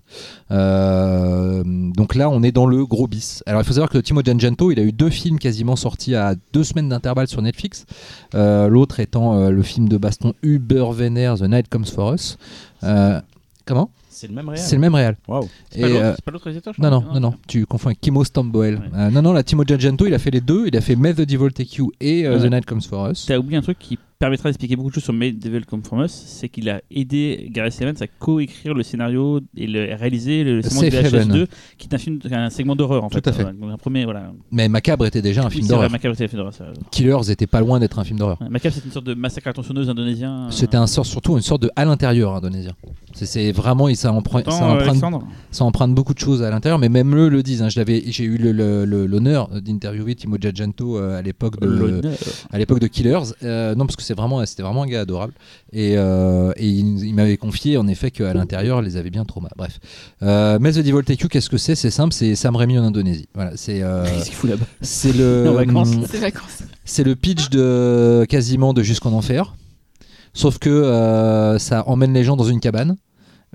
Donc 0.50 2.16
là, 2.16 2.30
on 2.30 2.44
est 2.44 2.52
dans 2.52 2.66
le 2.66 2.86
gros 2.86 3.08
bis. 3.08 3.44
Alors 3.46 3.62
il 3.62 3.66
faut 3.66 3.74
savoir 3.74 3.90
que 3.90 3.98
Timo 3.98 4.22
Giajanto, 4.22 4.72
il 4.72 4.80
a 4.80 4.84
eu 4.84 4.92
deux 4.92 5.10
films 5.10 5.40
quasiment 5.40 5.76
sortis 5.76 6.16
à 6.16 6.36
deux 6.54 6.64
semaines 6.64 6.90
d'intervalle 6.90 7.28
sur 7.28 7.42
Netflix. 7.42 7.86
L'autre 8.34 9.00
étant 9.00 9.50
le 9.50 9.64
film 9.64 9.88
de 9.88 9.98
baston 9.98 10.34
Uber 10.44 10.88
Venner, 10.92 11.34
The 11.38 11.44
Night 11.44 11.70
Comes 11.70 11.86
for 11.86 12.14
Us. 12.14 12.38
Comment? 13.66 13.90
C'est 14.16 14.28
le 14.28 14.34
même 14.34 14.48
réel. 14.48 14.62
C'est 14.62 14.76
le 14.76 14.82
même 14.82 14.96
réal. 14.96 15.18
Waouh. 15.28 15.48
c'est 15.70 15.82
pas 15.82 15.88
Et, 15.88 15.92
l'autre- 15.92 16.04
euh, 16.06 16.14
c'est 16.16 16.24
pas 16.26 16.32
l'autre 16.32 16.44
réalisateur 16.46 16.74
je 16.78 16.82
non, 16.82 16.90
non, 16.90 17.04
non, 17.14 17.20
non, 17.20 17.34
tu 17.48 17.66
confonds 17.66 17.88
avec 17.88 18.00
Kimo 18.00 18.24
Stamboel. 18.24 18.76
Ouais. 18.76 18.82
Euh, 18.98 19.10
non, 19.10 19.22
non, 19.22 19.34
la 19.34 19.44
Timo 19.44 19.64
Giajanto, 19.66 20.06
il 20.08 20.14
a 20.14 20.20
fait 20.20 20.32
les 20.32 20.40
deux. 20.42 20.68
Il 20.68 20.78
a 20.78 20.82
fait 20.82 20.96
May 20.96 21.14
the 21.14 21.22
Devil 21.22 21.52
Take 21.52 21.76
You 21.78 21.92
et 22.00 22.26
euh, 22.26 22.38
Ouais. 22.40 22.48
The 22.48 22.52
Night 22.52 22.66
Comes 22.66 22.82
for 22.82 23.10
Us. 23.10 23.26
T'as 23.28 23.38
oublié 23.38 23.58
un 23.58 23.62
truc 23.62 23.78
qui 23.78 24.00
permettra 24.26 24.50
d'expliquer 24.50 24.76
beaucoup 24.76 24.90
de 24.90 24.96
choses 24.96 25.04
sur 25.04 25.14
Made 25.14 25.40
Devil 25.40 25.66
Come 25.66 25.84
From 25.84 26.02
Us, 26.04 26.12
c'est 26.12 26.50
qu'il 26.50 26.70
a 26.70 26.82
aidé 26.92 27.50
Gareth 27.52 27.82
Evans 27.82 27.96
à 28.02 28.08
co-écrire 28.08 28.74
le 28.74 28.84
scénario 28.84 29.40
et 29.56 29.68
le, 29.68 29.96
réaliser 29.96 30.44
le 30.44 30.62
segment 30.62 30.82
de 30.82 30.88
VHS 30.90 31.06
Haven. 31.16 31.28
2, 31.30 31.48
qui 31.78 31.88
est 31.88 31.94
un, 31.96 31.98
film, 31.98 32.20
un 32.32 32.50
segment 32.50 32.76
d'horreur 32.76 33.04
en 33.04 33.10
Tout 33.10 33.16
fait. 33.16 33.28
à 33.28 33.32
fait. 33.34 33.44
Euh, 33.44 33.72
un 33.74 33.78
premier, 33.78 34.06
voilà. 34.06 34.32
Mais 34.52 34.68
Macabre 34.70 35.06
était 35.06 35.22
déjà 35.22 35.42
un 35.44 35.48
Oui, 35.48 35.56
film 35.56 35.68
d'horreur. 35.68 35.90
Macabre 35.90 36.14
était 36.16 36.26
un 36.26 36.28
film 36.28 36.40
d'horreur. 36.40 36.54
ça. 36.54 36.66
Killers 36.92 37.30
était 37.32 37.48
pas 37.48 37.60
loin 37.62 37.80
d'être 37.80 38.00
un 38.00 38.04
film 38.04 38.20
d'horreur. 38.20 38.38
Ouais, 38.42 38.50
Macabre, 38.50 38.76
c'est 38.76 38.86
une 38.86 38.92
sorte 38.92 39.06
de 39.06 39.14
massacre 39.14 39.48
à 39.48 39.54
tronçonneuse 39.54 39.90
indonésien. 39.90 40.48
C'était 40.50 40.78
un 40.78 40.88
sort, 40.88 41.06
surtout 41.06 41.36
une 41.36 41.42
sorte 41.42 41.62
de 41.64 41.72
à 41.76 41.86
l'intérieur 41.86 42.34
indonésien. 42.36 42.72
C'est- 43.14 43.52
vraiment, 43.52 43.94
ça, 43.96 44.12
emprunt- 44.12 44.44
Pourtant, 44.44 44.52
ça, 44.52 44.70
euh, 44.72 44.90
emprunte, 44.90 45.24
ça 45.52 45.64
emprunte 45.64 45.94
beaucoup 45.96 46.14
de 46.14 46.20
choses 46.20 46.44
à 46.44 46.50
l'intérieur, 46.50 46.80
mais 46.80 46.90
même 46.90 47.16
eux 47.16 47.30
le 47.30 47.44
disent. 47.44 47.62
hein. 47.62 47.70
J'ai 47.70 48.24
eu 48.24 48.38
l'honneur 48.38 49.50
d'interviewer 49.62 50.16
Timo 50.16 50.38
Giajanto 50.40 50.98
euh, 50.98 51.18
à 51.20 51.22
l'époque 51.22 51.60
de, 51.62 52.02
à 52.52 52.58
de 52.58 52.88
Killers. 52.88 53.20
Euh, 53.44 53.76
non, 53.76 53.86
parce 53.86 53.96
que 53.96 54.04
c'est 54.04 54.15
vraiment, 54.16 54.46
c'était 54.46 54.64
vraiment 54.64 54.84
un 54.84 54.88
gars 54.88 55.02
adorable. 55.02 55.34
Et, 55.72 55.94
euh, 55.98 56.52
et 56.58 56.68
il, 56.68 57.06
il 57.06 57.14
m'avait 57.14 57.38
confié 57.38 57.78
en 57.78 57.88
effet 57.88 58.12
qu'à 58.12 58.34
l'intérieur, 58.34 58.82
les 58.82 58.98
avait 58.98 59.10
bien 59.10 59.26
traumas. 59.26 59.50
Bref. 59.58 59.80
Euh, 60.24 60.58
mais 60.60 60.72
The 60.72 60.80
Devil 60.80 61.04
Take 61.04 61.22
You, 61.24 61.28
qu'est-ce 61.30 61.50
que 61.50 61.58
c'est? 61.58 61.76
C'est 61.76 61.92
simple, 61.92 62.14
c'est 62.14 62.36
Sam 62.36 62.56
Raimi 62.56 62.78
en 62.80 62.84
Indonésie. 62.84 63.28
Voilà, 63.36 63.52
c'est 63.56 63.82
euh, 63.84 64.06
Qu'est-ce 64.10 64.26
qu'il 64.26 64.34
fout 64.36 64.50
là-bas 64.50 64.66
c'est 64.82 65.14
le. 65.14 65.44
C'est 66.10 66.20
vacances. 66.20 66.64
c'est 66.86 67.04
le 67.04 67.16
pitch 67.16 67.50
de 67.50 68.26
quasiment 68.30 68.74
de 68.74 68.82
Jusqu'en 68.84 69.12
enfer. 69.14 69.56
sauf 70.34 70.58
que 70.60 70.70
euh, 70.70 71.58
ça 71.60 71.84
emmène 71.88 72.14
les 72.14 72.24
gens 72.24 72.36
dans 72.36 72.44
une 72.46 72.60
cabane 72.60 72.96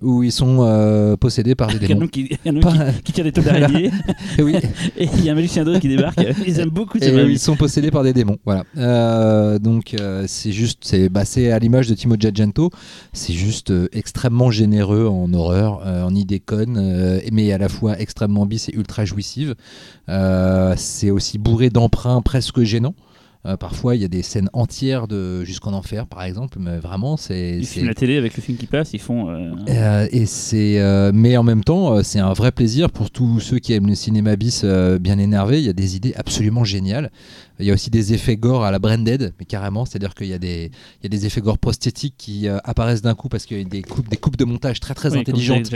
où 0.03 0.23
ils 0.23 0.33
sont 0.33 0.59
euh, 0.61 1.17
possédés 1.17 1.55
par 1.55 1.69
des 1.69 1.79
démons. 1.79 2.09
il 2.15 2.27
y 2.45 2.49
a 2.49 2.53
un 2.53 2.93
qui- 2.93 3.03
qui 3.05 3.13
tire 3.13 3.25
des 3.25 3.33
tops 3.33 3.47
d'araignée 3.47 3.91
oui, 4.39 4.57
et 4.97 5.09
il 5.17 5.25
y 5.25 5.29
a 5.29 5.33
un 5.33 5.35
magicien 5.35 5.65
d'autre 5.65 5.81
qui 5.81 5.89
débarque. 5.89 6.21
Ils 6.47 6.59
aiment 6.61 6.71
beaucoup 6.71 6.99
ces 6.99 7.11
ils 7.11 7.39
sont 7.39 7.57
possédés 7.57 7.91
par 7.91 8.03
des 8.03 8.13
démons. 8.13 8.39
Voilà. 8.45 8.65
Euh, 8.77 9.59
donc 9.59 9.95
euh, 9.95 10.25
c'est 10.27 10.53
juste, 10.53 10.79
c'est 10.83 11.09
bah, 11.09 11.25
c'est 11.25 11.51
à 11.51 11.59
l'image 11.59 11.89
de 11.89 11.95
Timo 11.95 12.17
Giacinto, 12.19 12.71
c'est 13.13 13.33
juste 13.35 13.73
extrêmement 13.93 14.51
généreux 14.51 15.07
en 15.07 15.33
horreur, 15.35 15.83
en 15.87 16.15
idée 16.15 16.41
conne, 16.41 17.21
mais 17.33 17.53
à 17.53 17.59
la 17.59 17.69
fois 17.69 17.99
extrêmement 18.01 18.47
bis 18.47 18.69
et 18.69 18.75
ultra 18.77 19.05
jouissive. 19.05 19.55
C'est 20.77 21.11
aussi 21.11 21.39
bourré 21.39 21.71
d'emprunts 21.71 22.23
presque 22.23 22.63
gênants. 22.63 22.95
Euh, 23.47 23.57
parfois, 23.57 23.97
il 23.97 24.03
y 24.03 24.05
a 24.05 24.09
des 24.09 24.23
scènes 24.23 24.51
entières 24.53 25.09
de 25.09 25.45
Jusqu'en 25.45 25.73
Enfer, 25.73 26.07
par 26.07 26.23
exemple, 26.25 26.59
mais 26.61 26.79
vraiment, 26.79 27.17
c'est. 27.17 27.57
Ils 27.59 27.67
filment 27.67 27.89
la 27.89 27.95
télé 27.95 28.19
avec 28.19 28.37
le 28.37 28.43
film 28.43 28.59
qui 28.59 28.67
passe, 28.67 28.93
ils 28.93 29.01
font. 29.01 29.31
euh, 29.31 29.53
Euh, 29.69 30.07
et 30.13 30.27
c'est, 30.27 30.79
mais 31.15 31.37
en 31.39 31.43
même 31.43 31.65
temps, 31.65 32.03
c'est 32.03 32.19
un 32.19 32.35
vrai 32.35 32.53
plaisir 32.53 32.91
pour 32.91 33.11
tous 33.11 33.41
ceux 33.41 33.59
qui 33.59 33.73
aiment 33.73 33.87
le 33.89 33.95
cinéma 33.95 34.37
bis 34.37 34.65
bien 35.01 35.19
énervé. 35.19 35.59
Il 35.59 35.65
y 35.65 35.71
a 35.71 35.73
des 35.75 35.97
idées 35.97 36.13
absolument 36.17 36.65
géniales. 36.65 37.11
Il 37.61 37.67
y 37.67 37.71
a 37.71 37.75
aussi 37.75 37.91
des 37.91 38.13
effets 38.15 38.37
gore 38.37 38.65
à 38.65 38.71
la 38.71 38.79
Branded, 38.79 39.35
mais 39.39 39.45
carrément, 39.45 39.85
c'est-à-dire 39.85 40.15
qu'il 40.15 40.27
y 40.29 40.33
a 40.33 40.39
des, 40.39 40.71
il 41.01 41.05
y 41.05 41.07
a 41.07 41.09
des 41.09 41.27
effets 41.27 41.41
gore 41.41 41.59
prosthétiques 41.59 42.15
qui 42.17 42.49
euh, 42.49 42.59
apparaissent 42.65 43.03
d'un 43.03 43.15
coup 43.15 43.29
parce 43.29 43.47
qu'il 43.47 43.59
y 43.59 43.61
a 43.61 43.65
des 43.65 43.83
coupes, 43.83 44.09
des 44.09 44.17
coupes 44.17 44.37
de 44.37 44.45
montage 44.45 44.81
très 44.81 44.95
très 44.95 45.13
oui, 45.13 45.19
intelligentes. 45.21 45.71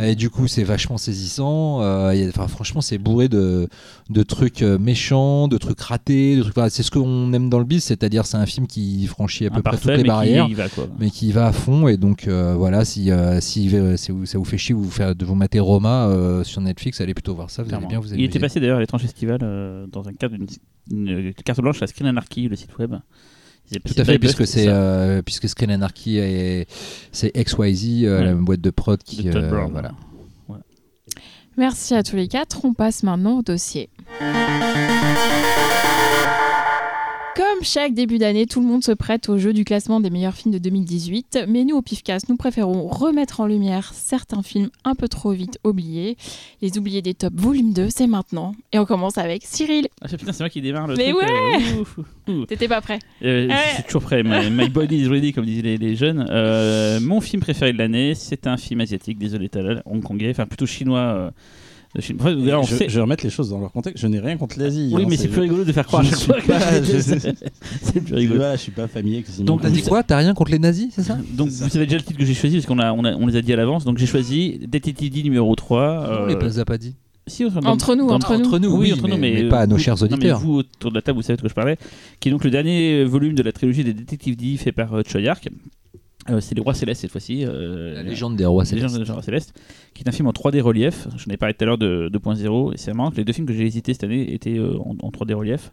Et 0.00 0.14
du 0.14 0.30
coup, 0.30 0.46
c'est 0.48 0.64
vachement 0.64 0.98
saisissant. 0.98 1.82
Euh, 1.82 2.30
a- 2.36 2.48
franchement, 2.48 2.80
c'est 2.80 2.98
bourré 2.98 3.28
de, 3.28 3.68
de 4.10 4.22
trucs 4.22 4.62
euh, 4.62 4.78
méchants, 4.78 5.48
de 5.48 5.58
trucs 5.58 5.80
ratés, 5.80 6.36
de 6.36 6.42
trucs. 6.42 6.54
voilà, 6.54 6.70
c'est 6.70 6.82
ce 6.82 6.90
qu'on 6.90 7.32
aime 7.32 7.48
dans 7.48 7.58
le 7.58 7.64
bis, 7.64 7.84
c'est-à-dire 7.84 8.26
c'est 8.26 8.36
un 8.36 8.46
film 8.46 8.66
qui 8.66 9.06
franchit 9.06 9.46
à 9.46 9.50
peu 9.50 9.62
près 9.62 9.76
toutes 9.76 9.90
les 9.92 10.04
barrières 10.04 10.46
qui 10.46 10.52
y 10.52 10.54
va, 10.54 10.68
quoi. 10.68 10.86
mais 10.98 11.10
qui 11.10 11.32
va 11.32 11.46
à 11.46 11.52
fond 11.52 11.88
et 11.88 11.96
donc 11.96 12.26
euh, 12.26 12.54
voilà 12.56 12.84
si, 12.84 13.10
ça 13.10 14.12
vous 14.12 14.44
fait 14.44 14.58
chier 14.58 14.74
vous 14.74 14.90
faire, 14.90 15.14
de 15.14 15.24
vous 15.24 15.34
mater 15.34 15.60
Roma 15.60 16.10
sur 16.44 16.60
Netflix 16.60 17.00
allez 17.00 17.14
plutôt 17.14 17.34
voir 17.34 17.50
ça 17.50 17.62
vous 17.62 17.74
allez 17.74 17.86
bien 17.86 18.00
vous 18.00 18.12
Il 18.14 18.24
était 18.24 18.38
passé 18.38 18.60
d'ailleurs 18.60 18.78
à 18.78 18.80
l'étrange 18.80 19.02
festival 19.02 19.38
dans 19.90 20.08
un 20.08 20.12
cadre 20.12 20.36
d'une 20.36 20.46
une 20.90 21.32
carte 21.44 21.60
blanche 21.60 21.82
à 21.82 21.86
Screen 21.86 22.08
Anarchy, 22.08 22.48
le 22.48 22.56
site 22.56 22.76
web. 22.78 22.94
Tout 23.84 23.94
à 23.98 24.04
fait 24.04 24.18
puisque 24.18 24.46
c'est 24.46 24.66
euh, 24.68 25.20
puisque 25.20 25.46
Screen 25.48 25.70
Anarchy 25.70 26.16
et 26.16 26.66
c'est 27.12 27.30
XYZ 27.32 28.04
euh, 28.04 28.18
Ouais. 28.18 28.24
la 28.24 28.34
boîte 28.34 28.62
de 28.62 28.70
prod 28.70 29.02
qui 29.02 29.24
De 29.24 29.36
euh, 29.38 29.48
Brown. 29.50 29.70
voilà 29.72 29.92
Merci 31.58 31.94
à 31.94 32.02
tous 32.02 32.16
les 32.16 32.28
quatre. 32.28 32.64
On 32.64 32.72
passe 32.72 33.02
maintenant 33.02 33.38
au 33.40 33.42
dossier. 33.42 33.90
Comme 37.38 37.62
chaque 37.62 37.94
début 37.94 38.18
d'année, 38.18 38.46
tout 38.46 38.60
le 38.60 38.66
monde 38.66 38.82
se 38.82 38.90
prête 38.90 39.28
au 39.28 39.38
jeu 39.38 39.52
du 39.52 39.64
classement 39.64 40.00
des 40.00 40.10
meilleurs 40.10 40.34
films 40.34 40.52
de 40.52 40.58
2018, 40.58 41.44
mais 41.46 41.62
nous 41.64 41.76
au 41.76 41.82
PIFCAS, 41.82 42.22
nous 42.28 42.36
préférons 42.36 42.88
remettre 42.88 43.38
en 43.38 43.46
lumière 43.46 43.92
certains 43.94 44.42
films 44.42 44.70
un 44.84 44.96
peu 44.96 45.06
trop 45.06 45.30
vite 45.30 45.60
oubliés. 45.62 46.16
Les 46.62 46.78
oubliés 46.78 47.00
des 47.00 47.14
tops 47.14 47.36
volume 47.40 47.72
2, 47.72 47.90
c'est 47.90 48.08
maintenant. 48.08 48.56
Et 48.72 48.80
on 48.80 48.84
commence 48.84 49.18
avec 49.18 49.42
Cyril. 49.44 49.86
Ah, 50.02 50.08
putain, 50.08 50.32
c'est 50.32 50.40
moi 50.42 50.48
qui 50.50 50.60
démarre 50.60 50.88
le 50.88 50.96
Mais 50.96 51.12
truc. 51.12 51.22
euh, 51.30 51.80
ouf, 51.82 51.98
ouf, 51.98 52.06
ouf. 52.28 52.46
T'étais 52.48 52.66
pas 52.66 52.80
prêt 52.80 52.98
Euh, 53.22 53.46
Ouais. 53.46 53.54
Je 53.70 53.74
suis 53.76 53.84
toujours 53.84 54.02
prêt. 54.02 54.24
My, 54.24 54.50
my 54.50 54.68
body 54.68 54.96
is 54.96 55.06
ready, 55.06 55.32
comme 55.32 55.44
disaient 55.44 55.62
les, 55.62 55.78
les 55.78 55.94
jeunes. 55.94 56.26
Euh, 56.30 56.98
mon 57.02 57.20
film 57.20 57.40
préféré 57.40 57.72
de 57.72 57.78
l'année, 57.78 58.16
c'est 58.16 58.48
un 58.48 58.56
film 58.56 58.80
asiatique, 58.80 59.16
désolé 59.16 59.48
Talal, 59.48 59.84
hongkongais, 59.86 60.30
enfin 60.30 60.46
plutôt 60.46 60.66
chinois. 60.66 61.30
De 61.98 62.02
Chine. 62.02 62.16
Enfin, 62.20 62.34
d'ailleurs, 62.34 62.60
on 62.60 62.64
je, 62.64 62.74
sait- 62.76 62.88
je 62.88 62.94
vais 62.94 63.00
remettre 63.02 63.24
les 63.24 63.30
choses 63.30 63.50
dans 63.50 63.58
leur 63.60 63.70
contexte. 63.72 64.00
Je 64.02 64.06
n'ai 64.06 64.18
rien 64.20 64.36
contre 64.36 64.58
l'Asie. 64.58 64.90
Oui, 64.94 65.02
hein, 65.02 65.06
mais 65.08 65.16
c'est 65.16 65.28
plus 65.28 65.40
rigolo 65.42 65.64
de 65.64 65.72
faire 65.72 65.86
croire 65.86 66.02
à 66.02 66.04
je 66.04 66.10
chaque 66.10 66.18
suis 66.18 66.26
fois 66.26 66.40
que 66.40 66.46
pas- 66.46 66.82
je- 66.82 66.92
je- 66.92 67.46
c'est 67.82 68.00
plus 68.00 68.08
Je, 68.08 68.14
rigolo. 68.14 68.38
voilà, 68.40 68.56
je 68.56 68.60
suis 68.62 68.72
pas 68.72 68.88
familier 68.88 69.16
avec 69.18 69.28
les 69.38 69.44
Donc, 69.44 69.60
t'as 69.62 69.70
dit 69.70 69.82
quoi 69.82 70.02
t'as 70.02 70.16
rien 70.18 70.32
contre 70.34 70.50
les 70.52 70.58
nazis 70.58 70.88
c'est 70.94 71.02
ça 71.02 71.18
Donc 71.32 71.48
vous 71.48 71.68
savez 71.68 71.84
déjà 71.86 71.98
le 71.98 72.02
titre 72.04 72.18
que 72.18 72.24
j'ai 72.24 72.34
choisi 72.34 72.56
parce 72.56 72.66
qu'on 72.66 72.78
a, 72.78 72.92
on 72.92 73.04
a- 73.04 73.14
on 73.14 73.26
les 73.26 73.36
a 73.36 73.42
dit 73.42 73.52
à 73.52 73.56
l'avance. 73.56 73.84
Donc 73.84 73.98
j'ai 73.98 74.06
choisi 74.06 74.60
Détective 74.66 75.12
D 75.12 75.22
numéro 75.22 75.54
3. 75.54 75.78
on 75.78 76.12
euh, 76.12 76.26
les 76.28 76.36
les 76.48 76.58
a 76.58 76.64
pas 76.64 76.78
dit 76.78 76.94
si, 77.26 77.44
dans- 77.44 77.62
Entre 77.66 77.94
nous, 77.94 78.06
dans- 78.08 78.14
entre 78.14 78.36
nous. 78.38 78.46
entre 78.46 78.58
nous 78.58 78.70
oui, 78.70 78.86
oui, 78.86 78.92
entre 78.94 79.02
mais, 79.02 79.10
nous, 79.10 79.18
mais, 79.20 79.42
mais 79.42 79.48
pas 79.50 79.60
à 79.60 79.66
nos 79.66 79.76
vous- 79.76 79.82
chers 79.82 79.96
non, 79.96 80.06
mais 80.08 80.14
auditeurs 80.14 80.40
vous 80.40 80.54
autour 80.60 80.90
de 80.90 80.94
la 80.96 81.02
table, 81.02 81.16
vous 81.18 81.22
savez 81.22 81.36
de 81.36 81.42
quoi 81.42 81.50
je 81.50 81.54
parlais. 81.54 81.76
Qui 82.20 82.28
est 82.28 82.32
donc 82.32 82.42
le 82.42 82.50
dernier 82.50 83.04
volume 83.04 83.34
de 83.34 83.42
la 83.42 83.52
trilogie 83.52 83.84
des 83.84 83.92
Détectives 83.92 84.34
D 84.34 84.56
fait 84.56 84.72
par 84.72 84.94
euh. 84.94 85.02
Euh, 86.30 86.40
c'est 86.40 86.54
les 86.54 86.60
Rois 86.60 86.74
Célestes 86.74 87.00
cette 87.02 87.10
fois-ci. 87.10 87.44
euh, 87.44 87.94
la 87.94 88.02
légende 88.02 88.36
des 88.36 88.44
rois 88.44 88.64
La 88.64 88.70
légende 88.70 88.90
célestes 88.90 89.06
des 89.06 89.12
Rois 89.12 89.22
Célestes, 89.22 89.54
qui 89.94 90.02
est 90.04 90.08
un 90.08 90.12
film 90.12 90.28
en 90.28 90.32
3D 90.32 90.60
relief. 90.60 91.08
Je 91.16 91.28
n'ai 91.28 91.36
parlé 91.36 91.54
tout 91.54 91.64
à 91.64 91.66
l'heure 91.66 91.78
de 91.78 92.10
2.0 92.12 92.74
et 92.74 92.76
c'est 92.76 92.92
marrant 92.92 93.10
que 93.10 93.16
les 93.16 93.24
deux 93.24 93.32
films 93.32 93.46
que 93.46 93.52
j'ai 93.54 93.64
hésité 93.66 93.92
cette 93.92 94.04
année 94.04 94.32
étaient 94.34 94.58
euh, 94.58 94.76
en, 94.78 94.96
en 95.00 95.10
3D 95.10 95.32
relief. 95.34 95.72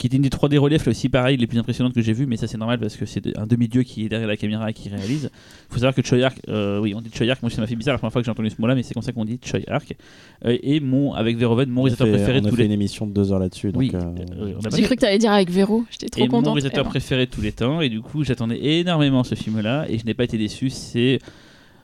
Qui 0.00 0.06
est 0.06 0.14
une 0.14 0.22
des 0.22 0.30
3D 0.30 0.56
relief 0.56 0.86
là 0.86 0.92
aussi 0.92 1.10
pareil 1.10 1.36
les 1.36 1.46
plus 1.46 1.58
impressionnantes 1.58 1.92
que 1.92 2.00
j'ai 2.00 2.14
vues, 2.14 2.24
mais 2.24 2.38
ça 2.38 2.46
c'est 2.46 2.56
normal 2.56 2.80
parce 2.80 2.96
que 2.96 3.04
c'est 3.04 3.36
un 3.36 3.46
demi-dieu 3.46 3.82
qui 3.82 4.06
est 4.06 4.08
derrière 4.08 4.28
la 4.28 4.38
caméra 4.38 4.70
et 4.70 4.72
qui 4.72 4.88
réalise. 4.88 5.28
Il 5.34 5.74
faut 5.74 5.74
savoir 5.74 5.94
que 5.94 6.00
Choi 6.02 6.22
Ark, 6.22 6.40
euh, 6.48 6.80
oui 6.80 6.94
on 6.94 7.02
dit 7.02 7.10
Choi 7.14 7.28
Ark, 7.28 7.42
moi 7.42 7.50
ça 7.50 7.60
m'a 7.60 7.66
fait 7.66 7.76
bizarre 7.76 7.92
la 7.92 7.98
première 7.98 8.10
fois 8.10 8.22
que 8.22 8.24
j'ai 8.24 8.30
entendu 8.30 8.48
ce 8.48 8.58
mot-là, 8.58 8.74
mais 8.74 8.82
c'est 8.82 8.94
comme 8.94 9.02
ça 9.02 9.12
qu'on 9.12 9.26
dit 9.26 9.38
Choi 9.44 9.60
Ark. 9.68 9.94
Euh, 10.46 10.56
et 10.62 10.80
mon, 10.80 11.12
avec 11.12 11.36
Verhoeven, 11.36 11.68
mon 11.68 11.82
réalisateur 11.82 12.06
fait, 12.06 12.14
préféré 12.14 12.38
on 12.38 12.40
de 12.40 12.46
a 12.46 12.50
tous 12.50 12.56
fait 12.56 12.62
les 12.62 12.66
une 12.68 12.72
émission 12.72 13.06
de 13.06 13.12
deux 13.12 13.30
heures 13.30 13.40
là-dessus. 13.40 13.72
Oui, 13.74 13.90
donc, 13.90 14.02
euh, 14.02 14.54
euh, 14.54 14.70
J'ai 14.74 14.82
cru 14.84 14.96
que 14.96 15.00
t'allais 15.02 15.18
dire 15.18 15.32
avec 15.32 15.50
Véro. 15.50 15.84
J'étais 15.90 16.08
trop 16.08 16.22
et 16.22 16.28
mon 16.28 16.38
contente. 16.38 16.54
réalisateur 16.54 16.80
Eh 16.80 16.84
ben. 16.84 16.90
préféré 16.90 17.26
de 17.26 17.30
tous 17.30 17.42
les 17.42 17.52
temps, 17.52 17.82
et 17.82 17.90
du 17.90 18.00
coup 18.00 18.24
j'attendais 18.24 18.58
énormément 18.80 19.22
ce 19.22 19.34
film-là, 19.34 19.84
et 19.90 19.98
je 19.98 20.06
n'ai 20.06 20.14
pas 20.14 20.24
été 20.24 20.38
déçu. 20.38 20.70
C'est, 20.70 21.18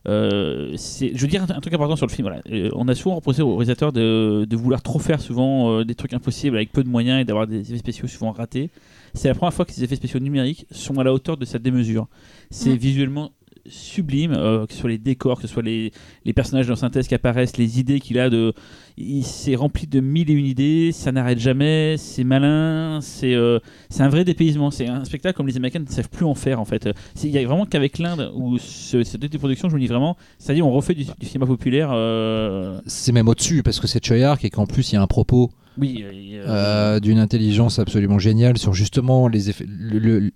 euh, 0.06 0.76
je 0.76 1.20
veux 1.20 1.26
dire 1.26 1.42
un, 1.42 1.54
un 1.54 1.60
truc 1.60 1.74
important 1.74 1.96
sur 1.96 2.06
le 2.06 2.12
film. 2.12 2.28
Voilà. 2.28 2.42
Euh, 2.50 2.70
on 2.74 2.86
a 2.88 2.94
souvent 2.94 3.16
reproché 3.16 3.42
au 3.42 3.56
réalisateur 3.56 3.92
de, 3.92 4.46
de 4.48 4.56
vouloir 4.56 4.82
trop 4.82 4.98
faire 4.98 5.20
souvent 5.20 5.70
euh, 5.80 5.84
des 5.84 5.94
trucs 5.94 6.12
impossibles 6.12 6.56
avec 6.56 6.72
peu 6.72 6.84
de 6.84 6.88
moyens 6.88 7.20
et 7.20 7.24
d'avoir 7.24 7.46
des 7.46 7.60
effets 7.60 7.78
spéciaux 7.78 8.08
souvent 8.08 8.32
ratés. 8.32 8.70
C'est 9.14 9.28
la 9.28 9.34
première 9.34 9.54
fois 9.54 9.64
que 9.64 9.72
ces 9.72 9.82
effets 9.82 9.96
spéciaux 9.96 10.20
numériques 10.20 10.66
sont 10.70 10.98
à 10.98 11.04
la 11.04 11.12
hauteur 11.12 11.36
de 11.36 11.44
sa 11.44 11.58
démesure. 11.58 12.06
C'est 12.50 12.76
visuellement 12.76 13.32
sublime, 13.68 14.32
euh, 14.32 14.66
que 14.66 14.72
ce 14.72 14.80
soit 14.80 14.90
les 14.90 14.98
décors, 14.98 15.36
que 15.36 15.46
ce 15.46 15.52
soit 15.52 15.62
les, 15.62 15.92
les 16.24 16.32
personnages 16.32 16.66
dans 16.66 16.76
synthèse 16.76 17.08
qui 17.08 17.14
apparaissent, 17.14 17.56
les 17.56 17.78
idées 17.80 18.00
qu'il 18.00 18.18
a 18.18 18.30
de, 18.30 18.52
il 18.96 19.24
s'est 19.24 19.54
rempli 19.54 19.86
de 19.86 20.00
mille 20.00 20.30
et 20.30 20.34
une 20.34 20.46
idées, 20.46 20.92
ça 20.92 21.12
n'arrête 21.12 21.38
jamais, 21.38 21.96
c'est 21.98 22.24
malin, 22.24 23.00
c'est 23.02 23.34
euh, 23.34 23.58
un 23.98 24.08
vrai 24.08 24.24
dépaysement, 24.24 24.70
c'est 24.70 24.86
un 24.86 25.04
spectacle 25.04 25.36
comme 25.36 25.46
les 25.46 25.56
Américains 25.56 25.80
ne 25.80 25.86
savent 25.86 26.08
plus 26.08 26.24
en 26.24 26.34
faire 26.34 26.60
en 26.60 26.64
fait. 26.64 26.88
Il 27.22 27.30
y 27.30 27.38
a 27.38 27.46
vraiment 27.46 27.66
qu'avec 27.66 27.98
l'Inde 27.98 28.32
où 28.34 28.58
ce, 28.58 29.02
cette 29.02 29.36
production, 29.38 29.68
je 29.68 29.74
me 29.74 29.80
dis 29.80 29.86
vraiment, 29.86 30.16
c'est-à-dire 30.38 30.66
on 30.66 30.72
refait 30.72 30.94
du, 30.94 31.04
cinéma 31.22 31.46
populaire. 31.46 31.90
euh, 31.92 32.80
c'est 32.86 33.12
même 33.12 33.28
au-dessus 33.28 33.62
parce 33.62 33.80
que 33.80 33.86
c'est 33.86 34.04
Choi 34.04 34.22
Ark 34.22 34.44
et 34.44 34.50
qu'en 34.50 34.66
plus 34.66 34.92
il 34.92 34.94
y 34.94 34.98
a 34.98 35.02
un 35.02 35.06
propos 35.06 35.50
oui, 35.78 36.04
euh, 36.04 36.44
euh, 36.46 37.00
d'une 37.00 37.18
intelligence 37.18 37.78
absolument 37.78 38.18
géniale 38.18 38.56
sur 38.58 38.72
justement 38.72 39.28
les 39.28 39.50
effets, 39.50 39.66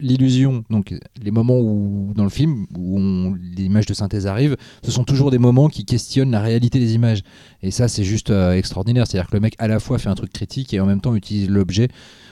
l'illusion. 0.01 0.65
Donc 0.71 0.95
les 1.23 1.31
moments 1.31 1.59
où 1.59 2.13
dans 2.15 2.25
le 2.25 2.31
film 2.31 2.67
où 2.79 3.35
l'image 3.57 3.87
de 3.87 3.95
synthèse 3.95 4.27
arrive, 4.27 4.57
ce 4.85 4.91
sont 4.91 5.05
toujours 5.05 5.31
des 5.31 5.39
moments 5.39 5.69
qui 5.69 5.85
questionnent 5.85 6.31
la 6.31 6.41
réalité 6.41 6.79
des 6.79 6.95
images. 6.95 7.23
Et 7.63 7.71
ça 7.71 7.89
c'est 7.89 8.05
juste 8.05 8.31
euh, 8.31 8.53
extraordinaire. 8.53 9.07
C'est-à-dire 9.07 9.29
que 9.29 9.37
le 9.37 9.41
mec 9.41 9.55
à 9.59 9.69
la 9.69 9.81
fois 9.81 9.99
fait 9.99 10.09
un 10.09 10.15
truc 10.15 10.33
critique 10.33 10.73
et 10.75 10.81
en 10.81 10.87
même 10.87 11.01
temps 11.01 11.15
utilise 11.15 11.49
l'objet, 11.49 11.89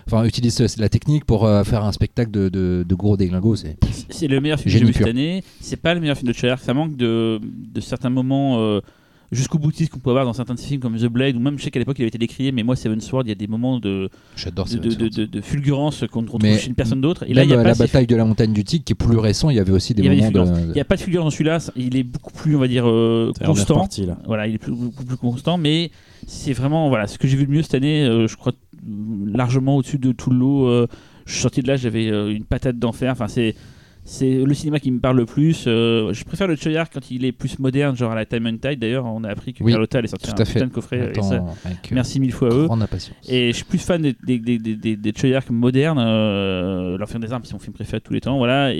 enfin 0.06 0.24
utilise 0.24 0.60
euh, 0.60 0.66
la 0.78 0.88
technique 0.88 1.24
pour 1.24 1.44
euh, 1.46 1.64
faire 1.64 1.84
un 1.84 1.92
spectacle 1.92 2.30
de, 2.30 2.48
de, 2.48 2.84
de 2.88 2.94
gros 2.94 3.16
déglingos. 3.16 3.56
C'est 3.56 3.76
c'est 4.10 4.28
le 4.28 4.40
meilleur 4.40 4.58
film 4.58 4.72
que 4.72 4.78
j'ai 4.78 4.84
vu 4.84 4.92
cette 4.92 5.02
pur. 5.02 5.08
année. 5.08 5.42
C'est 5.60 5.76
pas 5.76 5.94
le 5.94 6.00
meilleur 6.00 6.16
film 6.16 6.32
de 6.32 6.48
Ark, 6.48 6.62
ça 6.62 6.74
manque 6.74 6.96
de, 6.96 7.40
de 7.42 7.80
certains 7.80 8.10
moments. 8.10 8.58
euh, 8.60 8.80
Jusqu'au 9.30 9.58
boutiste 9.58 9.92
qu'on 9.92 9.98
peut 9.98 10.08
avoir 10.08 10.24
dans 10.24 10.32
certains 10.32 10.54
de 10.54 10.58
ces 10.58 10.68
films 10.68 10.80
comme 10.80 10.96
The 10.96 11.04
Blade 11.04 11.36
ou 11.36 11.38
même 11.40 11.58
je 11.58 11.64
sais 11.64 11.70
qu'à 11.70 11.78
l'époque 11.78 11.98
il 11.98 12.02
avait 12.02 12.08
été 12.08 12.16
décrié 12.16 12.50
mais 12.50 12.62
moi 12.62 12.76
Seven 12.76 12.98
Sword 13.02 13.24
il 13.26 13.28
y 13.28 13.32
a 13.32 13.34
des 13.34 13.46
moments 13.46 13.78
de, 13.78 14.08
j'adore 14.36 14.64
de, 14.66 14.78
de, 14.78 14.88
de, 14.94 15.08
de- 15.08 15.24
de 15.26 15.40
fulgurance 15.42 16.04
qu'on 16.10 16.22
ne 16.22 16.26
retrouve 16.26 16.40
Mais 16.42 16.58
chez 16.58 16.72
personne 16.72 17.02
d'autre 17.02 17.24
et 17.28 17.34
là 17.34 17.42
il 17.44 17.50
y 17.50 17.52
a 17.52 17.56
la 17.62 17.74
bataille 17.86 18.06
de 18.06 18.16
la 18.16 18.24
montagne 18.24 18.54
du 18.54 18.64
Tigre 18.64 18.84
qui 18.84 18.92
est 18.94 18.96
plus 18.96 19.18
récent, 19.18 19.50
il 19.50 19.56
y 19.56 19.60
avait 19.60 19.72
aussi 19.72 19.92
des 19.92 20.02
moments 20.16 20.30
de. 20.30 20.38
Il 20.70 20.72
n'y 20.72 20.80
a 20.80 20.84
pas 20.86 20.96
de 20.96 21.00
fulgurance 21.02 21.26
dans 21.26 21.30
celui-là, 21.30 21.58
il 21.76 21.94
est 21.98 22.04
beaucoup 22.04 22.32
plus, 22.32 22.56
on 22.56 22.58
va 22.58 22.68
dire, 22.68 22.88
euh, 22.88 23.30
constant. 23.48 23.74
Voilà, 24.24 24.46
il 24.46 24.54
est 24.54 24.66
beaucoup 24.70 25.04
plus 25.04 25.16
constant, 25.18 25.58
mais 25.58 25.90
c'est 26.26 26.54
vraiment 26.54 26.88
voilà, 26.88 27.06
ce 27.06 27.18
que 27.18 27.28
j'ai 27.28 27.36
vu 27.36 27.44
le 27.44 27.52
mieux 27.52 27.62
cette 27.62 27.74
année, 27.74 28.04
euh, 28.06 28.28
je 28.28 28.36
crois 28.36 28.52
largement 29.26 29.76
au-dessus 29.76 29.98
de 29.98 30.12
tout 30.12 30.30
le 30.30 30.36
lot. 30.38 30.66
euh, 30.68 30.86
je 31.26 31.32
suis 31.34 31.42
sorti 31.42 31.60
de 31.60 31.68
là, 31.68 31.76
j'avais 31.76 32.06
une 32.06 32.44
patate 32.44 32.78
d'enfer. 32.78 33.12
Enfin, 33.12 33.28
c'est 33.28 33.54
c'est 34.10 34.42
le 34.44 34.54
cinéma 34.54 34.80
qui 34.80 34.90
me 34.90 35.00
parle 35.00 35.18
le 35.18 35.26
plus. 35.26 35.64
euh, 35.66 36.12
je 36.14 36.24
préfère 36.24 36.48
le 36.48 36.56
Choi 36.56 36.74
Ark 36.76 36.90
quand 36.94 37.10
il 37.10 37.24
est 37.26 37.32
plus 37.32 37.58
moderne, 37.58 37.94
genre 37.94 38.10
à 38.12 38.14
la 38.14 38.24
Time 38.24 38.46
and 38.46 38.56
Tide. 38.56 38.78
D'ailleurs, 38.80 39.04
on 39.04 39.22
a 39.22 39.28
appris 39.28 39.52
que 39.52 39.62
Oui, 39.62 39.72
Carlotta 39.72 39.98
allait 39.98 40.08
sortir 40.08 40.34
tout 40.34 40.40
à 40.40 40.42
un 40.42 40.44
fait. 40.46 40.54
putain 40.54 40.66
de 40.66 40.72
coffret. 40.72 40.98
et 40.98 41.02
Attends, 41.10 41.22
ça, 41.22 41.34
avec, 41.64 41.78
euh, 41.92 41.94
merci 41.94 42.18
mille 42.18 42.32
fois 42.32 42.48
à 42.50 42.54
eux. 42.54 42.66
Et 43.28 43.48
je 43.52 43.56
suis 43.56 43.64
plus 43.66 43.78
fan 43.78 44.00
des, 44.00 44.14
des, 44.24 44.38
des, 44.38 44.58
des, 44.58 44.96
des, 44.96 45.12
modernes. 45.50 45.98
Euh, 46.00 46.96
L'Enfer 46.96 47.20
des 47.20 47.32
Armes, 47.32 47.42
c'est 47.44 47.52
mon 47.52 47.58
film 47.58 47.74
préféré 47.74 47.98
de 47.98 48.04
tous 48.04 48.12
les 48.14 48.20
temps. 48.20 48.38
Voilà. 48.38 48.72
Et, 48.74 48.78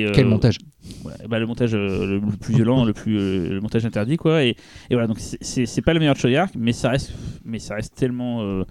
et, 0.00 0.06
euh, 0.06 0.12
Quel 0.12 0.26
montage 0.26 0.58
voilà, 1.02 1.16
bah, 1.28 1.38
le 1.38 1.46
montage 1.46 1.74
euh, 1.74 2.06
le, 2.06 2.18
le 2.18 2.36
plus 2.38 2.54
violent, 2.54 2.84
le 2.84 2.92
plus 2.92 3.18
euh, 3.18 3.48
le 3.54 3.60
montage 3.60 3.86
interdit 3.86 4.16
quoi. 4.18 4.44
Et, 4.44 4.50
et 4.50 4.56
voilà 4.90 5.06
donc 5.06 5.18
c'est- 5.18 5.80
pas 5.82 5.94
le 5.94 5.98
meilleur 6.00 6.16
Ark, 6.36 6.52
mais 6.58 6.72
ça 6.72 6.90
reste 6.90 7.12
mais 7.44 7.58
ça 7.58 7.74
reste 7.76 7.94
tellement 7.94 8.42
euh, 8.42 8.64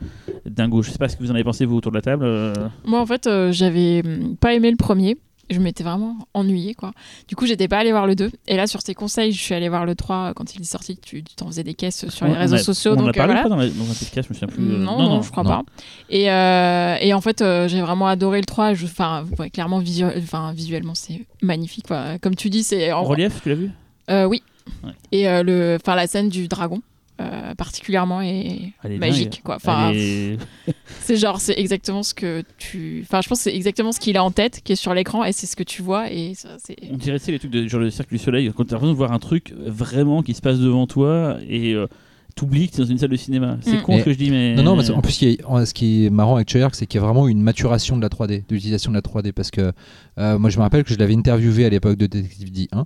dingo. 0.46 0.82
Je 0.84 0.92
sais 0.92 0.98
pas 0.98 1.08
ce 1.08 1.16
que 1.18 1.24
vous 1.24 1.32
en 1.32 1.36
avez 1.36 1.44
pensé 1.44 1.66
vous 1.66 1.76
autour 1.78 1.92
de 1.92 1.98
la 1.98 2.02
table. 2.02 2.24
euh. 2.26 2.54
Moi, 2.86 3.00
en 3.00 3.06
fait, 3.06 3.28
euh, 3.28 3.52
j'avais 3.52 4.02
hum, 4.06 4.36
pas 4.38 4.54
aimé 4.54 4.70
le 4.70 4.78
premier. 4.78 5.18
Je 5.50 5.60
m'étais 5.60 5.84
vraiment 5.84 6.18
ennuyée 6.34 6.74
quoi. 6.74 6.92
Du 7.28 7.36
coup, 7.36 7.46
j'étais 7.46 7.68
pas 7.68 7.78
allée 7.80 7.92
voir 7.92 8.08
le 8.08 8.16
2 8.16 8.32
et 8.48 8.56
là 8.56 8.66
sur 8.68 8.82
tes 8.84 8.94
conseils, 8.94 9.32
je 9.32 9.42
suis 9.42 9.54
allée 9.54 9.70
voir 9.70 9.86
le 9.86 9.96
3 9.96 10.34
quand 10.36 10.56
il 10.56 10.62
est 10.62 10.66
sorti, 10.66 10.98
tu 10.98 11.24
t'en 11.24 11.48
faisais 11.48 11.64
des 11.64 11.74
caisses 11.74 12.08
sur 12.10 12.26
les 12.28 12.34
réseaux 12.34 12.56
a- 12.56 12.60
sociaux 12.60 12.92
On 12.92 12.96
a 12.96 12.98
donc 12.98 13.10
euh, 13.10 13.12
parlé 13.14 13.34
voilà. 13.34 13.42
ou 13.42 13.44
pas 13.44 13.50
dans, 13.50 13.56
la- 13.58 13.68
dans 13.70 13.84
un 13.84 13.94
podcast, 13.94 14.28
je 14.28 14.30
me 14.30 14.34
souviens 14.34 14.48
plus. 14.48 14.64
euh, 14.74 14.78
Non, 14.78 14.98
non, 14.98 15.22
je 15.22 15.32
crois 15.32 15.44
non. 15.44 15.50
pas. 15.50 15.64
Et, 16.10 16.32
euh, 16.32 16.96
et 17.02 17.14
en 17.14 17.22
fait, 17.22 17.42
euh, 17.42 17.68
j'ai 17.68 17.82
vraiment 17.82 18.08
adoré 18.08 18.40
le 18.40 18.46
3. 18.46 18.74
Je- 18.74 18.86
Enfin, 18.86 19.26
ouais, 19.40 19.50
clairement, 19.50 19.80
visu- 19.80 20.06
enfin, 20.18 20.54
visuellement, 20.54 20.94
c'est 20.96 21.26
magnifique. 21.42 21.88
quoi. 21.88 22.18
Comme 22.22 22.36
tu 22.36 22.50
dis, 22.50 22.64
c'est. 22.64 22.92
en- 22.92 23.04
Relief, 23.04 23.42
tu 23.42 23.50
l'as 23.50 23.56
vu? 23.56 23.72
Euh, 24.12 24.26
oui. 24.26 24.44
Ouais. 24.84 24.92
Et 25.12 25.28
euh, 25.28 25.44
le, 25.44 25.78
enfin, 25.82 25.96
la 25.96 26.08
scène 26.08 26.30
du 26.30 26.48
dragon, 26.48 26.82
euh, 27.22 27.54
particulièrement, 27.56 28.22
Elle 28.22 28.74
est 28.86 28.98
magique. 28.98 29.30
dingue. 29.32 29.42
Quoi. 29.44 29.56
Enfin, 29.56 29.92
est- 29.94 30.38
c'est 31.02 31.16
genre, 31.16 31.40
c'est 31.40 31.58
exactement 31.60 32.04
ce 32.04 32.14
que 32.14 32.44
tu. 32.58 33.02
Enfin, 33.06 33.22
je 33.22 33.30
pense 33.30 33.40
c'est 33.42 33.56
exactement 33.56 33.92
ce 33.92 34.00
qu'il 34.00 34.18
a 34.18 34.24
en 34.24 34.32
tête, 34.32 34.62
qui 34.64 34.74
est 34.74 34.76
sur 34.76 34.94
l'écran, 34.94 35.24
et 35.24 35.32
c'est 35.32 35.46
ce 35.48 35.56
que 35.56 35.64
tu 35.64 35.82
vois. 35.82 36.12
Et 36.12 36.34
ça, 36.36 36.58
c'est. 36.64 36.76
On 36.92 36.98
dirait 36.98 37.20
c'est 37.20 37.32
les 37.32 37.40
trucs 37.40 37.52
de 37.52 37.68
genre 37.68 37.82
le 37.82 37.90
cercle 37.92 38.14
du 38.14 38.20
soleil 38.20 38.52
quand 38.56 38.64
t'as 38.66 38.76
l'impression 38.76 38.94
de 38.94 38.98
voir 38.98 39.12
un 39.12 39.20
truc 39.20 39.54
vraiment 39.58 40.24
qui 40.24 40.34
se 40.34 40.42
passe 40.42 40.60
devant 40.60 40.88
toi 40.88 41.38
et 41.48 41.74
euh, 41.74 41.88
t'oublies 42.36 42.68
que 42.68 42.76
t'es 42.78 42.82
dans 42.82 42.88
une 42.88 42.98
salle 42.98 43.10
de 43.12 43.16
cinéma. 43.16 43.58
C'est 43.62 43.78
Mm. 43.78 43.82
con 43.84 43.94
ce 43.96 44.00
Et- 44.00 44.04
que 44.06 44.12
je 44.14 44.18
dis 44.18 44.32
mais 44.32 44.56
Non, 44.56 44.64
non, 44.64 44.76
mais 44.76 44.90
en 44.90 45.02
plus, 45.02 45.12
ce 45.14 45.20
qui 45.20 45.28
est, 45.30 45.46
en- 45.46 45.64
ce 45.66 45.74
qui 45.76 46.06
est 46.06 46.10
marrant 46.10 46.36
avec 46.38 46.48
Treyarch, 46.48 46.74
c'est 46.74 46.88
qu'il 46.88 47.00
y 47.00 47.04
a 47.04 47.06
vraiment 47.06 47.28
une 47.28 47.42
maturation 47.44 47.96
de 47.96 48.02
la 48.02 48.10
3D, 48.10 48.44
de 48.48 48.54
l'utilisation 48.56 48.90
de 48.92 48.96
la 48.96 49.02
3D. 49.02 49.34
Parce 49.34 49.52
que 49.52 49.72
euh, 50.18 50.40
moi, 50.40 50.50
je 50.50 50.58
me 50.58 50.64
rappelle 50.64 50.84
que 50.84 50.92
je 50.94 50.98
l'avais 50.98 51.14
interviewé 51.16 51.66
à 51.66 51.70
l'époque 51.70 51.98
de 51.98 52.08
Detective 52.08 52.50
D1. 52.52 52.86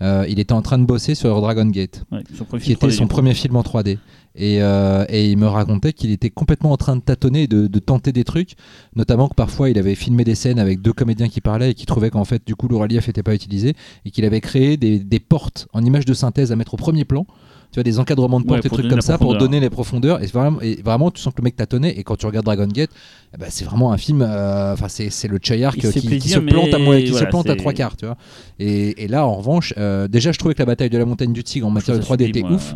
Euh, 0.00 0.24
il 0.28 0.40
était 0.40 0.52
en 0.52 0.62
train 0.62 0.78
de 0.78 0.84
bosser 0.84 1.14
sur 1.14 1.40
Dragon 1.40 1.64
Gate, 1.66 2.04
Ouais, 2.10 2.22
qui 2.58 2.72
était 2.72 2.86
3D, 2.88 2.96
son 2.96 3.06
premier 3.06 3.34
film 3.34 3.54
en 3.56 3.62
3D. 3.62 3.98
Et, 4.34 4.62
euh, 4.62 5.04
et 5.08 5.30
il 5.30 5.36
me 5.36 5.46
racontait 5.46 5.92
qu'il 5.92 6.10
était 6.10 6.30
complètement 6.30 6.72
en 6.72 6.76
train 6.76 6.96
de 6.96 7.02
tâtonner, 7.02 7.42
et 7.42 7.46
de, 7.46 7.66
de 7.66 7.78
tenter 7.78 8.12
des 8.12 8.24
trucs, 8.24 8.54
notamment 8.96 9.28
que 9.28 9.34
parfois 9.34 9.68
il 9.70 9.78
avait 9.78 9.94
filmé 9.94 10.24
des 10.24 10.34
scènes 10.34 10.58
avec 10.58 10.80
deux 10.80 10.92
comédiens 10.94 11.28
qui 11.28 11.40
parlaient 11.40 11.70
et 11.70 11.74
qui 11.74 11.86
trouvaient 11.86 12.10
qu'en 12.10 12.24
fait 12.24 12.42
du 12.44 12.56
coup 12.56 12.66
le 12.66 12.76
relief 12.76 13.06
n'était 13.06 13.22
pas 13.22 13.34
utilisé 13.34 13.74
et 14.04 14.10
qu'il 14.10 14.24
avait 14.24 14.40
créé 14.40 14.76
des, 14.76 14.98
des 14.98 15.20
portes 15.20 15.68
en 15.72 15.84
images 15.84 16.06
de 16.06 16.14
synthèse 16.14 16.50
à 16.50 16.56
mettre 16.56 16.74
au 16.74 16.78
premier 16.78 17.04
plan. 17.04 17.26
Tu 17.72 17.76
vois, 17.78 17.84
des 17.84 17.98
encadrements 17.98 18.38
de 18.38 18.44
Ouais, 18.44 18.48
portes 18.48 18.66
et 18.66 18.68
pour 18.68 18.76
trucs 18.78 18.90
comme 18.90 19.00
ça 19.00 19.16
pour 19.16 19.34
donner 19.38 19.58
les 19.58 19.70
profondeurs. 19.70 20.22
Et 20.22 20.26
vraiment, 20.26 20.60
et 20.60 20.74
vraiment, 20.82 21.10
tu 21.10 21.22
sens 21.22 21.32
que 21.32 21.40
le 21.40 21.44
mec 21.44 21.56
tâtonnait. 21.56 21.98
Et 21.98 22.04
quand 22.04 22.16
tu 22.16 22.26
regardes 22.26 22.44
Dragon 22.44 22.66
Gate, 22.66 22.90
ben, 23.38 23.46
c'est 23.48 23.64
vraiment 23.64 23.92
un 23.92 23.96
film. 23.96 24.20
euh, 24.20 24.74
Enfin, 24.74 24.88
c'est 24.88 25.08
c'est 25.08 25.26
le 25.26 25.38
Il 25.76 25.80
qui, 25.80 25.86
se 26.28 26.38
qui 26.38 26.44
plante 26.50 26.74
à, 26.74 26.76
qui 27.00 27.10
voilà, 27.12 27.24
se 27.26 27.30
plante 27.30 27.46
à 27.48 27.52
c'est- 27.52 27.56
trois 27.56 27.72
quarts. 27.72 27.96
Tu 27.96 28.04
vois. 28.04 28.18
Et, 28.58 29.04
et 29.04 29.08
là, 29.08 29.26
en 29.26 29.36
revanche, 29.36 29.72
euh, 29.78 30.06
déjà, 30.06 30.32
je 30.32 30.38
trouvais 30.38 30.52
que 30.52 30.58
la 30.58 30.66
bataille 30.66 30.90
de 30.90 30.98
la 30.98 31.06
montagne 31.06 31.32
du 31.32 31.42
Tigre 31.42 31.66
en 31.66 31.70
matière 31.70 31.96
de 31.96 32.02
trouve 32.02 32.16
ça 32.18 32.22
3D 32.24 32.28
était 32.28 32.42
ouf. 32.44 32.74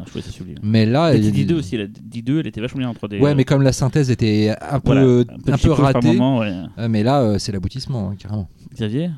Mais 0.62 0.86
là, 0.86 1.14
il- 1.14 1.30
D2 1.30 1.54
aussi, 1.58 1.76
la 1.76 1.86
D2 1.88 2.40
elle 2.40 2.46
était 2.46 2.62
vachement 2.62 2.78
bien 2.78 2.88
en 2.88 2.94
3D. 2.94 3.20
Ouais, 3.20 3.32
euh, 3.32 3.34
mais 3.36 3.44
comme 3.44 3.60
la 3.60 3.72
synthèse 3.72 4.10
était 4.10 4.54
un 4.62 4.80
peu, 4.80 4.92
voilà, 4.94 5.02
un 5.02 5.58
peu, 5.58 5.72
ratée, 5.72 6.08
moment, 6.08 6.38
ouais. 6.38 6.50
euh, 6.78 6.88
mais 6.88 7.02
là, 7.02 7.20
euh, 7.20 7.38
c'est 7.38 7.52
l'aboutissement, 7.52 8.08
hein, 8.10 8.14
carrément. 8.18 8.48
Xavier? 8.74 9.10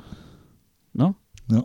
Non, 0.97 1.15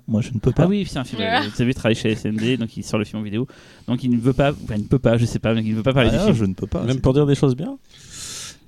moi 0.07 0.21
je 0.21 0.31
ne 0.33 0.39
peux 0.39 0.51
pas. 0.51 0.63
Ah 0.63 0.67
oui, 0.67 0.85
c'est 0.89 0.97
un 0.99 1.03
film. 1.03 1.21
Ah. 1.25 1.43
euh, 1.43 1.49
Xavier 1.49 1.73
travaille 1.73 1.95
chez 1.95 2.15
SND, 2.15 2.57
donc 2.57 2.75
il 2.77 2.83
sort 2.83 2.99
le 2.99 3.05
film 3.05 3.19
en 3.21 3.23
vidéo. 3.23 3.47
Donc 3.87 4.03
il 4.03 4.11
ne 4.11 4.17
veut 4.19 4.33
pas, 4.33 4.51
enfin 4.51 4.75
il 4.75 4.83
ne 4.83 4.87
peut 4.87 4.99
pas, 4.99 5.17
je 5.17 5.25
sais 5.25 5.39
pas, 5.39 5.53
mais 5.53 5.61
il 5.61 5.71
ne 5.71 5.75
veut 5.75 5.83
pas 5.83 5.93
parler 5.93 6.09
Ah, 6.13 6.17
du 6.17 6.23
film. 6.25 6.35
je 6.35 6.45
ne 6.45 6.53
peux 6.53 6.67
pas. 6.67 6.83
Même 6.83 7.01
pour 7.01 7.13
dire 7.13 7.25
des 7.25 7.35
choses 7.35 7.55
bien? 7.55 7.77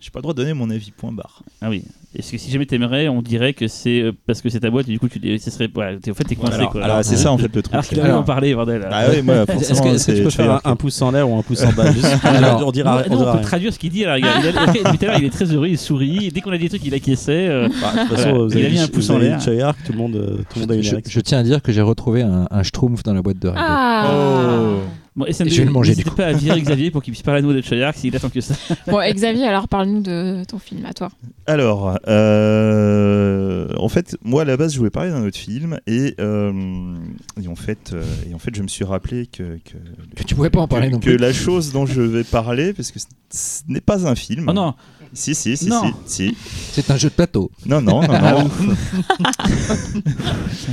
J'ai 0.05 0.11
pas 0.11 0.19
le 0.19 0.21
droit 0.21 0.33
de 0.35 0.37
donner 0.37 0.53
mon 0.53 0.69
avis, 0.69 0.91
point 0.91 1.11
barre. 1.11 1.41
Ah 1.63 1.69
oui. 1.71 1.83
Est-ce 2.15 2.31
que 2.31 2.37
si 2.37 2.51
jamais 2.51 2.67
t'aimerais, 2.67 3.07
on 3.07 3.23
dirait 3.23 3.53
que 3.53 3.67
c'est 3.67 4.01
euh, 4.01 4.11
parce 4.27 4.39
que 4.43 4.49
c'est 4.49 4.59
ta 4.59 4.69
boîte 4.69 4.87
et 4.87 4.91
du 4.91 4.99
coup 4.99 5.09
tu 5.09 5.17
dis, 5.17 5.39
ce 5.39 5.49
serait, 5.49 5.67
ouais, 5.75 5.97
en 5.97 6.13
fait 6.13 6.23
t'es 6.25 6.35
coincé 6.35 6.53
alors- 6.53 6.69
quoi. 6.71 6.83
Alors, 6.83 7.03
c'est 7.03 7.17
ça 7.17 7.31
en 7.31 7.39
fait 7.39 7.53
le 7.53 7.61
truc. 7.63 7.73
Alors 7.73 7.83
qu'il 7.85 7.97
a 7.99 8.03
envie 8.03 8.09
Alors- 8.11 8.21
d'en 8.21 8.25
parler, 8.25 8.53
bordel. 8.53 8.87
Ah 8.91 9.05
oui, 9.11 9.23
moi 9.23 9.37
Est-ce 9.37 9.45
que, 9.45 9.53
forcément. 9.53 9.93
est-ce 9.95 10.05
que 10.05 10.11
tu 10.17 10.23
peux 10.23 10.29
faire 10.29 10.61
un, 10.63 10.75
pouce 10.75 11.01
en 11.01 11.09
l'air 11.09 11.27
ou 11.27 11.35
un 11.37 11.41
pouce 11.41 11.63
en 11.63 11.73
bas 11.73 11.91
juste 11.91 12.05
Alors, 12.23 12.67
on 12.67 12.71
dira, 12.71 12.99
Non, 12.99 13.03
on 13.07 13.09
non, 13.13 13.17
dira 13.17 13.33
on 13.33 13.37
peut 13.37 13.43
traduire 13.43 13.73
ce 13.73 13.79
qu'il 13.79 13.89
dit. 13.89 14.05
Alors, 14.05 14.17
il, 14.19 14.25
a- 14.25 14.39
il 14.39 14.47
a- 14.57 14.65
depuis 14.67 14.97
tout 14.97 15.03
à 15.05 15.07
l'heure, 15.07 15.17
il 15.19 15.25
est 15.25 15.29
très 15.31 15.45
heureux, 15.51 15.67
il 15.67 15.77
sourit. 15.79 16.29
Dès 16.31 16.39
qu'on 16.41 16.51
a 16.51 16.57
des 16.59 16.69
trucs, 16.69 16.85
il 16.85 16.93
acquiesçait. 16.93 17.47
euh, 17.49 17.67
Bah, 17.81 17.91
de 17.93 17.99
toute 18.07 18.09
façon, 18.17 18.29
Voilà. 18.29 18.43
vous 18.45 18.51
Il 18.51 18.57
avez 18.57 18.65
a 18.65 18.69
mis 18.69 18.75
dit- 18.75 18.81
un 18.83 18.87
pouce 18.87 19.09
en 19.09 19.17
l'air. 19.17 19.37
dit 19.39 19.45
tout 19.85 19.91
le 19.91 19.97
monde, 19.97 20.15
euh, 20.15 20.37
tout 20.37 20.43
le 20.57 20.61
monde 20.61 20.71
a 20.71 20.75
une 20.75 20.83
Je, 20.83 20.95
je 21.09 21.19
tiens 21.21 21.39
à 21.39 21.43
dire 21.43 21.63
que 21.63 21.71
j'ai 21.71 21.81
retrouvé 21.81 22.21
un, 22.21 22.47
un 22.51 22.63
Schtroumpf 22.63 23.01
dans 23.01 23.13
la 23.15 23.23
boîte 23.23 23.39
de 23.39 23.47
Rainbow. 23.47 23.59
Ah 23.67 24.75
Bon, 25.17 25.25
Je 25.30 25.43
vais 25.43 25.63
le 25.65 25.71
manger, 25.71 25.95
du 25.95 26.04
coup. 26.04 26.13
pas 26.13 26.25
à 26.25 26.34
virer 26.34 26.62
Xavier 26.62 26.91
pour 26.91 27.01
qu'il 27.01 27.13
puisse 27.13 27.23
parler 27.23 27.39
à 27.39 27.41
nous 27.41 27.54
de 27.54 27.62
Treyarch 27.62 27.95
s'il 27.95 28.13
attend 28.15 28.30
que 28.30 28.41
ça. 28.41 28.54
Bon, 28.88 28.99
Xavier, 29.13 29.45
alors 29.47 29.67
parle-nous 29.69 30.01
de 30.01 30.43
ton 30.45 30.60
film, 30.60 30.86
à 30.86 30.93
toi. 30.93 31.10
Alors, 31.47 31.97
euh, 32.08 33.67
en 33.78 33.88
fait, 33.88 34.17
moi 34.23 34.41
à 34.41 34.45
la 34.45 34.58
base, 34.58 34.73
je 34.73 34.78
voulais 34.78 34.89
parler 34.89 35.12
d'un 35.12 35.23
autre 35.25 35.38
film 35.38 35.80
et, 35.88 36.15
euh, 36.19 36.95
et 37.41 37.47
en 37.47 37.56
fait, 37.56 37.91
euh, 37.93 38.04
et 38.30 38.34
en 38.34 38.39
fait, 38.39 38.54
je 38.56 38.62
me 38.62 38.67
suis 38.67 38.84
rappelé 38.84 39.25
que 39.28 39.58
que, 39.63 39.78
Que 40.17 40.23
tu 40.23 40.36
pouvais 40.36 40.49
pas 40.49 40.60
en 40.60 40.67
parler 40.67 40.88
que- 40.88 40.93
non 40.93 40.99
que 40.99 41.06
plus. 41.12 41.17
la 41.17 41.32
chose 41.32 41.71
dont 41.71 41.86
je 41.86 42.01
vais 42.01 42.23
parler, 42.25 42.73
parce 42.73 42.91
que 42.91 42.99
ce- 42.99 43.62
n'est 43.69 43.80
pas 43.82 44.06
un 44.08 44.15
film. 44.15 44.47
Oh 44.49 44.54
non, 44.54 44.73
Si, 45.13 45.34
si, 45.34 45.56
si, 45.56 45.67
Non. 45.69 45.82
si, 46.06 46.28
si. 46.34 46.38
C'est 46.73 46.91
un 46.91 46.97
jeu 46.97 47.08
de 47.10 47.13
plateau. 47.13 47.49
Non, 47.65 47.80
non, 47.82 48.01
non, 48.01 48.19
non. 48.19 48.49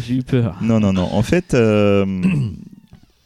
J'ai 0.06 0.14
eu 0.16 0.22
peur. 0.22 0.56
Non, 0.60 0.80
non, 0.80 0.92
non. 0.92 1.08
En 1.12 1.22
fait, 1.22 1.54
euh, 1.54 2.04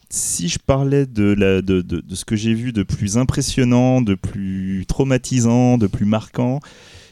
si 0.09 0.49
je 0.49 0.59
parlais 0.59 1.07
de, 1.07 1.25
la, 1.33 1.63
de, 1.63 1.81
de, 1.83 2.01
de 2.01 2.15
ce 2.15 2.25
que 2.25 2.37
j'ai 2.37 2.55
vu 2.55 2.73
de 2.73 2.83
plus 2.83 3.19
impressionnant, 3.19 4.01
de 4.01 4.15
plus 4.15 4.85
traumatisant, 4.87 5.79
de 5.79 5.87
plus 5.87 6.07
marquant, 6.07 6.61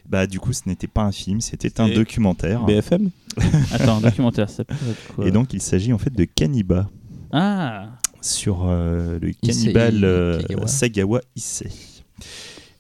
bah 0.09 0.27
du 0.27 0.39
coup, 0.39 0.53
ce 0.53 0.63
n'était 0.67 0.87
pas 0.87 1.03
un 1.03 1.13
film, 1.13 1.41
c'était 1.41 1.81
un 1.81 1.87
Et- 1.87 1.95
documentaire. 1.95 2.65
BFM 2.65 3.11
Attends, 3.73 3.97
un 3.97 4.01
documentaire, 4.01 4.49
ça 4.51 4.65
peut 4.65 4.75
être 4.89 5.15
quoi 5.15 5.27
Et 5.27 5.31
donc, 5.31 5.53
il 5.55 5.61
s'agit 5.61 5.93
en 5.93 5.99
fait 5.99 6.13
de 6.15 6.25
Kaniba 6.25 6.89
Ah, 7.33 7.89
sur 8.21 8.65
euh, 8.69 9.19
le 9.21 9.33
cannibale 9.33 10.05
euh. 10.05 10.67
Sagawa 10.67 11.21
Issei. 11.37 11.69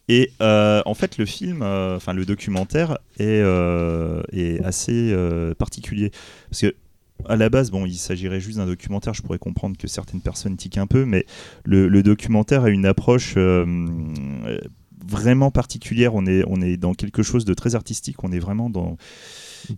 Et 0.08 0.30
euh, 0.42 0.82
en 0.84 0.94
fait, 0.94 1.16
le 1.18 1.24
film, 1.24 1.62
euh, 1.62 1.96
enfin 1.96 2.12
le 2.12 2.26
documentaire 2.26 2.98
est, 3.18 3.24
euh, 3.42 4.22
est 4.32 4.62
assez 4.62 5.10
euh, 5.12 5.54
particulier 5.54 6.10
parce 6.50 6.60
que 6.60 6.74
à 7.28 7.36
la 7.36 7.48
base, 7.48 7.70
bon, 7.70 7.86
il 7.86 7.94
s'agirait 7.96 8.40
juste 8.40 8.58
d'un 8.58 8.66
documentaire. 8.66 9.14
Je 9.14 9.22
pourrais 9.22 9.38
comprendre 9.38 9.76
que 9.76 9.86
certaines 9.88 10.20
personnes 10.20 10.56
tiquent 10.56 10.78
un 10.78 10.86
peu, 10.86 11.04
mais 11.04 11.26
le, 11.64 11.88
le 11.88 12.02
documentaire 12.02 12.64
a 12.64 12.70
une 12.70 12.86
approche 12.86 13.34
euh, 13.36 13.64
vraiment 15.06 15.50
particulière. 15.50 16.14
On 16.14 16.26
est, 16.26 16.42
on 16.46 16.60
est 16.62 16.76
dans 16.76 16.94
quelque 16.94 17.22
chose 17.22 17.44
de 17.44 17.54
très 17.54 17.74
artistique. 17.74 18.22
On 18.24 18.32
est 18.32 18.38
vraiment 18.38 18.70
dans. 18.70 18.96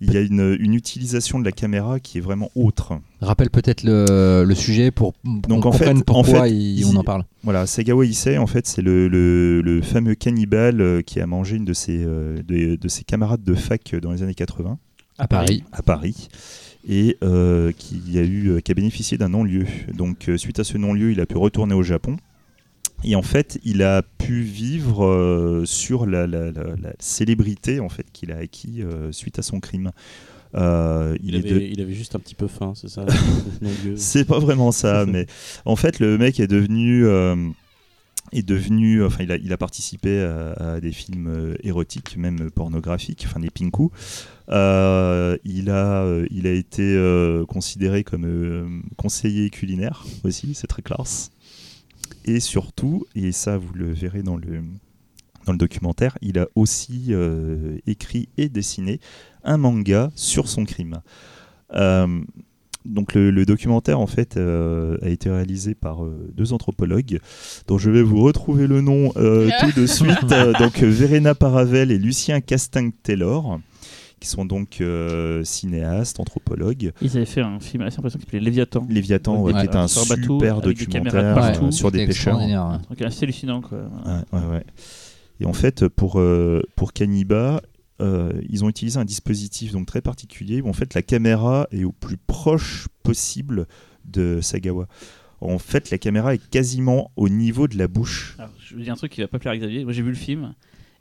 Il 0.01 0.13
y 0.13 0.17
a 0.17 0.21
une, 0.21 0.57
une 0.59 0.75
utilisation 0.75 1.39
de 1.39 1.45
la 1.45 1.53
caméra 1.53 2.01
qui 2.01 2.19
est 2.19 2.21
vraiment 2.21 2.51
autre. 2.57 2.95
Rappelle 3.21 3.51
peut-être 3.51 3.85
le, 3.85 4.43
le 4.45 4.55
sujet 4.57 4.91
pour 4.91 5.13
qu'on 5.23 5.35
Donc, 5.49 5.65
en 5.65 5.71
fait- 5.71 5.89
en 5.89 6.01
pourquoi 6.01 6.43
fait, 6.43 6.51
il- 6.51 6.81
il- 6.81 6.87
on 6.87 6.97
en 6.97 7.05
parle. 7.05 7.25
Voilà, 7.45 7.67
Sagawa 7.67 8.05
Issei, 8.05 8.37
en 8.37 8.49
fait, 8.49 8.67
c'est 8.67 8.83
le, 8.83 9.07
le- 9.07 9.61
le 9.61 9.83
fameux 9.83 10.17
cannibale 10.17 10.81
euh, 10.81 11.03
qui 11.03 11.21
a 11.21 11.27
mangé 11.29 11.55
une 11.55 11.65
de 11.65 11.73
ses, 11.73 12.03
euh, 12.05 12.43
de, 12.43 12.75
de 12.75 12.89
ses 12.89 13.05
camarades 13.05 13.45
de 13.45 13.55
fac 13.55 13.95
dans 14.03 14.11
les 14.11 14.25
années 14.25 14.35
80 14.35 14.77
À 15.19 15.29
Paris. 15.29 15.63
à 15.71 15.83
Paris 15.83 16.29
et 16.89 17.17
euh, 17.23 17.73
qui 17.73 18.19
a 18.19 18.23
eu 18.23 18.49
euh, 18.51 18.61
qui 18.61 18.71
a 18.73 18.75
bénéficié 18.75 19.19
d'un 19.19 19.29
non-lieu. 19.31 19.67
Donc 19.95 20.29
euh, 20.29 20.37
suite 20.37 20.59
à 20.61 20.65
ce 20.65 20.79
non-lieu, 20.79 21.13
il 21.13 21.21
a 21.21 21.27
pu 21.27 21.37
retourner 21.37 21.75
au 21.75 21.83
Japon. 21.83 22.17
Et 23.05 23.15
en 23.15 23.23
fait, 23.23 23.59
il 23.65 23.83
a 23.83 24.03
pu 24.03 24.41
vivre 24.41 25.05
euh, 25.05 25.65
sur 25.67 26.07
la, 26.07 26.27
la- 26.27 26.51
la- 26.51 26.77
la 26.81 26.93
célébrité 26.99 27.79
en 27.81 27.89
fait 27.91 28.07
qu'il 28.13 28.33
a 28.33 28.39
acquis 28.39 28.83
euh, 28.83 29.13
suite 29.13 29.39
à 29.39 29.43
son 29.43 29.61
crime. 29.61 29.91
Euh, 30.55 31.17
il, 31.23 31.35
avait, 31.37 31.51
de- 31.51 31.61
il 31.61 31.81
avait 31.83 31.93
juste 31.95 32.15
un 32.15 32.19
petit 32.21 32.35
peu 32.37 32.47
faim, 32.47 32.73
c'est 32.75 32.89
ça 32.89 33.05
c'est 33.97 34.25
pas 34.25 34.39
vraiment 34.39 34.73
ça, 34.73 35.05
mais 35.09 35.27
en 35.67 35.77
fait, 35.77 35.99
le 36.01 36.17
mec 36.17 36.41
est 36.41 36.47
devenu. 36.47 37.05
est 38.33 38.43
devenu, 38.47 39.05
enfin, 39.05 39.23
il 39.25 39.33
a, 39.33 39.37
il 39.37 39.53
a 39.53 39.57
participé 39.57 40.21
à, 40.23 40.53
à 40.53 40.81
des 40.81 40.93
films 40.93 41.29
euh, 41.29 41.55
érotiques, 41.63 42.17
même 42.17 42.51
pornographiques, 42.51 43.25
enfin 43.29 43.41
des 43.41 43.51
pinku. 43.51 43.91
Euh, 44.49 45.37
il 45.45 45.71
a, 45.71 46.03
euh, 46.05 46.27
il 46.31 46.47
a 46.47 46.53
été 46.53 46.83
euh, 46.83 47.45
considéré 47.47 48.05
comme 48.05 48.83
conseiller 48.97 49.51
culinaire 49.51 50.05
aussi, 50.25 50.55
c'est 50.55 50.67
très 50.67 50.83
classe. 50.83 51.31
Et 52.25 52.41
surtout, 52.41 53.07
et 53.15 53.33
ça 53.33 53.59
vous 53.59 53.73
le 53.75 53.93
verrez 53.93 54.23
dans 54.23 54.37
le 54.37 54.63
dans 55.45 55.53
le 55.53 55.59
documentaire, 55.59 56.19
il 56.23 56.41
a 56.41 56.49
aussi 56.57 57.13
écrit 57.87 58.29
et 58.37 58.49
dessiné 58.49 58.99
un 59.45 59.59
manga 59.59 60.11
sur 60.17 60.49
son 60.49 60.65
crime. 60.65 61.01
Donc 62.87 63.15
le, 63.15 63.31
le 63.31 63.45
documentaire 63.45 64.01
en 64.01 64.07
fait 64.07 64.37
euh, 64.37 64.97
a 65.03 65.09
été 65.09 65.29
réalisé 65.31 65.75
par 65.75 66.05
euh, 66.05 66.31
deux 66.35 66.53
anthropologues 66.53 67.19
dont 67.67 67.79
je 67.79 67.91
vais 67.91 68.03
vous 68.03 68.23
retrouver 68.23 68.67
le 68.67 68.81
nom 68.81 69.13
euh, 69.17 69.51
tout 69.61 69.81
de 69.81 69.87
suite. 69.87 70.27
Donc 70.59 70.79
Verena 70.79 71.35
Paravel 71.35 71.91
et 71.91 71.99
Lucien 71.99 72.41
Casting-Taylor 72.41 73.61
qui 74.21 74.29
sont 74.29 74.45
donc 74.47 74.81
euh, 74.81 75.45
cinéastes, 75.45 76.21
anthropologues. 76.21 76.93
ils 77.03 77.17
avaient 77.17 77.27
fait 77.27 77.43
un 77.43 77.61
film 77.61 77.83
assez 77.83 77.99
impressionnant 77.99 78.21
qui 78.21 78.27
s'appelait 78.27 78.41
Léviathan. 78.45 78.87
Léviathan, 78.89 79.43
ouais, 79.43 79.53
qui 79.53 79.59
est 79.61 79.77
un 79.77 79.83
un 79.83 80.07
bateau, 80.09 80.41
super 80.41 80.57
avec 80.59 80.77
des 80.79 80.85
documentaire 80.87 81.35
partout. 81.35 81.67
euh, 81.67 81.71
sur 81.71 81.91
des 81.93 82.07
pêcheurs. 82.07 82.39
truc 82.85 83.03
assez 83.03 83.25
hallucinant 83.25 83.61
quoi. 83.61 83.79
Ouais, 84.07 84.39
ouais, 84.39 84.47
ouais. 84.47 84.65
Et 85.41 85.45
en 85.45 85.53
fait, 85.53 85.87
pour, 85.89 86.19
euh, 86.19 86.63
pour 86.77 86.95
Caniba, 86.95 87.61
euh, 88.01 88.33
ils 88.49 88.65
ont 88.65 88.69
utilisé 88.71 88.99
un 88.99 89.05
dispositif 89.05 89.73
donc 89.73 89.87
très 89.87 90.01
particulier 90.01 90.61
où 90.63 90.69
en 90.69 90.73
fait 90.73 90.95
la 90.95 91.03
caméra 91.03 91.67
est 91.71 91.85
au 91.85 91.93
plus 91.93 92.17
proche 92.17 92.89
possible 93.03 93.67
de 94.07 94.41
Sagawa. 94.41 94.87
En 95.43 95.59
fait, 95.59 95.91
la 95.91 95.99
caméra 95.99 96.33
est 96.35 96.49
quasiment 96.51 97.11
au 97.17 97.29
niveau 97.29 97.69
de 97.69 97.77
la 97.77 97.89
bouche. 97.89 98.35
Alors, 98.39 98.51
je 98.59 98.75
vous 98.75 98.81
dis 98.81 98.89
un 98.91 98.95
truc 98.97 99.13
qui 99.13 99.21
va 99.21 99.29
pas 99.29 99.39
plaire 99.39 99.53
à 99.53 99.57
Xavier. 99.59 99.85
Moi 99.85 99.93
j'ai 99.93 100.01
vu 100.03 100.09
le 100.09 100.15
film 100.17 100.55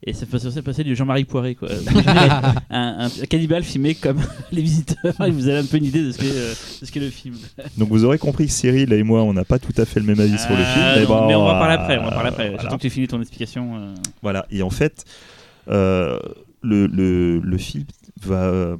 Et 0.08 0.14
ça 0.14 0.26
faisait 0.28 0.62
passer 0.62 0.84
du 0.84 0.96
Jean-Marie 0.96 1.26
Poiré, 1.26 1.56
quoi. 1.56 1.68
un, 2.70 3.06
un, 3.06 3.06
un 3.08 3.26
cannibale 3.28 3.64
filmé 3.64 3.96
comme 3.96 4.20
les 4.52 4.62
visiteurs. 4.62 5.14
Et 5.26 5.32
vous 5.32 5.48
avez 5.48 5.58
un 5.60 5.66
peu 5.66 5.78
une 5.78 5.86
idée 5.86 6.04
de 6.04 6.12
ce 6.12 6.18
qu'est 6.20 6.26
euh, 6.32 6.54
de 6.82 6.86
ce 6.86 6.92
qu'est 6.92 7.00
le 7.00 7.10
film. 7.10 7.36
Donc 7.78 7.90
vous 7.90 8.06
aurez 8.06 8.20
compris 8.20 8.46
que 8.46 8.52
Cyril 8.52 8.94
et 8.94 9.02
moi, 9.04 9.24
on 9.24 9.34
n'a 9.34 9.46
pas 9.46 9.58
tout 9.58 9.74
à 9.78 9.86
fait 9.86 10.00
le 10.00 10.06
même 10.06 10.20
avis 10.20 10.38
sur 10.38 10.52
le 10.52 10.58
film. 10.58 10.66
Ah, 10.78 10.96
bon, 11.08 11.28
mais 11.28 11.34
on 11.36 11.44
va 11.46 11.56
euh, 11.56 11.60
parler 11.60 11.74
après. 11.74 11.98
On 11.98 12.04
va 12.04 12.12
parler 12.12 12.30
après. 12.30 12.48
voilà. 12.50 12.62
J'attends 12.64 12.78
que 12.78 12.82
tu 12.84 12.90
finis 12.92 13.08
ton 13.08 13.20
explication. 13.20 13.78
euh. 13.78 13.96
Voilà, 14.22 14.46
et 14.52 14.62
en 14.62 14.70
fait, 14.70 15.06
euh, 15.70 16.20
le, 16.62 16.86
le, 16.86 17.40
le 17.40 17.58
film 17.58 17.86
va 18.22 18.44
euh, 18.44 18.78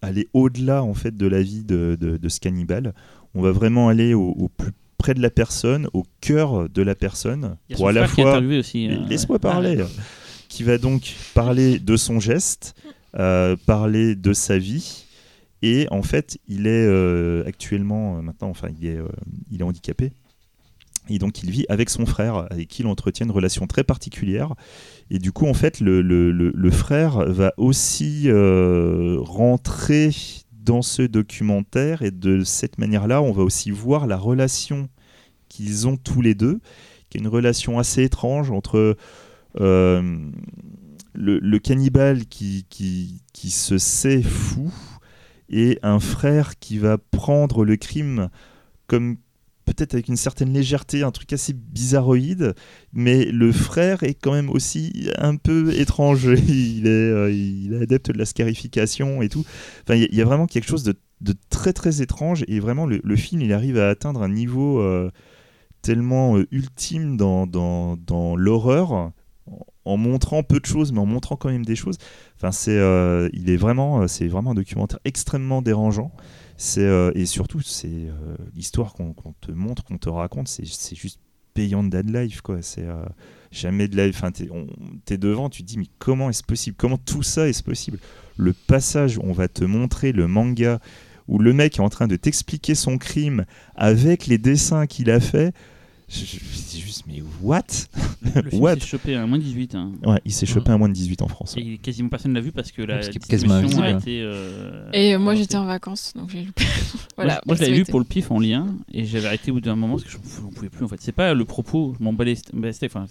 aller 0.00 0.28
au-delà 0.32 0.82
en 0.82 0.94
fait 0.94 1.14
de 1.16 1.26
la 1.26 1.42
vie 1.42 1.62
de, 1.64 1.96
de, 2.00 2.16
de 2.16 2.28
ce 2.30 2.40
cannibale. 2.40 2.94
On 3.34 3.42
va 3.42 3.52
vraiment 3.52 3.88
aller 3.90 4.14
au, 4.14 4.28
au 4.30 4.48
plus 4.48 4.70
près 4.96 5.12
de 5.14 5.20
la 5.20 5.30
personne, 5.30 5.88
au 5.92 6.04
cœur 6.20 6.68
de 6.68 6.82
la 6.82 6.94
personne, 6.94 7.56
pour 7.76 7.88
à 7.88 7.92
la 7.92 8.08
fois 8.08 8.38
aussi. 8.38 8.88
euh. 8.88 8.96
Laisse-moi 9.08 9.38
parler. 9.38 9.78
Ah. 9.80 9.86
Qui 10.48 10.62
va 10.62 10.78
donc 10.78 11.14
parler 11.34 11.78
de 11.78 11.96
son 11.96 12.20
geste, 12.20 12.74
euh, 13.18 13.56
parler 13.66 14.14
de 14.16 14.32
sa 14.32 14.58
vie. 14.58 15.04
Et 15.62 15.86
en 15.90 16.02
fait, 16.02 16.38
il 16.46 16.66
est 16.66 16.86
euh, 16.86 17.44
actuellement, 17.46 18.18
euh, 18.18 18.22
maintenant, 18.22 18.48
enfin, 18.48 18.68
il 18.80 18.86
est, 18.86 18.98
il 19.50 19.60
est 19.60 19.64
handicapé. 19.64 20.12
Et 21.10 21.18
donc, 21.18 21.42
il 21.42 21.50
vit 21.50 21.64
avec 21.68 21.88
son 21.90 22.04
frère, 22.04 22.46
avec 22.50 22.68
qui 22.68 22.82
il 22.82 22.86
entretient 22.86 23.24
une 23.26 23.32
relation 23.32 23.66
très 23.66 23.82
particulière. 23.82 24.54
Et 25.10 25.18
du 25.18 25.32
coup, 25.32 25.46
en 25.46 25.54
fait, 25.54 25.80
le, 25.80 26.02
le- 26.02 26.30
le- 26.30 26.52
le 26.54 26.70
frère 26.70 27.24
va 27.30 27.54
aussi 27.56 28.28
rentrer 28.30 30.10
dans 30.52 30.82
ce 30.82 31.02
documentaire. 31.02 32.02
Et 32.02 32.10
de 32.10 32.44
cette 32.44 32.78
manière-là, 32.78 33.22
on 33.22 33.32
va 33.32 33.42
aussi 33.42 33.70
voir 33.70 34.06
la 34.06 34.18
relation 34.18 34.88
qu'ils 35.48 35.88
ont 35.88 35.96
tous 35.96 36.20
les 36.20 36.34
deux, 36.34 36.60
qui 37.08 37.16
est 37.16 37.20
une 37.22 37.28
relation 37.28 37.78
assez 37.78 38.02
étrange 38.02 38.50
entre 38.50 38.96
le, 39.58 41.38
le 41.38 41.58
cannibale 41.58 42.26
qui, 42.26 42.66
qui, 42.70 43.50
se 43.50 43.78
sait 43.78 44.22
fou 44.22 44.72
et 45.48 45.78
un 45.82 46.00
frère 46.00 46.58
qui 46.58 46.78
va 46.78 46.98
prendre 46.98 47.64
le 47.64 47.76
crime 47.76 48.28
comme 48.86 49.16
peut-être 49.64 49.94
avec 49.94 50.08
une 50.08 50.16
certaine 50.16 50.52
légèreté, 50.52 51.02
un 51.02 51.10
truc 51.10 51.32
assez 51.32 51.52
bizarroïde, 51.52 52.54
mais 52.92 53.26
le 53.26 53.52
frère 53.52 54.02
est 54.02 54.14
quand 54.14 54.32
même 54.32 54.48
aussi 54.48 55.10
un 55.18 55.36
peu 55.36 55.72
étrange. 55.74 56.24
Il 56.48 56.86
est, 56.86 56.90
euh, 56.90 57.30
il 57.30 57.74
est 57.74 57.82
adepte 57.82 58.10
de 58.10 58.18
la 58.18 58.24
scarification 58.24 59.20
et 59.20 59.28
tout. 59.28 59.44
Enfin, 59.82 59.94
il 59.94 60.14
y, 60.14 60.22
a- 60.22 60.24
vraiment 60.24 60.46
quelque 60.46 60.68
chose 60.68 60.84
de, 60.84 60.94
très 61.50 61.72
très 61.72 62.00
étrange 62.00 62.44
et 62.48 62.60
vraiment 62.60 62.86
le, 62.86 63.16
film 63.16 63.42
il 63.42 63.52
arrive 63.52 63.78
à 63.78 63.88
atteindre 63.90 64.22
un 64.22 64.28
niveau 64.28 64.80
euh, 64.80 65.10
tellement 65.82 66.38
euh, 66.38 66.46
ultime 66.50 67.16
dans, 67.16 67.46
dans, 67.46 67.96
dans 67.96 68.36
l'horreur 68.36 69.12
en- 69.92 69.96
montrant 69.96 70.42
peu 70.42 70.60
de 70.60 70.66
choses 70.66 70.92
mais 70.92 71.00
en 71.00 71.06
montrant 71.06 71.36
quand 71.36 71.50
même 71.50 71.64
des 71.64 71.76
choses. 71.76 71.98
Enfin 72.36 72.52
c'est 72.52 72.76
euh, 72.76 73.28
il 73.32 73.50
est 73.50 73.56
vraiment 73.56 74.02
euh, 74.02 74.06
c'est 74.06 74.28
vraiment 74.28 74.52
un 74.52 74.54
documentaire 74.54 75.00
extrêmement 75.04 75.62
dérangeant. 75.62 76.12
C'est 76.56 76.82
euh, 76.82 77.12
et 77.14 77.26
surtout 77.26 77.60
c'est 77.60 78.08
l'histoire 78.54 78.94
qu'on 78.94 79.14
te 79.40 79.52
montre 79.52 79.84
qu'on 79.84 79.98
te 79.98 80.08
raconte 80.08 80.48
c'est 80.48 80.64
juste 80.94 81.20
payant 81.54 81.82
de 81.84 81.90
dead 81.90 82.10
life 82.14 82.40
quoi. 82.40 82.58
C'est 82.62 82.86
jamais 83.50 83.88
de 83.88 83.96
la 83.96 84.08
enfin 84.08 84.30
t'es 85.04 85.18
devant 85.18 85.48
tu 85.50 85.62
te 85.62 85.68
dis 85.68 85.78
mais 85.78 85.88
comment 85.98 86.30
est-ce 86.30 86.42
possible? 86.42 86.76
Comment 86.78 86.98
tout 86.98 87.22
ça 87.22 87.48
est 87.48 87.62
possible? 87.62 87.98
Le 88.36 88.52
passage 88.52 89.18
où 89.18 89.22
on 89.24 89.32
va 89.32 89.48
te 89.48 89.64
montrer 89.64 90.12
le 90.12 90.28
manga 90.28 90.80
où 91.28 91.38
le 91.38 91.52
mec 91.52 91.76
est 91.76 91.82
en 91.82 91.88
train 91.90 92.06
de 92.08 92.16
t'expliquer 92.16 92.74
son 92.74 92.98
crime 92.98 93.44
avec 93.74 94.26
les 94.26 94.38
dessins 94.38 94.86
qu'il 94.86 95.10
a 95.10 95.20
fait 95.20 95.54
je, 96.08 96.20
je, 96.20 96.36
je 96.38 96.70
dis 96.70 96.80
juste 96.80 97.04
mais 97.06 97.22
what? 97.42 97.62
Le 98.34 98.42
film 98.50 98.62
What? 98.62 98.74
s'est 98.76 98.86
chopé 98.86 99.14
à 99.14 99.26
moins 99.26 99.38
18. 99.38 99.74
hein. 99.74 99.92
ouais 100.04 100.20
il 100.24 100.32
s'est 100.32 100.46
chopé 100.46 100.70
à 100.72 100.78
moins 100.78 100.88
de 100.88 100.94
18 100.94 101.22
en 101.22 101.28
France 101.28 101.54
Et 101.58 101.78
quasiment 101.78 102.08
personne 102.08 102.32
ne 102.32 102.36
l'a 102.36 102.42
vu 102.42 102.50
parce 102.52 102.72
que 102.72 102.82
la 102.82 102.96
Parce 102.96 103.08
est 103.08 103.26
quasiment 103.26 103.60
distribution 103.60 103.82
a 103.82 103.98
été. 103.98 104.20
euh, 104.22 104.90
Et 104.92 105.14
euh, 105.14 105.18
moi 105.18 105.34
j'étais 105.34 105.56
en 105.56 105.66
vacances, 105.66 106.12
donc 106.16 106.30
j'ai 106.30 106.44
loupé. 106.44 106.64
Moi, 107.18 107.26
voilà, 107.26 107.40
je- 107.42 107.48
moi, 107.48 107.56
je 107.56 107.62
l'avais 107.62 107.76
vu 107.76 107.84
pour 107.84 107.98
le 107.98 108.04
pif 108.04 108.30
en 108.30 108.38
lien 108.38 108.66
et 108.92 109.04
j'avais 109.04 109.26
arrêté 109.26 109.50
au 109.50 109.54
bout 109.54 109.60
d'un 109.60 109.74
moment 109.76 109.94
parce 109.94 110.04
que 110.04 110.10
je 110.10 110.16
n'en 110.42 110.50
pouvais 110.50 110.68
plus 110.68 110.84
en 110.84 110.88
fait. 110.88 110.96
C'est 111.00 111.12
pas 111.12 111.34
le 111.34 111.44
propos, 111.44 111.94
je 111.98 112.04
m'en 112.04 112.12
balais 112.12 112.34
enfin, 112.84 113.06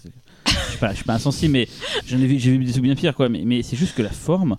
je 0.46 0.52
suis 0.70 0.78
pas, 0.78 0.94
suis 0.94 1.04
pas 1.04 1.14
insensible, 1.14 1.52
mais 1.52 1.68
j'en 2.06 2.18
ai 2.18 2.26
vu, 2.26 2.38
j'ai 2.38 2.56
vu 2.56 2.64
des 2.64 2.72
trucs 2.72 2.82
bien 2.84 2.94
pires 2.94 3.14
quoi. 3.14 3.28
Mais, 3.28 3.42
mais 3.44 3.62
c'est 3.62 3.76
juste 3.76 3.94
que 3.94 4.02
la 4.02 4.10
forme 4.10 4.56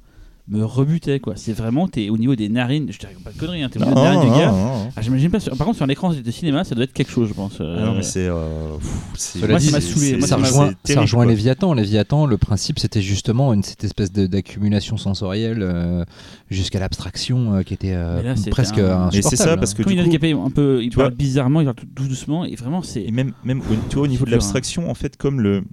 me 0.49 0.63
rebutait 0.65 1.19
quoi. 1.19 1.33
C'est 1.35 1.53
vraiment, 1.53 1.87
t'es 1.87 2.09
au 2.09 2.17
niveau 2.17 2.35
des 2.35 2.49
narines, 2.49 2.87
je 2.91 2.97
te 2.97 3.05
raconte 3.05 3.23
pas 3.23 3.31
de 3.31 3.37
conneries, 3.37 3.61
hein, 3.63 3.69
t'es 3.71 3.79
au 3.79 3.85
niveau 3.85 3.95
des 3.95 4.01
narines 4.01 4.21
du 4.21 4.27
gars. 4.39 4.51
non. 4.51 4.89
Ah, 4.95 5.01
j'imagine 5.01 5.29
pas. 5.29 5.39
sur- 5.39 5.55
Par 5.55 5.65
contre, 5.67 5.77
sur 5.77 5.85
un 5.85 5.89
écran 5.89 6.11
de 6.13 6.31
cinéma, 6.31 6.63
ça 6.63 6.73
doit 6.75 6.83
être 6.85 6.93
quelque 6.93 7.11
chose, 7.11 7.29
je 7.29 7.33
pense. 7.33 7.57
euh, 7.61 7.77
Ah 7.79 7.85
non, 7.85 7.93
mais 7.95 8.01
c'est. 8.03 8.27
euh, 8.27 8.75
pff, 9.13 9.47
Moi, 9.47 9.59
dit, 9.59 9.65
ça 9.67 9.71
m'a 9.73 9.81
saoulé. 9.81 10.17
Moi, 10.17 10.27
ça 10.27 10.37
rejoint, 10.37 10.73
ça 10.85 11.01
rejoint. 11.01 11.25
Léviathan. 11.25 11.73
Léviathan, 11.73 12.25
le 12.25 12.37
principe, 12.37 12.79
c'était 12.79 13.01
justement 13.01 13.53
une, 13.53 13.61
cette 13.63 13.83
espèce 13.83 14.11
de- 14.11 14.25
d'accumulation 14.27 14.97
sensorielle 14.97 15.59
euh, 15.61 16.03
jusqu'à 16.49 16.79
l'abstraction 16.79 17.53
euh, 17.55 17.61
qui 17.63 17.73
était 17.75 17.93
euh, 17.93 18.21
là, 18.23 18.33
presque 18.49 18.79
un- 18.79 19.09
Mais 19.13 19.21
c'est 19.21 19.21
ça, 19.21 19.27
insupportable. 19.27 19.59
parce 19.59 19.73
que 19.75 19.83
Quand 19.83 19.89
du 19.89 19.95
il 19.95 19.99
coup- 20.01 20.07
handicapé, 20.07 20.31
un 20.33 20.49
peu, 20.49 20.83
il 20.83 20.89
parle 20.89 21.09
vois- 21.09 21.15
bizarrement, 21.15 21.61
il 21.61 21.65
parle 21.65 21.75
tout, 21.75 21.85
tout 21.95 22.07
doucement 22.07 22.43
et 22.45 22.55
vraiment, 22.55 22.81
c'est. 22.81 23.01
Et 23.03 23.11
même, 23.11 23.33
même 23.43 23.59
au, 23.61 23.75
tu 23.89 23.95
vois, 23.95 24.05
au 24.05 24.07
niveau 24.07 24.25
de 24.25 24.29
hein. 24.29 24.33
l'abstraction, 24.33 24.89
en 24.89 24.95
fait, 24.95 25.15
comme 25.15 25.41
le. 25.41 25.63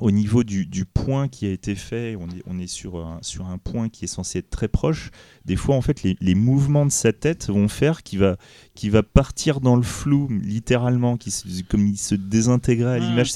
Au 0.00 0.10
niveau 0.10 0.44
du, 0.44 0.66
du 0.66 0.84
point 0.84 1.26
qui 1.28 1.46
a 1.46 1.50
été 1.50 1.74
fait, 1.74 2.16
on 2.16 2.26
est, 2.28 2.42
on 2.46 2.58
est 2.58 2.66
sur, 2.66 2.96
un, 2.98 3.18
sur 3.22 3.46
un 3.46 3.56
point 3.58 3.88
qui 3.88 4.04
est 4.04 4.08
censé 4.08 4.40
être 4.40 4.50
très 4.50 4.68
proche. 4.68 5.10
Des 5.46 5.56
fois, 5.56 5.74
en 5.74 5.80
fait, 5.80 6.02
les, 6.02 6.16
les 6.20 6.34
mouvements 6.34 6.84
de 6.84 6.90
sa 6.92 7.12
tête 7.14 7.48
vont 7.48 7.68
faire 7.68 8.02
qu'il 8.02 8.18
va, 8.18 8.36
qu'il 8.74 8.90
va 8.90 9.02
partir 9.02 9.60
dans 9.60 9.76
le 9.76 9.82
flou, 9.82 10.28
littéralement, 10.30 11.16
qui 11.16 11.30
se- 11.30 11.46
comme 11.68 11.86
il 11.86 11.96
se 11.96 12.14
désintégrait 12.14 12.96
à 12.96 12.98
l'image. 12.98 13.32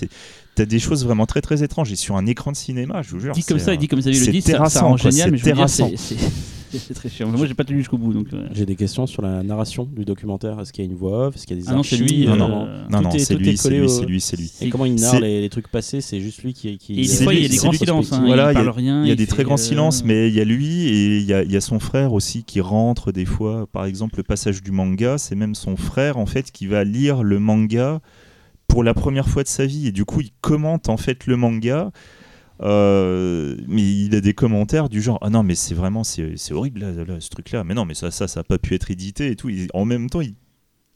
T'as 0.56 0.66
des 0.66 0.78
choses 0.78 1.04
vraiment 1.04 1.24
très 1.26 1.40
très 1.40 1.62
étranges. 1.62 1.90
Et 1.92 1.96
sur 1.96 2.16
un 2.16 2.26
écran 2.26 2.52
de 2.52 2.56
cinéma, 2.56 3.00
je 3.02 3.10
vous 3.12 3.20
jure. 3.20 3.32
dit 3.32 3.42
comme 3.44 3.58
ça, 3.58 3.72
il 3.74 3.78
dit 3.78 3.88
comme 3.88 4.02
ça, 4.02 4.10
il 4.10 4.18
le 4.18 4.32
dit, 4.32 4.42
ça, 4.42 4.58
ça 4.68 4.80
rend 4.82 4.96
génial, 5.12 5.30
mais 5.30 5.38
je 5.38 5.44
veux 5.44 5.52
dire, 5.52 5.54
terrassant. 5.56 5.88
c'est- 5.96 6.16
c'est 6.16 6.30
c'est 6.78 6.94
très 6.94 7.08
chiant. 7.08 7.28
Mais 7.30 7.38
Moi, 7.38 7.46
j'ai 7.46 7.54
pas 7.54 7.64
tenu 7.64 7.78
jusqu'au 7.78 7.98
bout, 7.98 8.12
donc. 8.12 8.28
euh, 8.32 8.46
J'ai 8.52 8.66
des 8.66 8.76
questions 8.76 9.06
sur 9.06 9.22
la 9.22 9.42
narration 9.42 9.84
du 9.84 10.04
documentaire. 10.04 10.58
Est-ce 10.60 10.72
qu'il 10.72 10.84
y 10.84 10.88
a 10.88 10.90
une 10.90 10.96
voix 10.96 11.26
off? 11.28 11.36
Est-ce 11.36 11.46
qu'il 11.46 11.56
y 11.56 11.60
a 11.60 11.62
des 11.64 11.68
Ah 11.68 11.74
non, 11.74 11.82
c'est 11.82 11.96
archives? 12.00 12.18
lui, 12.18 12.26
Non, 12.26 12.32
euh, 12.32 12.36
non, 12.36 12.46
Tout 12.48 12.92
non, 12.92 13.00
non, 13.02 13.10
est- 13.10 13.18
c'est 13.18 13.34
tout 13.34 13.40
lui, 13.40 13.48
est 13.50 13.56
c'est 13.56 13.62
collé 13.68 13.78
lui, 13.78 13.84
au- 13.84 13.88
c'est 13.88 14.06
lui, 14.06 14.20
c'est 14.20 14.36
lui. 14.36 14.52
Et 14.60 14.68
comment 14.70 14.84
il 14.86 14.98
C'est- 14.98 15.12
narre 15.12 15.20
les, 15.20 15.40
les 15.40 15.48
trucs 15.48 15.68
passés? 15.68 16.00
C'est 16.00 16.20
juste 16.20 16.42
lui 16.42 16.54
qui. 16.54 16.78
qui 16.78 16.92
Et 16.94 16.96
des 17.02 17.04
C'est 17.08 17.24
fois, 17.24 17.34
il 17.34 17.42
y 17.42 17.44
a 17.44 17.48
des 17.48 17.54
c'est 17.54 17.60
grands 17.62 17.70
lui- 17.72 17.78
silences. 17.78 18.12
hein, 18.12 18.22
Voilà, 18.24 18.52
il 18.52 18.54
il 18.54 18.58
y 18.58 18.60
a- 18.60 18.64
parle 18.64 18.76
rien. 18.76 19.02
Il 19.04 19.08
y 19.08 19.12
a 19.12 19.16
des 19.16 19.26
très 19.26 19.44
grands 19.44 19.54
euh, 19.54 19.56
silences, 19.56 20.04
mais 20.04 20.28
il 20.28 20.34
y 20.34 20.40
a 20.40 20.44
lui 20.44 20.84
et 20.86 21.18
il 21.18 21.24
y 21.24 21.34
a, 21.34 21.42
il 21.42 21.50
y 21.50 21.56
a 21.56 21.60
son 21.60 21.78
frère 21.80 22.12
aussi 22.12 22.44
qui 22.44 22.60
rentre 22.60 23.12
des 23.12 23.24
fois. 23.24 23.66
Par 23.72 23.84
exemple, 23.84 24.14
le 24.16 24.22
passage 24.22 24.62
du 24.62 24.70
manga, 24.70 25.18
c'est 25.18 25.34
même 25.36 25.54
son 25.54 25.76
frère 25.76 26.16
en 26.18 26.26
fait 26.26 26.50
qui 26.50 26.66
va 26.66 26.84
lire 26.84 27.22
le 27.22 27.38
manga 27.38 28.00
pour 28.68 28.84
la 28.84 28.94
première 28.94 29.28
fois 29.28 29.42
de 29.42 29.48
sa 29.48 29.66
vie 29.66 29.88
et 29.88 29.92
du 29.92 30.04
coup 30.04 30.20
il 30.20 30.30
commente 30.40 30.88
en 30.88 30.96
fait 30.96 31.26
le 31.26 31.36
manga. 31.36 31.90
Euh, 32.62 33.56
mais 33.68 33.80
il 33.82 34.14
a 34.14 34.20
des 34.20 34.34
commentaires 34.34 34.88
du 34.90 35.00
genre 35.00 35.18
ah 35.22 35.30
non 35.30 35.42
mais 35.42 35.54
c'est 35.54 35.74
vraiment 35.74 36.04
c'est 36.04 36.34
horrible 36.52 36.80
là, 36.80 36.92
là, 37.04 37.18
ce 37.18 37.30
truc 37.30 37.52
là 37.52 37.64
mais 37.64 37.72
non 37.72 37.86
mais 37.86 37.94
ça 37.94 38.10
ça 38.10 38.28
ça 38.28 38.40
a 38.40 38.44
pas 38.44 38.58
pu 38.58 38.74
être 38.74 38.90
édité 38.90 39.30
et 39.30 39.36
tout 39.36 39.48
Et 39.48 39.66
en 39.72 39.86
même 39.86 40.10
temps 40.10 40.20
il 40.20 40.34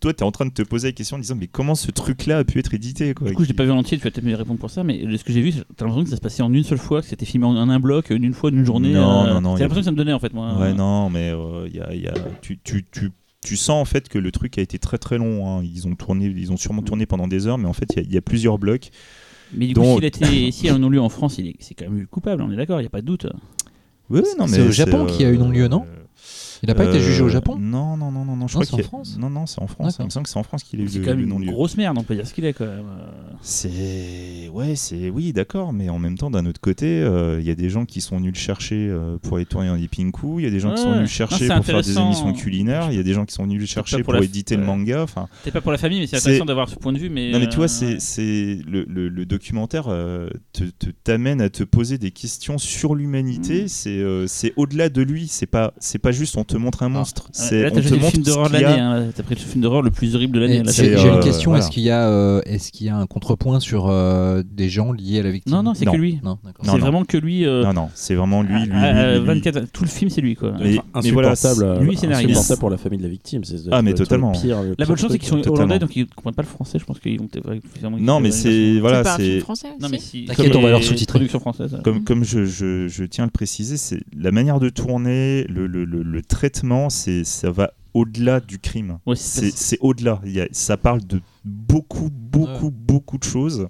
toi 0.01 0.13
tu 0.13 0.21
es 0.21 0.25
en 0.27 0.31
train 0.31 0.45
de 0.45 0.51
te 0.53 0.61
poser 0.61 0.89
la 0.89 0.93
question 0.93 1.17
en 1.17 1.21
disant 1.21 1.37
mais 1.37 1.47
comment 1.47 1.75
ce 1.75 1.91
truc 1.91 2.27
là 2.27 2.37
a 2.39 2.45
pu 2.45 2.59
être 2.59 2.75
édité 2.75 3.15
quoi? 3.15 3.29
Du 3.31 3.35
coup, 3.35 3.45
je 3.45 3.49
l'ai 3.49 3.55
pas 3.55 3.65
vu 3.65 3.71
en 3.71 3.79
entier, 3.79 3.97
tu 3.97 4.05
vas 4.05 4.11
peut-être 4.11 4.25
me 4.27 4.35
répondre 4.35 4.61
pour 4.61 4.69
ça, 4.69 4.85
mais 4.85 5.01
ce 5.17 5.25
que 5.25 5.33
j'ai 5.33 5.41
vu, 5.41 5.53
t'as 5.53 5.87
l'impression 5.87 6.05
que 6.05 6.11
ça 6.11 6.17
se 6.17 6.21
passait 6.21 6.43
en 6.43 6.53
une 6.53 6.65
seule 6.65 6.77
fois, 6.77 7.01
que 7.01 7.07
c'était 7.09 7.25
filmé 7.25 7.47
en 7.47 7.57
un 7.57 7.81
bloc, 7.81 8.11
une 8.11 8.35
fois, 8.35 8.51
d'une 8.51 8.67
journée. 8.67 8.93
Non, 8.93 9.25
euh, 9.25 9.29
non, 9.29 9.41
non, 9.41 9.57
C'est 9.57 9.63
a- 9.63 9.65
l'impression 9.65 9.81
que 9.81 9.85
ça 9.87 9.91
me 9.93 9.97
donnait 9.97 10.13
en 10.13 10.19
fait, 10.19 10.35
moi. 10.35 10.59
Ouais, 10.59 10.75
non, 10.75 11.09
mais 11.09 11.31
euh, 11.31 11.67
y 11.73 11.81
a, 11.81 11.95
y 11.95 12.07
a- 12.07 12.15
tu, 12.43 12.59
tu, 12.63 12.85
tu, 12.93 13.13
tu 13.43 13.57
sens 13.57 13.81
en 13.81 13.87
fait 13.87 14.11
que 14.11 14.19
le 14.19 14.31
truc 14.31 14.59
a 14.59 14.61
été 14.61 14.79
très 14.79 14.99
très 14.99 15.17
long. 15.17 15.49
hein. 15.49 15.63
Ils 15.65 15.89
ont 15.89 15.95
tourné, 15.95 16.27
ils 16.27 16.53
ont 16.53 16.59
sûrement 16.59 16.83
tourné 16.83 17.07
pendant 17.07 17.27
des 17.29 17.47
heures, 17.47 17.57
mais 17.57 17.69
en 17.69 17.73
fait, 17.73 17.87
il 17.95 17.97
y 17.97 18.01
a- 18.01 18.03
il 18.03 18.13
y, 18.13 18.19
a 18.19 18.23
plusieurs 18.23 18.59
blocs. 18.59 18.91
Mais 19.57 19.67
du 19.67 19.75
coup, 19.75 19.81
Donc- 19.83 19.97
s'il 19.97 20.05
a 20.05 20.09
été, 20.09 20.51
si 20.53 20.69
un 20.69 20.79
non-lieu 20.79 21.01
en 21.01 21.09
France, 21.09 21.39
il 21.39 21.49
est, 21.49 21.55
c'est 21.61 21.75
quand 21.75 21.85
même 21.89 21.99
eu 21.99 22.07
coupable, 22.07 22.43
on 22.43 22.51
est 22.51 22.57
d'accord, 22.57 22.81
il 22.81 22.85
n'y 22.85 22.89
a 22.89 22.91
pas 22.91 23.01
de 23.01 23.07
doute. 23.07 23.27
Oui, 24.11 24.21
non, 24.39 24.47
C'est 24.47 24.59
mais 24.61 24.69
au 24.69 24.71
Japon 24.71 25.07
qu'il 25.07 25.23
y 25.23 25.25
a 25.25 25.31
eu 25.31 25.39
non-lieu, 25.39 25.69
non? 25.69 25.85
Il 26.65 26.69
n'a 26.69 26.75
pas 26.75 26.87
été 26.87 26.99
jugé 26.99 27.21
au 27.21 27.27
euh, 27.27 27.29
Japon 27.29 27.59
Non, 27.59 27.95
non, 27.99 28.11
non, 28.11 28.25
non, 28.25 28.37
non. 28.37 28.49
Je 28.49 28.57
Non, 28.57 28.65
crois 28.65 28.79
c'est 28.79 28.87
en 28.87 28.89
France 28.89 29.19
Non, 29.19 29.29
non, 29.29 29.45
c'est 29.45 29.61
en 29.61 29.67
France. 29.67 29.97
Il 29.99 30.07
me 30.07 30.11
semble 30.11 30.25
que 30.25 30.31
c'est 30.31 30.39
en 30.39 30.43
France 30.43 30.63
qu'il 30.63 30.81
a 30.81 30.85
eu 30.85 30.89
C'est 30.89 31.01
quand 31.01 31.15
même 31.15 31.21
une 31.21 31.51
grosse 31.51 31.77
merde, 31.77 31.99
on 31.99 32.03
peut 32.03 32.15
dire 32.15 32.27
ce 32.27 32.33
qu'il 32.33 32.47
est 32.47 32.55
quand 32.55 32.65
même. 32.65 32.87
C'est 33.43 34.49
ouais, 34.51 34.77
c'est 34.77 35.11
oui, 35.11 35.35
d'accord, 35.35 35.75
mais 35.75 35.91
en 35.91 35.99
même 35.99 36.17
temps, 36.17 36.31
d'un 36.31 36.47
autre 36.47 36.61
côté, 36.61 37.03
euh, 37.03 37.39
il 37.39 37.47
y 37.47 37.51
a 37.51 37.55
des 37.55 37.69
gens 37.69 37.85
qui 37.85 38.01
sont 38.01 38.17
venus 38.17 38.33
le 38.33 38.39
chercher 38.39 38.89
euh, 38.89 39.19
pour 39.19 39.37
aller 39.37 39.45
tourner 39.45 39.69
dans 39.69 39.77
des 39.77 39.89
pinku, 39.89 40.39
il 40.39 40.45
y 40.45 40.47
a 40.47 40.51
des 40.51 40.61
gens 40.61 40.73
qui 40.73 40.81
sont 40.81 40.93
venus 40.93 41.03
le 41.03 41.07
chercher 41.07 41.49
pour 41.49 41.65
faire 41.65 41.83
des 41.83 41.99
émissions 41.99 42.33
culinaires, 42.33 42.89
il 42.91 42.97
y 42.97 43.01
a 43.01 43.03
des 43.03 43.13
gens 43.13 43.27
qui 43.27 43.35
sont 43.35 43.45
venus 43.45 43.61
le 43.61 43.67
chercher 43.67 44.03
pour 44.03 44.17
éditer 44.17 44.57
le 44.57 44.65
manga. 44.65 45.03
Enfin, 45.03 45.29
C'est 45.45 45.51
pas 45.51 45.61
pour 45.61 45.73
la 45.73 45.79
famille, 45.79 46.01
mais 46.01 46.07
c'est 46.07 46.17
intéressant 46.17 46.47
d'avoir 46.47 46.71
ce 46.71 46.77
point 46.77 46.93
de 46.93 46.99
vue. 46.99 47.11
Mais 47.11 47.31
Non 47.31 47.41
mais 47.41 47.49
tu 47.49 47.57
vois, 47.57 47.69
c'est, 47.69 47.95
ouais. 47.95 48.01
c'est 48.01 48.59
le, 48.67 49.25
documentaire 49.27 49.85
te, 50.53 50.65
t'amène 51.03 51.41
à 51.41 51.51
te 51.51 51.65
poser 51.65 51.99
des 51.99 52.11
questions 52.11 52.57
sur 52.57 52.95
l'humanité. 52.95 53.65
Mm. 53.65 53.69
C'est, 53.69 54.27
c'est 54.27 54.53
au-delà 54.57 54.89
de 54.89 55.03
lui. 55.03 55.29
C'est 55.29 55.47
pas, 55.47 55.75
c'est 55.79 55.99
pas 55.99 56.13
juste 56.13 56.37
on 56.37 56.45
te 56.45 56.54
te 56.55 56.59
montre 56.59 56.83
un 56.85 56.89
monstre. 56.89 57.29
C'est 57.33 57.63
Là, 57.63 57.71
t'as 57.71 57.81
le 57.81 57.83
film 57.99 58.23
d'horreur 58.23 58.49
de 58.49 58.53
l'année. 58.55 58.81
hein. 58.81 59.07
T'as 59.15 59.23
pris 59.23 59.35
le 59.35 59.41
film 59.41 59.63
d'horreur 59.63 59.83
le 59.83 59.91
plus 59.91 60.15
horrible 60.15 60.35
de 60.37 60.41
l'année. 60.41 60.63
J'ai 60.73 60.95
euh, 60.97 61.15
une 61.17 61.21
question. 61.21 61.51
voilà. 61.51 61.65
Est-ce 61.65 61.71
qu'il 61.73 61.83
y 61.83 61.91
a, 61.91 62.09
euh, 62.09 62.41
est-ce 62.47 62.71
qu'il 62.73 62.87
y 62.87 62.91
a 62.91 62.97
un 62.97 63.07
contrepoint 63.07 63.59
sur 63.61 63.89
euh, 63.89 64.43
des 64.49 64.69
gens 64.69 64.93
liés 64.93 65.21
à 65.21 65.23
la 65.25 65.31
victime? 65.31 65.53
Non, 65.53 65.63
non, 65.63 65.75
c'est 65.75 65.85
que 65.87 65.97
lui. 65.97 66.21
Non, 66.23 66.39
C'est 66.63 66.79
vraiment 66.79 67.05
que 67.05 67.17
lui. 67.17 67.45
euh, 67.47 67.65
Non, 67.65 67.73
non, 67.73 67.89
c'est 67.95 68.15
vraiment 68.15 68.43
lui. 68.43 68.55
lui, 68.55 68.67
lui, 68.67 68.73
à- 68.73 68.83
à 68.83 69.13
lui, 69.15 69.19
lui. 69.21 69.27
24 69.27 69.65
Tout 69.73 69.85
le 69.85 69.89
film, 69.91 70.11
c'est 70.11 70.21
lui, 70.21 70.37
quoi. 70.37 70.53
Mais- 70.61 70.79
Enfin, 70.79 71.01
mais 71.03 71.11
voilà, 71.11 71.31
insupportable, 71.33 71.81
lui, 71.85 71.97
scénariste. 71.97 72.31
insupportable 72.31 72.61
pour 72.61 72.71
la 72.71 72.77
famille 72.77 72.99
de 72.99 73.03
la 73.05 73.09
victime. 73.09 73.43
c'est- 73.45 73.57
Ah, 73.73 73.83
mais 73.83 73.91
le- 73.91 73.97
le 73.99 74.05
totalement. 74.05 74.33
La 74.79 74.87
bonne 74.87 74.97
chose, 74.97 75.11
c'est 75.13 75.19
qu'ils 75.19 75.29
sont 75.29 75.49
hollandais, 75.51 75.79
donc 75.79 75.95
ils 75.97 76.07
comprennent 76.07 76.35
pas 76.35 76.43
le 76.43 76.49
français. 76.49 76.79
Je 76.79 76.85
pense 76.85 77.01
qu'ils 77.01 77.19
vont 77.19 77.27
peut-être. 77.27 77.45
vraiment- 77.81 77.99
Non, 77.99 78.21
mais 78.21 78.31
c'est 78.31 78.79
voilà, 78.81 79.03
c'est 79.17 79.41
français 79.41 79.69
Non, 79.81 79.87
aussi 79.87 79.91
mais 79.93 79.99
si. 79.99 80.25
T'inquiète, 80.27 80.53
comme 80.53 80.61
on 80.61 80.65
va 80.65 80.71
leur 80.71 80.83
sous-titrer. 80.83 81.15
Traduction 81.15 81.41
française. 81.41 81.79
comme 81.85 82.05
comme 82.05 82.25
je, 82.25 83.05
tiens 83.07 83.25
à 83.25 83.27
le 83.27 83.31
préciser, 83.31 83.77
c'est 83.77 84.01
la 84.17 84.31
manière 84.31 84.61
de 84.61 84.69
tourner, 84.69 85.45
le, 85.49 85.67
le, 85.67 85.85
le, 85.85 86.03
le 86.03 86.23
c'est 86.91 87.25
ça 87.25 87.51
va 87.51 87.73
au-delà 87.95 88.41
du 88.41 88.59
crime. 88.59 88.99
Ouais, 89.07 89.15
C'est 89.17 89.79
au-delà. 89.81 90.21
Ça 90.53 90.77
parle 90.77 91.05
de 91.05 91.21
beaucoup, 91.45 92.11
beaucoup, 92.11 92.71
beaucoup 92.71 93.19
de 93.19 93.25
choses. 93.25 93.69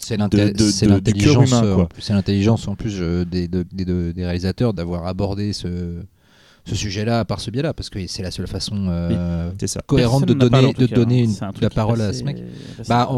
C'est 0.00 0.86
l'intelligence, 0.86 1.52
euh, 1.52 1.74
en 1.74 1.88
l'intelligence 2.14 2.68
en 2.68 2.74
plus 2.74 2.96
euh, 3.00 3.24
des, 3.24 3.48
de- 3.48 3.66
des, 3.70 3.84
de- 3.84 4.12
des 4.12 4.24
réalisateurs 4.24 4.72
d'avoir 4.72 5.06
abordé 5.06 5.52
ce, 5.52 6.00
ce 6.64 6.74
sujet-là 6.74 7.26
par 7.26 7.40
ce 7.40 7.50
biais-là, 7.50 7.74
parce 7.74 7.90
que 7.90 8.06
c'est 8.06 8.22
la 8.22 8.30
seule 8.30 8.46
façon 8.46 8.86
euh, 8.88 9.50
ça. 9.66 9.80
cohérente 9.86 10.24
de 10.24 10.32
Personne 10.32 10.48
donner, 10.50 10.66
en 10.68 10.72
tout 10.72 10.80
de 10.80 10.86
cas, 10.86 10.94
donner 10.94 11.22
hein. 11.42 11.50
une- 11.54 11.60
la 11.60 11.68
parole 11.70 12.00
à 12.00 12.12
ce 12.14 12.24
mec. 12.24 12.38
Bah, 12.88 13.08
on- 13.10 13.16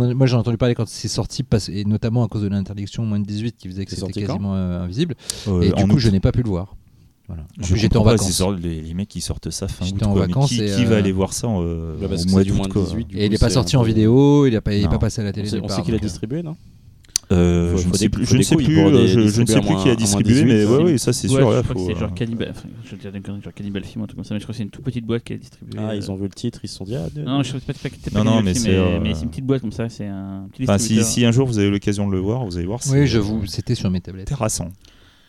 on- 0.00 0.14
moi 0.14 0.26
j'ai 0.28 0.36
entendu 0.36 0.56
parler 0.56 0.76
quand 0.76 0.86
c'est 0.88 1.08
sorti, 1.08 1.42
parce- 1.42 1.68
et 1.68 1.84
notamment 1.84 2.22
à 2.22 2.28
cause 2.28 2.42
de 2.42 2.48
l'interdiction 2.48 3.04
moins 3.04 3.18
de 3.18 3.26
18 3.26 3.56
qui 3.56 3.68
faisait 3.68 3.84
que 3.84 3.90
c'était 3.96 4.20
quasiment 4.28 4.54
euh, 4.54 4.82
invisible. 4.84 5.16
Euh, 5.48 5.62
et 5.62 5.70
du 5.72 5.84
coup, 5.84 5.94
août. 5.94 5.98
je 5.98 6.10
n'ai 6.10 6.20
pas 6.20 6.30
pu 6.32 6.42
le 6.44 6.48
voir. 6.50 6.76
Voilà. 7.30 7.44
En 7.60 7.76
j'étais 7.76 7.96
en 7.96 8.02
vacances. 8.02 8.26
c'est 8.28 8.38
genre 8.38 8.50
les, 8.52 8.80
les 8.80 8.94
mecs 8.94 9.08
qui 9.08 9.20
sortent 9.20 9.50
ça 9.50 9.68
fin 9.68 9.86
août. 9.86 10.02
en 10.02 10.12
quoi. 10.12 10.22
Vacances 10.26 10.48
qui, 10.48 10.62
et, 10.62 10.66
qui 10.74 10.84
va 10.84 10.96
euh, 10.96 10.98
aller 10.98 11.12
voir 11.12 11.32
ça 11.32 11.46
euh, 11.46 11.94
Bah, 12.00 12.06
au 12.06 12.08
que 12.08 12.28
mois 12.30 12.40
c'est 12.40 12.44
du 12.44 12.50
d'août 12.50 12.56
moins 12.56 12.66
de 12.66 12.72
quoi. 12.72 12.82
18, 12.82 13.04
du 13.06 13.18
Et 13.18 13.26
il 13.26 13.30
n'est 13.30 13.38
pas 13.38 13.48
c'est 13.48 13.54
sorti 13.54 13.76
en 13.76 13.82
vidéo, 13.82 14.46
il 14.46 14.52
n'est 14.52 14.60
pas, 14.60 14.72
pas 14.88 14.98
passé 14.98 15.20
à 15.20 15.24
la 15.24 15.32
télé. 15.32 15.48
on 15.62 15.68
sait 15.68 15.82
qui 15.82 15.92
l'a 15.92 15.98
donc, 15.98 16.02
euh, 16.02 16.06
distribué, 16.06 16.42
non? 16.42 16.56
Euh, 17.32 17.76
je 17.76 17.86
ne 17.88 17.94
sais 17.94 18.08
plus, 18.08 18.26
je 18.26 18.36
ne 18.36 18.42
sais 18.42 18.56
plus, 18.56 18.76
euh, 18.80 19.06
je, 19.06 19.20
ne 19.40 19.46
sais 19.46 19.60
plus 19.60 19.76
qui 19.76 19.88
a 19.88 19.94
distribué, 19.94 20.32
18, 20.42 20.44
mais 20.46 20.64
ça. 20.64 20.70
ouais, 20.72 20.82
ouais, 20.82 20.98
ça 20.98 21.12
c'est 21.12 21.28
Ouais, 21.28 21.34
sûr. 21.36 21.50
je 21.52 21.56
là, 21.58 21.62
crois 21.62 21.74
que 21.76 21.80
c'est 21.86 21.94
genre 22.00 22.12
Cannibal. 22.14 22.48
enfin, 22.50 22.68
je 22.84 22.96
dire 22.96 23.12
genre 23.12 23.54
Cannibal 23.54 23.84
Film, 23.84 24.02
un 24.02 24.06
truc 24.08 24.16
comme 24.16 24.24
ça, 24.24 24.34
mais 24.34 24.40
je 24.40 24.44
crois 24.44 24.52
que 24.52 24.56
c'est 24.56 24.64
une 24.64 24.70
toute 24.70 24.84
petite 24.84 25.06
boîte 25.06 25.22
qui 25.22 25.34
est 25.34 25.38
distribuée. 25.38 25.78
Ah, 25.78 25.90
euh, 25.90 25.94
ils 25.94 26.10
ont 26.10 26.16
vu 26.16 26.24
le 26.24 26.30
titre, 26.30 26.58
ils 26.64 26.68
se 26.68 26.74
sont 26.74 26.84
dit. 26.84 26.96
Ah, 26.96 27.06
de- 27.14 27.22
Non, 27.22 27.44
je 27.44 27.52
sais 27.52 27.58
pas, 27.60 27.72
c'est 27.72 27.88
pas, 27.88 27.96
c'est 28.02 28.12
pas 28.12 28.24
Non, 28.24 28.32
non, 28.32 28.42
mais 28.42 28.52
Film, 28.54 28.64
c'est, 28.64 28.74
euh, 28.74 28.98
mais 29.00 29.14
c'est 29.14 29.22
une 29.22 29.30
petite 29.30 29.46
boîte 29.46 29.60
comme 29.60 29.70
ça, 29.70 29.88
c'est 29.88 30.08
un 30.08 30.48
petit 30.52 30.64
Enfin, 30.64 30.78
si, 30.78 31.04
si 31.04 31.24
un 31.24 31.30
jour 31.30 31.46
vous 31.46 31.60
avez 31.60 31.70
l'occasion 31.70 32.08
de 32.08 32.12
le 32.12 32.18
voir, 32.18 32.44
vous 32.44 32.56
allez 32.56 32.66
voir. 32.66 32.82
c'est 32.82 32.98
Oui, 32.98 33.06
je 33.06 33.18
vous, 33.20 33.46
c'était 33.46 33.76
sur 33.76 33.90
mes 33.92 34.00
tablettes. 34.00 34.26
terrassant. 34.26 34.66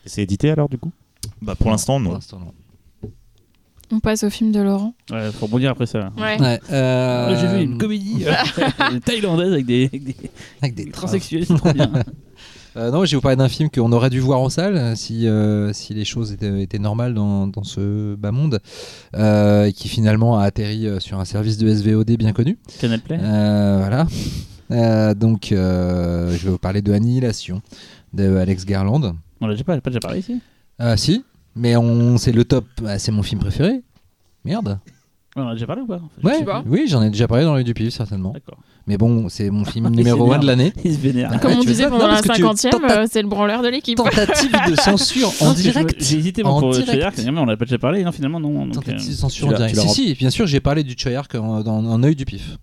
C'est 0.04 0.22
édité 0.24 0.50
alors, 0.50 0.68
du 0.68 0.78
coup 0.78 0.90
Bah, 1.42 1.54
pour 1.54 1.70
l'instant, 1.70 1.98
non. 2.00 2.18
On 3.94 4.00
passe 4.00 4.24
au 4.24 4.30
film 4.30 4.52
de 4.52 4.60
Laurent. 4.60 4.94
Ouais, 5.10 5.30
faut 5.32 5.44
rebondir 5.46 5.70
après 5.72 5.84
ça. 5.84 6.12
Ouais. 6.16 6.40
Ouais, 6.40 6.58
euh, 6.70 7.36
J'ai 7.38 7.46
vu 7.58 7.64
une 7.64 7.76
comédie 7.76 8.24
euh, 8.26 8.98
thaïlandaise 9.04 9.52
avec 9.52 9.66
des, 9.66 9.84
avec 9.84 10.04
des, 10.04 10.16
avec 10.62 10.74
des 10.74 10.90
transsexuels, 10.90 11.44
c'est 11.46 11.56
trop 11.56 11.72
bien. 11.72 11.90
Euh, 12.74 12.90
non, 12.90 13.04
je 13.04 13.10
vais 13.10 13.16
vous 13.16 13.20
parler 13.20 13.36
d'un 13.36 13.50
film 13.50 13.68
qu'on 13.68 13.92
aurait 13.92 14.08
dû 14.08 14.18
voir 14.20 14.40
en 14.40 14.48
salle 14.48 14.96
si, 14.96 15.28
euh, 15.28 15.74
si 15.74 15.92
les 15.92 16.06
choses 16.06 16.32
étaient, 16.32 16.62
étaient 16.62 16.78
normales 16.78 17.12
dans, 17.12 17.46
dans 17.46 17.64
ce 17.64 18.14
bas 18.14 18.32
monde, 18.32 18.60
euh, 19.14 19.66
et 19.66 19.74
qui 19.74 19.88
finalement 19.88 20.38
a 20.38 20.44
atterri 20.44 20.88
sur 20.98 21.20
un 21.20 21.26
service 21.26 21.58
de 21.58 21.68
SVOD 21.68 22.12
bien 22.12 22.32
connu. 22.32 22.56
Canal 22.80 23.00
Play. 23.00 23.18
Euh, 23.20 23.76
voilà. 23.78 24.06
Euh, 24.70 25.12
donc, 25.14 25.52
euh, 25.52 26.30
je 26.34 26.44
vais 26.44 26.50
vous 26.50 26.56
parler 26.58 26.80
de 26.80 26.94
Annihilation 26.94 27.60
de 28.14 28.36
Alex 28.36 28.64
Garland. 28.64 29.16
On 29.42 29.46
l'a 29.48 29.52
déjà 29.52 29.64
pas, 29.64 29.78
pas 29.78 29.90
déjà 29.90 30.00
parlé 30.00 30.20
ici? 30.20 30.40
Ah 30.78 30.96
si, 30.96 31.24
mais 31.56 31.76
on, 31.76 32.16
c'est 32.18 32.32
le 32.32 32.44
top. 32.44 32.66
Ah, 32.86 32.98
c'est 32.98 33.12
mon 33.12 33.22
film 33.22 33.40
préféré. 33.40 33.82
Merde. 34.44 34.78
On 35.36 35.42
en 35.42 35.48
a 35.48 35.52
déjà 35.54 35.66
parlé 35.66 35.80
ou 35.82 35.86
pas 35.86 36.00
Ouais, 36.22 36.38
sais 36.38 36.44
pas. 36.44 36.62
oui, 36.66 36.84
j'en 36.88 37.02
ai 37.02 37.08
déjà 37.08 37.26
parlé 37.26 37.44
dans 37.44 37.54
les 37.54 37.64
du 37.64 37.72
pif 37.72 37.88
certainement. 37.94 38.32
D'accord. 38.32 38.58
Mais 38.86 38.98
bon, 38.98 39.28
c'est 39.30 39.48
mon 39.48 39.64
film 39.64 39.86
Il 39.92 39.96
numéro 39.96 40.24
1 40.24 40.26
s'énerve. 40.26 40.42
de 40.42 40.46
l'année. 40.46 40.72
Il 40.84 40.92
se 40.94 40.98
vénère. 40.98 41.30
Ah, 41.32 41.38
Comme 41.38 41.52
on 41.52 41.60
tu 41.60 41.68
disait 41.68 41.84
pendant 41.84 42.00
Non, 42.00 42.06
la 42.08 42.14
parce 42.14 42.22
que 42.26 42.32
tu- 42.34 42.42
50 42.42 42.64
e 42.66 42.68
tenta- 42.70 43.06
c'est 43.10 43.22
le 43.22 43.28
branleur 43.28 43.62
de 43.62 43.68
l'équipe. 43.68 43.96
Tentative 43.96 44.52
de 44.68 44.74
censure 44.80 45.28
en 45.28 45.30
Non, 45.30 45.36
parce 45.38 45.54
que 45.54 45.62
je- 45.62 45.70
direct. 45.70 45.94
J'ai 46.04 46.18
hésité 46.18 46.42
moi, 46.42 46.52
En 46.52 46.60
pour 46.60 46.70
direct. 46.72 46.90
Choyark, 46.90 47.16
mais 47.18 47.38
on 47.40 47.46
l'a 47.46 47.56
pas 47.56 47.64
déjà 47.64 47.78
parlé, 47.78 48.04
non, 48.04 48.12
finalement, 48.12 48.40
non. 48.40 48.66
donc, 48.66 48.74
Tentative 48.74 49.06
euh, 49.06 49.10
de 49.10 49.16
censure 49.16 49.46
tu 49.48 49.48
en 49.48 49.50
l'as- 49.52 49.56
direct. 49.68 49.74
tu 49.80 49.86
l'as 49.86 49.92
Si, 49.94 50.08
si, 50.08 50.14
bien 50.14 50.28
sûr, 50.30 50.46
j'ai 50.46 50.60
parlé 50.60 50.82
du 50.84 50.94
Choyark 50.98 51.34
en, 51.36 51.62
dans- 51.62 51.78
en 51.86 52.02
œil 52.02 52.14
du 52.16 52.26
pif. 52.26 52.58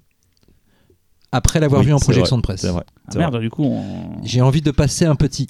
Après 1.31 1.59
l'avoir 1.59 1.81
Oui, 1.81 1.87
vu 1.87 1.93
en 1.93 1.99
projection 1.99 2.37
vrai, 2.37 2.41
de 2.41 2.43
presse. 2.43 2.61
C'est 2.61 2.69
vrai. 2.69 2.83
ah, 2.87 3.11
vrai. 3.11 3.19
merde, 3.19 3.39
du 3.39 3.49
coup, 3.51 3.63
on. 3.63 3.83
J'ai 4.23 4.41
envie 4.41 4.61
de 4.61 4.71
passer 4.71 5.05
un 5.05 5.15
petit. 5.15 5.45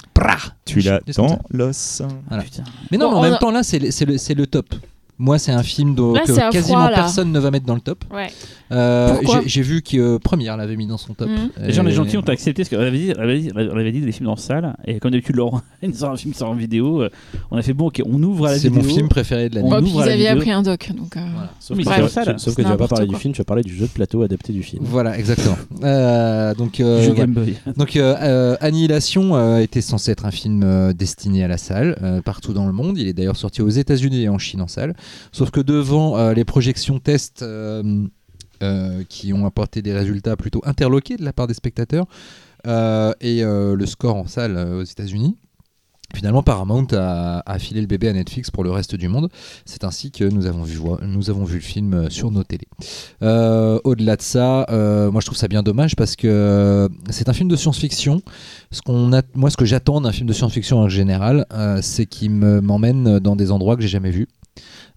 Tu 0.66 0.80
l'as 0.80 1.00
dans 1.16 1.38
l'os. 1.50 2.02
Voilà. 2.28 2.44
Mais 2.90 2.98
non, 2.98 3.06
Bon, 3.10 3.12
mais 3.12 3.18
en 3.18 3.22
même 3.22 3.34
a- 3.34 3.38
temps, 3.38 3.50
là, 3.50 3.62
c'est 3.62 3.78
le, 3.78 3.90
c'est 3.90 4.04
le- 4.04 4.18
c'est 4.18 4.34
le 4.34 4.46
top. 4.46 4.74
Moi, 5.20 5.38
c'est 5.38 5.52
un 5.52 5.62
film 5.62 5.94
dont- 5.94 6.14
Là, 6.14 6.22
que 6.22 6.32
c'est 6.32 6.40
quasiment 6.50 6.78
froid, 6.80 6.90
personne 6.94 7.30
ne 7.30 7.38
va 7.38 7.50
mettre 7.50 7.66
dans 7.66 7.74
le 7.74 7.80
top. 7.82 8.04
Ouais. 8.12 8.28
Euh, 8.72 9.16
j'ai- 9.46 9.60
vu 9.62 9.82
que 9.82 9.96
euh, 9.98 10.18
Première 10.18 10.56
l'avait 10.56 10.76
mis 10.76 10.86
dans 10.86 10.96
son 10.96 11.12
top. 11.12 11.28
Mhm. 11.28 11.50
Les 11.66 11.72
gens, 11.72 11.82
les 11.82 11.92
gentils 11.92 12.16
ont 12.16 12.20
accepté 12.22 12.62
parce 12.62 12.68
qu'on 12.70 12.78
avait 12.80 12.98
dit, 12.98 13.12
on 13.16 13.20
avait 13.20 13.38
dit, 13.38 13.50
on 13.54 13.76
avait 13.76 13.92
dit 13.92 14.00
des 14.00 14.12
films 14.12 14.28
en 14.30 14.36
salle 14.36 14.74
et 14.86 14.98
comme 14.98 15.10
d'habitude, 15.10 15.36
Laurent, 15.36 15.60
il 15.82 15.94
sort 15.94 16.12
un 16.12 16.16
film 16.16 16.32
sort 16.34 16.50
en 16.50 16.54
vidéo. 16.54 17.02
euh, 17.02 17.10
On 17.50 17.56
a 17.58 17.62
fait 17.62 17.72
bon, 17.74 17.88
ok, 17.88 18.00
on 18.06 18.22
ouvre 18.22 18.46
à 18.46 18.52
la 18.52 18.58
C'est 18.58 18.68
vidéo. 18.68 18.82
mon 18.82 18.88
film 18.94 19.08
préféré 19.08 19.48
de 19.50 19.56
l'année. 19.56 19.68
On 19.70 19.76
Oh, 19.76 19.82
puis 19.82 19.92
la 19.96 20.02
avaient 20.04 20.16
vidéo. 20.16 20.32
appris 20.36 20.50
un 20.52 20.62
doc. 20.62 20.90
Donc, 20.96 21.16
euh, 21.16 21.20
Voilà. 21.34 21.50
Sauf 21.60 21.76
Mais 21.76 21.82
que, 21.84 21.90
c'est 21.90 22.02
tu, 22.02 22.08
salle. 22.08 22.36
tu- 22.36 22.38
sauf 22.44 22.54
que 22.54 22.62
tu 22.62 22.68
vas 22.68 22.76
pas 22.76 22.88
parler 22.88 23.06
quoi. 23.06 23.14
du 23.16 23.20
film, 23.20 23.34
tu 23.34 23.38
vas 23.38 23.44
parler 23.44 23.62
du 23.62 23.74
jeu 23.74 23.86
de 23.86 23.90
plateau 23.90 24.22
adapté 24.22 24.52
du 24.52 24.62
film. 24.62 24.82
Voilà, 24.86 25.18
exactement. 25.18 25.56
Donc, 26.56 26.76
Jeu 26.76 26.84
voilà. 26.84 27.14
Game 27.14 27.32
Boy. 27.32 27.56
Donc 27.76 27.96
Annihilation 28.60 29.58
était 29.58 29.80
censé 29.80 30.10
être 30.12 30.24
un 30.26 30.30
film 30.30 30.92
destiné 30.92 31.44
à 31.44 31.48
la 31.48 31.58
salle 31.58 32.22
partout 32.24 32.52
dans 32.52 32.66
le 32.66 32.72
monde. 32.72 32.98
Il 32.98 33.08
est 33.08 33.12
d'ailleurs 33.12 33.36
sorti 33.36 33.62
aux 33.62 33.68
États-Unis 33.68 34.22
et 34.22 34.28
en 34.28 34.38
Chine 34.38 34.60
en 34.62 34.68
salle. 34.68 34.94
Sauf 35.32 35.50
que 35.50 35.60
devant 35.60 36.16
euh, 36.16 36.34
les 36.34 36.44
projections 36.44 36.98
tests 36.98 37.42
euh, 37.42 38.06
euh, 38.62 39.04
qui 39.08 39.32
ont 39.32 39.46
apporté 39.46 39.82
des 39.82 39.92
résultats 39.92 40.36
plutôt 40.36 40.60
interloqués 40.64 41.16
de 41.16 41.24
la 41.24 41.32
part 41.32 41.46
des 41.46 41.54
spectateurs 41.54 42.06
et 42.66 43.42
le 43.42 43.86
score 43.86 44.16
en 44.16 44.26
salle 44.26 44.58
aux 44.58 44.82
États-Unis. 44.82 45.36
Finalement, 46.14 46.42
Paramount 46.42 46.88
a, 46.92 47.58
filé 47.58 47.80
le 47.80 47.86
bébé 47.86 48.08
à 48.08 48.12
Netflix 48.12 48.50
pour 48.50 48.64
le 48.64 48.70
reste 48.70 48.96
du 48.96 49.08
monde. 49.08 49.30
C'est 49.64 49.84
ainsi 49.84 50.10
que 50.10 50.24
nous 50.24 50.44
avons 50.46 50.64
vu, 50.64 50.78
nous 51.02 51.30
avons 51.30 51.44
vu 51.44 51.54
le 51.54 51.62
film 51.62 52.10
sur 52.10 52.30
nos 52.30 52.42
télés. 52.42 52.68
Au-delà 53.22 54.16
de 54.16 54.22
ça, 54.22 54.66
moi 54.68 55.20
je 55.20 55.26
trouve 55.26 55.38
ça 55.38 55.48
bien 55.48 55.62
dommage 55.62 55.96
parce 55.96 56.16
que 56.16 56.90
c'est 57.08 57.30
un 57.30 57.32
film 57.32 57.48
de 57.48 57.56
science-fiction. 57.56 58.20
Ce 58.72 58.80
moi, 59.34 59.50
ce 59.50 59.56
que 59.56 59.64
j'attends 59.64 60.02
d'un 60.02 60.12
film 60.12 60.28
de 60.28 60.34
science-fiction 60.34 60.78
en 60.78 60.88
général, 60.90 61.46
c'est 61.80 62.04
qu'il 62.04 62.32
me- 62.32 62.60
m'emmène 62.60 63.20
dans 63.20 63.36
des 63.36 63.52
endroits 63.52 63.76
que 63.76 63.82
j'ai 63.82 63.88
jamais 63.88 64.10
vus. 64.10 64.28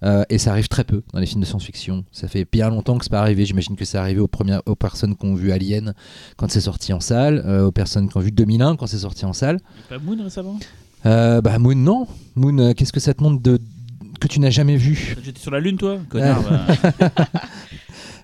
Euh, 0.03 0.23
et 0.29 0.37
ça 0.37 0.51
arrive 0.51 0.67
très 0.67 0.83
peu 0.83 1.01
dans 1.13 1.19
les 1.19 1.25
films 1.25 1.41
de 1.41 1.45
science-fiction. 1.45 2.03
Ça 2.11 2.27
fait 2.27 2.45
bien 2.51 2.69
longtemps 2.69 2.97
que 2.97 3.05
c'est 3.05 3.11
pas 3.11 3.21
arrivé. 3.21 3.45
J'imagine 3.45 3.75
que 3.75 3.85
c'est 3.85 3.97
arrivé 3.97 4.19
aux, 4.19 4.27
premières, 4.27 4.61
aux 4.65 4.75
personnes 4.75 5.15
qui 5.15 5.25
ont 5.25 5.33
vu 5.35 5.51
Alien 5.51 5.93
quand 6.37 6.51
c'est 6.51 6.61
sorti 6.61 6.91
en 6.93 6.99
salle, 6.99 7.41
euh, 7.45 7.65
aux 7.65 7.71
personnes 7.71 8.09
qui 8.09 8.17
ont 8.17 8.21
vu 8.21 8.31
2001 8.31 8.75
quand 8.75 8.87
c'est 8.87 8.97
sorti 8.97 9.25
en 9.25 9.33
salle. 9.33 9.59
Pas 9.89 9.99
Moon 9.99 10.17
récemment? 10.21 10.59
Euh, 11.05 11.41
bah 11.41 11.57
Moon, 11.59 11.75
non. 11.75 12.07
Moon, 12.35 12.57
euh, 12.59 12.73
qu'est-ce 12.73 12.93
que 12.93 12.99
ça 12.99 13.13
te 13.13 13.23
montre 13.23 13.41
de 13.41 13.59
que 14.19 14.27
tu 14.27 14.39
n'as 14.39 14.49
jamais 14.49 14.77
vu? 14.77 15.15
J'étais 15.23 15.39
sur 15.39 15.51
la 15.51 15.59
lune, 15.59 15.77
toi 15.77 15.97
Connard. 16.09 16.43
bah. 16.43 17.25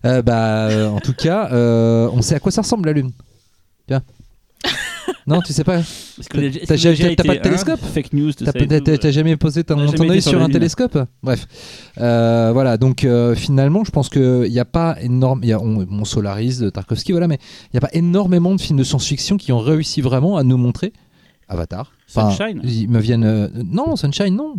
Euh, 0.06 0.22
Bah, 0.22 0.68
euh, 0.70 0.88
en 0.90 1.00
tout 1.00 1.14
cas, 1.14 1.50
euh, 1.52 2.10
on 2.14 2.22
sait 2.22 2.36
à 2.36 2.40
quoi 2.40 2.52
ça 2.52 2.62
ressemble 2.62 2.88
la 2.88 2.94
Lune. 2.94 3.12
Tiens. 3.88 4.02
non, 5.28 5.41
tu 5.41 5.53
sais 5.53 5.64
pas. 5.64 5.82
T'as- 5.82 6.38
pas 6.70 6.76
de 6.76 7.30
hein, 7.30 7.41
télescope 7.41 7.80
Fake 7.80 8.14
news, 8.14 8.32
T'as 8.34 8.51
euh. 8.55 9.12
jamais 9.12 9.38
posé 9.38 9.64
ton, 9.64 9.80
œil 9.80 10.22
sur 10.22 10.41
un 10.41 10.49
télescope 10.49 10.97
Bref, 11.24 11.47
Euh, 11.99 12.51
voilà. 12.53 12.78
Donc 12.78 13.03
euh, 13.03 13.36
finalement, 13.36 13.84
je 13.84 13.91
pense 13.91 14.10
que 14.10 14.45
il 14.45 14.53
y 14.53 14.60
a 14.60 14.66
pas 14.66 14.97
énorme. 15.01 15.43
Y 15.43 15.53
a, 15.53 15.62
on, 15.62 15.86
on 15.89 16.05
Solaris 16.05 16.60
de 16.60 16.70
Tarkovsky, 16.70 17.12
voilà, 17.12 17.28
mais 17.28 17.39
il 17.72 17.76
y 17.76 17.78
a 17.78 17.82
pas 17.82 17.89
énormément 17.93 18.53
de 18.55 18.62
films 18.62 18.80
de 18.80 18.84
science-fiction 18.84 19.38
qui 19.38 19.51
ont 19.51 19.60
réussi 19.60 20.01
vraiment 20.01 20.38
à 20.38 20.43
nous 20.43 20.57
montrer 20.57 20.93
Avatar. 21.47 21.91
Sunshine 22.07 22.62
Ils 22.64 22.89
me 22.89 22.99
viennent. 22.99 23.49
non, 23.72 23.95
Sunshine, 23.95 24.36
non. 24.36 24.55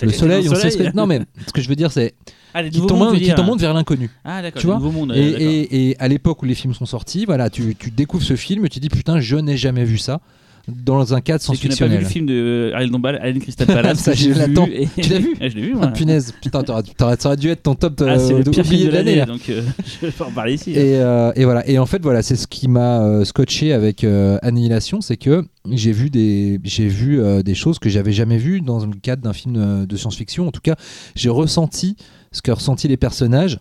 Le 0.00 0.10
soleil, 0.10 0.48
on 0.48 0.54
sait 0.54 0.70
ce 0.70 0.78
que. 0.78 0.96
Non, 0.96 1.06
mais 1.06 1.20
ce 1.46 1.52
que 1.52 1.60
je 1.60 1.68
veux 1.68 1.76
dire, 1.76 1.92
c'est 1.92 2.14
Ah, 2.54 2.62
qui 2.64 2.80
t'emmène 2.86 3.14
dire. 3.18 3.36
vers 3.56 3.74
l'inconnu. 3.74 4.10
Ah, 4.24 4.42
d'accord, 4.42 4.60
Tu 4.60 4.66
vois. 4.66 4.78
Et, 5.14 5.20
et- 5.44 5.90
et 5.90 5.96
à 6.00 6.08
l'époque 6.08 6.42
où 6.42 6.46
les 6.46 6.54
films 6.54 6.74
sont 6.74 6.86
sortis, 6.86 7.24
voilà, 7.24 7.50
tu, 7.50 7.74
tu 7.76 7.90
découvres 7.90 8.24
ce 8.24 8.36
film 8.36 8.64
et 8.66 8.68
tu 8.68 8.80
dis 8.80 8.88
putain, 8.88 9.20
je 9.20 9.36
n'ai 9.36 9.56
jamais 9.56 9.84
vu 9.84 9.98
ça 9.98 10.20
dans 10.68 11.12
un 11.14 11.20
cadre 11.20 11.40
C'est 11.42 11.52
que 11.54 11.58
tu 11.58 11.68
n'as 11.68 11.76
pas 11.76 11.86
vu 11.88 11.98
le 11.98 12.04
film 12.04 12.26
de 12.26 12.34
euh, 12.34 12.74
Ariel 12.74 12.90
Dombal, 12.90 13.18
Alien 13.20 13.40
Crystal 13.40 13.66
Palace. 13.66 13.98
Ça, 14.02 14.12
je 14.14 14.30
l'attends. 14.30 14.66
et- 14.72 14.88
Tu 15.00 15.10
l'as 15.10 15.18
vu 15.18 15.34
Ah, 15.40 15.48
Je 15.48 15.54
l'ai 15.56 15.62
vu, 15.62 15.72
Ah, 15.74 15.78
moi. 15.78 15.86
punaise, 15.88 16.32
putain, 16.40 16.62
t'aurais- 16.62 16.82
t'aurais- 16.96 17.16
ça 17.18 17.28
aurait 17.30 17.36
dû 17.36 17.48
être 17.48 17.62
ton 17.64 17.74
top 17.74 18.00
Ah, 18.06 18.18
c'est 18.18 18.32
euh, 18.34 18.38
le 18.38 18.44
de- 18.44 18.50
pire 18.50 18.64
film 18.64 18.86
de 18.88 18.92
l'année, 18.94 19.16
là. 19.16 19.26
donc 19.26 19.48
euh, 19.48 19.62
je 20.00 20.06
vais 20.06 20.12
pas 20.12 20.26
en 20.26 20.30
parler 20.30 20.54
ici. 20.54 20.70
hein. 20.70 20.80
Et, 20.80 20.94
euh, 21.00 21.32
et 21.34 21.44
voilà. 21.44 21.68
Et 21.68 21.78
en 21.78 21.86
fait, 21.86 22.00
voilà, 22.02 22.22
c'est 22.22 22.36
ce 22.36 22.46
qui 22.46 22.68
m'a 22.68 23.02
euh, 23.02 23.24
scotché 23.24 23.72
avec 23.72 24.04
Annihilation, 24.42 25.00
c'est 25.00 25.16
que 25.16 25.44
j'ai 25.70 25.92
vu 25.92 26.10
des, 26.10 26.60
j'ai 26.64 26.88
vu 26.88 27.20
des 27.44 27.54
choses 27.54 27.78
que 27.78 27.88
j'avais 27.88 28.12
jamais 28.12 28.38
vues 28.38 28.60
dans 28.60 28.84
le 28.84 28.94
cadre 29.00 29.22
d'un 29.22 29.32
film 29.32 29.86
de 29.86 29.96
science-fiction. 29.96 30.46
En 30.48 30.50
tout 30.52 30.60
cas, 30.62 30.76
j'ai 31.14 31.28
ressenti 31.28 31.96
ce 32.32 32.40
que 32.42 32.50
ressenti 32.50 32.88
les 32.88 32.96
personnages. 32.96 33.58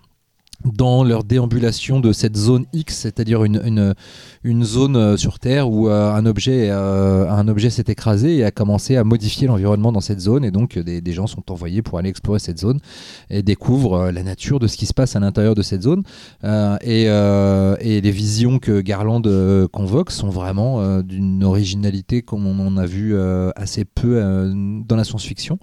Dans 0.65 1.03
leur 1.03 1.23
déambulation 1.23 1.99
de 1.99 2.11
cette 2.11 2.37
zone 2.37 2.65
X, 2.73 2.95
c'est-à-dire 2.95 3.43
une, 3.43 3.93
zone 4.63 4.95
euh, 4.95 5.17
sur 5.17 5.39
Terre 5.39 5.69
où 5.69 5.89
euh, 5.89 6.13
un 6.13 6.25
objet, 6.25 6.69
euh, 6.69 7.29
un 7.29 7.47
objet 7.47 7.69
s'est 7.69 7.85
écrasé 7.87 8.37
et 8.37 8.43
a 8.43 8.51
commencé 8.51 8.95
à 8.95 9.03
modifier 9.03 9.47
l'environnement 9.47 9.91
dans 9.91 10.01
cette 10.01 10.19
zone. 10.19 10.45
Et 10.45 10.51
donc, 10.51 10.77
des, 10.77 11.11
gens 11.11 11.27
sont 11.27 11.51
envoyés 11.51 11.81
pour 11.81 11.99
aller 11.99 12.09
explorer 12.09 12.39
cette 12.39 12.59
zone 12.59 12.79
et 13.29 13.43
découvrent 13.43 14.11
la 14.11 14.23
nature 14.23 14.59
de 14.59 14.67
ce 14.67 14.77
qui 14.77 14.85
se 14.85 14.93
passe 14.93 15.15
à 15.15 15.19
l'intérieur 15.19 15.55
de 15.55 15.61
cette 15.61 15.81
zone. 15.81 16.03
Et, 16.43 17.07
les 18.01 18.11
visions 18.11 18.59
que 18.59 18.81
Garland 18.81 19.21
convoque 19.71 20.11
sont 20.11 20.29
vraiment 20.29 21.01
d'une 21.01 21.43
originalité 21.43 22.21
comme 22.21 22.47
on 22.47 22.65
en 22.65 22.77
a 22.77 22.85
vu 22.85 23.15
assez 23.55 23.83
peu 23.85 24.21
dans 24.87 24.95
la 24.95 25.03
science-fiction, 25.03 25.59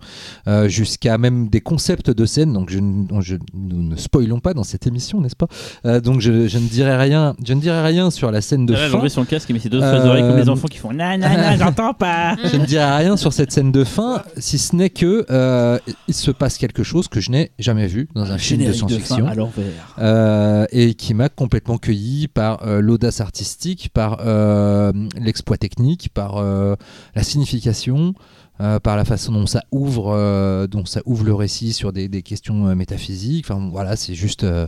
jusqu'à 0.66 1.18
même 1.18 1.49
des 1.49 1.61
concepts 1.61 2.11
de 2.11 2.26
scène. 2.26 2.53
Donc, 2.53 2.72
nous 2.72 3.09
ne 3.55 3.96
spoilons 3.96 4.40
pas 4.40 4.55
dans 4.55 4.64
cette 4.64 4.86
émission, 4.89 5.20
n'est-ce 5.20 5.36
pas 5.36 5.47
Euh, 5.84 6.01
Donc, 6.01 6.20
je, 6.20 6.49
je 6.49 6.59
ne 6.59 6.66
dirai 6.68 6.97
rien. 6.97 7.34
Je 7.47 7.53
ne 7.55 7.61
dirai 7.61 7.82
rien 7.82 8.11
sur 8.11 8.30
la 8.30 8.41
scène 8.41 8.66
de 8.66 8.72
Là, 8.72 8.80
fin. 8.80 8.89
j'enlève 8.89 9.11
son 9.11 9.24
casque 9.24 9.49
et 9.51 9.53
met 9.53 9.59
ses 9.61 9.68
deux 9.68 9.80
Euh, 9.82 10.28
comme 10.28 10.36
les 10.39 10.49
enfants 10.49 10.68
qui 10.68 10.78
font 10.78 10.93
na 10.93 11.16
na 11.16 11.36
na, 11.36 11.57
j'entends 11.57 11.95
pas. 11.95 12.34
Je 12.53 12.57
ne 12.57 12.66
dirai 12.66 12.97
rien 12.97 13.16
sur 13.16 13.32
cette 13.32 13.53
scène 13.53 13.70
de 13.72 13.84
fin, 13.84 14.22
si 14.39 14.59
ce 14.59 14.74
n'est 14.74 14.91
que 14.91 15.24
euh, 15.30 15.78
il 16.09 16.14
se 16.14 16.30
passe 16.30 16.59
quelque 16.59 16.82
chose 16.82 17.09
que 17.09 17.20
je 17.20 17.30
n'ai 17.30 17.51
jamais 17.59 17.86
vu 17.86 18.09
dans 18.14 18.30
un 18.32 18.39
film 18.39 18.64
de 18.64 18.72
science-fiction. 18.72 19.26
à 19.26 19.34
l'envers. 19.34 19.95
Euh, 19.99 20.64
et 20.72 20.95
qui 20.95 21.14
m'a 21.14 21.28
complètement 21.28 21.78
cueilli 21.78 22.28
par 22.28 22.66
euh, 22.66 22.80
l'audace 22.80 23.20
artistique, 23.20 23.91
par 23.93 24.18
euh, 24.24 24.93
l'exploit 25.20 25.57
technique, 25.59 26.11
par 26.12 26.36
euh, 26.39 26.74
la 27.14 27.22
signification, 27.22 28.14
euh, 28.61 28.80
par 28.80 28.96
la 28.96 29.04
façon 29.04 29.32
dont 29.32 29.46
ça 29.46 29.62
ouvre, 29.70 30.12
euh, 30.14 30.66
dont 30.66 30.84
ça 30.84 31.00
ouvre 31.06 31.24
le 31.24 31.34
récit 31.34 31.72
sur 31.72 31.92
des, 31.92 32.09
des 32.09 32.22
questions 32.22 32.66
euh, 32.68 32.74
métaphysiques. 32.74 33.46
Enfin 33.48 33.68
voilà, 33.70 33.96
c'est 33.96 34.14
juste, 34.14 34.44
euh, 34.44 34.66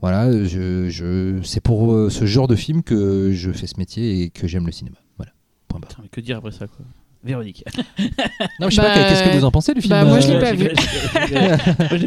voilà, 0.00 0.30
je, 0.44 0.88
je, 0.90 1.40
c'est 1.42 1.60
pour 1.62 1.92
euh, 1.92 2.10
ce 2.10 2.26
genre 2.26 2.48
de 2.48 2.56
film 2.56 2.82
que 2.82 3.30
je 3.32 3.50
fais 3.52 3.66
ce 3.66 3.78
métier 3.78 4.22
et 4.22 4.30
que 4.30 4.46
j'aime 4.46 4.66
le 4.66 4.72
cinéma. 4.72 4.96
Voilà. 5.16 5.32
Point 5.68 5.80
barre. 5.80 5.88
Putain, 5.88 6.02
mais 6.02 6.08
Que 6.10 6.20
dire 6.20 6.36
après 6.38 6.52
ça 6.52 6.66
quoi? 6.66 6.84
Véronique. 7.22 7.64
Non, 8.60 8.70
je 8.70 8.76
sais 8.76 8.80
Bah, 8.80 8.94
pas, 8.94 9.08
qu'est-ce 9.10 9.22
que 9.24 9.36
vous 9.36 9.44
en 9.44 9.50
pensez 9.50 9.74
du 9.74 9.82
film 9.82 9.90
bah, 9.90 10.04
moi, 10.06 10.20
je 10.20 10.28
l'ai 10.28 10.38
pas 10.40 10.54
vu. 10.54 10.70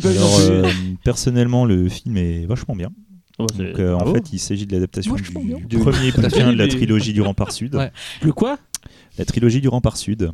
Alors, 0.03 0.39
euh, 0.39 0.71
personnellement, 1.03 1.65
le 1.65 1.87
film 1.89 2.17
est 2.17 2.45
vachement 2.45 2.75
bien. 2.75 2.89
Donc, 3.39 3.49
euh, 3.79 3.93
en 3.95 4.13
fait, 4.13 4.31
il 4.33 4.39
s'agit 4.39 4.65
de 4.65 4.73
l'adaptation 4.73 5.15
du, 5.15 5.21
du 5.21 5.77
premier 5.79 6.11
bouquin 6.11 6.51
de 6.51 6.57
la 6.57 6.67
trilogie 6.67 7.13
du 7.13 7.21
Rempart 7.21 7.51
Sud. 7.51 7.75
Ouais. 7.75 7.91
le 8.21 8.31
quoi? 8.31 8.57
La 9.17 9.25
trilogie 9.25 9.61
du 9.61 9.67
Rempart 9.67 9.95
Sud 9.97 10.31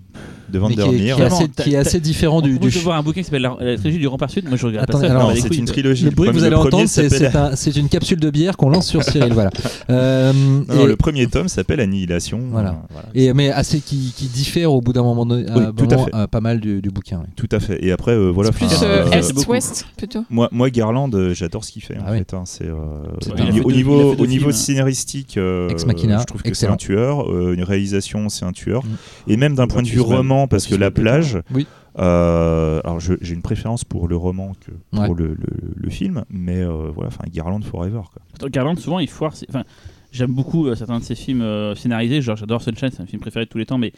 de 0.51 0.57
Van 0.57 0.69
der 0.69 0.85
est, 0.87 0.89
qui 0.89 0.95
Meer. 1.03 1.19
est 1.19 1.23
assez, 1.25 1.47
qui 1.49 1.73
est 1.73 1.77
assez 1.77 1.99
différent 1.99 2.41
du, 2.41 2.57
du 2.57 2.69
de 2.71 2.79
voir 2.79 2.97
un 2.97 3.03
bouquin 3.03 3.19
qui 3.21 3.25
s'appelle 3.25 3.41
la, 3.43 3.55
la 3.59 3.75
trilogie 3.77 3.99
du 3.99 4.07
Rempart 4.07 4.29
Sud. 4.31 4.47
Moi, 4.47 4.57
je 4.57 4.65
regarde 4.65 4.89
Attendez, 4.89 5.07
pas 5.07 5.13
ça. 5.13 5.19
alors, 5.19 5.35
je 5.35 5.41
c'est 5.41 5.55
une 5.57 5.65
trilogie. 5.65 6.05
Le 6.05 6.11
bruit 6.11 6.27
que 6.29 6.31
premier- 6.31 6.39
vous 6.39 6.45
allez 6.45 6.55
entendre, 6.55 6.87
c'est 6.87 7.35
un- 7.35 7.81
une 7.81 7.89
capsule 7.89 8.19
de 8.19 8.29
bière 8.29 8.55
qu'on 8.57 8.69
lance 8.69 8.87
sur 8.87 9.03
Cyril. 9.09 9.33
voilà. 9.33 9.49
Euh, 9.89 10.31
Non, 10.33 10.63
non, 10.75 10.85
et, 10.85 10.87
le 10.87 10.95
premier 10.95 11.27
tome 11.27 11.49
s'appelle 11.49 11.81
Annihilation. 11.81 12.39
Voilà. 12.51 12.81
Voilà. 12.89 13.09
et- 13.13 13.33
mais 13.33 13.51
assez 13.51 13.79
qui, 13.81 14.13
qui 14.15 14.25
diffère 14.27 14.71
au 14.71 14.79
bout 14.81 14.93
d'un 14.93 15.03
moment, 15.03 15.25
donné- 15.25 15.45
Oui, 15.53 15.61
euh, 15.61 15.71
tout 15.73 15.87
à 15.91 15.97
fait. 15.97 16.15
euh, 16.15 16.27
pas 16.27 16.41
mal 16.41 16.59
du, 16.61 16.81
du 16.81 16.89
bouquin. 16.89 17.19
oui. 17.21 17.29
Tout 17.35 17.49
à 17.51 17.59
fait. 17.59 17.83
Et 17.85 17.91
après, 17.91 18.13
euh, 18.13 18.29
voilà. 18.29 18.51
Plus 18.51 18.65
euh, 18.81 19.05
euh, 19.05 19.11
Est- 19.11 19.29
Est-Ouest 19.37 19.85
plutôt. 19.97 20.23
Moi, 20.29 20.47
moi, 20.53 20.69
Garland, 20.69 21.11
j'adore 21.33 21.63
ce 21.65 21.71
qu'il 21.73 21.83
fait. 21.83 21.97
Ah 21.99 22.09
en 22.09 22.11
oui. 22.13 22.19
fait, 22.19 22.33
hein, 22.33 22.43
c'est 22.45 22.69
au, 22.71 23.71
niveau- 23.71 24.15
au 24.17 24.25
niveau, 24.25 24.51
scénaristique, 24.51 25.37
Ex 25.69 25.85
Machina, 25.85 26.19
je 26.21 26.23
trouve 26.25 26.41
que 26.41 26.53
c'est 26.53 26.67
un 26.67 26.77
tueur. 26.77 27.29
Une 27.51 27.63
réalisation, 27.63 28.29
c'est 28.29 28.45
un 28.45 28.51
tueur. 28.53 28.68
Mm. 28.77 29.31
Et 29.31 29.37
même 29.37 29.55
d'un 29.55 29.67
point 29.67 29.81
de 29.81 29.87
vue 29.87 29.99
roman, 29.99 30.47
parce 30.47 30.67
que 30.67 30.75
la 30.75 30.91
plage. 30.91 31.37
Oui. 31.53 31.67
euh, 31.97 32.79
alors, 32.83 32.99
j'ai 32.99 33.33
une 33.33 33.41
préférence 33.41 33.83
pour 33.83 34.07
le 34.07 34.15
roman 34.15 34.53
que 34.59 34.71
pour 34.91 35.01
Ouais. 35.01 35.15
le, 35.17 35.27
le- 35.29 35.73
le 35.75 35.89
film, 35.89 36.23
mais 36.29 36.57
euh, 36.61 36.89
voilà, 36.93 37.07
enfin, 37.09 37.23
Garland 37.33 37.61
Forever. 37.63 38.01
Quoi. 38.13 38.21
Attends, 38.35 38.47
Garland, 38.49 38.75
souvent, 38.77 38.99
il 38.99 39.09
foire. 39.09 39.33
Enfin, 39.49 39.63
j'aime 40.11 40.31
beaucoup 40.31 40.67
euh, 40.67 40.75
certains 40.75 40.99
de 40.99 41.03
ses 41.03 41.15
films 41.15 41.41
euh, 41.41 41.75
scénarisés. 41.75 42.21
Genre, 42.21 42.35
j'adore 42.37 42.61
Sunshine, 42.61 42.89
c'est 42.91 43.01
un 43.01 43.05
film 43.05 43.21
préféré 43.21 43.45
de 43.45 43.49
tous 43.49 43.57
les 43.57 43.65
temps, 43.65 43.77
mais 43.77 43.91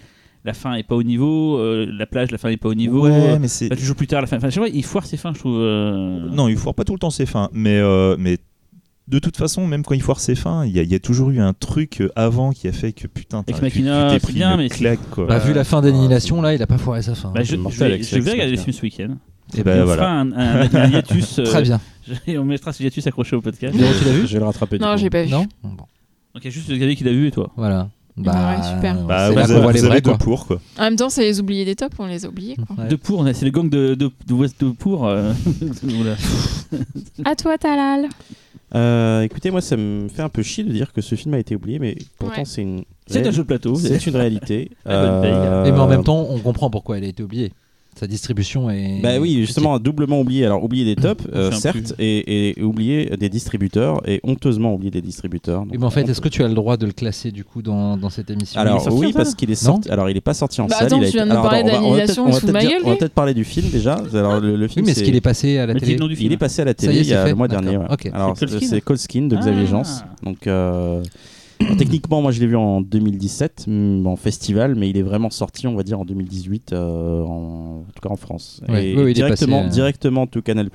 la 0.44 0.54
fin 0.54 0.74
est 0.74 0.84
pas 0.84 0.96
au 0.96 1.04
niveau. 1.04 1.58
euh, 1.60 1.86
la 1.92 2.06
plage, 2.08 2.32
la 2.32 2.38
fin 2.40 2.50
est 2.50 2.58
pas 2.58 2.70
au 2.70 2.74
niveau. 2.76 3.06
euh, 3.06 3.38
mais 3.40 3.48
c'est. 3.48 3.70
Pas 3.70 3.76
toujours 3.76 3.96
plus 3.96 4.08
tard, 4.08 4.22
la 4.22 4.28
fin. 4.28 4.38
Enfin, 4.38 4.50
je 4.50 4.56
sais 4.56 4.60
pas, 4.60 4.68
il 4.70 4.84
foire 4.84 5.06
ses 5.06 5.18
fins, 5.18 5.34
je 5.34 5.40
trouve. 5.40 5.58
euh, 5.60 6.28
Non, 6.32 6.48
il 6.48 6.58
foire 6.58 6.74
pas 6.74 6.84
tout 6.84 6.94
le 6.94 7.00
temps 7.00 7.12
ses 7.12 7.26
fins, 7.28 7.50
mais, 7.54 7.78
euh, 7.78 8.16
mais 8.18 8.38
de 9.08 9.20
toute 9.20 9.36
façon, 9.38 9.68
même 9.68 9.84
quand 9.84 9.94
il 9.96 10.02
foire 10.02 10.20
ses 10.20 10.36
fins, 10.36 10.66
il 10.66 10.72
y, 10.72 10.80
a- 10.80 10.84
il 10.84 10.92
y 10.92 10.96
a 10.96 11.00
toujours 11.00 11.32
eu 11.32 11.40
un 11.40 11.54
truc 11.54 12.02
euh, 12.02 12.10
avant 12.16 12.52
qui 12.52 12.68
a 12.68 12.72
fait 12.72 12.94
que 12.94 13.08
putain, 13.08 13.44
t'as- 13.44 13.52
Ex 13.52 13.60
tu- 13.60 13.64
Machina, 13.66 14.04
tu 14.06 14.08
t'es 14.14 14.20
c'est 14.20 14.26
pris 14.28 14.34
bien, 14.34 14.52
une 14.52 14.58
mais 14.58 14.70
claque 14.70 15.00
quoi. 15.12 15.26
Bah, 15.28 15.40
vu 15.40 15.54
la 15.54 15.64
fin 15.64 15.82
d'Annihilation, 15.82 16.42
là, 16.42 16.54
il 16.54 16.62
a 16.62 16.68
pas 16.68 16.78
foiré 16.78 17.02
sa 17.02 17.16
fin. 17.16 17.32
Bah, 17.36 17.44
je, 17.44 17.56
mortel 17.56 18.02
je 18.02 18.08
je 18.08 18.20
vais 18.20 18.32
regarder 18.32 18.52
le 18.52 18.58
film 18.58 18.74
ce 18.74 18.82
week-end. 18.84 19.16
Et 19.58 19.64
ben 19.64 19.82
on 19.82 19.86
voilà. 19.86 20.02
fera 20.04 20.14
un, 20.14 20.32
un- 20.32 20.70
un 20.74 20.88
hiatus. 20.90 21.40
euh, 21.40 21.44
Très 21.44 21.62
bien. 21.64 21.82
et 22.26 22.38
on 22.38 22.46
mettra 22.46 22.72
ce 22.72 22.84
hiatus 22.84 23.06
accroché 23.08 23.36
au 23.36 23.42
podcast. 23.42 23.76
Léo, 23.76 23.88
tu 24.00 24.06
l'as 24.06 24.12
vu 24.14 24.26
Je 24.28 24.34
vais 24.34 24.40
le 24.40 24.46
rattraper. 24.46 24.80
Non, 24.80 24.96
j'ai 24.96 25.10
pas 25.10 25.24
vu. 25.24 25.30
Non 25.30 25.46
Bon, 25.62 25.70
Donc 25.72 25.88
il 26.36 26.46
y 26.46 26.48
a 26.48 26.52
juste 26.52 26.70
Xavier 26.72 26.96
qui 26.96 27.04
l'a 27.04 27.12
vu 27.12 27.28
et 27.28 27.32
toi. 27.32 27.52
Voilà. 27.58 27.90
Bah, 28.16 28.56
Ouais, 28.58 28.64
super. 28.76 28.96
Bah, 29.06 29.30
vous 29.30 29.36
là 29.36 29.44
avez, 29.44 29.54
voit 29.62 29.72
les 29.74 29.80
vous 29.80 29.86
avez 29.86 30.00
vrais, 30.00 30.02
deux 30.02 30.18
pour 30.18 30.46
quoi. 30.48 30.62
En 30.78 30.84
même 30.84 30.96
temps, 30.96 31.10
c'est 31.10 31.24
les 31.24 31.40
oubliés 31.42 31.66
des 31.66 31.76
tops, 31.76 31.96
on 32.00 32.06
les 32.06 32.26
a 32.26 32.30
oubliés. 32.30 32.56
Quoi. 32.56 32.78
Ouais. 32.84 32.88
De 32.90 32.96
pour, 32.96 33.20
on 33.20 33.26
a- 33.26 33.34
c'est 33.34 33.46
le 33.46 33.52
gang 33.52 33.70
de, 33.70 33.96
de, 33.96 34.10
de 34.28 34.34
West 34.34 34.64
de 34.64 34.72
pour. 34.72 35.08
euh. 35.08 35.34
À 37.26 37.36
toi, 37.36 37.58
Talal. 37.58 38.08
Euh, 38.76 39.22
écoutez, 39.22 39.52
moi, 39.52 39.62
ça 39.62 39.76
me 39.78 40.08
fait 40.08 40.22
un 40.22 40.30
peu 40.30 40.44
chier 40.44 40.64
de 40.64 40.72
dire 40.72 40.94
que 40.94 41.02
ce 41.02 41.16
film 41.16 41.34
a 41.34 41.40
été 41.40 41.56
oublié, 41.56 41.80
mais 41.80 41.96
pourtant, 42.18 42.40
Ouais. 42.40 42.46
c'est 42.46 42.62
une. 42.62 42.84
C'est 43.08 43.28
un 43.28 43.32
jeu 43.32 43.44
de 43.44 43.48
plateau. 43.48 43.76
C'est 43.76 44.06
une 44.08 44.16
réalité. 44.16 44.72
Euh, 44.88 45.66
Et 45.66 45.72
mais 45.72 45.80
en 45.80 45.88
même 45.88 46.04
temps, 46.04 46.26
on 46.30 46.40
comprend 46.40 46.70
pourquoi 46.70 46.98
elle 46.98 47.04
a 47.04 47.08
été 47.08 47.22
oubliée. 47.24 47.52
Sa 48.02 48.08
distribution 48.08 48.68
est. 48.72 49.00
Bah 49.04 49.20
oui, 49.20 49.38
justement, 49.42 49.78
doublement 49.78 50.20
oublié. 50.20 50.44
Alors, 50.44 50.64
oublié 50.64 50.84
des 50.86 51.00
tops, 51.00 51.24
euh, 51.36 51.52
certes, 51.52 51.94
et, 52.00 52.50
et 52.58 52.64
oublié 52.64 53.16
des 53.16 53.30
distributeurs, 53.30 54.02
et 54.10 54.20
honteusement 54.24 54.74
oublié 54.74 54.90
des 54.90 55.04
distributeurs. 55.04 55.66
Mais 55.70 55.84
en 55.84 55.92
fait, 55.92 56.10
est-ce 56.10 56.20
que 56.20 56.28
tu 56.30 56.44
as 56.44 56.48
le 56.48 56.56
droit 56.56 56.78
de 56.78 56.88
le 56.88 56.94
classer 56.94 57.30
du 57.32 57.44
coup 57.44 57.62
dans, 57.62 57.98
dans 57.98 58.10
cette 58.10 58.32
émission 58.32 58.60
Alors 58.60 58.88
oui, 58.92 59.14
parce 59.14 59.36
qu'il 59.36 59.52
est 59.52 59.56
sorti. 59.56 59.88
Alors 59.92 60.10
il 60.10 60.18
est 60.18 60.22
pas 60.22 60.34
sorti 60.34 60.62
en 60.62 60.66
Bah 60.66 60.78
salle. 60.78 60.88
attends, 60.88 60.98
il 60.98 61.04
a 61.04 61.08
tu 61.12 61.18
viens 61.18 61.26
été- 61.26 61.32
de 61.32 61.36
nous 61.38 61.44
parler 61.44 61.62
on 61.62 61.66
va- 61.68 61.72
d'annihilation, 61.74 62.26
peut-être- 62.32 62.52
ma 62.52 62.62
gueule, 62.64 62.82
On 62.86 62.96
va 62.96 63.10
parler 63.10 63.34
du 63.36 63.44
film 63.44 63.70
déjà. 63.70 64.02
Alors 64.16 64.40
le, 64.40 64.56
le 64.56 64.66
Oui, 64.66 64.70
film, 64.72 64.86
mais 64.88 64.94
est-ce 64.94 65.04
qu'il 65.04 65.16
est 65.16 65.22
passé 65.22 65.60
à 65.60 65.68
la 65.68 65.74
télé 65.76 65.94
il 65.94 66.16
film. 66.16 66.32
est 66.32 66.38
passé 66.38 66.62
à 66.64 66.66
la 66.66 66.74
télé 66.74 66.98
il 67.02 67.06
y 67.08 67.14
a 67.14 67.28
le 67.28 67.36
mois 67.36 67.48
dernier. 67.48 67.78
Alors 68.14 68.36
C'est 68.36 68.48
c'est 68.48 68.50
Cold 68.50 68.58
Skin 68.62 68.68
c'est 68.68 68.82
Cold 68.82 69.00
Skin 69.00 69.22
de 69.28 69.36
Xavier 69.38 69.64
Ah. 69.68 69.70
Jans. 69.70 69.84
Donc 70.24 70.48
euh, 70.48 71.04
alors, 71.66 71.78
techniquement, 71.78 72.22
moi 72.22 72.32
je 72.32 72.40
l'ai 72.40 72.48
vu 72.48 72.56
en 72.56 72.82
2017 72.82 73.66
mm, 73.68 74.08
en 74.08 74.16
festival, 74.16 74.76
mais 74.76 74.90
il 74.90 74.98
est 74.98 75.04
vraiment 75.04 75.30
sorti, 75.30 75.68
on 75.68 75.76
va 75.76 75.84
dire, 75.84 76.00
en 76.00 76.06
2018, 76.06 76.74
euh, 76.74 77.22
en, 77.24 77.84
en 77.88 77.92
tout 77.94 78.02
cas 78.02 78.10
en 78.10 78.18
France. 78.18 78.62
Ouais, 78.68 78.90
Et 78.90 78.96
oui, 78.96 79.04
oui, 79.04 79.04
il 79.04 79.10
est 79.12 79.14
directement, 79.14 79.58
passé, 79.58 79.68
euh, 79.68 79.72
directement 79.72 80.28
tout 80.28 80.42
Canal+. 80.42 80.70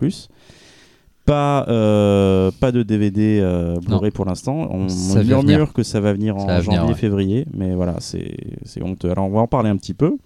Pas, 1.24 1.66
euh, 1.68 2.52
pas 2.60 2.70
de 2.70 2.84
DVD 2.84 3.40
euh, 3.42 3.80
Blu-ray 3.84 4.12
pour 4.12 4.24
l'instant. 4.24 4.68
On, 4.70 4.86
murmure 5.24 5.72
que 5.72 5.82
ça 5.82 6.00
va 6.00 6.12
venir 6.12 6.36
en 6.36 6.46
ouais. 6.46 6.62
janvier-février, 6.62 7.46
mais 7.52 7.74
voilà, 7.74 7.96
c'est 8.00 8.82
honteux. 8.82 9.10
Alors 9.10 9.26
on 9.26 9.30
va 9.30 9.40
en 9.40 9.48
parler 9.48 9.70
un 9.70 9.76
petit 9.76 9.94
peu. 9.94 10.16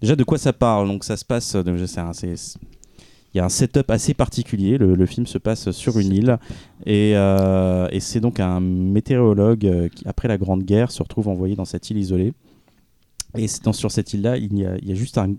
Déjà, 0.00 0.16
de 0.16 0.24
quoi 0.24 0.38
ça 0.38 0.52
parle? 0.52 0.88
Donc 0.88 1.04
ça 1.04 1.16
se 1.16 1.24
passe. 1.24 1.56
c'est- 2.12 2.58
il 3.38 3.40
y 3.40 3.42
a 3.42 3.44
un 3.44 3.50
setup 3.50 3.88
assez 3.92 4.14
particulier. 4.14 4.78
Le, 4.78 5.06
film 5.06 5.24
se 5.24 5.38
passe 5.38 5.70
sur 5.70 6.00
une 6.00 6.12
île 6.12 6.38
et, 6.86 7.16
euh, 7.16 7.86
c'est 8.00 8.18
donc 8.18 8.40
un 8.40 8.58
météorologue 8.58 9.64
euh, 9.64 9.88
qui, 9.88 10.06
après 10.08 10.26
la 10.26 10.38
Grande 10.38 10.64
Guerre, 10.64 10.90
se 10.90 11.00
retrouve 11.04 11.28
envoyé 11.28 11.54
dans 11.54 11.64
cette 11.64 11.88
île 11.88 11.98
isolée. 11.98 12.32
Et 13.36 13.46
dans- 13.62 13.72
sur 13.72 13.92
cette 13.92 14.12
île-là, 14.12 14.38
il 14.38 14.58
y 14.58 14.66
a, 14.66 14.94
juste 14.94 15.18
un, 15.18 15.34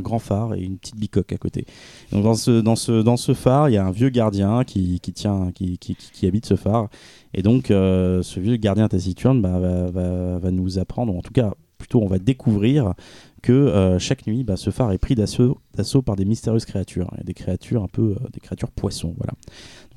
grand 0.00 0.20
phare 0.20 0.54
et 0.54 0.62
une 0.62 0.78
petite 0.78 0.96
bicoque 0.96 1.32
à 1.32 1.36
côté. 1.36 1.66
Donc 2.12 2.22
dans 2.22 2.34
ce, 2.34 2.60
dans 2.60 2.76
ce, 2.76 3.02
dans 3.02 3.16
ce 3.16 3.34
phare, 3.34 3.68
il 3.68 3.72
y 3.72 3.76
a 3.76 3.84
un 3.84 3.90
vieux 3.90 4.10
gardien 4.10 4.62
qui, 4.62 5.00
qui 5.00 5.12
tient, 5.12 5.50
qui- 5.52 5.78
qui 5.78 6.26
habite 6.28 6.46
ce 6.46 6.54
phare. 6.54 6.90
Et 7.34 7.42
donc, 7.42 7.72
euh, 7.72 8.22
ce 8.22 8.38
vieux 8.38 8.54
gardien 8.56 8.86
taciturne 8.86 9.42
bah, 9.42 9.58
va, 9.58 9.90
va- 9.90 10.38
va 10.38 10.50
nous 10.52 10.78
apprendre, 10.78 11.12
ou 11.12 11.18
en 11.18 11.22
tout 11.22 11.32
cas, 11.32 11.54
plutôt, 11.78 12.00
on 12.00 12.06
va 12.06 12.20
découvrir 12.20 12.94
que 13.42 13.52
euh, 13.52 13.98
chaque 13.98 14.26
nuit, 14.26 14.44
bah, 14.44 14.56
ce 14.56 14.70
phare 14.70 14.92
est 14.92 14.98
pris 14.98 15.14
d'assaut 15.14 15.58
par 16.04 16.16
des 16.16 16.24
mystérieuses 16.24 16.64
créatures. 16.64 17.12
A 17.18 17.22
des 17.24 17.34
créatures 17.34 17.82
un 17.82 17.88
peu, 17.88 18.16
euh, 18.20 18.28
des 18.32 18.40
créatures 18.40 18.70
poissons, 18.70 19.14
voilà. 19.18 19.32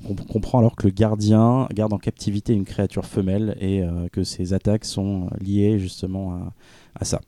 Donc, 0.06 0.20
on 0.20 0.24
comprend 0.24 0.58
alors 0.58 0.76
que 0.76 0.86
le 0.86 0.92
gardien 0.92 1.68
garde 1.72 1.92
en 1.92 1.98
captivité 1.98 2.52
une 2.52 2.64
créature 2.64 3.06
femelle 3.06 3.56
et 3.60 3.82
euh, 3.82 4.08
que 4.12 4.24
ses 4.24 4.52
attaques 4.52 4.84
sont 4.84 5.30
liées 5.40 5.78
justement 5.78 6.32
à, 6.32 6.52
à 7.00 7.04
ça. 7.04 7.20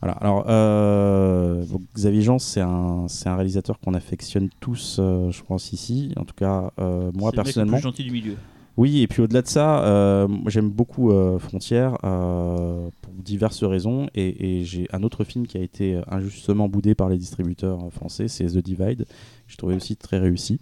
Voilà. 0.00 0.16
Alors, 0.16 0.46
euh, 0.48 1.64
donc, 1.66 1.82
Xavier 1.94 2.22
Jean, 2.22 2.38
c'est 2.38 2.62
un, 2.62 3.06
c'est 3.08 3.28
un 3.28 3.36
réalisateur 3.36 3.78
qu'on 3.80 3.92
affectionne 3.94 4.48
tous, 4.60 4.96
euh, 4.98 5.30
je 5.30 5.42
pense 5.42 5.72
ici. 5.74 6.12
En 6.16 6.24
tout 6.24 6.34
cas, 6.34 6.72
euh, 6.78 7.10
moi 7.14 7.30
C'est 7.30 7.36
le 7.36 7.36
mec 7.36 7.36
le 7.36 7.42
personnellement. 7.42 7.76
plus 7.76 7.82
gentil 7.82 8.04
du 8.04 8.10
milieu. 8.10 8.36
Oui, 8.76 9.02
et 9.02 9.08
puis 9.08 9.20
au-delà 9.22 9.42
de 9.42 9.48
ça, 9.48 9.84
euh, 9.84 10.28
j'aime 10.46 10.70
beaucoup 10.70 11.10
euh, 11.10 11.38
Frontières 11.38 11.98
euh, 12.04 12.88
pour 13.02 13.12
diverses 13.14 13.64
raisons. 13.64 14.08
Et, 14.14 14.64
j'ai 14.64 14.86
un 14.92 15.02
autre 15.02 15.24
film 15.24 15.46
qui 15.46 15.58
a 15.58 15.60
été 15.60 16.00
injustement 16.08 16.68
boudé 16.68 16.94
par 16.94 17.08
les 17.08 17.18
distributeurs 17.18 17.92
français, 17.92 18.28
c'est 18.28 18.46
The 18.46 18.58
Divide, 18.58 19.06
je 19.50 19.56
trouvais 19.56 19.74
aussi 19.74 19.96
très 19.96 20.18
réussi. 20.18 20.58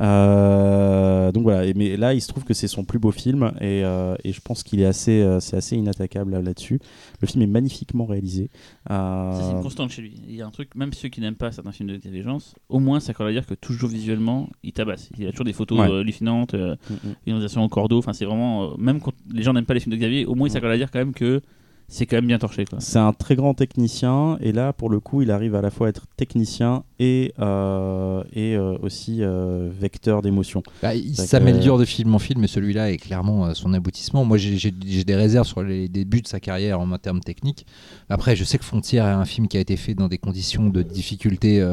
Euh, 0.00 1.32
donc 1.32 1.42
voilà, 1.44 1.64
et, 1.64 1.74
mais 1.74 1.96
là, 1.96 2.14
il 2.14 2.20
se 2.20 2.28
trouve 2.28 2.44
que 2.44 2.54
c'est 2.54 2.68
son 2.68 2.84
plus 2.84 2.98
beau 2.98 3.10
film 3.10 3.52
et, 3.60 3.82
euh, 3.84 4.14
et 4.24 4.32
je 4.32 4.40
pense 4.40 4.62
qu'il 4.62 4.80
est 4.80 4.84
assez, 4.86 5.22
euh, 5.22 5.40
c'est 5.40 5.56
assez 5.56 5.76
inattaquable 5.76 6.32
là- 6.32 6.42
là-dessus. 6.42 6.78
Le 7.20 7.26
film 7.26 7.42
est 7.42 7.46
magnifiquement 7.48 8.04
réalisé. 8.06 8.50
Ça, 8.88 9.40
c'est 9.42 9.52
une 9.56 9.62
constante 9.62 9.90
chez 9.90 10.02
lui. 10.02 10.14
Il 10.28 10.34
y 10.36 10.42
a 10.42 10.46
un 10.46 10.50
truc, 10.50 10.74
même 10.74 10.92
ceux 10.92 11.08
qui 11.08 11.20
n'aiment 11.20 11.34
pas 11.34 11.50
certains 11.52 11.72
films 11.72 11.98
Jeance, 12.22 12.54
au 12.68 12.78
moins 12.78 13.00
ça 13.00 13.12
à 13.18 13.32
dire 13.32 13.46
que 13.46 13.54
toujours 13.54 13.88
visuellement, 13.88 14.48
il 14.62 14.72
tabasse. 14.72 15.08
Il 15.18 15.26
a 15.26 15.30
toujours 15.30 15.46
des 15.46 15.52
photos 15.54 15.78
Ouais. 15.78 15.86
hallucinantes, 15.86 16.54
mm, 16.54 16.76
mm. 16.90 16.96
une 17.26 17.32
réalisation 17.32 17.64
au 17.64 17.68
cordeau. 17.68 17.98
Enfin, 17.98 18.12
c'est 18.12 18.26
vraiment. 18.26 18.76
même 18.76 19.00
quand 19.00 19.12
les 19.32 19.42
gens 19.42 19.52
n'aiment 19.54 19.64
pas 19.64 19.74
les 19.74 19.80
films 19.80 19.94
de 19.94 19.98
Xavier, 19.98 20.26
au 20.26 20.34
moins 20.34 20.48
il 20.48 20.50
s'accorde 20.50 20.72
à 20.72 20.76
dire 20.76 20.90
quand 20.90 20.98
même 20.98 21.14
que 21.14 21.40
c'est 21.88 22.06
quand 22.06 22.16
même 22.16 22.26
bien 22.26 22.38
torché. 22.38 22.64
C'est 22.78 22.98
un 22.98 23.12
très 23.12 23.36
grand 23.36 23.54
technicien 23.54 24.38
et 24.40 24.52
là 24.52 24.72
pour 24.72 24.90
le 24.90 25.00
coup 25.00 25.22
il 25.22 25.30
arrive 25.30 25.54
à 25.54 25.62
la 25.62 25.70
fois 25.70 25.86
à 25.86 25.90
être 25.90 26.06
technicien 26.16 26.82
et, 26.98 27.32
euh, 27.38 28.24
et 28.32 28.56
euh, 28.56 28.76
aussi 28.82 29.18
euh, 29.22 29.70
vecteur 29.70 30.22
d'émotion. 30.22 30.62
Bah, 30.82 30.94
il 30.94 31.14
s'améliore 31.14 31.78
de 31.78 31.84
film 31.84 32.14
en 32.14 32.18
film, 32.18 32.40
mais 32.40 32.46
celui-là 32.46 32.90
est 32.90 32.96
clairement 32.96 33.46
euh, 33.46 33.54
son 33.54 33.72
aboutissement. 33.74 34.24
Moi, 34.24 34.38
j'ai 34.38 34.70
des 34.70 35.14
réserves 35.14 35.46
sur 35.46 35.62
les 35.62 35.88
débuts 35.88 36.22
de 36.22 36.28
sa 36.28 36.40
carrière 36.40 36.80
en 36.80 36.98
termes 36.98 37.20
techniques. 37.20 37.66
Après, 38.08 38.36
je 38.36 38.44
sais 38.44 38.58
que 38.58 38.64
Frontière 38.64 39.06
est 39.06 39.10
un 39.10 39.24
film 39.24 39.48
qui 39.48 39.56
a 39.56 39.60
été 39.60 39.76
fait 39.76 39.94
dans 39.94 40.08
des 40.08 40.18
conditions 40.18 40.68
de 40.68 40.82
difficulté 40.82 41.64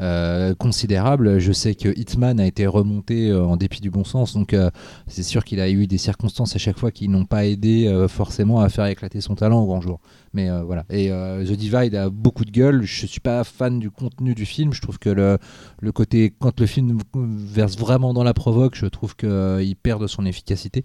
euh, 0.00 0.54
considérables. 0.54 1.38
Je 1.38 1.52
sais 1.52 1.74
que 1.74 1.88
Hitman 1.98 2.38
a 2.38 2.46
été 2.46 2.66
remonté 2.66 3.30
euh, 3.30 3.44
en 3.44 3.56
dépit 3.56 3.80
du 3.80 3.90
bon 3.90 4.04
sens, 4.04 4.34
donc 4.34 4.52
euh, 4.52 4.70
c'est 5.06 5.22
sûr 5.22 5.44
qu'il 5.44 5.58
a 5.58 5.70
eu 5.70 5.86
des 5.86 5.96
circonstances 5.96 6.54
à 6.54 6.58
chaque 6.58 6.78
fois 6.78 6.90
qui 6.90 7.08
n'ont 7.08 7.24
pas 7.24 7.46
aidé 7.46 8.06
forcément 8.08 8.60
à 8.60 8.68
faire 8.68 8.86
éclater 8.86 9.20
son 9.20 9.34
talent 9.34 9.60
au 9.60 9.66
grand 9.66 9.80
jour. 9.80 10.00
Mais 10.34 10.50
voilà. 10.64 10.84
Et 10.90 11.08
The 11.08 11.52
Divide 11.52 11.94
a 11.94 12.10
beaucoup 12.10 12.44
de 12.44 12.50
gueule. 12.50 12.82
Je 12.82 13.06
suis 13.06 13.20
pas 13.20 13.42
fan 13.42 13.78
du 13.78 13.90
contenu 13.90 14.34
du 14.34 14.44
film. 14.44 14.74
Je 14.74 14.82
trouve 14.82 14.98
que 14.98 15.08
le, 15.08 15.38
le 15.80 15.92
côté 15.92 16.34
quand 16.38 16.60
le 16.60 16.66
film 16.66 16.98
verse 17.14 17.78
vraiment 17.78 18.12
dans 18.12 18.24
la 18.24 18.34
provoque, 18.34 18.74
je 18.74 18.86
trouve 18.86 19.16
qu'il 19.16 19.76
perd 19.82 20.02
de 20.02 20.06
son 20.06 20.26
efficacité 20.26 20.84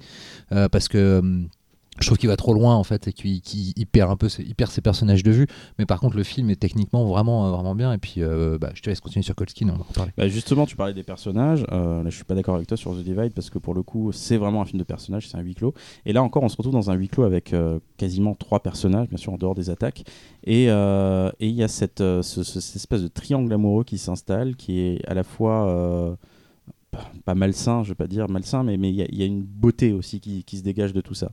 parce 0.50 0.88
que 0.88 1.20
hum, 1.20 1.50
je 2.00 2.06
trouve 2.06 2.18
qu'il 2.18 2.30
va 2.30 2.38
trop 2.38 2.54
loin 2.54 2.76
en 2.76 2.84
fait 2.84 3.10
et 3.10 3.14
qu'il 3.14 3.42
qu'il- 3.42 3.74
il 3.76 3.86
perd 3.86 4.10
un 4.10 4.16
peu 4.16 4.28
perd 4.56 4.72
ses 4.72 4.82
personnages 4.82 5.24
de 5.24 5.32
vue. 5.32 5.48
Mais 5.78 5.86
par 5.86 6.00
contre, 6.00 6.16
le 6.16 6.24
film 6.24 6.50
est 6.50 6.56
techniquement 6.56 7.06
vraiment 7.06 7.46
euh, 7.48 7.52
vraiment 7.52 7.76
bien. 7.76 7.92
Et 7.94 7.98
puis, 7.98 8.16
euh, 8.24 8.58
bah, 8.58 8.72
je 8.74 8.82
te 8.82 8.90
laisse 8.90 9.02
continuer 9.02 9.24
sur 9.24 9.36
Colskin, 9.36 9.68
on 9.70 9.78
va 9.78 9.84
en. 9.84 10.12
Bah, 10.18 10.28
justement 10.30 10.66
tu 10.66 10.76
parlais 10.76 10.94
des 10.94 11.04
personnages, 11.04 11.66
euh, 11.72 12.02
là 12.04 12.10
je 12.10 12.16
suis 12.16 12.24
pas 12.24 12.34
d'accord 12.34 12.56
avec 12.56 12.68
toi 12.68 12.78
sur 12.78 12.94
The 12.94 13.04
Divide 13.04 13.34
parce 13.34 13.50
que 13.50 13.60
pour 13.60 13.74
le 13.74 13.84
coup 13.84 14.12
c'est 14.14 14.38
vraiment 14.38 14.62
un 14.62 14.66
film 14.66 14.80
de 14.80 14.84
personnages, 14.86 15.28
c'est 15.28 15.38
un 15.38 15.42
huis 15.42 15.54
clos. 15.56 15.74
Et 16.06 16.14
là 16.14 16.24
encore 16.24 16.44
on 16.44 16.50
se 16.50 16.56
retrouve 16.58 16.74
dans 16.74 16.90
un 16.92 16.94
huis 16.96 17.10
clos 17.10 17.24
avec 17.24 17.54
quasiment 17.98 18.36
trois 18.36 18.62
personnages, 18.62 19.10
bien 19.10 19.18
sûr 19.18 19.34
en 19.34 19.38
dehors 19.38 19.54
des 19.56 19.70
attaques. 19.70 20.04
Et 20.46 20.64
il 20.66 21.56
y 21.56 21.64
a 21.64 21.68
cette, 21.68 22.00
ce- 22.00 22.22
ce- 22.44 22.60
cette 22.62 22.76
espèce 22.78 23.02
de 23.02 23.10
triangle 23.10 23.52
amoureux 23.54 23.84
qui 23.84 23.98
s'installe, 23.98 24.56
qui 24.56 24.80
est 24.80 25.06
à 25.08 25.14
la 25.14 25.24
fois... 25.24 26.18
pas- 27.26 27.36
malsain, 27.36 27.84
je 27.84 27.90
vais 27.90 27.96
pas 27.96 28.08
dire 28.08 28.30
malsain, 28.30 28.64
mais 28.64 28.78
mais 28.78 28.90
il 28.90 28.96
y, 28.96 29.02
a- 29.02 29.08
il 29.10 29.18
y 29.18 29.24
a 29.24 29.26
une 29.26 29.44
beauté 29.44 29.94
aussi 29.94 30.20
qui, 30.20 30.44
qui 30.44 30.58
se 30.58 30.64
dégage 30.64 30.94
de 30.94 31.02
tout 31.02 31.14
ça. 31.14 31.32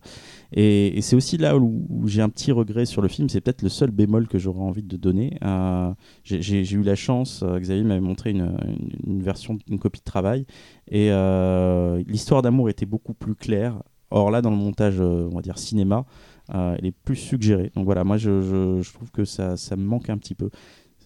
Et, 0.52 1.00
c'est 1.02 1.16
aussi 1.16 1.36
là 1.38 1.56
où, 1.58 1.84
j'ai 2.06 2.22
un 2.22 2.28
petit 2.28 2.52
regret 2.52 2.86
sur 2.86 3.02
le 3.02 3.08
film, 3.08 3.28
c'est 3.28 3.40
peut-être 3.40 3.62
le 3.62 3.68
seul 3.68 3.90
bémol 3.90 4.28
que 4.28 4.38
j'aurais 4.38 4.60
envie 4.62 4.82
de 4.82 4.96
donner. 4.96 5.36
Euh, 5.44 5.92
j'ai- 6.24 6.72
eu 6.74 6.82
la 6.82 6.94
chance, 6.94 7.42
euh, 7.42 7.58
Xavier 7.58 7.82
m'avait 7.84 8.00
montré 8.00 8.30
une, 8.30 9.22
version, 9.22 9.58
une 9.68 9.78
copie 9.78 10.00
de 10.00 10.04
travail, 10.04 10.46
et 10.90 11.10
euh, 11.10 12.02
l'histoire 12.06 12.42
d'amour 12.42 12.68
était 12.70 12.86
beaucoup 12.86 13.14
plus 13.14 13.34
claire. 13.34 13.82
Or 14.10 14.30
là, 14.30 14.40
dans 14.40 14.50
le 14.50 14.56
montage, 14.56 15.00
on 15.00 15.28
va 15.34 15.42
dire 15.42 15.58
cinéma, 15.58 16.06
elle 16.50 16.86
est 16.86 16.92
plus 17.04 17.16
suggérée. 17.16 17.70
Donc 17.74 17.84
voilà, 17.84 18.04
moi 18.04 18.16
je, 18.16 18.40
je- 18.40 18.80
je 18.82 18.92
trouve 18.94 19.10
que 19.10 19.24
ça, 19.26 19.58
ça 19.58 19.76
me 19.76 19.84
manque 19.84 20.08
un 20.08 20.16
petit 20.16 20.34
peu. 20.34 20.48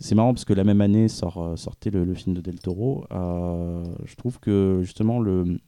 C'est 0.03 0.17
marrant 0.17 0.35
parce 0.35 0.45
que 0.45 0.53
la 0.53 0.65
même 0.65 0.81
année 0.81 1.07
euh, 1.07 1.57
sortait 1.57 1.91
le, 1.91 2.13
film 2.15 2.35
de 2.35 2.41
Del 2.41 2.59
Toro. 2.59 3.05
Euh, 3.13 3.85
je 4.05 4.17
trouve 4.17 4.41
que 4.41 4.81
justement, 4.83 5.21
le, 5.21 5.61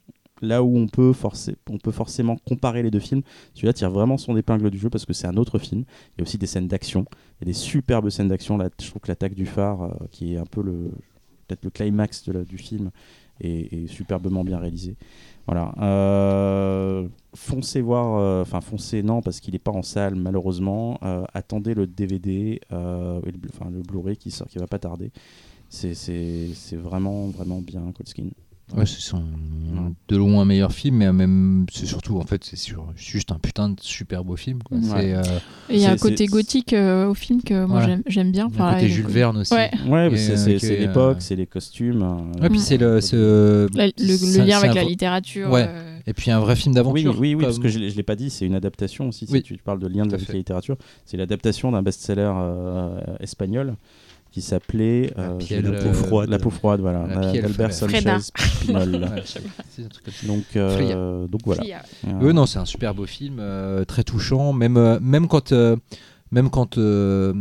là 0.43 0.64
où 0.64 0.76
on 0.76 0.89
peut, 0.89 1.12
forcer, 1.12 1.55
on 1.70 1.78
peut 1.78 1.93
forcément 1.93 2.37
comparer 2.45 2.82
les 2.82 2.91
deux 2.91 2.99
films, 2.99 3.22
celui-là 3.55 3.72
tire 3.72 3.91
vraiment 3.91 4.16
son 4.16 4.37
épingle 4.37 4.70
du 4.70 4.78
jeu 4.78 4.91
parce 4.91 5.07
que 5.07 5.12
c'est 5.12 5.28
un 5.28 5.37
autre 5.37 5.61
film. 5.61 5.85
Il 6.16 6.18
y 6.18 6.20
a 6.20 6.22
aussi 6.22 6.37
des 6.37 6.49
scènes 6.49 6.66
d'action. 6.66 7.07
Il 7.41 7.45
y 7.47 7.51
a 7.51 7.53
des 7.53 7.59
superbes 7.59 8.11
scènes 8.11 8.28
d'action. 8.28 8.57
Là, 8.57 8.70
je 8.80 8.91
trouve 8.91 9.03
que 9.03 9.09
l'attaque 9.09 9.35
du 9.35 9.47
phare, 9.47 9.82
euh, 9.82 9.91
qui 10.11 10.35
est 10.35 10.39
un 10.39 10.47
peu 10.47 10.62
le 10.62 10.91
peut-être 11.47 11.64
le 11.64 11.70
climax 11.70 12.28
du 12.28 12.59
film, 12.59 12.91
est, 13.41 13.87
superbement 13.87 14.45
bien 14.45 14.59
réalisé. 14.59 14.97
Voilà. 15.47 15.74
Euh, 15.78 16.63
foncez 17.35 17.80
voir, 17.80 18.18
euh, 18.18 18.43
enfin 18.43 18.61
foncez 18.61 19.03
non 19.03 19.20
parce 19.22 19.41
qu'il 19.41 19.53
n'est 19.53 19.59
pas 19.59 19.72
en 19.72 19.82
salle 19.82 20.14
malheureusement. 20.14 20.99
Euh, 21.03 21.24
attendez 21.35 21.74
le 21.74 21.87
DVD 21.87 22.61
euh, 22.72 23.20
et 23.26 23.30
le, 23.30 23.39
enfin, 23.53 23.70
le 23.70 23.82
Blu-ray 23.82 24.16
qui 24.16 24.30
sort, 24.30 24.49
qui 24.49 24.59
va 24.59 24.66
pas 24.66 24.78
tarder. 24.78 25.11
C'est- 25.68 25.95
C'est 25.95 26.49
c'est 26.55 26.76
vraiment 26.76 27.26
vraiment 27.28 27.61
bien 27.61 27.80
Cold 27.97 28.32
Ouais, 28.74 28.87
c'est 28.87 29.01
son 29.01 29.22
de 30.09 30.16
loin 30.16 30.41
un 30.41 30.45
meilleur 30.47 30.72
film, 30.72 30.97
mais 30.97 31.12
même 31.12 31.66
c'est 31.70 31.85
surtout 31.85 32.16
en 32.16 32.22
fait 32.24 32.43
c'est 32.45 32.57
sur- 32.57 32.87
juste 32.97 33.30
un 33.30 33.39
putain 33.39 33.68
de 33.68 33.76
super 33.80 34.24
beau 34.24 34.37
film. 34.37 34.62
quoi. 34.62 34.78
Ouais. 34.78 34.85
C'est 34.89 35.14
euh, 35.14 35.22
Et 35.68 35.74
il 35.74 35.80
y 35.80 35.85
a 35.85 35.91
un 35.91 35.99
côté 35.99 36.16
c'est- 36.16 36.26
gothique 36.28 36.72
euh, 36.72 37.07
au 37.09 37.12
film 37.14 37.43
que 37.43 37.66
moi 37.66 37.80
Ouais. 37.80 37.85
j'aime- 37.87 38.03
j'aime 38.07 38.32
bien. 38.32 38.47
Enfin, 38.47 38.72
côté 38.74 38.89
Jules. 38.89 39.07
Verne 39.07 39.37
aussi. 39.37 39.53
Ouais. 39.53 39.70
C'est 40.16 40.78
l'époque, 40.78 41.16
euh, 41.18 41.20
c'est 41.20 41.37
les 41.37 41.47
costumes. 41.47 42.03
euh, 42.41 42.49
puis 42.49 42.59
c'est 42.59 42.78
le, 42.78 43.03
ce- 43.03 43.68
le, 43.76 43.93
le 43.99 44.16
c'est- 44.16 44.39
lien 44.39 44.47
c'est 44.61 44.66
avec 44.66 44.70
un 44.70 44.74
la 44.82 44.85
littérature. 44.85 45.51
Ouais. 45.51 45.66
euh, 45.68 45.93
Et 46.07 46.12
puis 46.12 46.30
un 46.30 46.40
vrai 46.40 46.55
film 46.57 46.72
Oui, 46.72 46.74
d'aventure. 46.74 47.18
oui, 47.18 47.34
oui, 47.34 47.42
parce 47.44 47.57
comme- 47.57 47.64
que 47.64 47.68
je 47.68 47.78
ne 47.78 47.88
l'ai 47.88 48.02
pas 48.02 48.16
dit, 48.16 48.30
c'est 48.30 48.44
une 48.46 48.55
adaptation 48.55 49.09
aussi. 49.09 49.26
Oui. 49.30 49.38
Si 49.38 49.42
tu 49.42 49.57
parles 49.57 49.78
de 49.78 49.88
lien 49.88 50.05
de 50.07 50.12
la 50.16 50.34
littérature, 50.34 50.76
c'est 51.07 51.16
l'adaptation 51.16 51.72
d'un 51.72 51.82
best-seller 51.82 52.30
euh, 52.34 53.00
espagnol 53.20 53.76
qui 54.30 54.42
s'appelait 54.42 55.12
La 55.16 55.30
euh, 55.30 55.38
La 55.62 55.72
peau 55.80 55.92
froide. 55.92 56.28
La 56.28 56.38
peau 56.38 56.50
froide, 56.50 56.80
voilà. 56.80 57.07
Freda. 57.32 57.70
Sanchez 57.70 58.02
Pinol. 58.61 58.90
Donc, 60.26 60.44
euh, 60.57 61.26
donc 61.28 61.40
voilà. 61.44 61.62
Euh, 62.07 62.12
Oui, 62.20 62.34
non, 62.34 62.44
c'est 62.46 62.59
un 62.59 62.64
super 62.64 62.94
beau 62.94 63.07
film, 63.07 63.36
euh, 63.38 63.84
très 63.84 64.02
touchant. 64.05 64.52
Même, 64.52 64.76
euh, 64.76 64.98
même 65.00 65.28
quand, 65.28 65.52
euh, 65.52 65.76
même 66.32 66.48
euh, 66.78 67.32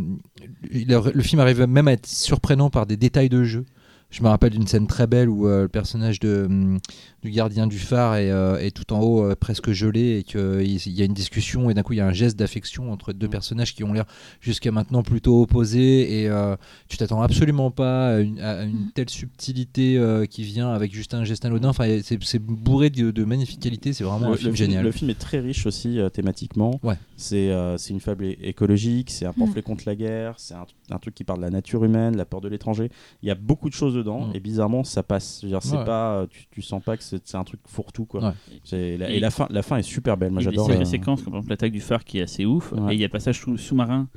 le 0.71 1.21
film 1.23 1.39
arrive 1.41 1.63
même 1.63 1.87
à 1.87 1.93
être 1.93 2.05
surprenant 2.07 2.69
par 2.69 2.85
des 2.85 2.97
détails 2.97 3.29
de 3.29 3.43
jeu. 3.43 3.65
Je 4.11 4.21
me 4.21 4.27
rappelle 4.27 4.51
d'une 4.51 4.67
scène 4.67 4.85
très 4.85 5.07
belle 5.07 5.27
où 5.29 5.47
euh, 5.47 5.63
le 5.63 5.67
personnage 5.67 6.19
de, 6.19 6.43
hum, 6.47 6.79
du 7.23 7.31
gardien 7.31 7.67
du 7.67 7.79
phare 7.79 8.15
est, 8.15 8.29
euh, 8.29 8.57
est 8.59 8.71
tout 8.71 8.93
en 8.93 8.99
haut, 8.99 9.23
euh, 9.23 9.35
presque 9.35 9.71
gelé, 9.71 10.17
et 10.19 10.23
qu'il 10.23 10.61
il 10.63 10.91
y 10.93 11.01
a 11.01 11.05
une 11.05 11.13
discussion, 11.13 11.69
et 11.69 11.73
d'un 11.73 11.81
coup 11.83 11.93
il 11.93 11.97
y 11.97 12.01
a 12.01 12.05
un 12.07 12.13
geste 12.13 12.37
d'affection 12.37 12.91
entre 12.91 13.13
deux 13.13 13.27
personnages 13.29 13.73
qui 13.73 13.83
ont 13.83 13.93
l'air 13.93 14.05
jusqu'à 14.41 14.71
maintenant 14.71 15.03
plutôt 15.03 15.41
opposés, 15.41 16.21
et 16.21 16.29
euh, 16.29 16.55
tu 16.89 16.97
t'attends 16.97 17.21
absolument 17.21 17.71
pas 17.71 18.15
à 18.15 18.19
une, 18.19 18.39
à 18.39 18.63
une 18.63 18.91
telle 18.93 19.09
subtilité 19.09 19.97
euh, 19.97 20.25
qui 20.25 20.43
vient 20.43 20.69
avec 20.71 20.93
juste 20.93 21.13
un 21.13 21.23
geste 21.23 21.45
anodin. 21.45 21.69
Enfin, 21.69 21.85
c'est 22.03 22.21
c'est 22.23 22.39
bourré 22.39 22.89
de, 22.89 23.11
de 23.11 23.23
magnifique 23.23 23.59
qualité, 23.61 23.93
c'est 23.93 24.03
vraiment 24.03 24.27
le, 24.27 24.33
un 24.33 24.37
film 24.37 24.49
le 24.51 24.55
génial. 24.55 24.83
le 24.83 24.91
film 24.91 25.09
est 25.09 25.19
très 25.19 25.39
riche 25.39 25.65
aussi 25.65 25.99
euh, 25.99 26.09
thématiquement. 26.09 26.79
Ouais. 26.83 26.95
C'est 27.17 27.49
euh, 27.49 27.77
c'est 27.77 27.91
une 27.93 27.99
fable 27.99 28.25
écologique, 28.25 29.09
c'est 29.11 29.25
un 29.25 29.33
pamphlet 29.33 29.61
contre 29.61 29.83
la 29.85 29.95
guerre, 29.95 30.35
c'est 30.37 30.53
un, 30.53 30.65
un 30.91 30.97
truc 30.99 31.15
qui 31.15 31.23
parle 31.23 31.39
de 31.39 31.45
la 31.45 31.49
nature 31.51 31.83
humaine, 31.83 32.15
la 32.17 32.25
peur 32.25 32.41
de 32.41 32.47
l'étranger. 32.49 32.89
Il 33.21 33.27
y 33.27 33.31
a 33.31 33.35
beaucoup 33.35 33.69
de 33.69 33.73
choses 33.73 33.93
dedans 33.95 34.27
Mm. 34.27 34.35
et 34.35 34.39
bizarrement 34.39 34.83
ça 34.83 35.01
passe. 35.03 35.39
C'est 35.41 35.47
Ouais. 35.53 35.85
pas, 35.85 36.15
euh, 36.17 36.27
tu, 36.29 36.45
tu 36.51 36.61
sens 36.61 36.83
pas 36.83 36.97
que 36.97 37.03
c'est 37.23 37.37
un 37.37 37.43
truc 37.43 37.59
fourre-tout 37.67 38.05
quoi. 38.05 38.23
Ouais. 38.23 38.31
C'est- 38.63 38.97
la- 38.97 39.09
Et- 39.11 39.15
et 39.17 39.19
la 39.19 39.31
fin, 39.31 39.47
la 39.49 39.61
fin 39.63 39.77
est 39.77 39.81
super 39.83 40.17
belle. 40.17 40.31
Moi 40.31 40.41
il 40.41 40.45
y 40.45 40.47
a 40.47 40.51
j'adore. 40.51 40.67
des 40.69 40.77
la- 40.77 40.85
séquences, 40.85 41.21
comme 41.21 41.31
par 41.33 41.39
exemple 41.39 41.51
l'attaque 41.51 41.71
du 41.71 41.81
phare 41.81 42.03
qui 42.03 42.19
est 42.19 42.23
assez 42.23 42.45
ouf, 42.45 42.71
Ouais. 42.71 42.91
et 42.93 42.95
il 42.95 42.99
y 42.99 43.03
a 43.03 43.07
le 43.07 43.11
passage 43.11 43.39
sous- 43.39 43.57
sous-marin. 43.57 44.07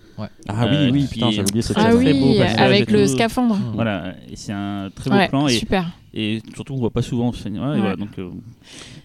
Ah 0.48 0.64
Euh, 0.66 0.86
oui, 0.86 0.90
oui, 0.92 1.02
qui 1.08 1.14
putain, 1.14 1.30
j'avais 1.30 1.48
oublié 1.48 1.62
cette 1.62 1.76
Ah 1.78 1.90
beau 1.90 1.98
oui, 1.98 2.38
passage 2.38 2.58
avec 2.60 2.90
le 2.90 3.02
tout. 3.06 3.12
scaphandre. 3.14 3.56
Mm. 3.56 3.72
Voilà, 3.74 4.14
et 4.30 4.36
c'est 4.36 4.52
un 4.52 4.90
très 4.94 5.10
beau 5.10 5.16
Ouais, 5.16 5.28
plan, 5.28 5.48
et, 5.48 5.52
super. 5.58 5.90
et 6.14 6.40
surtout 6.54 6.74
on 6.74 6.78
voit 6.78 6.90
pas 6.90 7.02
souvent 7.02 7.32
et 7.32 7.48
voilà, 7.50 7.96
donc 7.96 8.10
euh, 8.18 8.30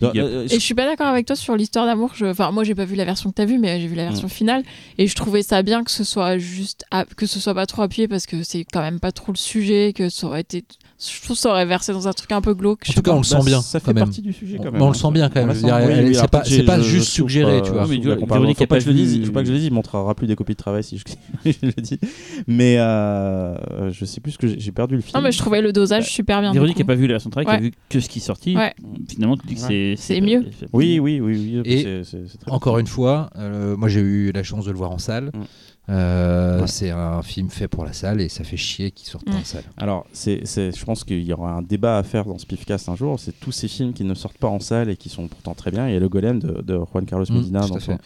Euh, 0.03 0.09
il 0.13 0.17
y 0.17 0.19
a- 0.19 0.23
euh, 0.25 0.45
Et 0.45 0.55
je 0.55 0.59
suis 0.59 0.73
pas 0.73 0.85
d'accord 0.85 1.07
avec 1.07 1.27
toi 1.27 1.35
sur 1.35 1.55
l'histoire 1.55 1.85
d'amour. 1.85 2.11
Je- 2.15 2.25
Enfin, 2.25 2.51
moi, 2.51 2.63
j'ai 2.63 2.73
pas 2.73 2.85
vu 2.85 2.95
la 2.95 3.05
version 3.05 3.29
que 3.29 3.35
t'as 3.35 3.45
vue, 3.45 3.59
mais 3.59 3.79
j'ai 3.79 3.87
vu 3.87 3.93
la 3.95 4.05
version 4.05 4.25
Mm. 4.27 4.31
finale. 4.31 4.63
Et 4.97 5.05
je 5.05 5.15
trouvais 5.15 5.43
ça 5.43 5.61
bien 5.61 5.83
que 5.83 5.91
ce 5.91 6.03
soit 6.03 6.37
juste, 6.39 6.83
à- 6.89 7.05
que 7.05 7.25
ce 7.27 7.39
soit 7.39 7.53
pas 7.53 7.67
trop 7.67 7.83
appuyé 7.83 8.07
parce 8.07 8.25
que 8.25 8.41
c'est 8.43 8.63
quand 8.63 8.81
même 8.81 8.99
pas 8.99 9.11
trop 9.11 9.31
le 9.31 9.37
sujet. 9.37 9.93
Que 9.93 10.09
ça 10.09 10.25
aurait 10.27 10.41
été, 10.41 10.63
je 11.03 11.21
trouve 11.23 11.35
que 11.35 11.41
ça 11.41 11.49
aurait 11.49 11.65
versé 11.65 11.93
dans 11.93 12.07
un 12.07 12.13
truc 12.13 12.31
un 12.31 12.41
peu 12.41 12.53
glauque. 12.53 12.85
En 12.89 12.93
tout 12.93 13.01
cas, 13.01 13.11
on 13.11 13.17
le 13.17 13.23
sent 13.23 13.35
bah, 13.37 13.43
bien 13.45 13.61
Ça 13.61 13.79
fait 13.79 13.93
partie 13.93 14.21
du 14.21 14.33
sujet 14.33 14.57
quand 14.57 14.63
On- 14.63 14.65
même. 14.65 14.73
mais 14.75 14.81
on 14.83 14.89
le 14.89 14.93
sent 14.95 15.11
bien 15.11 15.29
quand 15.29 15.45
même. 15.45 15.55
Sent, 15.55 15.65
oui, 15.65 15.93
oui, 16.09 16.15
c'est 16.15 16.63
pas- 16.63 16.79
je- 16.79 16.83
juste 16.83 17.07
je 17.07 17.11
suggéré, 17.11 17.61
tu 17.63 17.69
euh, 17.69 17.73
vois. 17.73 17.87
mais 17.87 17.97
la 17.97 18.15
Véronique 18.15 18.57
Faut 18.57 18.65
pas 18.67 18.77
que 18.77 18.83
je 18.83 18.89
le 18.89 18.93
dise, 18.93 19.25
faut 19.25 19.31
pas 19.31 19.41
que 19.41 19.47
je 19.47 19.51
le 19.53 19.57
dise, 19.57 19.67
il 19.67 19.73
montrera 19.73 20.13
plus 20.13 20.27
des 20.27 20.35
copies 20.35 20.53
de 20.53 20.57
travail 20.57 20.83
si 20.83 20.97
je, 20.97 21.03
je 21.45 21.65
le 21.65 21.81
dis. 21.81 21.99
Mais 22.47 22.77
euh, 22.79 23.91
je 23.91 24.05
sais 24.05 24.21
plus 24.21 24.33
ce 24.33 24.37
que 24.37 24.47
j'ai 24.47 24.71
perdu 24.71 24.95
le 24.95 25.01
film. 25.01 25.13
Non, 25.15 25.21
mais 25.23 25.31
je 25.31 25.37
trouvais 25.39 25.61
le 25.61 25.73
dosage 25.73 26.11
super 26.11 26.41
bien. 26.41 26.51
Véronique 26.53 26.77
n'a 26.79 26.85
pas 26.85 26.95
vu 26.95 27.07
la 27.07 27.13
version 27.13 27.29
de 27.29 27.31
travail, 27.31 27.47
qui 27.47 27.55
a 27.55 27.59
vu 27.59 27.71
que 27.89 27.99
ce 27.99 28.07
qui 28.09 28.19
est 28.19 28.21
sorti. 28.21 28.55
Ouais. 28.55 28.73
Finalement, 29.09 29.37
tu 29.37 29.47
dis 29.47 29.55
que 29.55 29.95
c'est 29.97 30.21
mieux. 30.21 30.45
Oui, 30.73 30.99
oui, 30.99 31.19
oui, 31.19 31.61
oui. 31.65 31.87
Encore 32.47 32.77
une 32.79 32.87
fois, 32.87 33.29
euh, 33.37 33.75
moi 33.75 33.89
j'ai 33.89 34.01
eu 34.01 34.31
la 34.31 34.43
chance 34.43 34.65
de 34.65 34.71
le 34.71 34.77
voir 34.77 34.91
en 34.91 34.97
salle. 34.97 35.31
Euh, 35.91 36.61
Ouais. 36.61 36.67
C'est 36.67 36.89
un 36.91 37.21
film 37.21 37.49
fait 37.49 37.67
pour 37.67 37.85
la 37.85 37.93
salle 37.93 38.21
et 38.21 38.29
ça 38.29 38.43
fait 38.43 38.57
chier 38.57 38.91
qu'il 38.91 39.07
sorte 39.07 39.27
Mm. 39.27 39.35
en 39.35 39.43
salle. 39.43 39.63
Alors, 39.77 40.05
c'est, 40.13 40.45
je 40.45 40.85
pense 40.85 41.03
qu'il 41.03 41.21
y 41.23 41.33
aura 41.33 41.51
un 41.53 41.61
débat 41.61 41.97
à 41.97 42.03
faire 42.03 42.25
dans 42.25 42.37
ce 42.37 42.45
Pifcast 42.45 42.87
un 42.89 42.95
jour. 42.95 43.19
C'est 43.19 43.37
tous 43.39 43.51
ces 43.51 43.67
films 43.67 43.93
qui 43.93 44.03
ne 44.03 44.13
sortent 44.13 44.37
pas 44.37 44.47
en 44.47 44.59
salle 44.59 44.89
et 44.89 44.95
qui 44.95 45.09
sont 45.09 45.27
pourtant 45.27 45.53
très 45.53 45.71
bien. 45.71 45.87
Il 45.87 45.93
y 45.93 45.97
a 45.97 45.99
Le 45.99 46.09
Golem 46.09 46.39
de, 46.39 46.61
de 46.61 46.79
Juan 46.91 47.05
Carlos 47.05 47.25
Mm, 47.29 47.33
Medina, 47.35 47.59
tout 47.61 47.65
à 47.65 47.69
dont 47.69 47.79
fait. 47.79 47.93
on- 47.93 47.97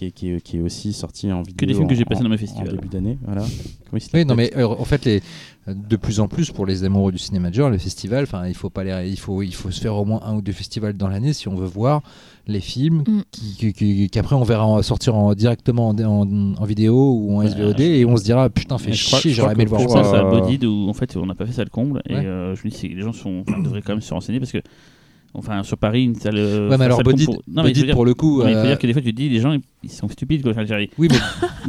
qui, 0.00 0.06
est, 0.06 0.10
qui, 0.12 0.30
est, 0.30 0.40
qui 0.40 0.56
est 0.56 0.60
aussi 0.62 0.92
sorti 0.94 1.30
en 1.30 1.42
vidéo. 1.42 1.54
Que 1.58 1.66
des 1.66 1.74
films 1.74 1.88
que 1.88 1.94
j'ai 1.94 2.04
passés 2.04 2.20
en- 2.20 2.24
dans 2.24 2.30
mes 2.30 2.36
En 2.36 2.38
festivals. 2.38 2.72
début 2.72 2.88
d'année. 2.88 3.18
Voilà. 3.24 3.44
Oui, 3.92 4.24
non, 4.24 4.34
mais 4.34 4.50
euh, 4.56 4.66
en 4.66 4.84
fait, 4.84 5.04
les, 5.04 5.22
de 5.66 5.96
plus 5.96 6.20
en 6.20 6.28
plus 6.28 6.50
pour 6.52 6.64
les 6.64 6.84
amoureux 6.84 7.12
du 7.12 7.18
cinéma 7.18 7.50
de 7.50 7.54
genre, 7.54 7.68
les 7.70 7.78
festivals, 7.78 8.22
enfin, 8.24 8.46
il 8.46 8.54
faut 8.54 8.70
pas 8.70 8.84
les, 8.84 9.10
il 9.10 9.18
faut, 9.18 9.42
il 9.42 9.54
faut 9.54 9.70
se 9.70 9.80
faire 9.80 9.94
au 9.96 10.04
moins 10.04 10.20
un 10.24 10.36
ou 10.36 10.42
deux 10.42 10.52
festivals 10.52 10.94
dans 10.94 11.08
l'année 11.08 11.32
si 11.32 11.48
on 11.48 11.54
veut 11.54 11.66
voir 11.66 12.02
les 12.46 12.60
films 12.60 13.04
Mm. 13.06 13.20
qui, 13.30 13.54
qui- 13.56 13.72
qui- 13.72 14.10
qu'après 14.10 14.34
on 14.36 14.42
verra 14.42 14.82
sortir 14.82 15.14
en, 15.16 15.34
directement 15.34 15.88
en, 15.90 15.98
en- 16.00 16.54
en 16.56 16.64
vidéo 16.64 16.94
ou 17.14 17.36
en 17.36 17.42
SVOD 17.46 17.78
je- 17.78 17.82
et 17.82 18.04
on 18.04 18.16
se 18.16 18.24
dira 18.24 18.48
putain, 18.48 18.78
fait 18.78 18.92
je 18.92 18.96
chier, 19.04 19.30
je 19.32 19.36
j'aurais 19.36 19.52
aimé 19.52 19.64
le 19.64 19.70
voir 19.70 19.82
en 19.82 19.88
ça, 19.88 19.94
salle. 20.04 20.04
ça 20.04 20.16
euh, 20.26 20.30
Bodied 20.40 20.64
où 20.64 20.88
en 20.88 20.92
fait 20.94 21.16
on 21.16 21.26
n'a 21.26 21.34
pas 21.34 21.46
fait 21.46 21.52
ça 21.52 21.62
le 21.64 21.70
comble 21.70 22.00
et 22.08 22.14
euh, 22.14 22.56
je 22.56 22.62
me 22.66 22.70
dis 22.72 22.88
les 22.88 23.02
gens 23.02 23.12
sont 23.12 23.44
devraient 23.62 23.82
quand 23.82 23.92
même 23.92 24.00
se 24.00 24.12
renseigner 24.14 24.40
parce 24.40 24.50
que 24.52 24.58
enfin 25.34 25.62
sur 25.62 25.78
Paris 25.78 26.04
une 26.04 26.14
salle 26.14 26.36
Ouais, 26.36 26.76
mais 26.78 26.84
alors 26.84 27.02
Bodied, 27.02 27.26
pour... 27.26 27.42
non 27.48 27.62
mais 27.62 27.68
je 27.68 27.74
Bodied, 27.74 27.80
veux 27.80 27.86
dire, 27.86 27.94
pour 27.94 28.04
le 28.04 28.14
coup, 28.14 28.38
non, 28.38 28.44
mais 28.44 28.52
il 28.52 28.54
faut 28.54 28.60
euh, 28.60 28.66
dire 28.66 28.78
que 28.78 28.86
des 28.86 28.92
fois 28.92 29.02
tu 29.02 29.12
te 29.12 29.16
dis 29.16 29.28
les 29.28 29.40
gens 29.40 29.56
ils, 29.82 29.90
sont 29.90 30.08
stupides 30.08 30.42
quoi. 30.42 30.52
Oui, 30.98 31.08
mais, 31.08 31.08
non, 31.08 31.18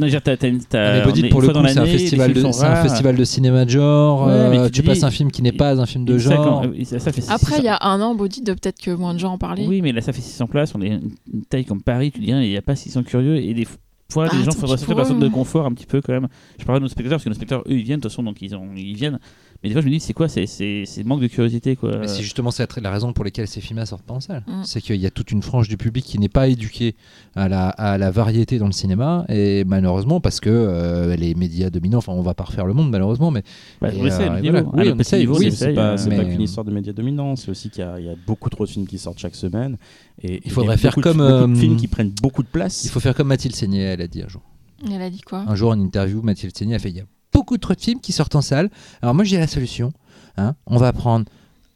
je 0.00 0.04
veux 0.04 0.10
dire, 0.10 0.22
t'as, 0.22 0.36
t'as, 0.36 0.50
t'as- 0.68 0.92
mais 0.98 1.04
Bodied, 1.04 1.24
on 1.24 1.26
est 1.28 1.30
pour 1.30 1.40
le 1.42 1.48
coup, 1.48 1.66
c'est 1.66 1.78
un 1.78 1.86
festival, 1.86 2.32
de, 2.32 2.40
sont 2.40 2.52
c'est 2.52 2.64
un 2.64 2.68
rares. 2.68 2.82
festival 2.82 3.16
de 3.16 3.24
cinéma 3.24 3.64
de 3.64 3.70
genre. 3.70 4.26
Ouais, 4.26 4.50
mais 4.50 4.58
euh, 4.58 4.68
tu 4.68 4.82
passes 4.82 5.02
un 5.02 5.10
film 5.10 5.30
qui 5.30 5.42
n'est 5.42 5.52
pas 5.52 5.80
un 5.80 5.86
film 5.86 6.04
de 6.04 6.18
genre. 6.18 6.64
ça, 6.84 6.98
ça 6.98 7.12
fait 7.12 7.22
Après, 7.28 7.56
600 7.56 7.56
il 7.58 7.64
y 7.64 7.68
a 7.68 7.78
un 7.82 8.00
an, 8.00 8.14
Body, 8.14 8.42
de 8.42 8.52
peut-être 8.52 8.80
que 8.80 8.90
moins 8.90 9.14
de 9.14 9.18
gens 9.18 9.32
en 9.32 9.38
parlaient. 9.38 9.66
Oui, 9.66 9.82
mais 9.82 9.92
là, 9.92 10.00
ça 10.00 10.12
fait 10.12 10.22
600 10.22 10.46
places. 10.46 10.74
On 10.74 10.82
est 10.82 10.88
une 10.88 11.10
une 11.32 11.44
taille 11.44 11.64
comme 11.64 11.82
Paris. 11.82 12.10
Tu 12.12 12.20
dis, 12.20 12.32
hein, 12.32 12.42
il 12.42 12.50
n'y 12.50 12.56
a 12.56 12.62
pas 12.62 12.76
600 12.76 13.02
curieux. 13.04 13.36
Et 13.36 13.54
des 13.54 13.66
fois, 14.12 14.28
Ah, 14.30 14.36
les 14.36 14.44
gens 14.44 14.52
faudrait 14.52 14.76
sortir 14.76 14.86
pour 14.86 14.98
la 14.98 15.04
zone 15.04 15.20
de 15.20 15.28
confort 15.28 15.66
un 15.66 15.72
petit 15.72 15.86
peu 15.86 16.00
quand 16.00 16.12
même. 16.12 16.28
Je 16.58 16.64
parle 16.64 16.78
de 16.78 16.82
nos 16.84 16.88
spectateurs 16.88 17.16
parce 17.18 17.24
que 17.24 17.28
nos 17.30 17.34
spectateurs, 17.34 17.62
eux, 17.66 17.72
ils 17.76 17.82
viennent. 17.82 17.98
De 17.98 18.02
toute 18.02 18.12
façon, 18.12 18.22
donc 18.22 18.40
ils, 18.42 18.54
ont, 18.54 18.68
ils 18.76 18.94
viennent. 18.94 19.18
Mais 19.62 19.68
des 19.68 19.74
fois, 19.74 19.82
je 19.82 19.86
me 19.86 19.92
dis, 19.92 20.00
c'est 20.00 20.12
quoi 20.12 20.26
C'est 20.28 21.04
manque 21.04 21.20
de 21.20 21.28
curiosité, 21.28 21.76
quoi. 21.76 22.06
C'est 22.08 22.22
justement 22.22 22.50
cette- 22.50 22.76
la 22.78 22.90
raison 22.90 23.12
pour 23.12 23.24
laquelle 23.24 23.46
ces 23.46 23.60
films 23.60 23.84
sortent 23.86 24.02
pas 24.02 24.14
en 24.14 24.20
salle. 24.20 24.42
Mm. 24.48 24.62
C'est 24.64 24.80
qu'il 24.80 24.96
y 24.96 25.06
a 25.06 25.10
toute 25.10 25.30
une 25.30 25.40
frange 25.42 25.68
du 25.68 25.76
public 25.76 26.04
qui 26.04 26.18
n'est 26.18 26.28
pas 26.28 26.48
éduquée 26.48 26.96
à 27.36 27.48
la, 27.48 27.68
à 27.68 27.96
la 27.96 28.10
variété 28.10 28.58
dans 28.58 28.66
le 28.66 28.72
cinéma. 28.72 29.24
Et 29.28 29.62
malheureusement, 29.64 30.20
parce 30.20 30.40
que 30.40 30.50
euh, 30.50 31.14
les 31.14 31.34
médias 31.36 31.70
dominants, 31.70 31.98
enfin, 31.98 32.12
on 32.12 32.22
va 32.22 32.34
pas 32.34 32.42
refaire 32.44 32.66
le 32.66 32.74
monde, 32.74 32.90
malheureusement, 32.90 33.30
mais 33.30 33.44
Bah, 33.80 33.90
Et, 33.92 34.00
on 34.00 34.06
essaie, 34.06 34.24
euh, 34.28 34.40
voilà. 34.40 34.40
Oui, 34.42 34.88
on 34.92 34.98
on 34.98 35.02
c'est 35.50 35.74
pas, 35.74 35.92
euh, 35.92 35.96
c'est 35.96 36.10
mais- 36.10 36.16
pas 36.16 36.24
qu'une 36.24 36.40
histoire 36.42 36.64
de 36.64 36.72
médias 36.72 36.92
dominants, 36.92 37.36
c'est 37.36 37.50
aussi 37.50 37.70
qu'il 37.70 37.84
y, 37.84 37.86
a- 37.86 38.00
il 38.00 38.06
y 38.06 38.10
a 38.10 38.14
beaucoup 38.26 38.50
trop 38.50 38.64
de 38.66 38.70
films 38.70 38.86
qui 38.88 38.98
sortent 38.98 39.18
chaque 39.20 39.36
semaine. 39.36 39.76
Et, 40.22 40.46
et 40.46 40.50
faudrait 40.50 40.74
et 40.74 40.78
faire 40.78 40.90
beaucoup 40.94 41.08
de- 41.08 41.14
comme, 41.14 41.52
de 41.54 41.56
euh, 41.56 41.60
films 41.60 41.76
qui 41.76 41.86
prennent 41.88 42.12
beaucoup 42.22 42.42
de 42.42 42.48
place. 42.48 42.84
il 42.84 42.90
faut 42.90 43.00
faire 43.00 43.14
comme 43.14 43.28
Mathilde 43.28 43.54
Seigné, 43.56 44.01
elle 44.02 44.06
a 44.06 44.08
dit 44.08 44.22
un 44.22 44.28
jour. 44.28 44.42
Elle 44.84 45.00
a 45.02 45.10
dit 45.10 45.20
quoi? 45.20 45.44
Un 45.46 45.54
jour, 45.54 45.70
en 45.70 45.78
interview, 45.80 46.22
Mathilde 46.22 46.56
Seigné 46.56 46.74
a 46.74 46.78
fait 46.78 46.90
il 46.90 46.96
y 46.96 47.00
a 47.00 47.04
beaucoup 47.32 47.56
trop 47.56 47.74
de 47.74 47.80
films 47.80 48.00
qui 48.00 48.12
sortent 48.12 48.34
en 48.34 48.42
salle. 48.42 48.68
Alors 49.00 49.14
moi, 49.14 49.24
j'ai 49.24 49.38
la 49.38 49.46
solution. 49.46 49.92
hein. 50.36 50.54
On 50.66 50.76
va 50.76 50.92
prendre 50.92 51.26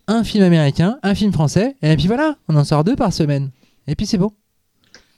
un 0.09 0.23
film 0.25 0.45
américain, 0.45 0.99
un 1.03 1.15
film 1.15 1.33
français, 1.33 1.77
et 1.83 1.97
puis 1.97 2.07
voilà, 2.07 2.37
on 2.49 2.57
en 2.57 2.65
sort 2.65 2.85
deux 2.85 2.97
par 2.97 3.13
semaine. 3.13 3.51
Et 3.87 3.95
puis 3.95 4.07
c'est 4.07 4.19
pas 4.19 4.29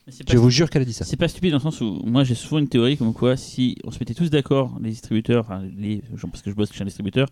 Je 0.07 0.37
vous 0.39 0.51
jure 0.51 0.71
qu'elle 0.71 0.83
a 0.83 0.85
dit 0.85 0.93
ça. 0.93 1.05
C'est 1.05 1.17
pas 1.17 1.29
stupide 1.29 1.51
dans 1.51 1.59
le 1.59 1.63
sens 1.63 1.81
où 1.81 2.01
moi 2.05 2.25
j'ai 2.25 2.35
souvent 2.35 2.59
une 2.59 2.69
théorie 2.69 2.97
comme 2.97 3.13
quoi 3.13 3.37
si 3.37 3.77
on 3.85 3.91
se 3.91 3.99
mettait 3.99 4.15
tous 4.15 4.31
d'accord, 4.31 4.77
les 4.83 4.91
distributeurs, 4.91 5.45
enfin, 5.45 5.63
les, 5.77 6.03
genre, 6.15 6.31
parce 6.31 6.43
que 6.43 6.51
je 6.51 6.55
bosse 6.57 6.73
chez 6.73 6.83
un 6.83 6.87
distributeur, 6.87 7.29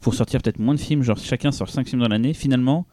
pour 0.00 0.14
sortir 0.14 0.40
peut-être 0.42 0.58
moins 0.58 0.74
de 0.74 0.80
films, 0.80 1.02
genre 1.02 1.18
chacun 1.18 1.52
sort 1.52 1.68
5 1.70 1.86
films 1.88 2.02
dans 2.02 2.08
l'année, 2.08 2.34
finalement 2.34 2.86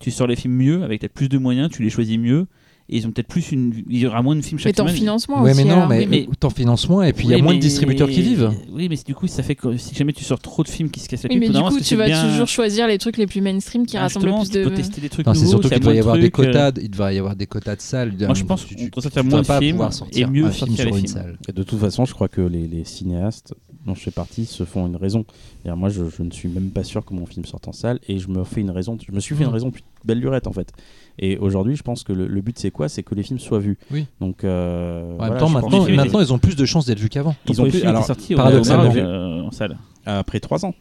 tu 0.00 0.10
sors 0.10 0.26
les 0.26 0.36
films 0.36 0.54
mieux, 0.54 0.82
avec 0.82 1.00
peut-être 1.00 1.14
plus 1.14 1.28
de 1.28 1.38
moyens, 1.38 1.70
tu 1.70 1.82
les 1.82 1.90
choisis 1.90 2.18
mieux, 2.18 2.46
et 2.88 2.98
ils 2.98 3.06
ont 3.06 3.10
peut-être 3.12 3.28
plus 3.28 3.50
une. 3.52 3.82
Il 3.88 3.98
y 3.98 4.06
aura 4.06 4.20
moins 4.22 4.36
de 4.36 4.42
films 4.42 4.56
Mais 4.58 4.62
chaque 4.64 4.74
t'en 4.76 4.84
semaine. 4.84 4.96
financement 4.96 5.42
Ouais, 5.42 5.52
aussi. 5.52 5.64
mais 5.64 5.70
non, 5.74 5.86
mais, 5.86 6.06
mais- 6.06 6.28
t'en 6.38 6.50
finances 6.50 6.88
moins, 6.88 7.04
et 7.04 7.12
puis 7.12 7.26
il 7.26 7.30
y 7.30 7.34
a 7.34 7.38
moins 7.38 7.52
de 7.52 7.56
mais- 7.56 7.60
distributeurs 7.60 8.08
qui 8.10 8.20
vivent. 8.22 8.50
Oui, 8.72 8.88
mais 8.90 8.96
du 9.04 9.14
coup, 9.14 9.26
ça 9.26 9.42
fait 9.42 9.54
que 9.54 9.76
si 9.78 9.94
jamais 9.94 10.12
tu 10.12 10.22
sors 10.24 10.38
trop 10.38 10.62
de 10.62 10.68
films 10.68 10.90
qui 10.90 11.00
se 11.00 11.08
cassent 11.08 11.22
la 11.22 11.30
Oui, 11.30 11.38
mais 11.38 11.48
du 11.48 11.58
coup, 11.58 11.76
que 11.78 11.82
tu 11.82 11.96
vas 11.96 12.06
bien- 12.06 12.28
toujours 12.30 12.46
choisir 12.48 12.86
les 12.86 12.98
trucs 12.98 13.16
les 13.16 13.26
plus 13.26 13.40
mainstream 13.40 13.86
qui 13.86 13.96
Ah, 13.96 14.02
rassemblent 14.02 14.26
le 14.26 14.34
plus 14.34 14.50
tu 14.50 14.62
peux 14.62 14.70
de. 14.70 14.76
tester 14.76 15.00
des 15.00 15.08
trucs 15.08 15.26
Non, 15.26 15.32
c'est 15.34 15.46
surtout 15.46 15.68
qu'il 15.68 15.78
devrait 15.78 15.94
y 15.94 15.94
moins 15.94 15.94
de 15.94 16.00
avoir 16.00 16.18
des 16.18 16.26
euh, 16.26 16.30
quotas, 16.30 16.72
il 16.80 16.90
devrait 16.90 17.14
y 17.14 17.18
avoir 17.18 17.36
des 17.36 17.46
quotas 17.46 17.76
de 17.76 17.80
salles. 17.80 18.12
Moi, 18.20 18.34
je 18.34 18.44
pense 18.44 18.66
Tu- 18.66 18.74
qu'on 18.74 18.80
tu- 18.84 18.90
doit 18.90 19.10
tu 19.22 19.28
moins 19.28 19.40
de 19.42 19.46
pas 19.46 19.58
films 19.60 19.70
pouvoir 19.72 19.88
et 19.90 19.92
sortir 19.92 20.30
mieux 20.30 20.44
un 20.44 20.50
film 20.50 20.68
sortir 20.76 20.86
sur 20.88 20.96
une 20.98 21.06
salle. 21.06 21.38
De 21.54 21.62
toute 21.62 21.78
façon, 21.78 22.04
je 22.04 22.12
crois 22.12 22.28
que 22.28 22.40
les, 22.42 22.84
cinéastes 22.84 23.54
dont 23.86 23.94
je 23.94 24.00
fais 24.00 24.10
partie 24.10 24.44
se 24.46 24.64
font 24.64 24.86
une 24.86 24.96
raison. 24.96 25.24
Moi, 25.64 25.88
je, 25.88 26.02
ne 26.22 26.30
suis 26.30 26.48
même 26.48 26.70
pas 26.70 26.84
sûr 26.84 27.04
que 27.04 27.14
mon 27.14 27.24
film 27.26 27.44
sorte 27.46 27.66
en 27.68 27.72
salle 27.72 27.98
et 28.08 28.18
je 28.18 28.28
me 28.28 28.44
fais 28.44 28.60
une 28.60 28.70
raison. 28.70 28.96
Je 29.06 29.12
me 29.12 29.20
suis 29.20 29.34
fait 29.34 29.44
une 29.44 29.50
raison 29.50 29.68
depuis 29.68 29.84
belle 30.04 30.20
lurette 30.20 30.46
en 30.46 30.52
fait. 30.52 30.70
Et 31.18 31.38
aujourd'hui, 31.38 31.76
je 31.76 31.82
pense 31.82 32.02
que 32.02 32.12
le, 32.12 32.26
le 32.26 32.40
but 32.40 32.58
c'est 32.58 32.70
quoi? 32.70 32.88
C'est 32.88 33.02
que 33.02 33.14
les 33.14 33.22
films 33.22 33.38
soient 33.38 33.60
vus. 33.60 33.78
Oui. 33.92 34.06
Donc, 34.20 34.42
euh, 34.44 35.12
En 35.12 35.16
voilà, 35.16 35.30
même 35.32 35.38
temps, 35.40 35.46
je 35.48 35.52
pense 35.54 35.62
maintenant, 35.62 35.84
que- 35.86 35.92
maintenant, 35.92 36.20
ils 36.20 36.32
ont 36.32 36.38
plus 36.38 36.56
de 36.56 36.64
chances 36.64 36.86
d'être 36.86 36.98
vus 36.98 37.08
qu'avant. 37.08 37.34
Ils 37.48 37.60
ont 37.62 37.68
plus- 37.68 37.84
alors, 37.84 38.04
sorti 38.04 38.34
au 38.34 38.36
paradoxalement. 38.36 38.82
Maroc, 38.84 38.98
euh, 38.98 39.42
en 39.42 39.50
salle. 39.50 39.76
après 40.06 40.40
trois 40.40 40.64
ans. 40.64 40.74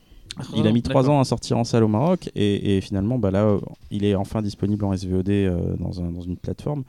Il 0.56 0.66
a 0.66 0.72
mis 0.72 0.82
trois 0.82 1.08
ans 1.12 1.20
à 1.20 1.24
sortir 1.26 1.60
en 1.60 1.64
salle 1.64 1.84
au 1.84 1.88
Maroc 1.88 2.32
et, 2.34 2.78
et 2.78 2.82
finalement, 2.82 3.20
bah 3.20 3.30
là, 3.30 3.44
euh, 3.44 3.60
il 3.92 4.04
est 4.04 4.16
enfin 4.16 4.42
disponible 4.42 4.84
en 4.84 4.92
SVOD 4.94 5.30
euh, 5.30 5.76
dans, 5.80 6.02
un- 6.02 6.10
dans 6.12 6.22
une 6.22 6.38
plateforme. 6.38 6.84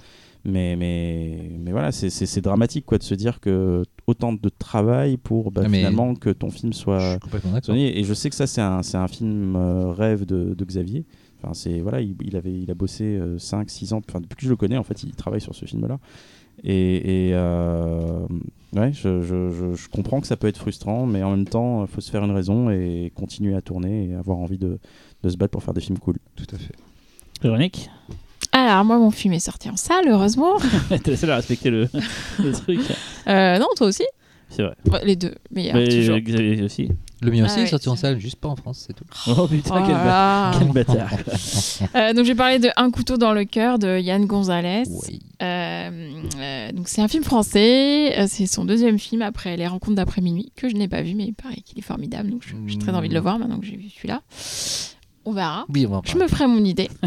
Mais, 0.47 0.77
mais, 0.77 1.51
mais 1.59 1.71
voilà, 1.73 1.91
c'est- 1.93 2.41
dramatique 2.41 2.85
quoi, 2.87 2.99
de 2.99 3.03
se 3.03 3.15
dire 3.15 3.41
que 3.41 3.83
autant 4.07 4.33
de 4.35 4.51
travail 4.59 5.17
pour 5.19 5.51
bah, 5.51 5.63
Ah, 5.65 5.69
finalement 5.69 6.15
que 6.15 6.31
ton 6.31 6.51
film 6.51 6.73
Je 6.73 6.79
soit 6.79 7.11
suis 7.13 7.19
complètement. 7.21 7.53
Et 7.75 8.05
je 8.05 8.15
sais 8.15 8.29
que 8.31 8.37
ça, 8.37 8.47
c'est 8.47 8.61
un, 8.61 8.83
c'est 8.83 8.97
un 8.99 9.09
film 9.09 9.57
euh, 9.57 9.93
rêve 9.93 10.25
de, 10.27 10.55
de 10.55 10.65
Xavier. 10.65 11.05
Enfin, 11.45 11.55
c'est 11.55 11.81
voilà, 11.81 12.01
il, 12.01 12.17
il 12.25 12.37
avait, 12.37 12.53
il 12.53 12.71
a 12.71 12.75
bossé 12.75 13.19
5-6 13.39 13.93
ans. 13.95 14.01
Enfin, 14.09 14.21
depuis 14.21 14.37
que 14.37 14.43
je 14.45 14.49
le 14.51 14.57
connais, 14.57 14.77
en 14.79 14.83
fait, 14.85 15.03
il 15.03 15.13
travaille 15.15 15.41
sur 15.41 15.55
ce 15.55 15.65
film-là. 15.67 15.99
Et, 16.63 17.29
et, 17.29 17.35
euh, 17.35 18.27
ouais, 18.75 18.93
je, 18.93 19.21
je- 19.23 19.51
je- 19.51 19.75
je 19.75 19.89
comprends 19.89 20.21
que 20.21 20.27
ça 20.27 20.37
peut 20.37 20.47
être 20.47 20.59
frustrant, 20.59 21.05
mais 21.05 21.23
en 21.23 21.31
même 21.33 21.47
temps, 21.49 21.83
il 21.83 21.89
faut 21.89 22.01
se 22.01 22.11
faire 22.11 22.25
une 22.25 22.31
raison 22.31 22.71
et 22.71 23.13
continuer 23.15 23.55
à 23.57 23.61
tourner 23.61 24.11
et 24.11 24.15
avoir 24.15 24.39
envie 24.39 24.57
de, 24.59 24.79
de 25.23 25.29
se 25.29 25.37
battre 25.37 25.51
pour 25.51 25.63
faire 25.65 25.75
des 25.75 25.81
films 25.81 25.99
cool. 25.99 26.17
Tout 26.37 26.47
à 26.55 26.59
fait. 26.59 26.73
Véronique 27.43 27.91
Alors, 28.53 28.85
moi, 28.85 28.99
mon 28.99 29.11
film 29.11 29.35
est 29.35 29.41
sorti 29.41 29.69
en 29.69 29.77
salle, 29.77 30.05
heureusement. 30.09 30.55
T'es 31.03 31.11
la 31.11 31.17
seule 31.17 31.31
à 31.33 31.37
respecter 31.37 31.71
le, 31.71 31.89
le 32.39 32.53
truc. 32.63 32.81
Euh, 33.27 33.59
non, 33.59 33.67
toi 33.77 33.89
aussi 33.89 34.05
C'est 34.55 34.63
vrai. 34.63 34.75
Ouais, 34.91 35.05
Les 35.05 35.17
deux, 35.17 35.35
meilleurs, 35.51 35.75
Mais 35.75 35.89
toujours. 35.89 36.19
Xavier 36.19 36.63
aussi. 36.63 36.89
Le 37.23 37.31
mien 37.31 37.43
Ah 37.43 37.47
aussi 37.47 37.61
est 37.61 37.63
ouais, 37.63 37.69
sorti 37.69 37.89
en 37.89 37.97
salle, 37.97 38.21
juste 38.21 38.37
pas 38.37 38.49
en 38.49 38.57
France, 38.57 38.85
c'est 38.87 38.93
tout. 38.93 39.05
Oh 39.37 39.47
putain, 39.49 39.75
Oh 39.77 39.83
quel, 39.87 39.95
ba- 39.95 40.53
quel 40.59 40.69
bâtard. 40.73 41.11
Euh, 41.97 42.13
donc, 42.13 42.25
j'ai 42.25 42.35
parlé 42.35 42.59
de 42.59 42.69
Un 42.77 42.91
couteau 42.91 43.17
dans 43.17 43.33
le 43.33 43.45
cœur 43.45 43.79
de 43.79 43.99
Yann 43.99 44.27
Gonzalez. 44.27 44.83
Oui. 45.09 45.21
Euh, 45.43 45.91
euh, 46.39 46.73
donc 46.73 46.89
c'est 46.89 47.01
un 47.03 47.09
film 47.09 47.25
français, 47.25 48.19
euh, 48.19 48.27
c'est 48.29 48.47
son 48.47 48.65
deuxième 48.65 48.99
film 48.99 49.23
après 49.23 49.57
Les 49.57 49.67
Rencontres 49.67 49.97
d'après 49.97 50.21
minuit 50.23 50.53
que 50.57 50.69
je 50.69 50.75
n'ai 50.77 50.89
pas 50.89 51.03
vu 51.03 51.15
mais 51.15 51.25
il 51.25 51.35
paraît 51.35 51.57
qu'il 51.65 51.79
est 51.79 51.83
formidable 51.83 52.31
donc 52.31 52.43
je- 52.47 52.55
j'ai 52.67 52.79
très 52.79 52.93
envie 52.95 53.09
de 53.09 53.15
le 53.15 53.21
voir 53.21 53.39
maintenant 53.39 53.59
que 53.59 53.67
j'ai 53.67 53.77
vu 53.77 53.89
celui-là. 53.91 54.23
On 55.27 55.33
verra. 55.33 55.65
Oui, 55.71 55.87
on 55.87 56.03
Je 56.05 56.17
me 56.19 56.27
ferai 56.29 56.47
mon 56.47 56.65
idée. 56.65 56.89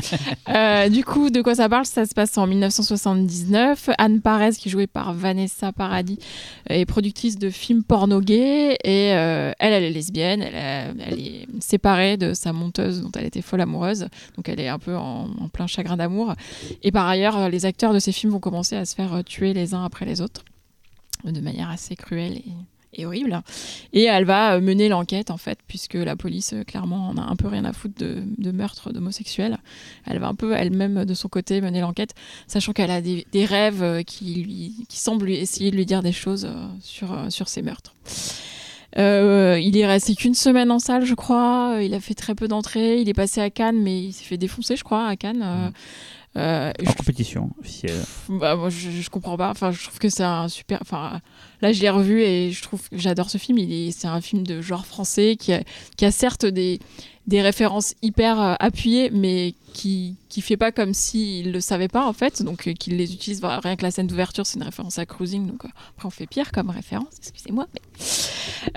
Euh, 0.50 0.88
du 0.90 1.04
coup, 1.04 1.30
de 1.30 1.42
quoi 1.42 1.56
ça 1.56 1.68
parle? 1.68 1.86
Ça 1.86 2.06
se 2.06 2.14
passe 2.14 2.38
en 2.38 2.48
1979. 2.48 3.90
Anne 3.98 4.22
Parez, 4.22 4.52
qui 4.52 4.70
est 4.70 4.72
jouée 4.72 4.88
par 4.88 5.14
Vanessa 5.14 5.74
Paradis, 5.74 6.18
est 6.70 6.86
productrice 6.86 7.38
de 7.38 7.50
films 7.50 7.84
porno 7.84 8.22
gays. 8.22 8.78
Et 8.84 9.14
euh, 9.14 9.52
elle, 9.60 9.74
elle 9.74 9.84
est 9.84 9.90
lesbienne. 9.92 10.42
Elle, 10.42 10.56
a- 10.56 11.06
elle 11.06 11.20
est 11.20 11.48
séparée 11.60 12.16
de 12.18 12.34
sa 12.34 12.54
monteuse 12.54 13.02
dont 13.02 13.12
elle 13.18 13.26
était 13.26 13.42
folle 13.42 13.62
amoureuse. 13.62 14.08
Donc 14.38 14.48
elle 14.50 14.60
est 14.62 14.70
un 14.70 14.80
peu 14.80 14.96
en, 14.96 15.28
en 15.40 15.48
plein 15.50 15.68
chagrin 15.68 15.98
d'amour. 15.98 16.34
Et 16.82 16.92
par 16.92 17.08
ailleurs, 17.08 17.38
euh, 17.38 17.50
les 17.50 17.66
acteurs 17.66 17.94
de 17.94 18.00
ces 18.00 18.14
films 18.14 18.32
vont 18.32 18.40
commencer 18.40 18.76
à 18.78 18.86
se 18.86 18.96
faire 18.96 19.14
euh, 19.14 19.22
tuer 19.22 19.54
les 19.54 19.74
uns 19.74 19.84
après 19.84 20.06
les 20.06 20.22
autres. 20.22 20.44
De 21.26 21.42
manière 21.42 21.70
assez 21.70 21.96
cruelle 21.96 22.38
et, 22.38 22.46
et 22.94 23.06
horrible. 23.06 23.42
Et 23.94 24.04
elle 24.04 24.26
va 24.26 24.56
euh, 24.56 24.62
mener 24.62 24.90
l'enquête, 24.90 25.32
en 25.32 25.38
fait, 25.38 25.60
puisque 25.68 25.96
la 25.96 26.16
police, 26.16 26.54
euh, 26.54 26.64
clairement, 26.64 27.10
en 27.10 27.18
a 27.18 27.22
un 27.22 27.36
peu 27.36 27.48
rien 27.48 27.66
à 27.66 27.74
foutre 27.74 27.96
de, 28.00 28.52
meurtre 28.52 28.92
d'homosexuels. 28.92 29.58
Elle 30.06 30.20
va 30.20 30.28
un 30.28 30.36
peu 30.36 30.54
elle-même, 30.54 31.06
de 31.06 31.14
son 31.14 31.30
côté, 31.30 31.62
mener 31.62 31.82
l'enquête, 31.82 32.14
sachant 32.48 32.74
qu'elle 32.74 32.92
a 32.92 33.02
des, 33.02 33.26
rêves 33.46 33.84
euh, 33.84 34.04
qui, 34.04 34.36
lui, 34.36 34.86
qui 34.90 35.00
semblent 35.00 35.26
lui 35.26 35.36
essayer 35.36 35.72
de 35.72 35.76
lui 35.76 35.86
dire 35.86 36.02
des 36.02 36.12
choses 36.12 36.46
euh, 36.46 36.68
sur, 36.82 37.14
euh, 37.14 37.30
sur 37.30 37.48
ces 37.48 37.62
meurtres. 37.62 37.94
Euh, 38.98 39.60
il 39.62 39.78
est 39.78 39.86
resté 39.86 40.16
qu'une 40.16 40.34
semaine 40.34 40.72
en 40.72 40.80
salle, 40.80 41.06
je 41.06 41.14
crois. 41.14 41.78
Il 41.82 41.94
a 41.94 42.00
fait 42.00 42.14
très 42.14 42.36
peu 42.36 42.48
d'entrées. 42.48 43.00
Il 43.02 43.10
est 43.10 43.14
passé 43.14 43.42
à 43.42 43.50
Cannes, 43.50 43.80
mais 43.82 44.00
il 44.06 44.14
s'est 44.14 44.24
fait 44.24 44.38
défoncer, 44.38 44.76
je 44.76 44.84
crois, 44.84 45.06
à 45.06 45.16
Cannes. 45.16 45.44
Euh, 45.44 45.70
euh, 46.38 46.72
En 46.86 46.94
compétition 46.94 47.50
officielle. 47.60 48.04
bah, 48.30 48.56
moi, 48.56 48.70
je, 48.70 48.90
je 48.92 49.10
comprends 49.10 49.38
pas. 49.38 49.50
Enfin, 49.50 49.72
je 49.72 49.84
trouve 49.84 50.00
que 50.00 50.10
c'est 50.10 50.24
un 50.24 50.48
super. 50.48 50.80
Enfin, 50.82 51.22
là, 51.62 51.72
je 51.72 51.82
l'ai 51.82 51.90
revu 51.90 52.22
et 52.22 52.52
je 52.52 52.62
trouve 52.62 52.88
que 52.90 52.98
j'adore 52.98 53.30
ce 53.30 53.38
film. 53.38 53.58
Il 53.58 53.72
est, 53.72 53.92
c'est 53.92 54.08
un 54.08 54.22
film 54.22 54.46
de 54.46 54.62
genre 54.62 54.86
français 54.86 55.36
qui 55.38 55.54
a, 55.54 55.64
qui 55.96 56.06
a 56.06 56.12
certes 56.12 56.46
des, 56.46 56.80
des 57.28 57.42
références 57.42 57.94
hyper 58.02 58.40
euh, 58.42 58.54
appuyées, 58.60 59.10
mais 59.12 59.54
qui 59.74 60.16
qui 60.30 60.42
fait 60.42 60.58
pas 60.58 60.72
comme 60.72 60.94
s'il 60.94 61.52
le 61.52 61.60
savait 61.62 61.88
pas 61.88 62.06
en 62.06 62.14
fait, 62.14 62.42
donc 62.44 62.68
euh, 62.68 62.74
qu'il 62.74 62.98
les 62.98 63.14
utilise. 63.14 63.40
Voilà, 63.42 63.60
rien 63.60 63.76
que 63.76 63.84
la 63.84 63.92
scène 63.92 64.08
d'ouverture, 64.08 64.46
c'est 64.46 64.58
une 64.58 64.64
référence 64.64 64.98
à 65.00 65.06
Cruising, 65.06 65.46
donc 65.48 65.66
euh, 65.66 65.70
après 65.96 66.08
on 66.08 66.10
fait 66.10 66.26
pire 66.28 66.52
comme 66.52 66.70
référence, 66.70 67.08
excusez-moi. 67.20 67.68
Mais... 67.74 67.82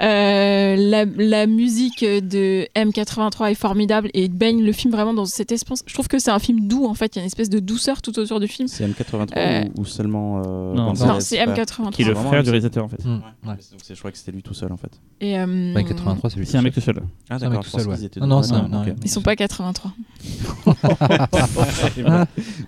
Euh, 0.01 0.76
la, 0.76 1.05
la 1.05 1.46
musique 1.46 2.05
de 2.05 2.66
M83 2.76 3.51
est 3.51 3.55
formidable 3.55 4.11
et 4.14 4.28
baigne 4.28 4.62
le 4.62 4.72
film 4.72 4.92
vraiment 4.92 5.14
dans 5.14 5.26
cette 5.26 5.53
espèce. 5.53 5.82
Je 5.86 5.92
trouve 5.94 6.09
que 6.09 6.18
c'est 6.18 6.30
un 6.30 6.38
film 6.38 6.66
doux 6.68 6.86
en 6.86 6.94
fait, 6.94 7.16
il 7.16 7.18
y 7.18 7.20
a 7.20 7.22
une 7.22 7.26
espèce 7.26 7.51
de 7.51 7.59
douceur 7.59 8.03
tout 8.03 8.16
autour 8.18 8.40
du 8.40 8.48
film. 8.48 8.68
C'est 8.68 8.86
M83 8.86 9.28
Euh, 9.36 9.64
ou, 9.76 9.80
ou 9.82 9.84
seulement. 9.84 10.38
euh, 10.44 10.74
Non, 10.74 10.92
Non, 10.94 11.20
c'est 11.20 11.36
frère 11.36 11.55
M83. 11.57 11.90
Qui 11.90 12.03
est 12.03 12.05
le 12.07 12.14
frère 12.14 12.42
du 12.42 12.51
réalisateur 12.51 12.84
en 12.84 12.88
fait. 12.88 13.05
Mm, 13.05 13.09
Ouais. 13.16 13.48
ouais. 13.51 13.55
Donc 13.72 13.80
c'est- 13.82 13.94
je 13.94 13.98
crois 13.98 14.12
que 14.12 14.18
c'était 14.18 14.32
lui 14.32 14.42
tout 14.42 14.55
seul 14.55 14.72
en 14.72 14.76
fait. 14.76 14.90
Et, 15.20 15.38
euh, 15.38 15.74
Ouais, 15.74 15.84
83, 15.84 16.30
c'est 16.30 16.38
lui. 16.38 16.46
C'est 16.46 16.59
un 16.59 16.62
mec 16.62 16.74
tout 16.74 16.80
seul. 16.80 17.01
Ah 17.28 17.38
C'est 17.38 17.44
un 17.46 17.51
mec 17.51 17.61
tout 17.62 17.70
seul, 17.70 17.88
ouais. 17.88 17.96
Non, 18.18 18.26
non, 18.26 18.39
non, 18.49 18.82
ok. 18.82 18.95
Ils 19.05 19.11
sont 19.11 19.22
pas 19.22 19.36
83. 19.36 19.93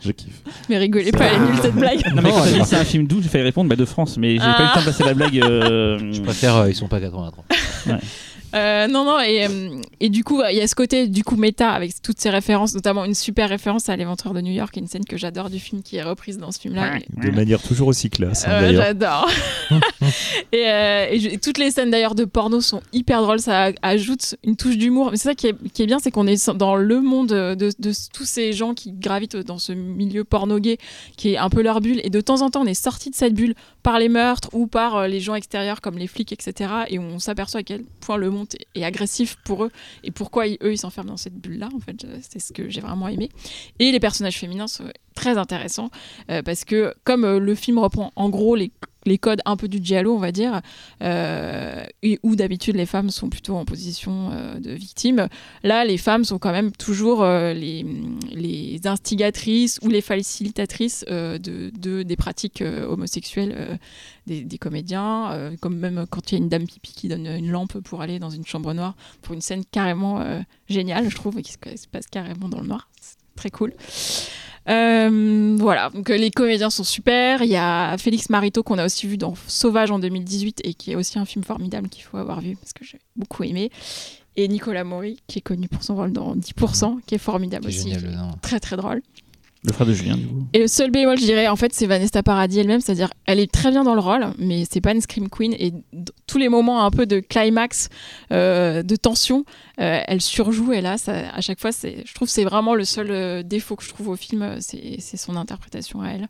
Je 0.00 0.10
kiffe. 0.12 0.42
Mais 0.68 0.78
rigolez 0.78 1.12
pas, 1.12 1.24
elle 1.26 1.34
est 1.34 1.38
nulle 1.46 1.58
cette 1.60 1.74
blague. 1.74 2.00
Non, 2.14 2.22
mais 2.22 2.30
Non, 2.30 2.36
quand 2.36 2.42
t'as 2.42 2.48
elle 2.48 2.56
est 2.56 2.60
dit 2.60 2.66
c'est 2.66 2.76
un 2.76 2.84
film 2.84 3.06
doux, 3.06 3.20
j'ai 3.22 3.28
failli 3.28 3.44
répondre 3.44 3.68
bah, 3.68 3.76
de 3.76 3.84
France, 3.84 4.16
mais 4.18 4.32
j'ai 4.32 4.38
pas 4.38 4.62
eu 4.62 4.66
le 4.66 4.74
temps 4.74 4.80
de 4.80 4.84
passer 4.86 5.04
la 5.04 5.14
blague. 5.14 5.38
euh, 5.38 6.12
Je 6.12 6.20
préfère, 6.22 6.56
euh, 6.56 6.68
ils 6.70 6.74
sont 6.74 6.88
pas 6.88 7.00
83. 7.00 7.44
Euh, 8.55 8.86
non, 8.86 9.05
non, 9.05 9.18
et, 9.20 9.46
euh, 9.46 9.80
et 10.00 10.09
du 10.09 10.24
coup, 10.24 10.42
il 10.50 10.57
y 10.57 10.61
a 10.61 10.66
ce 10.66 10.74
côté 10.74 11.07
du 11.09 11.24
coup 11.24 11.36
méta 11.36 11.70
avec 11.70 12.00
toutes 12.03 12.20
ces 12.20 12.30
références, 12.30 12.74
notamment 12.74 13.05
une 13.05 13.14
super 13.14 13.48
référence 13.48 13.88
à 13.88 13.96
l'éventreur 13.96 14.34
de 14.34 14.40
New 14.40 14.53
York, 14.53 14.76
une 14.76 14.86
scène 14.86 15.05
que 15.05 15.16
j'adore 15.16 15.48
du 15.50 15.59
film 15.59 15.82
qui 15.82 15.96
est 15.96 16.03
reprise 16.03 16.38
dans 16.38 16.53
ce 16.53 16.61
film-là. 16.61 16.98
De 17.16 17.30
manière 17.30 17.62
toujours 17.62 17.88
aussi 17.88 18.11
classe, 18.11 18.46
hein, 18.46 18.50
Euh, 18.53 18.61
d'ailleurs. 18.62 18.82
j'adore. 18.84 19.30
et, 20.53 20.68
euh, 20.68 21.07
et 21.11 21.20
je- 21.20 21.28
et 21.30 21.38
toutes 21.38 21.59
les 21.59 21.70
scènes 21.70 21.90
d'ailleurs 21.90 22.14
de 22.14 22.24
porno 22.24 22.61
sont 22.61 22.82
hyper 22.92 23.22
drôles, 23.22 23.40
ça 23.40 23.68
a- 23.68 23.72
ajoute 23.82 24.36
une 24.44 24.57
touche 24.57 24.76
d'humour. 24.76 25.11
Mais 25.11 25.16
c'est 25.16 25.28
ça 25.30 25.34
qui 25.34 25.46
est, 25.48 25.55
qui 25.72 25.82
est 25.82 25.86
bien, 25.86 25.98
c'est 25.98 26.11
qu'on 26.11 26.26
est 26.26 26.50
dans 26.50 26.76
le 26.76 27.00
monde 27.00 27.28
de, 27.28 27.55
de 27.55 27.92
tous 28.12 28.24
ces 28.24 28.53
gens 28.53 28.74
qui 28.74 28.92
gravitent 28.92 29.36
dans 29.36 29.59
ce 29.59 29.72
milieu 29.72 30.24
porno 30.24 30.59
gay, 30.59 30.78
qui 31.16 31.32
est 31.34 31.38
un 31.38 31.48
peu 31.48 31.62
leur 31.62 31.80
bulle. 31.80 32.00
Et 32.05 32.11
de 32.11 32.20
temps 32.20 32.42
en 32.42 32.50
temps, 32.50 32.62
on 32.62 32.66
est 32.66 32.74
sorti 32.74 33.11
de 33.11 33.14
cette 33.14 33.34
bulle 33.34 33.55
par 33.82 33.98
les 33.98 34.09
meurtres 34.09 34.48
ou 34.53 34.66
par 34.66 35.09
les 35.09 35.20
gens 35.20 35.34
extérieurs 35.34 35.80
comme 35.80 35.98
les 35.98 36.07
flics, 36.07 36.32
etc. 36.32 36.70
Et 36.88 36.98
on 36.98 37.18
s'aperçoit 37.18 37.61
à 37.61 37.62
quel 37.62 37.82
point 38.00 38.16
le 38.16 38.30
monde 38.30 38.41
est 38.74 38.84
agressif 38.84 39.36
pour 39.45 39.64
eux 39.64 39.70
et 40.05 40.11
pourquoi 40.11 40.47
eux 40.47 40.72
ils 40.72 40.78
s'enferment 40.78 41.11
dans 41.11 41.16
cette 41.16 41.34
bulle-là. 41.36 41.68
En 41.74 41.80
fait, 41.80 42.05
Euh, 42.05 42.18
c'est 42.28 42.38
ce 42.40 42.53
que 42.53 42.68
j'ai 42.68 42.80
vraiment 42.80 43.09
aimé. 43.09 43.28
Et 43.78 43.93
les 43.93 44.01
personnages 44.01 44.38
féminins 44.38 44.66
sont 44.66 44.84
très 45.12 45.38
intéressants 45.38 45.90
euh, 46.30 46.42
parce 46.42 46.64
que 46.64 46.94
comme 47.04 47.24
euh, 47.24 47.38
le 47.38 47.54
film 47.54 47.78
reprend 47.78 48.12
en 48.16 48.28
gros 48.28 48.56
les, 48.56 48.70
codes 49.20 49.40
un 49.44 49.56
peu 49.56 49.66
du 49.66 49.80
giallo, 49.82 50.14
on 50.14 50.18
va 50.18 50.30
dire, 50.30 50.60
euh, 51.02 51.84
et 52.02 52.20
où 52.22 52.36
d'habitude 52.36 52.76
les 52.76 52.86
femmes 52.86 53.10
sont 53.10 53.28
plutôt 53.28 53.56
en 53.56 53.64
position 53.64 54.30
de 54.60 54.70
victime, 54.70 55.28
là 55.64 55.84
les 55.84 55.98
femmes 55.98 56.24
sont 56.24 56.38
quand 56.38 56.52
même 56.52 56.70
toujours 56.70 57.24
les, 57.24 58.80
instigatrices 58.84 59.80
ou 59.82 59.88
les 59.88 60.02
facilitatrices 60.02 61.04
de, 61.08 61.38
de- 61.76 62.02
des 62.04 62.16
pratiques 62.16 62.62
homosexuelles 62.88 63.78
des, 64.26 64.58
comédiens, 64.58 65.52
comme 65.60 65.76
même 65.76 66.06
quand 66.08 66.30
il 66.30 66.36
y 66.36 66.40
a 66.40 66.42
une 66.42 66.48
dame 66.48 66.66
pipi 66.66 66.92
qui 66.94 67.08
donne 67.08 67.26
une 67.26 67.50
lampe 67.50 67.78
pour 67.80 68.02
aller 68.02 68.20
dans 68.20 68.30
une 68.30 68.46
chambre 68.46 68.72
noire, 68.72 68.94
pour 69.20 69.34
une 69.34 69.40
scène 69.40 69.64
carrément 69.64 70.24
géniale, 70.68 71.10
je 71.10 71.16
trouve, 71.16 71.42
qui 71.42 71.52
se 71.52 71.88
passe 71.88 72.06
carrément 72.06 72.48
dans 72.48 72.60
le 72.60 72.68
noir. 72.68 72.88
C'est 73.00 73.16
très 73.34 73.50
cool. 73.50 73.72
Euh, 74.68 75.56
voilà, 75.58 75.90
donc 75.90 76.08
euh, 76.10 76.16
les 76.16 76.30
comédiens 76.30 76.70
sont 76.70 76.84
super. 76.84 77.42
Il 77.42 77.50
y 77.50 77.56
a 77.56 77.96
Félix 77.98 78.30
Marito 78.30 78.62
qu'on 78.62 78.78
a 78.78 78.84
aussi 78.84 79.06
vu 79.06 79.16
dans 79.16 79.34
Sauvage 79.46 79.90
en 79.90 79.98
2018 79.98 80.60
et 80.64 80.74
qui 80.74 80.92
est 80.92 80.96
aussi 80.96 81.18
un 81.18 81.24
film 81.24 81.44
formidable 81.44 81.88
qu'il 81.88 82.04
faut 82.04 82.16
avoir 82.16 82.40
vu 82.40 82.56
parce 82.56 82.72
que 82.72 82.84
j'ai 82.84 82.98
beaucoup 83.16 83.42
aimé. 83.42 83.70
Et 84.36 84.48
Nicolas 84.48 84.84
Maury 84.84 85.18
qui 85.26 85.38
est 85.38 85.42
connu 85.42 85.68
pour 85.68 85.82
son 85.82 85.96
rôle 85.96 86.12
dans 86.12 86.34
10%, 86.36 87.00
qui 87.06 87.14
est 87.14 87.18
formidable 87.18 87.68
aussi, 87.68 87.82
génial 87.82 87.98
qui 87.98 88.04
est 88.04 88.08
dedans. 88.08 88.30
très 88.40 88.60
très 88.60 88.76
drôle. 88.76 89.02
Le 89.64 89.72
frère 89.72 89.86
de 89.86 89.92
Julien, 89.92 90.16
du 90.16 90.26
coup. 90.26 90.44
Et 90.52 90.58
le 90.58 90.66
seul 90.66 90.90
bémol, 90.90 91.16
je 91.16 91.24
dirais, 91.24 91.46
en 91.46 91.54
fait, 91.54 91.72
c'est 91.72 91.86
Vanessa 91.86 92.22
Paradis 92.24 92.58
elle-même, 92.58 92.80
c'est-à-dire, 92.80 93.12
elle 93.26 93.38
est 93.38 93.50
très 93.50 93.70
bien 93.70 93.84
dans 93.84 93.94
le 93.94 94.00
rôle, 94.00 94.26
mais 94.36 94.64
c'est 94.68 94.80
pas 94.80 94.92
une 94.92 95.00
scream 95.00 95.28
queen. 95.28 95.54
Et 95.56 95.72
tous 96.26 96.38
les 96.38 96.48
moments 96.48 96.84
un 96.84 96.90
peu 96.90 97.06
de 97.06 97.20
climax, 97.20 97.88
euh, 98.32 98.82
de 98.82 98.96
tension, 98.96 99.44
euh, 99.80 100.00
elle 100.08 100.20
surjoue. 100.20 100.72
Et 100.72 100.80
là, 100.80 100.96
à 101.06 101.40
chaque 101.40 101.60
fois, 101.60 101.70
je 101.70 102.12
trouve, 102.12 102.28
c'est 102.28 102.42
vraiment 102.42 102.74
le 102.74 102.84
seul 102.84 103.10
euh, 103.12 103.44
défaut 103.44 103.76
que 103.76 103.84
je 103.84 103.90
trouve 103.90 104.08
au 104.08 104.16
film, 104.16 104.56
c'est 104.60 105.16
son 105.16 105.36
interprétation 105.36 106.00
à 106.00 106.08
elle. 106.08 106.28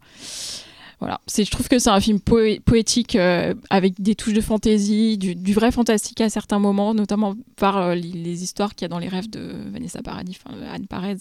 Voilà, 1.05 1.21
c'est, 1.27 1.45
je 1.45 1.51
trouve 1.51 1.67
que 1.67 1.81
c'est 1.81 1.91
un 1.91 1.99
film 1.99 2.19
poé- 2.19 2.61
poétique 2.61 3.17
euh, 3.17 3.55
avec 3.71 4.01
des 4.01 4.15
touches 4.15 4.35
de 4.35 4.41
fantaisie, 4.41 5.19
du, 5.19 5.35
du 5.35 5.53
vrai 5.53 5.73
fantastique 5.73 6.21
à 6.21 6.31
certains 6.31 6.61
moments, 6.61 6.95
notamment 6.95 7.35
par 7.57 7.77
euh, 7.77 7.95
les, 7.97 8.13
les 8.13 8.45
histoires 8.45 8.77
qu'il 8.77 8.85
y 8.85 8.87
a 8.87 8.89
dans 8.89 9.01
les 9.01 9.09
rêves 9.09 9.29
de 9.29 9.53
Vanessa 9.73 10.01
Paradis, 10.01 10.39
Anne 10.73 10.87
Parez, 10.87 11.17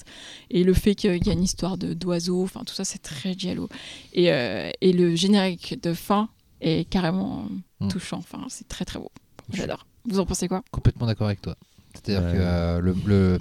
et 0.51 0.63
le 0.63 0.73
fait 0.75 0.93
qu'il 0.93 1.25
y 1.25 1.29
a 1.31 1.33
une 1.33 1.41
histoire 1.41 1.79
de 1.79 1.93
d'oiseaux, 1.95 2.43
enfin 2.43 2.61
tout 2.63 2.75
ça 2.75 2.85
c'est 2.85 2.99
très 3.01 3.33
giallo. 3.33 3.69
Et, 4.13 4.31
euh, 4.31 4.69
et 4.81 4.93
le 4.93 5.15
générique 5.15 5.81
de 5.81 5.93
fin 5.93 6.29
est 6.61 6.87
carrément 6.87 7.45
Mm. 7.79 7.87
touchant, 7.87 8.17
enfin 8.19 8.45
c'est 8.49 8.67
très 8.67 8.85
très 8.85 8.99
beau. 8.99 9.09
J'adore. 9.51 9.87
Vous 10.07 10.19
en 10.19 10.27
pensez 10.27 10.47
quoi? 10.47 10.61
Complètement 10.69 11.07
d'accord 11.07 11.25
avec 11.25 11.41
toi. 11.41 11.55
C'est-à-dire 11.95 12.21
Ouais. 12.23 12.33
que 12.33 12.37
euh, 12.39 12.79
le, 12.79 12.95
le, 13.07 13.39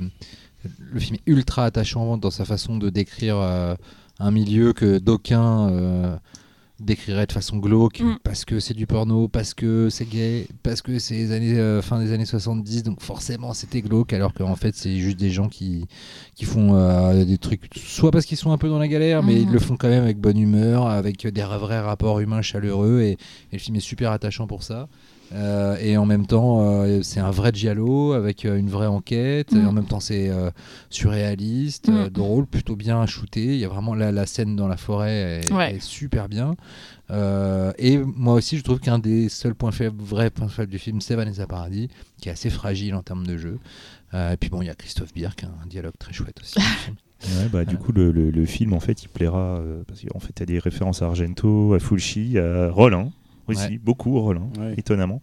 le 0.79 1.01
film 1.01 1.17
est 1.17 1.31
ultra 1.31 1.67
attachant 1.67 2.17
dans 2.17 2.31
sa 2.31 2.47
façon 2.47 2.79
de 2.79 2.89
décrire 2.89 3.37
euh, 3.37 3.75
un 4.21 4.31
milieu 4.31 4.73
que 4.73 4.99
d'aucuns 4.99 5.71
euh, 5.71 6.17
décriraient 6.79 7.27
de 7.27 7.33
façon 7.33 7.59
glauque 7.59 8.01
Mm. 8.01 8.17
parce 8.23 8.45
que 8.45 8.61
c'est 8.61 8.75
du 8.75 8.87
porno, 8.87 9.29
parce 9.29 9.53
que 9.55 9.89
c'est 9.91 10.09
gay, 10.09 10.47
parce 10.63 10.81
que 10.83 10.99
c'est 10.99 11.15
les 11.15 11.33
années, 11.33 11.59
euh, 11.59 11.83
fin 11.83 11.99
des 12.01 12.13
années 12.13 12.25
70, 12.25 12.83
donc 12.83 13.01
forcément 13.03 13.53
c'était 13.53 13.83
glauque, 13.83 14.13
alors 14.13 14.33
qu'en 14.33 14.57
fait 14.57 14.75
c'est 14.75 14.97
juste 14.97 15.19
des 15.19 15.31
gens 15.31 15.49
qui, 15.49 15.87
qui 16.35 16.45
font 16.45 16.75
euh, 16.75 17.25
des 17.25 17.39
trucs, 17.39 17.69
soit 17.77 18.11
parce 18.11 18.25
qu'ils 18.25 18.39
sont 18.39 18.53
un 18.53 18.59
peu 18.59 18.69
dans 18.69 18.79
la 18.79 18.89
galère, 18.89 19.23
mais 19.23 19.41
ils 19.41 19.51
le 19.51 19.59
font 19.59 19.77
quand 19.77 19.89
même 19.89 20.05
avec 20.05 20.19
bonne 20.19 20.39
humeur, 20.39 20.87
avec 20.87 21.27
des 21.27 21.43
vrais 21.43 21.81
rapports 21.81 22.21
humains 22.21 22.43
chaleureux, 22.43 23.01
et, 23.01 23.13
et 23.13 23.19
le 23.53 23.59
film 23.59 23.77
est 23.77 23.81
super 23.81 24.13
attachant 24.13 24.47
pour 24.47 24.63
ça. 24.63 24.89
Euh, 25.33 25.77
et 25.81 25.97
en 25.97 26.07
même 26.07 26.27
temps, 26.27 26.61
euh, 26.83 27.03
c'est 27.03 27.21
un 27.21 27.31
vrai 27.31 27.53
giallo 27.55 28.13
avec 28.15 28.45
euh, 28.45 28.57
une 28.59 28.69
vraie 28.69 28.87
enquête. 28.89 29.53
Mm. 29.53 29.63
Et 29.63 29.67
en 29.67 29.73
même 29.73 29.85
temps, 29.87 30.01
c'est 30.01 30.31
surréaliste, 30.91 31.89
Mm. 31.89 32.09
drôle, 32.09 32.47
plutôt 32.47 32.77
bien 32.77 33.07
shooté. 33.07 33.45
Il 33.45 33.57
y 33.59 33.65
a 33.65 33.69
vraiment 33.69 33.95
la, 33.95 34.13
la 34.13 34.27
scène 34.27 34.57
dans 34.57 34.69
la 34.69 34.77
forêt 34.77 35.43
est, 35.47 35.53
Ouais. 35.53 35.77
est 35.77 35.81
super 35.81 36.29
bien. 36.29 36.55
Et 37.79 37.99
moi 37.99 38.35
aussi, 38.35 38.57
je 38.59 38.63
trouve 38.63 38.79
qu'un 38.81 38.99
des 38.99 39.29
seuls 39.29 39.55
points 39.55 39.73
faibles, 39.73 40.03
vrais 40.03 40.31
points 40.31 40.49
faibles 40.49 40.71
du 40.71 40.79
film, 40.79 41.01
c'est 41.01 41.15
Vanessa 41.17 41.47
Paradis, 41.47 41.89
qui 42.21 42.29
est 42.29 42.33
assez 42.33 42.51
fragile 42.51 42.95
en 42.95 43.03
termes 43.03 43.27
de 43.27 43.37
jeu. 43.37 43.59
Et 44.15 44.37
puis 44.39 44.51
bon, 44.51 44.63
il 44.63 44.67
y 44.67 44.71
a 44.71 44.75
Christophe 44.75 45.13
Birk, 45.15 45.45
un 45.45 45.67
dialogue 45.67 45.95
très 45.99 46.13
chouette 46.13 46.37
aussi. 46.43 46.59
Ouais, 47.23 47.49
bah, 47.53 47.67
Du 47.67 47.77
coup, 47.77 47.93
le, 47.93 48.13
le- 48.13 48.31
le 48.31 48.47
film, 48.47 48.73
en 48.73 48.81
fait, 48.81 49.03
il 49.03 49.09
plaira 49.11 49.59
euh, 49.59 49.83
parce 49.87 50.01
qu'en 50.01 50.21
fait, 50.21 50.33
il 50.39 50.41
y 50.41 50.43
a 50.43 50.47
des 50.47 50.59
références 50.59 51.03
à 51.03 51.05
Argento, 51.05 51.75
à 51.75 51.79
Fulci, 51.79 52.39
à 52.39 52.71
Rollin 52.71 53.11
aussi, 53.51 53.73
Ouais. 53.73 53.79
beaucoup 53.79 54.19
Ouais. 54.59 54.75
étonnamment. 54.77 55.21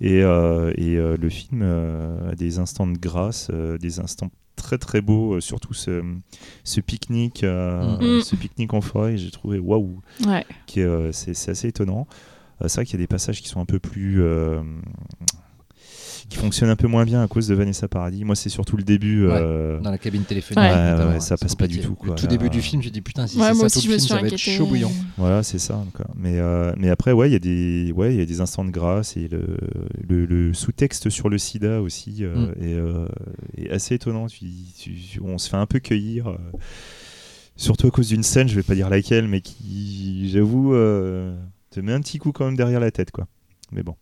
Et, 0.00 0.22
euh, 0.22 0.72
et 0.76 0.96
euh, 0.96 1.16
le 1.20 1.28
film 1.28 1.60
euh, 1.62 2.30
a 2.30 2.34
des 2.36 2.58
instants 2.60 2.86
de 2.86 2.96
grâce, 2.96 3.48
euh, 3.52 3.78
des 3.78 3.98
instants 4.00 4.30
très 4.54 4.78
très 4.78 5.00
beaux, 5.00 5.34
euh, 5.34 5.40
surtout 5.40 5.74
ce, 5.74 6.02
ce 6.64 6.80
pique-nique, 6.80 7.42
euh, 7.44 8.18
Mm. 8.18 8.22
ce 8.22 8.36
pique-nique 8.36 8.74
en 8.74 8.80
forêt. 8.80 9.16
J'ai 9.16 9.30
trouvé 9.32 9.58
waouh, 9.58 10.00
Ouais. 10.26 10.44
qui 10.66 10.80
est, 10.80 10.84
euh, 10.84 11.10
c'est 11.12 11.34
c'est 11.34 11.50
assez 11.50 11.68
étonnant. 11.68 12.06
Euh, 12.62 12.68
c'est 12.68 12.76
vrai 12.76 12.84
qu'il 12.86 12.94
y 12.94 13.02
a 13.02 13.04
des 13.04 13.08
passages 13.08 13.40
qui 13.42 13.48
sont 13.48 13.60
un 13.60 13.64
peu 13.66 13.78
plus 13.80 14.22
euh, 14.22 14.60
qui 16.28 16.36
fonctionnent 16.36 16.68
un 16.70 16.76
peu 16.76 16.88
moins 16.88 17.04
bien 17.04 17.22
à 17.22 17.26
cause 17.28 17.46
de 17.48 17.54
Vanessa 17.54 17.88
Paradis. 17.88 18.24
Moi, 18.24 18.36
c'est 18.36 18.50
surtout 18.50 18.76
le 18.76 18.82
début. 18.82 19.26
Ouais. 19.26 19.32
euh, 19.34 19.80
Dans 19.80 19.90
la 19.90 19.96
cabine 19.98 20.22
téléphonique. 20.24 20.58
Ouais. 20.62 21.04
Ouais, 21.14 21.20
ça 21.20 21.36
passe 21.38 21.54
pas 21.54 21.66
du 21.66 21.80
tout, 21.80 21.94
quoi. 21.94 22.10
Le 22.10 22.14
tout 22.16 22.26
début 22.26 22.50
du 22.50 22.60
film, 22.60 22.82
j'ai 22.82 22.90
dit 22.90 23.00
putain, 23.00 23.26
si 23.26 23.38
Ouais, 23.38 23.44
c'est 23.48 23.54
moi 23.54 23.68
ça 23.70 23.78
aussi 23.78 23.78
tout 23.78 23.84
je 23.84 23.88
le 23.88 23.94
me 23.94 23.98
film, 23.98 24.06
suis 24.06 24.14
ça 24.14 24.20
va 24.20 24.26
être 24.26 24.36
chaud 24.36 24.66
bouillant. 24.66 24.92
Voilà, 25.16 25.42
c'est 25.42 25.58
ça. 25.58 25.82
quoi. 25.94 26.06
Mais, 26.16 26.38
euh, 26.38 26.72
mais 26.76 26.90
après, 26.90 27.12
ouais, 27.12 27.30
il 27.30 27.32
y 27.32 27.36
a 27.36 27.38
des, 27.38 27.92
ouais, 27.92 28.14
il 28.14 28.18
y 28.18 28.22
a 28.22 28.26
des 28.26 28.40
instants 28.42 28.64
de 28.64 28.70
grâce 28.70 29.16
et 29.16 29.28
le, 29.28 29.56
le, 30.06 30.26
le 30.26 30.52
sous-texte 30.52 31.08
sur 31.08 31.28
le 31.30 31.38
SIDA 31.38 31.80
aussi 31.80 32.18
euh, 32.20 32.34
Mm. 32.34 32.62
est, 32.62 32.74
euh, 32.74 33.06
est 33.56 33.70
assez 33.70 33.94
étonnant. 33.94 34.26
Tu- 34.26 34.44
tu- 34.78 35.20
on 35.24 35.38
se 35.38 35.48
fait 35.48 35.56
un 35.56 35.66
peu 35.66 35.78
cueillir, 35.78 36.28
euh, 36.28 36.36
surtout 37.56 37.86
à 37.86 37.90
cause 37.90 38.08
d'une 38.08 38.22
scène, 38.22 38.48
je 38.48 38.54
vais 38.54 38.62
pas 38.62 38.74
dire 38.74 38.90
laquelle, 38.90 39.28
mais 39.28 39.40
qui, 39.40 40.28
j'avoue, 40.30 40.74
euh, 40.74 41.34
te 41.70 41.80
met 41.80 41.92
un 41.92 42.00
petit 42.00 42.18
coup 42.18 42.32
quand 42.32 42.44
même 42.44 42.56
derrière 42.56 42.80
la 42.80 42.90
tête, 42.90 43.10
quoi. 43.10 43.26
Mais 43.72 43.82
bon. 43.82 43.94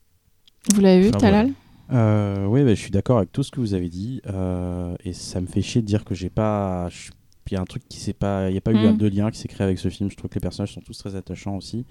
Vous 0.74 0.80
l'avez 0.80 1.02
vu, 1.02 1.10
Talal 1.12 1.50
Euh, 1.92 2.46
oui, 2.46 2.64
bah, 2.64 2.70
je 2.74 2.80
suis 2.80 2.90
d'accord 2.90 3.18
avec 3.18 3.32
tout 3.32 3.42
ce 3.42 3.50
que 3.50 3.60
vous 3.60 3.74
avez 3.74 3.88
dit. 3.88 4.20
euh, 4.26 4.94
et 5.04 5.12
ça 5.12 5.40
me 5.40 5.46
fait 5.46 5.62
chier 5.62 5.82
de 5.82 5.86
dire 5.86 6.04
que 6.04 6.14
j'ai 6.14 6.30
pas. 6.30 6.88
Il 7.48 7.54
y 7.54 7.56
a 7.56 7.60
un 7.60 7.64
truc 7.64 7.84
qui 7.88 8.00
s'est 8.00 8.12
pas. 8.12 8.48
Il 8.48 8.52
n'y 8.52 8.58
a 8.58 8.60
pas 8.60 8.72
eu 8.72 8.92
Mm. 8.92 8.96
de 8.96 9.06
lien 9.06 9.30
qui 9.30 9.38
s'est 9.38 9.48
créé 9.48 9.64
avec 9.64 9.78
ce 9.78 9.88
film. 9.88 10.10
Je 10.10 10.16
trouve 10.16 10.28
que 10.30 10.34
les 10.34 10.40
personnages 10.40 10.72
sont 10.74 10.80
tous 10.80 10.98
très 10.98 11.14
attachants 11.14 11.56
aussi. 11.56 11.86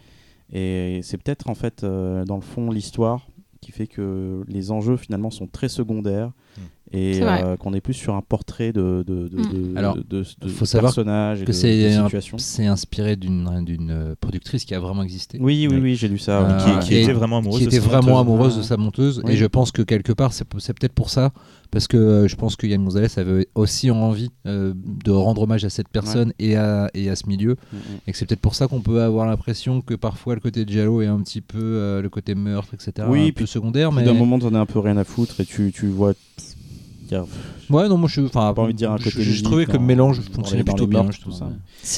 Et 0.52 1.00
c'est 1.02 1.18
peut-être 1.18 1.50
en 1.50 1.56
fait, 1.56 1.84
euh, 1.84 2.26
dans 2.26 2.36
le 2.36 2.42
fond, 2.42 2.70
l'histoire 2.72 3.28
qui 3.62 3.72
fait 3.72 3.88
que 3.88 4.44
les 4.48 4.70
enjeux 4.72 4.98
finalement 4.98 5.32
sont 5.32 5.48
très 5.48 5.70
secondaires. 5.70 6.28
Mm. 6.58 6.62
Et 6.92 7.20
euh, 7.22 7.58
qu'on 7.58 7.74
est 7.74 7.82
plus 7.82 7.94
sur 7.96 8.16
un 8.16 8.22
portrait 8.22 8.72
de, 8.72 9.04
de, 9.06 9.28
de, 9.28 9.38
Mm. 9.38 9.74
de- 9.74 9.78
Alors, 9.78 9.96
de, 9.96 10.02
de- 10.04 10.24
de 10.42 10.48
faut 10.48 10.66
savoir 10.66 10.94
personnages 10.94 11.42
et 11.42 11.46
que 11.46 11.52
de, 11.52 11.56
c'est 11.56 11.98
de. 11.98 12.38
C'est 12.38 12.66
inspiré 12.68 13.16
d'une 13.16 13.64
d'une 13.66 13.90
euh, 13.92 14.16
productrice 14.20 14.66
qui 14.66 14.76
a 14.76 14.80
vraiment 14.80 15.04
existé. 15.04 15.38
Oui, 15.42 15.68
oui, 15.70 15.76
Oui. 15.76 15.82
oui, 15.82 15.96
j'ai 15.96 16.08
lu 16.08 16.18
ça. 16.20 16.42
Euh, 16.42 16.80
qui, 16.82 16.96
était 16.96 17.12
vraiment 17.14 17.40
amoureuse 17.40 17.60
qui 17.60 17.66
de 17.66 17.70
était 17.72 17.80
sa 17.82 17.88
vraiment 17.88 18.24
monteuse. 18.24 18.32
amoureuse 18.34 18.58
de 18.58 18.62
sa 18.62 18.78
monteuse 18.78 19.22
Oui. 19.26 19.34
et 19.34 19.36
je 19.38 19.46
pense 19.46 19.72
que 19.72 19.82
quelque 19.82 20.12
part 20.14 20.32
c'est 20.34 20.46
c'est 20.60 20.74
peut-être 20.78 20.94
pour 20.94 21.10
ça 21.10 21.32
parce 21.72 21.88
que 21.88 21.98
euh, 21.98 22.28
je 22.28 22.36
pense 22.36 22.56
que 22.56 22.68
Yann 22.68 22.84
Gonzalez 22.84 23.08
avait 23.18 23.48
aussi 23.56 23.90
envie 23.92 24.30
euh, 24.46 24.74
de 24.76 25.12
rendre 25.12 25.42
hommage 25.42 25.66
à 25.66 25.70
cette 25.70 25.90
personne 25.90 26.32
et, 26.40 26.56
à, 26.56 26.90
et 26.94 27.10
à 27.10 27.16
ce 27.16 27.28
milieu 27.28 27.56
Mm, 27.74 27.78
mm. 27.78 27.80
et 28.08 28.12
que 28.12 28.18
c'est 28.18 28.26
peut-être 28.26 28.40
pour 28.42 28.56
ça 28.56 28.68
qu'on 28.68 28.82
peut 28.82 29.02
avoir 29.02 29.26
l'impression 29.28 29.82
que 29.82 29.94
parfois 29.96 30.36
le 30.36 30.42
côté 30.42 30.64
de 30.66 31.02
est 31.02 31.08
un 31.08 31.20
petit 31.22 31.42
peu 31.42 31.58
euh, 31.60 32.02
le 32.02 32.10
côté 32.10 32.36
meurtre 32.36 32.74
etc 32.76 33.08
Oui, 33.10 33.20
un 33.20 33.24
puis- 33.26 33.32
peu 33.34 33.46
secondaire 33.46 33.90
Puis 33.90 34.00
mais 34.00 34.06
D'un 34.06 34.14
moment, 34.14 34.38
t'en 34.40 34.54
as 34.54 34.60
un 34.60 34.66
peu 34.66 34.80
rien 34.80 34.98
à 34.98 35.04
foutre 35.04 35.40
et 35.42 35.46
tu, 35.46 35.72
tu 35.74 35.88
vois. 35.88 36.14
Y 37.12 37.16
a- 37.16 37.26
ouais 37.70 37.88
non 37.90 37.98
moi 37.98 38.08
je 38.10 38.22
enfin 38.22 38.54
pas 38.54 38.62
envie 38.62 38.74
de 38.74 38.78
dire 38.78 38.92
un 38.92 38.98
je- 38.98 39.04
côté 39.06 39.16
je, 39.18 39.22
je 39.22 39.30
ludique 39.30 39.44
trouvais 39.46 39.66
que 39.66 39.74
le 39.74 39.80
mélange 39.80 40.22
fonctionnait 40.22 40.64
plutôt 40.64 40.88
bien 40.88 41.12
je 41.12 41.20
tout 41.20 41.32
ça. 41.32 41.50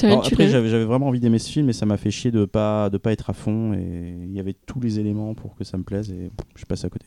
Alors, 0.06 0.26
après, 0.32 0.48
j'avais 0.48 0.68
j'avais 0.68 0.84
vraiment 0.84 1.08
envie 1.08 1.20
d'aimer 1.20 1.38
ce 1.38 1.50
film 1.50 1.68
et 1.70 1.72
ça 1.72 1.86
m'a 1.86 1.96
fait 1.96 2.10
chier 2.10 2.30
de 2.30 2.44
pas 2.44 2.90
de 2.90 2.98
pas 2.98 3.12
être 3.12 3.30
à 3.30 3.32
fond 3.32 3.72
et 3.74 4.14
il 4.24 4.32
y 4.32 4.40
avait 4.40 4.54
tous 4.66 4.80
les 4.80 4.98
éléments 4.98 5.34
pour 5.34 5.54
que 5.54 5.64
ça 5.64 5.76
me 5.78 5.82
plaise 5.82 6.10
et 6.10 6.30
je 6.56 6.64
passe 6.64 6.84
à 6.84 6.88
côté. 6.90 7.06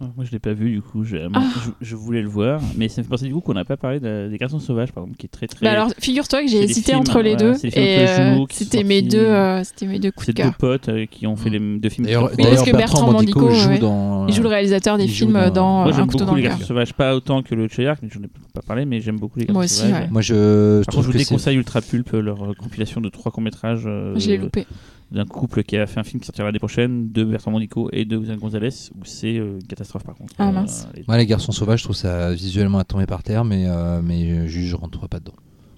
Ah, 0.00 0.04
Moi, 0.16 0.24
je 0.24 0.30
l'ai 0.30 0.38
pas 0.38 0.52
vu, 0.52 0.70
du 0.70 0.80
coup, 0.82 1.02
je, 1.04 1.16
Ah. 1.34 1.42
je, 1.64 1.70
je 1.88 1.96
voulais 1.96 2.22
le 2.22 2.28
voir, 2.28 2.60
mais 2.76 2.88
ça 2.88 3.00
me 3.00 3.04
fait 3.04 3.10
penser 3.10 3.26
du 3.26 3.32
coup 3.34 3.40
qu'on 3.40 3.54
n'a 3.54 3.64
pas 3.64 3.76
parlé 3.76 3.98
de- 3.98 4.28
des 4.30 4.38
garçons 4.38 4.60
sauvages, 4.60 4.92
par 4.92 5.02
exemple, 5.02 5.18
qui 5.18 5.26
est 5.26 5.28
très 5.28 5.48
très. 5.48 5.58
Bah 5.66 5.72
alors, 5.72 5.90
figure-toi 5.98 6.42
que 6.42 6.48
j'ai 6.48 6.62
hésité 6.62 6.92
films, 6.92 7.00
entre 7.00 7.20
les 7.20 7.34
voilà, 7.34 7.54
deux 7.54 7.66
et 7.66 7.98
euh, 8.08 8.44
c'était 8.50 8.84
mes 8.84 9.02
deux, 9.02 9.18
euh, 9.18 9.64
c'était 9.64 9.86
mes 9.86 9.98
deux 9.98 10.12
coups 10.12 10.26
c'est 10.26 10.32
de 10.32 10.36
deux 10.36 10.42
cœur. 10.44 10.56
potes 10.56 10.88
euh, 10.88 11.06
qui 11.06 11.26
ont 11.26 11.34
fait 11.34 11.50
les 11.50 11.58
deux 11.58 11.88
films. 11.88 12.06
D'ailleurs, 12.06 12.30
Oui, 12.38 12.44
parce 12.44 12.62
que 12.62 12.76
Bertrand 12.76 13.10
Mandico, 13.10 13.50
joue 13.50 13.68
ouais. 13.68 13.78
dans 13.80 14.26
Il 14.28 14.32
joue 14.34 14.42
le 14.42 14.48
réalisateur 14.48 14.96
des 14.96 15.08
films 15.08 15.32
dans- 15.32 15.50
dans, 15.50 15.82
Moi, 15.82 15.92
Un 15.92 15.96
j'aime 15.96 16.06
couteau 16.06 16.18
beaucoup 16.18 16.30
dans 16.30 16.34
les 16.36 16.42
le 16.42 16.48
cœur. 16.48 16.56
garçons 16.58 16.68
sauvages, 16.68 16.94
pas 16.94 17.14
autant 17.16 17.42
que 17.42 17.54
le 17.56 17.66
Chayark, 17.66 17.98
mais 18.02 18.08
j'en 18.12 18.20
ai 18.22 18.28
pas 18.54 18.62
parlé, 18.62 18.84
mais 18.84 19.00
j'aime 19.00 19.18
beaucoup 19.18 19.40
les 19.40 19.46
garçons 19.46 19.54
Moi 19.54 19.64
aussi, 19.64 19.74
sauvages. 19.82 20.02
ouais. 20.04 20.08
moi 20.10 20.22
je, 20.22 20.34
je 20.34 20.84
Par 20.84 20.94
contre, 20.94 21.06
je 21.08 21.12
vous 21.12 21.18
déconseille 21.18 21.56
Ultra 21.56 21.80
Pulp, 21.80 22.10
leur 22.12 22.42
euh, 22.50 22.54
compilation 22.54 23.00
de 23.00 23.08
trois 23.08 23.32
courts-métrages 23.32 23.82
euh, 23.86 24.14
Je 24.16 24.28
l'ai 24.28 24.36
loupé. 24.38 24.66
D'un 25.12 25.24
couple 25.26 25.64
qui 25.64 25.76
a 25.76 25.86
fait 25.86 25.98
un 26.00 26.04
film 26.04 26.20
qui 26.20 26.26
sortira 26.26 26.46
l'année 26.46 26.58
prochaine, 26.58 27.10
de 27.10 27.24
Bertrand 27.24 27.50
Mandico 27.50 27.88
et 27.92 28.04
de 28.04 28.16
Xavier 28.18 28.40
Gonzalez, 28.40 28.68
où 28.96 29.04
c'est 29.04 29.38
euh, 29.38 29.58
une 29.60 29.66
catastrophe 29.66 30.04
par 30.04 30.14
contre. 30.14 30.34
Ah, 30.38 30.52
mince. 30.52 30.86
les- 30.94 31.04
Ouais, 31.08 31.18
les 31.18 31.26
garçons 31.26 31.52
sauvages, 31.52 31.80
je 31.80 31.84
trouve 31.84 31.96
ça 31.96 32.32
visuellement 32.32 32.78
à 32.78 32.84
tomber 32.84 33.06
par 33.06 33.22
terre, 33.22 33.44
mais, 33.44 33.64
euh, 33.66 34.00
mais 34.04 34.22
euh, 34.30 34.46
juste, 34.46 34.68
je 34.68 34.76
rentre 34.76 35.08
pas 35.08 35.18
dedans. 35.18 35.34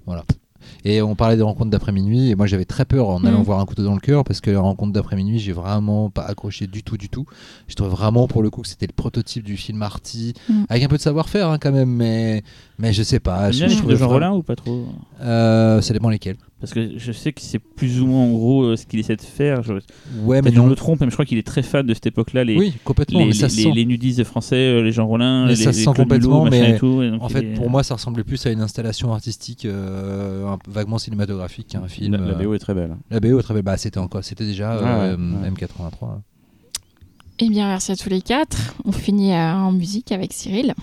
Voilà. 0.07 0.25
Et 0.85 1.03
on 1.03 1.17
parlait 1.17 1.37
des 1.37 1.43
rencontres 1.43 1.71
d'après 1.71 1.91
minuit, 1.91 2.31
et 2.31 2.37
moi 2.37 2.47
j'avais 2.47 2.65
très 2.65 2.85
peur 2.85 3.09
en 3.09 3.25
allant 3.25 3.41
Mm. 3.41 3.45
voir 3.45 3.59
un 3.59 3.65
couteau 3.65 3.83
dans 3.83 3.95
le 3.95 4.01
cœur, 4.01 4.23
parce 4.23 4.41
que 4.41 4.49
la 4.51 4.61
rencontre 4.61 4.93
d'après 4.93 5.17
minuit, 5.17 5.41
j'ai 5.41 5.51
vraiment 5.53 6.09
pas 6.09 6.23
accroché 6.23 6.69
du 6.69 6.85
tout, 6.85 6.97
du 6.97 7.09
tout. 7.09 7.27
Je 7.67 7.75
trouvais 7.75 7.91
vraiment 7.91 8.29
pour 8.29 8.43
le 8.45 8.51
coup 8.51 8.63
que 8.63 8.69
c'était 8.69 8.87
le 8.87 8.93
prototype 8.93 9.43
du 9.43 9.57
film 9.57 9.83
Arty, 9.83 10.35
Mm. 10.49 10.65
avec 10.69 10.83
un 10.85 10.89
peu 10.89 10.97
de 10.99 11.03
savoir-faire 11.03 11.49
hein, 11.49 11.59
quand 11.59 11.73
même, 11.73 11.91
mais, 11.91 12.45
mais 12.79 12.93
je 12.93 13.03
sais 13.03 13.19
pas. 13.19 13.51
Je, 13.51 13.59
je 13.59 13.65
les 13.65 13.71
films 13.71 13.89
de 13.89 13.97
Jean 13.97 14.07
vraiment- 14.07 14.13
Rollin 14.13 14.33
ou 14.39 14.43
pas 14.45 14.55
trop? 14.55 14.87
Euh, 15.21 15.81
ça 15.81 15.95
dépend 15.95 16.11
lesquels. 16.11 16.37
Parce 16.63 16.73
que 16.75 16.97
je 16.97 17.11
sais 17.11 17.33
que 17.33 17.41
c'est 17.41 17.59
plus 17.59 18.01
ou 18.01 18.07
moins 18.07 18.23
en 18.23 18.31
gros 18.31 18.63
euh, 18.63 18.77
ce 18.77 18.87
qu'il 18.87 19.01
essaie 19.01 19.17
de 19.17 19.21
faire. 19.21 19.65
Je, 19.65 19.73
Ouais, 19.73 19.81
mais 20.37 20.43
peut-être 20.43 20.55
je 20.55 20.61
non. 20.61 20.67
me 20.69 20.75
trompe, 20.77 21.01
mais 21.01 21.09
je 21.09 21.13
crois 21.13 21.25
qu'il 21.25 21.37
est 21.37 21.47
très 21.47 21.63
fan 21.65 21.85
de 21.85 21.93
cette 21.93 22.07
époque-là. 22.07 22.45
Les, 22.45 22.57
Oui, 22.57 22.73
complètement, 22.85 23.19
les, 23.19 23.27
mais 23.27 23.33
ça 23.33 23.47
les, 23.47 23.51
se 23.53 23.57
les- 23.57 23.63
sent. 23.65 23.71
les 23.75 23.85
nudistes 23.85 24.23
français, 24.23 24.55
euh, 24.55 24.81
les 24.81 24.93
Jean 24.93 25.07
Rollin, 25.09 25.47
Mais 25.47 25.51
les, 25.51 25.57
ça 25.57 25.73
se 25.73 25.81
sent 25.81 25.91
complètement, 25.95 26.45
mais 26.45 26.71
et 26.71 26.79
tout, 26.79 27.03
et 27.03 27.11
En 27.21 27.29
fait, 27.29 27.41
est- 27.43 27.55
pour 27.55 27.69
moi, 27.69 27.83
ça 27.83 27.95
ressemblait 27.95 28.23
plus 28.23 28.47
à 28.47 28.51
une 28.53 28.61
installation 28.61 29.13
artistique 29.13 29.65
euh, 29.65 30.47
un 30.47 30.59
vaguement 30.69 30.99
cinématographique 30.99 31.67
qu'un 31.67 31.89
film. 31.89 32.13
La, 32.15 32.19
la 32.33 32.35
BO 32.35 32.55
est 32.55 32.61
très 32.61 32.75
belle. 32.75 32.97
La 33.11 33.19
BO 33.19 33.41
est 33.41 33.43
très 33.43 33.55
belle. 33.55 33.65
Bah, 33.65 33.77
c'était 33.77 33.99
encore, 33.99 34.23
c'était 34.23 34.47
déjà 34.47 34.75
euh, 34.75 35.17
Ouais, 35.17 35.43
ouais. 35.43 35.51
M83. 35.51 35.89
hein. 36.05 36.23
Eh 37.41 37.49
bien, 37.49 37.67
merci 37.67 37.91
à 37.91 37.97
tous 37.97 38.09
les 38.09 38.23
quatre. 38.23 38.75
On 38.85 38.93
finit 38.93 39.33
euh, 39.33 39.53
en 39.55 39.73
musique 39.73 40.13
avec 40.13 40.33
Cyril. 40.33 40.75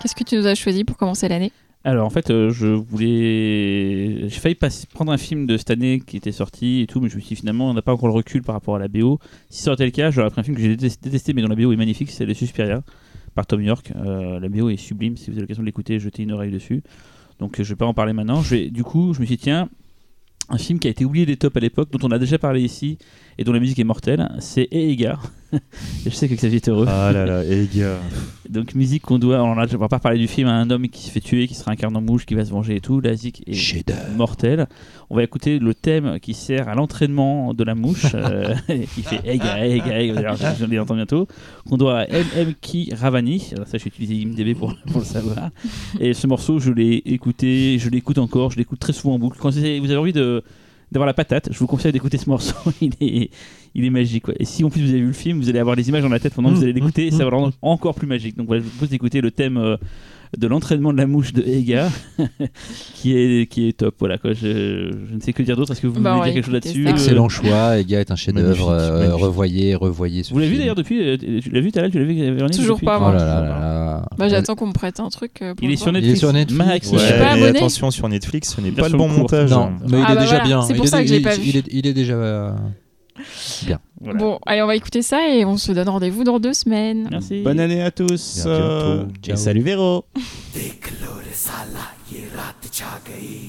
Qu'est-ce 0.00 0.14
que 0.16 0.24
tu 0.24 0.36
nous 0.36 0.46
as 0.46 0.54
choisi 0.54 0.84
pour 0.84 0.96
commencer 0.96 1.28
l'année? 1.28 1.52
Alors 1.84 2.06
en 2.06 2.10
fait, 2.10 2.30
euh, 2.30 2.50
je 2.50 2.68
voulais. 2.68 4.28
J'ai 4.28 4.40
failli 4.40 4.56
prendre 4.94 5.10
un 5.10 5.18
film 5.18 5.46
de 5.46 5.56
cette 5.56 5.70
année 5.70 6.00
qui 6.00 6.16
était 6.16 6.30
sorti 6.30 6.80
et 6.82 6.86
tout, 6.86 7.00
mais 7.00 7.08
je 7.08 7.16
me 7.16 7.20
suis 7.20 7.30
dit 7.30 7.36
finalement, 7.40 7.70
on 7.70 7.74
n'a 7.74 7.82
pas 7.82 7.92
encore 7.92 8.08
le 8.08 8.14
recul 8.14 8.42
par 8.42 8.54
rapport 8.54 8.76
à 8.76 8.78
la 8.78 8.86
BO. 8.86 9.18
Si 9.50 9.62
ça 9.62 9.70
aurait 9.70 9.74
été 9.74 9.84
le 9.86 9.90
cas, 9.90 10.10
j'aurais 10.12 10.30
pris 10.30 10.40
un 10.40 10.44
film 10.44 10.56
que 10.56 10.62
j'ai 10.62 10.76
détesté, 10.76 11.32
mais 11.32 11.42
dont 11.42 11.48
la 11.48 11.56
BO 11.56 11.72
est 11.72 11.76
magnifique, 11.76 12.10
c'est 12.10 12.24
Le 12.24 12.34
Suspiria 12.34 12.82
par 13.34 13.46
Tom 13.46 13.62
York. 13.62 13.92
Euh, 13.96 14.38
la 14.38 14.48
BO 14.48 14.68
est 14.68 14.76
sublime, 14.76 15.16
si 15.16 15.30
vous 15.30 15.32
avez 15.32 15.42
l'occasion 15.42 15.62
de 15.62 15.66
l'écouter, 15.66 15.98
jetez 15.98 16.22
une 16.22 16.32
oreille 16.32 16.52
dessus. 16.52 16.82
Donc 17.40 17.58
euh, 17.58 17.64
je 17.64 17.70
vais 17.70 17.76
pas 17.76 17.86
en 17.86 17.94
parler 17.94 18.12
maintenant. 18.12 18.42
Je 18.42 18.54
vais, 18.54 18.70
du 18.70 18.84
coup, 18.84 19.12
je 19.14 19.20
me 19.20 19.26
suis 19.26 19.36
dit, 19.36 19.42
tiens, 19.42 19.68
un 20.50 20.58
film 20.58 20.78
qui 20.78 20.86
a 20.86 20.90
été 20.90 21.04
oublié 21.04 21.26
des 21.26 21.36
tops 21.36 21.56
à 21.56 21.60
l'époque, 21.60 21.90
dont 21.90 22.06
on 22.06 22.12
a 22.12 22.18
déjà 22.18 22.38
parlé 22.38 22.62
ici 22.62 22.98
et 23.38 23.44
dont 23.44 23.52
la 23.52 23.60
musique 23.60 23.78
est 23.80 23.84
mortelle, 23.84 24.30
c'est 24.38 24.68
Ega. 24.70 25.18
Je 26.04 26.10
sais 26.10 26.28
que 26.28 26.34
Xavier 26.34 26.56
est 26.56 26.68
heureux. 26.68 26.86
Ah 26.88 27.12
là 27.12 27.26
là, 27.26 27.44
et 27.44 27.54
les 27.54 27.66
gars. 27.66 27.98
Donc 28.48 28.74
musique 28.74 29.02
qu'on 29.02 29.18
doit, 29.18 29.42
on 29.42 29.54
ne 29.54 29.76
va 29.76 29.88
pas 29.88 29.98
parler 29.98 30.18
du 30.18 30.28
film, 30.28 30.48
un 30.48 30.68
homme 30.70 30.88
qui 30.88 31.02
se 31.02 31.10
fait 31.10 31.20
tuer, 31.20 31.46
qui 31.46 31.54
sera 31.54 31.72
incarné 31.72 31.96
en 31.96 32.00
mouche, 32.00 32.26
qui 32.26 32.34
va 32.34 32.44
se 32.44 32.50
venger 32.50 32.76
et 32.76 32.80
tout. 32.80 33.00
La 33.00 33.10
musique 33.10 33.42
est 33.46 34.14
mortelle. 34.16 34.66
On 35.10 35.16
va 35.16 35.22
écouter 35.22 35.58
le 35.58 35.74
thème 35.74 36.18
qui 36.20 36.34
sert 36.34 36.68
à 36.68 36.74
l'entraînement 36.74 37.54
de 37.54 37.64
la 37.64 37.74
mouche, 37.74 38.06
euh, 38.14 38.54
qui 38.68 39.02
fait 39.02 39.20
Ega, 39.24 39.64
Ega, 39.64 40.18
alors, 40.18 40.36
je 40.36 40.64
l'ai 40.64 40.78
entendu 40.78 40.98
bientôt, 40.98 41.26
qu'on 41.68 41.76
doit 41.76 42.00
à 42.00 42.06
MM 42.06 42.54
Ki 42.60 42.92
Ravani. 42.94 43.50
Alors 43.54 43.66
ça, 43.66 43.78
j'ai 43.78 43.86
utilisé 43.86 44.14
IMDB 44.14 44.54
pour, 44.56 44.74
pour 44.90 45.00
le 45.00 45.06
savoir. 45.06 45.50
Et 46.00 46.14
ce 46.14 46.26
morceau, 46.26 46.58
je 46.58 46.72
l'ai 46.72 47.02
écouté, 47.06 47.78
je 47.78 47.88
l'écoute 47.88 48.18
encore, 48.18 48.50
je 48.50 48.58
l'écoute 48.58 48.78
très 48.78 48.92
souvent 48.92 49.14
en 49.14 49.18
boucle. 49.18 49.38
Quand 49.40 49.50
vous 49.50 49.58
avez 49.58 49.80
vous 49.80 49.90
avez 49.90 50.00
envie 50.00 50.12
de 50.12 50.42
d'avoir 50.92 51.06
la 51.06 51.14
patate, 51.14 51.48
je 51.50 51.58
vous 51.58 51.66
conseille 51.66 51.92
d'écouter 51.92 52.18
ce 52.18 52.28
morceau. 52.28 52.54
Il 52.80 52.92
est, 53.00 53.30
il 53.74 53.84
est 53.84 53.90
magique. 53.90 54.24
quoi. 54.24 54.34
Et 54.38 54.44
si 54.44 54.64
en 54.64 54.70
plus 54.70 54.82
vous 54.82 54.90
avez 54.90 55.00
vu 55.00 55.06
le 55.08 55.12
film, 55.12 55.40
vous 55.40 55.48
allez 55.48 55.58
avoir 55.58 55.76
les 55.76 55.88
images 55.88 56.02
dans 56.02 56.08
la 56.08 56.20
tête 56.20 56.34
pendant 56.34 56.50
que 56.50 56.54
vous 56.54 56.62
allez 56.62 56.72
l'écouter, 56.72 57.06
et 57.06 57.10
ça 57.10 57.24
va 57.24 57.30
le 57.30 57.36
rendre 57.36 57.52
encore 57.62 57.94
plus 57.94 58.06
magique. 58.06 58.36
Donc 58.36 58.46
voilà, 58.46 58.60
je 58.60 58.64
vous 58.66 58.70
propose 58.72 58.90
d'écouter 58.90 59.20
le 59.20 59.30
thème 59.30 59.56
euh, 59.56 59.76
de 60.38 60.46
l'entraînement 60.46 60.92
de 60.94 60.98
la 60.98 61.06
mouche 61.06 61.32
de 61.34 61.42
Ega, 61.42 61.90
qui 62.94 63.14
est 63.16 63.46
qui 63.50 63.68
est 63.68 63.72
top. 63.76 63.94
Voilà 63.98 64.16
quoi. 64.18 64.32
Je, 64.32 64.90
je 65.10 65.14
ne 65.14 65.20
sais 65.20 65.32
que 65.32 65.42
dire 65.42 65.56
d'autre. 65.56 65.72
Est-ce 65.72 65.80
que 65.82 65.86
vous 65.86 66.00
Bah, 66.00 66.12
voulez 66.12 66.20
on 66.20 66.24
dire 66.24 66.34
quelque 66.34 66.44
chose 66.46 66.54
là-dessus. 66.54 66.86
Euh, 66.86 66.90
Excellent 66.90 67.28
choix. 67.28 67.78
Ega 67.78 68.00
est 68.00 68.10
un 68.10 68.16
chef-d'œuvre. 68.16 68.70
Magnifique, 68.70 69.10
euh, 69.10 69.14
revoyez, 69.14 69.74
revoyez 69.74 70.22
ce 70.22 70.32
Vous 70.32 70.38
l'avez 70.38 70.50
vu 70.50 70.58
d'ailleurs 70.58 70.74
depuis 70.74 71.00
euh, 71.06 71.16
Tu 71.18 71.50
l'as 71.50 71.60
vu, 71.60 71.70
Talal 71.70 71.90
Tu 71.90 71.98
l'as 71.98 72.04
vu, 72.04 72.14
Véronique 72.14 72.56
Toujours 72.56 72.76
depuis 72.76 72.86
pas, 72.86 72.96
Oh 72.96 73.00
moi. 73.00 73.12
là 73.14 73.24
là 73.24 73.40
là 73.40 73.48
là. 73.48 74.08
Bah, 74.18 74.28
J'attends 74.28 74.54
qu'on 74.54 74.68
me 74.68 74.72
prête 74.72 75.00
un 75.00 75.08
truc. 75.10 75.32
pour 75.40 75.54
Il 75.62 75.70
est 75.70 75.76
sur. 75.76 75.92
Netflix. 75.92 76.08
Il 76.08 76.16
est 76.16 76.18
sur 76.20 76.32
Netflix. 76.32 76.66
Max. 76.66 76.92
Je 76.92 76.98
suis 76.98 77.12
Ouais, 77.12 77.18
pas 77.18 77.30
abonné. 77.32 77.58
attention 77.58 77.90
sur 77.90 78.08
Netflix, 78.08 78.54
ce 78.56 78.60
n'est 78.62 78.70
pas 78.72 78.88
le 78.88 78.96
bon 78.96 79.08
montage. 79.08 79.50
Non, 79.50 79.72
mais 79.88 79.98
il 79.98 80.04
Ah 80.06 80.12
est 80.12 80.14
bah 80.16 80.22
déjà 80.22 80.40
bien. 80.40 80.62
c'est 80.62 80.74
pour 80.74 80.88
ça 80.88 81.02
que 81.02 81.08
je 81.08 81.14
l'ai 81.14 81.20
pas 81.20 81.36
vu. 81.36 81.62
Il 81.70 81.86
est 81.86 81.92
déjà. 81.92 82.54
euh, 83.19 83.75
Voilà. 83.99 84.19
Bon, 84.19 84.39
allez, 84.45 84.61
on 84.61 84.67
va 84.67 84.75
écouter 84.75 85.01
ça 85.01 85.27
et 85.27 85.43
on 85.43 85.57
se 85.57 85.71
donne 85.71 85.89
rendez-vous 85.89 86.23
dans 86.23 86.39
deux 86.39 86.53
semaines. 86.53 87.07
Merci. 87.11 87.41
Bonne 87.43 87.59
année 87.59 87.81
à 87.81 87.89
tous. 87.91 88.37
Et 88.37 88.41
à 88.41 88.43
bientôt. 88.43 88.63
euh, 88.63 89.05
Ciao. 89.23 89.33
et 89.35 89.37
salut 89.37 89.61
Véro. 89.61 90.05
देख 90.53 90.91
लो 91.01 91.13
रे 91.25 91.33
साला 91.45 91.85
ये 92.13 92.21
रात 92.35 92.69
छा 92.73 92.93
गई 93.09 93.39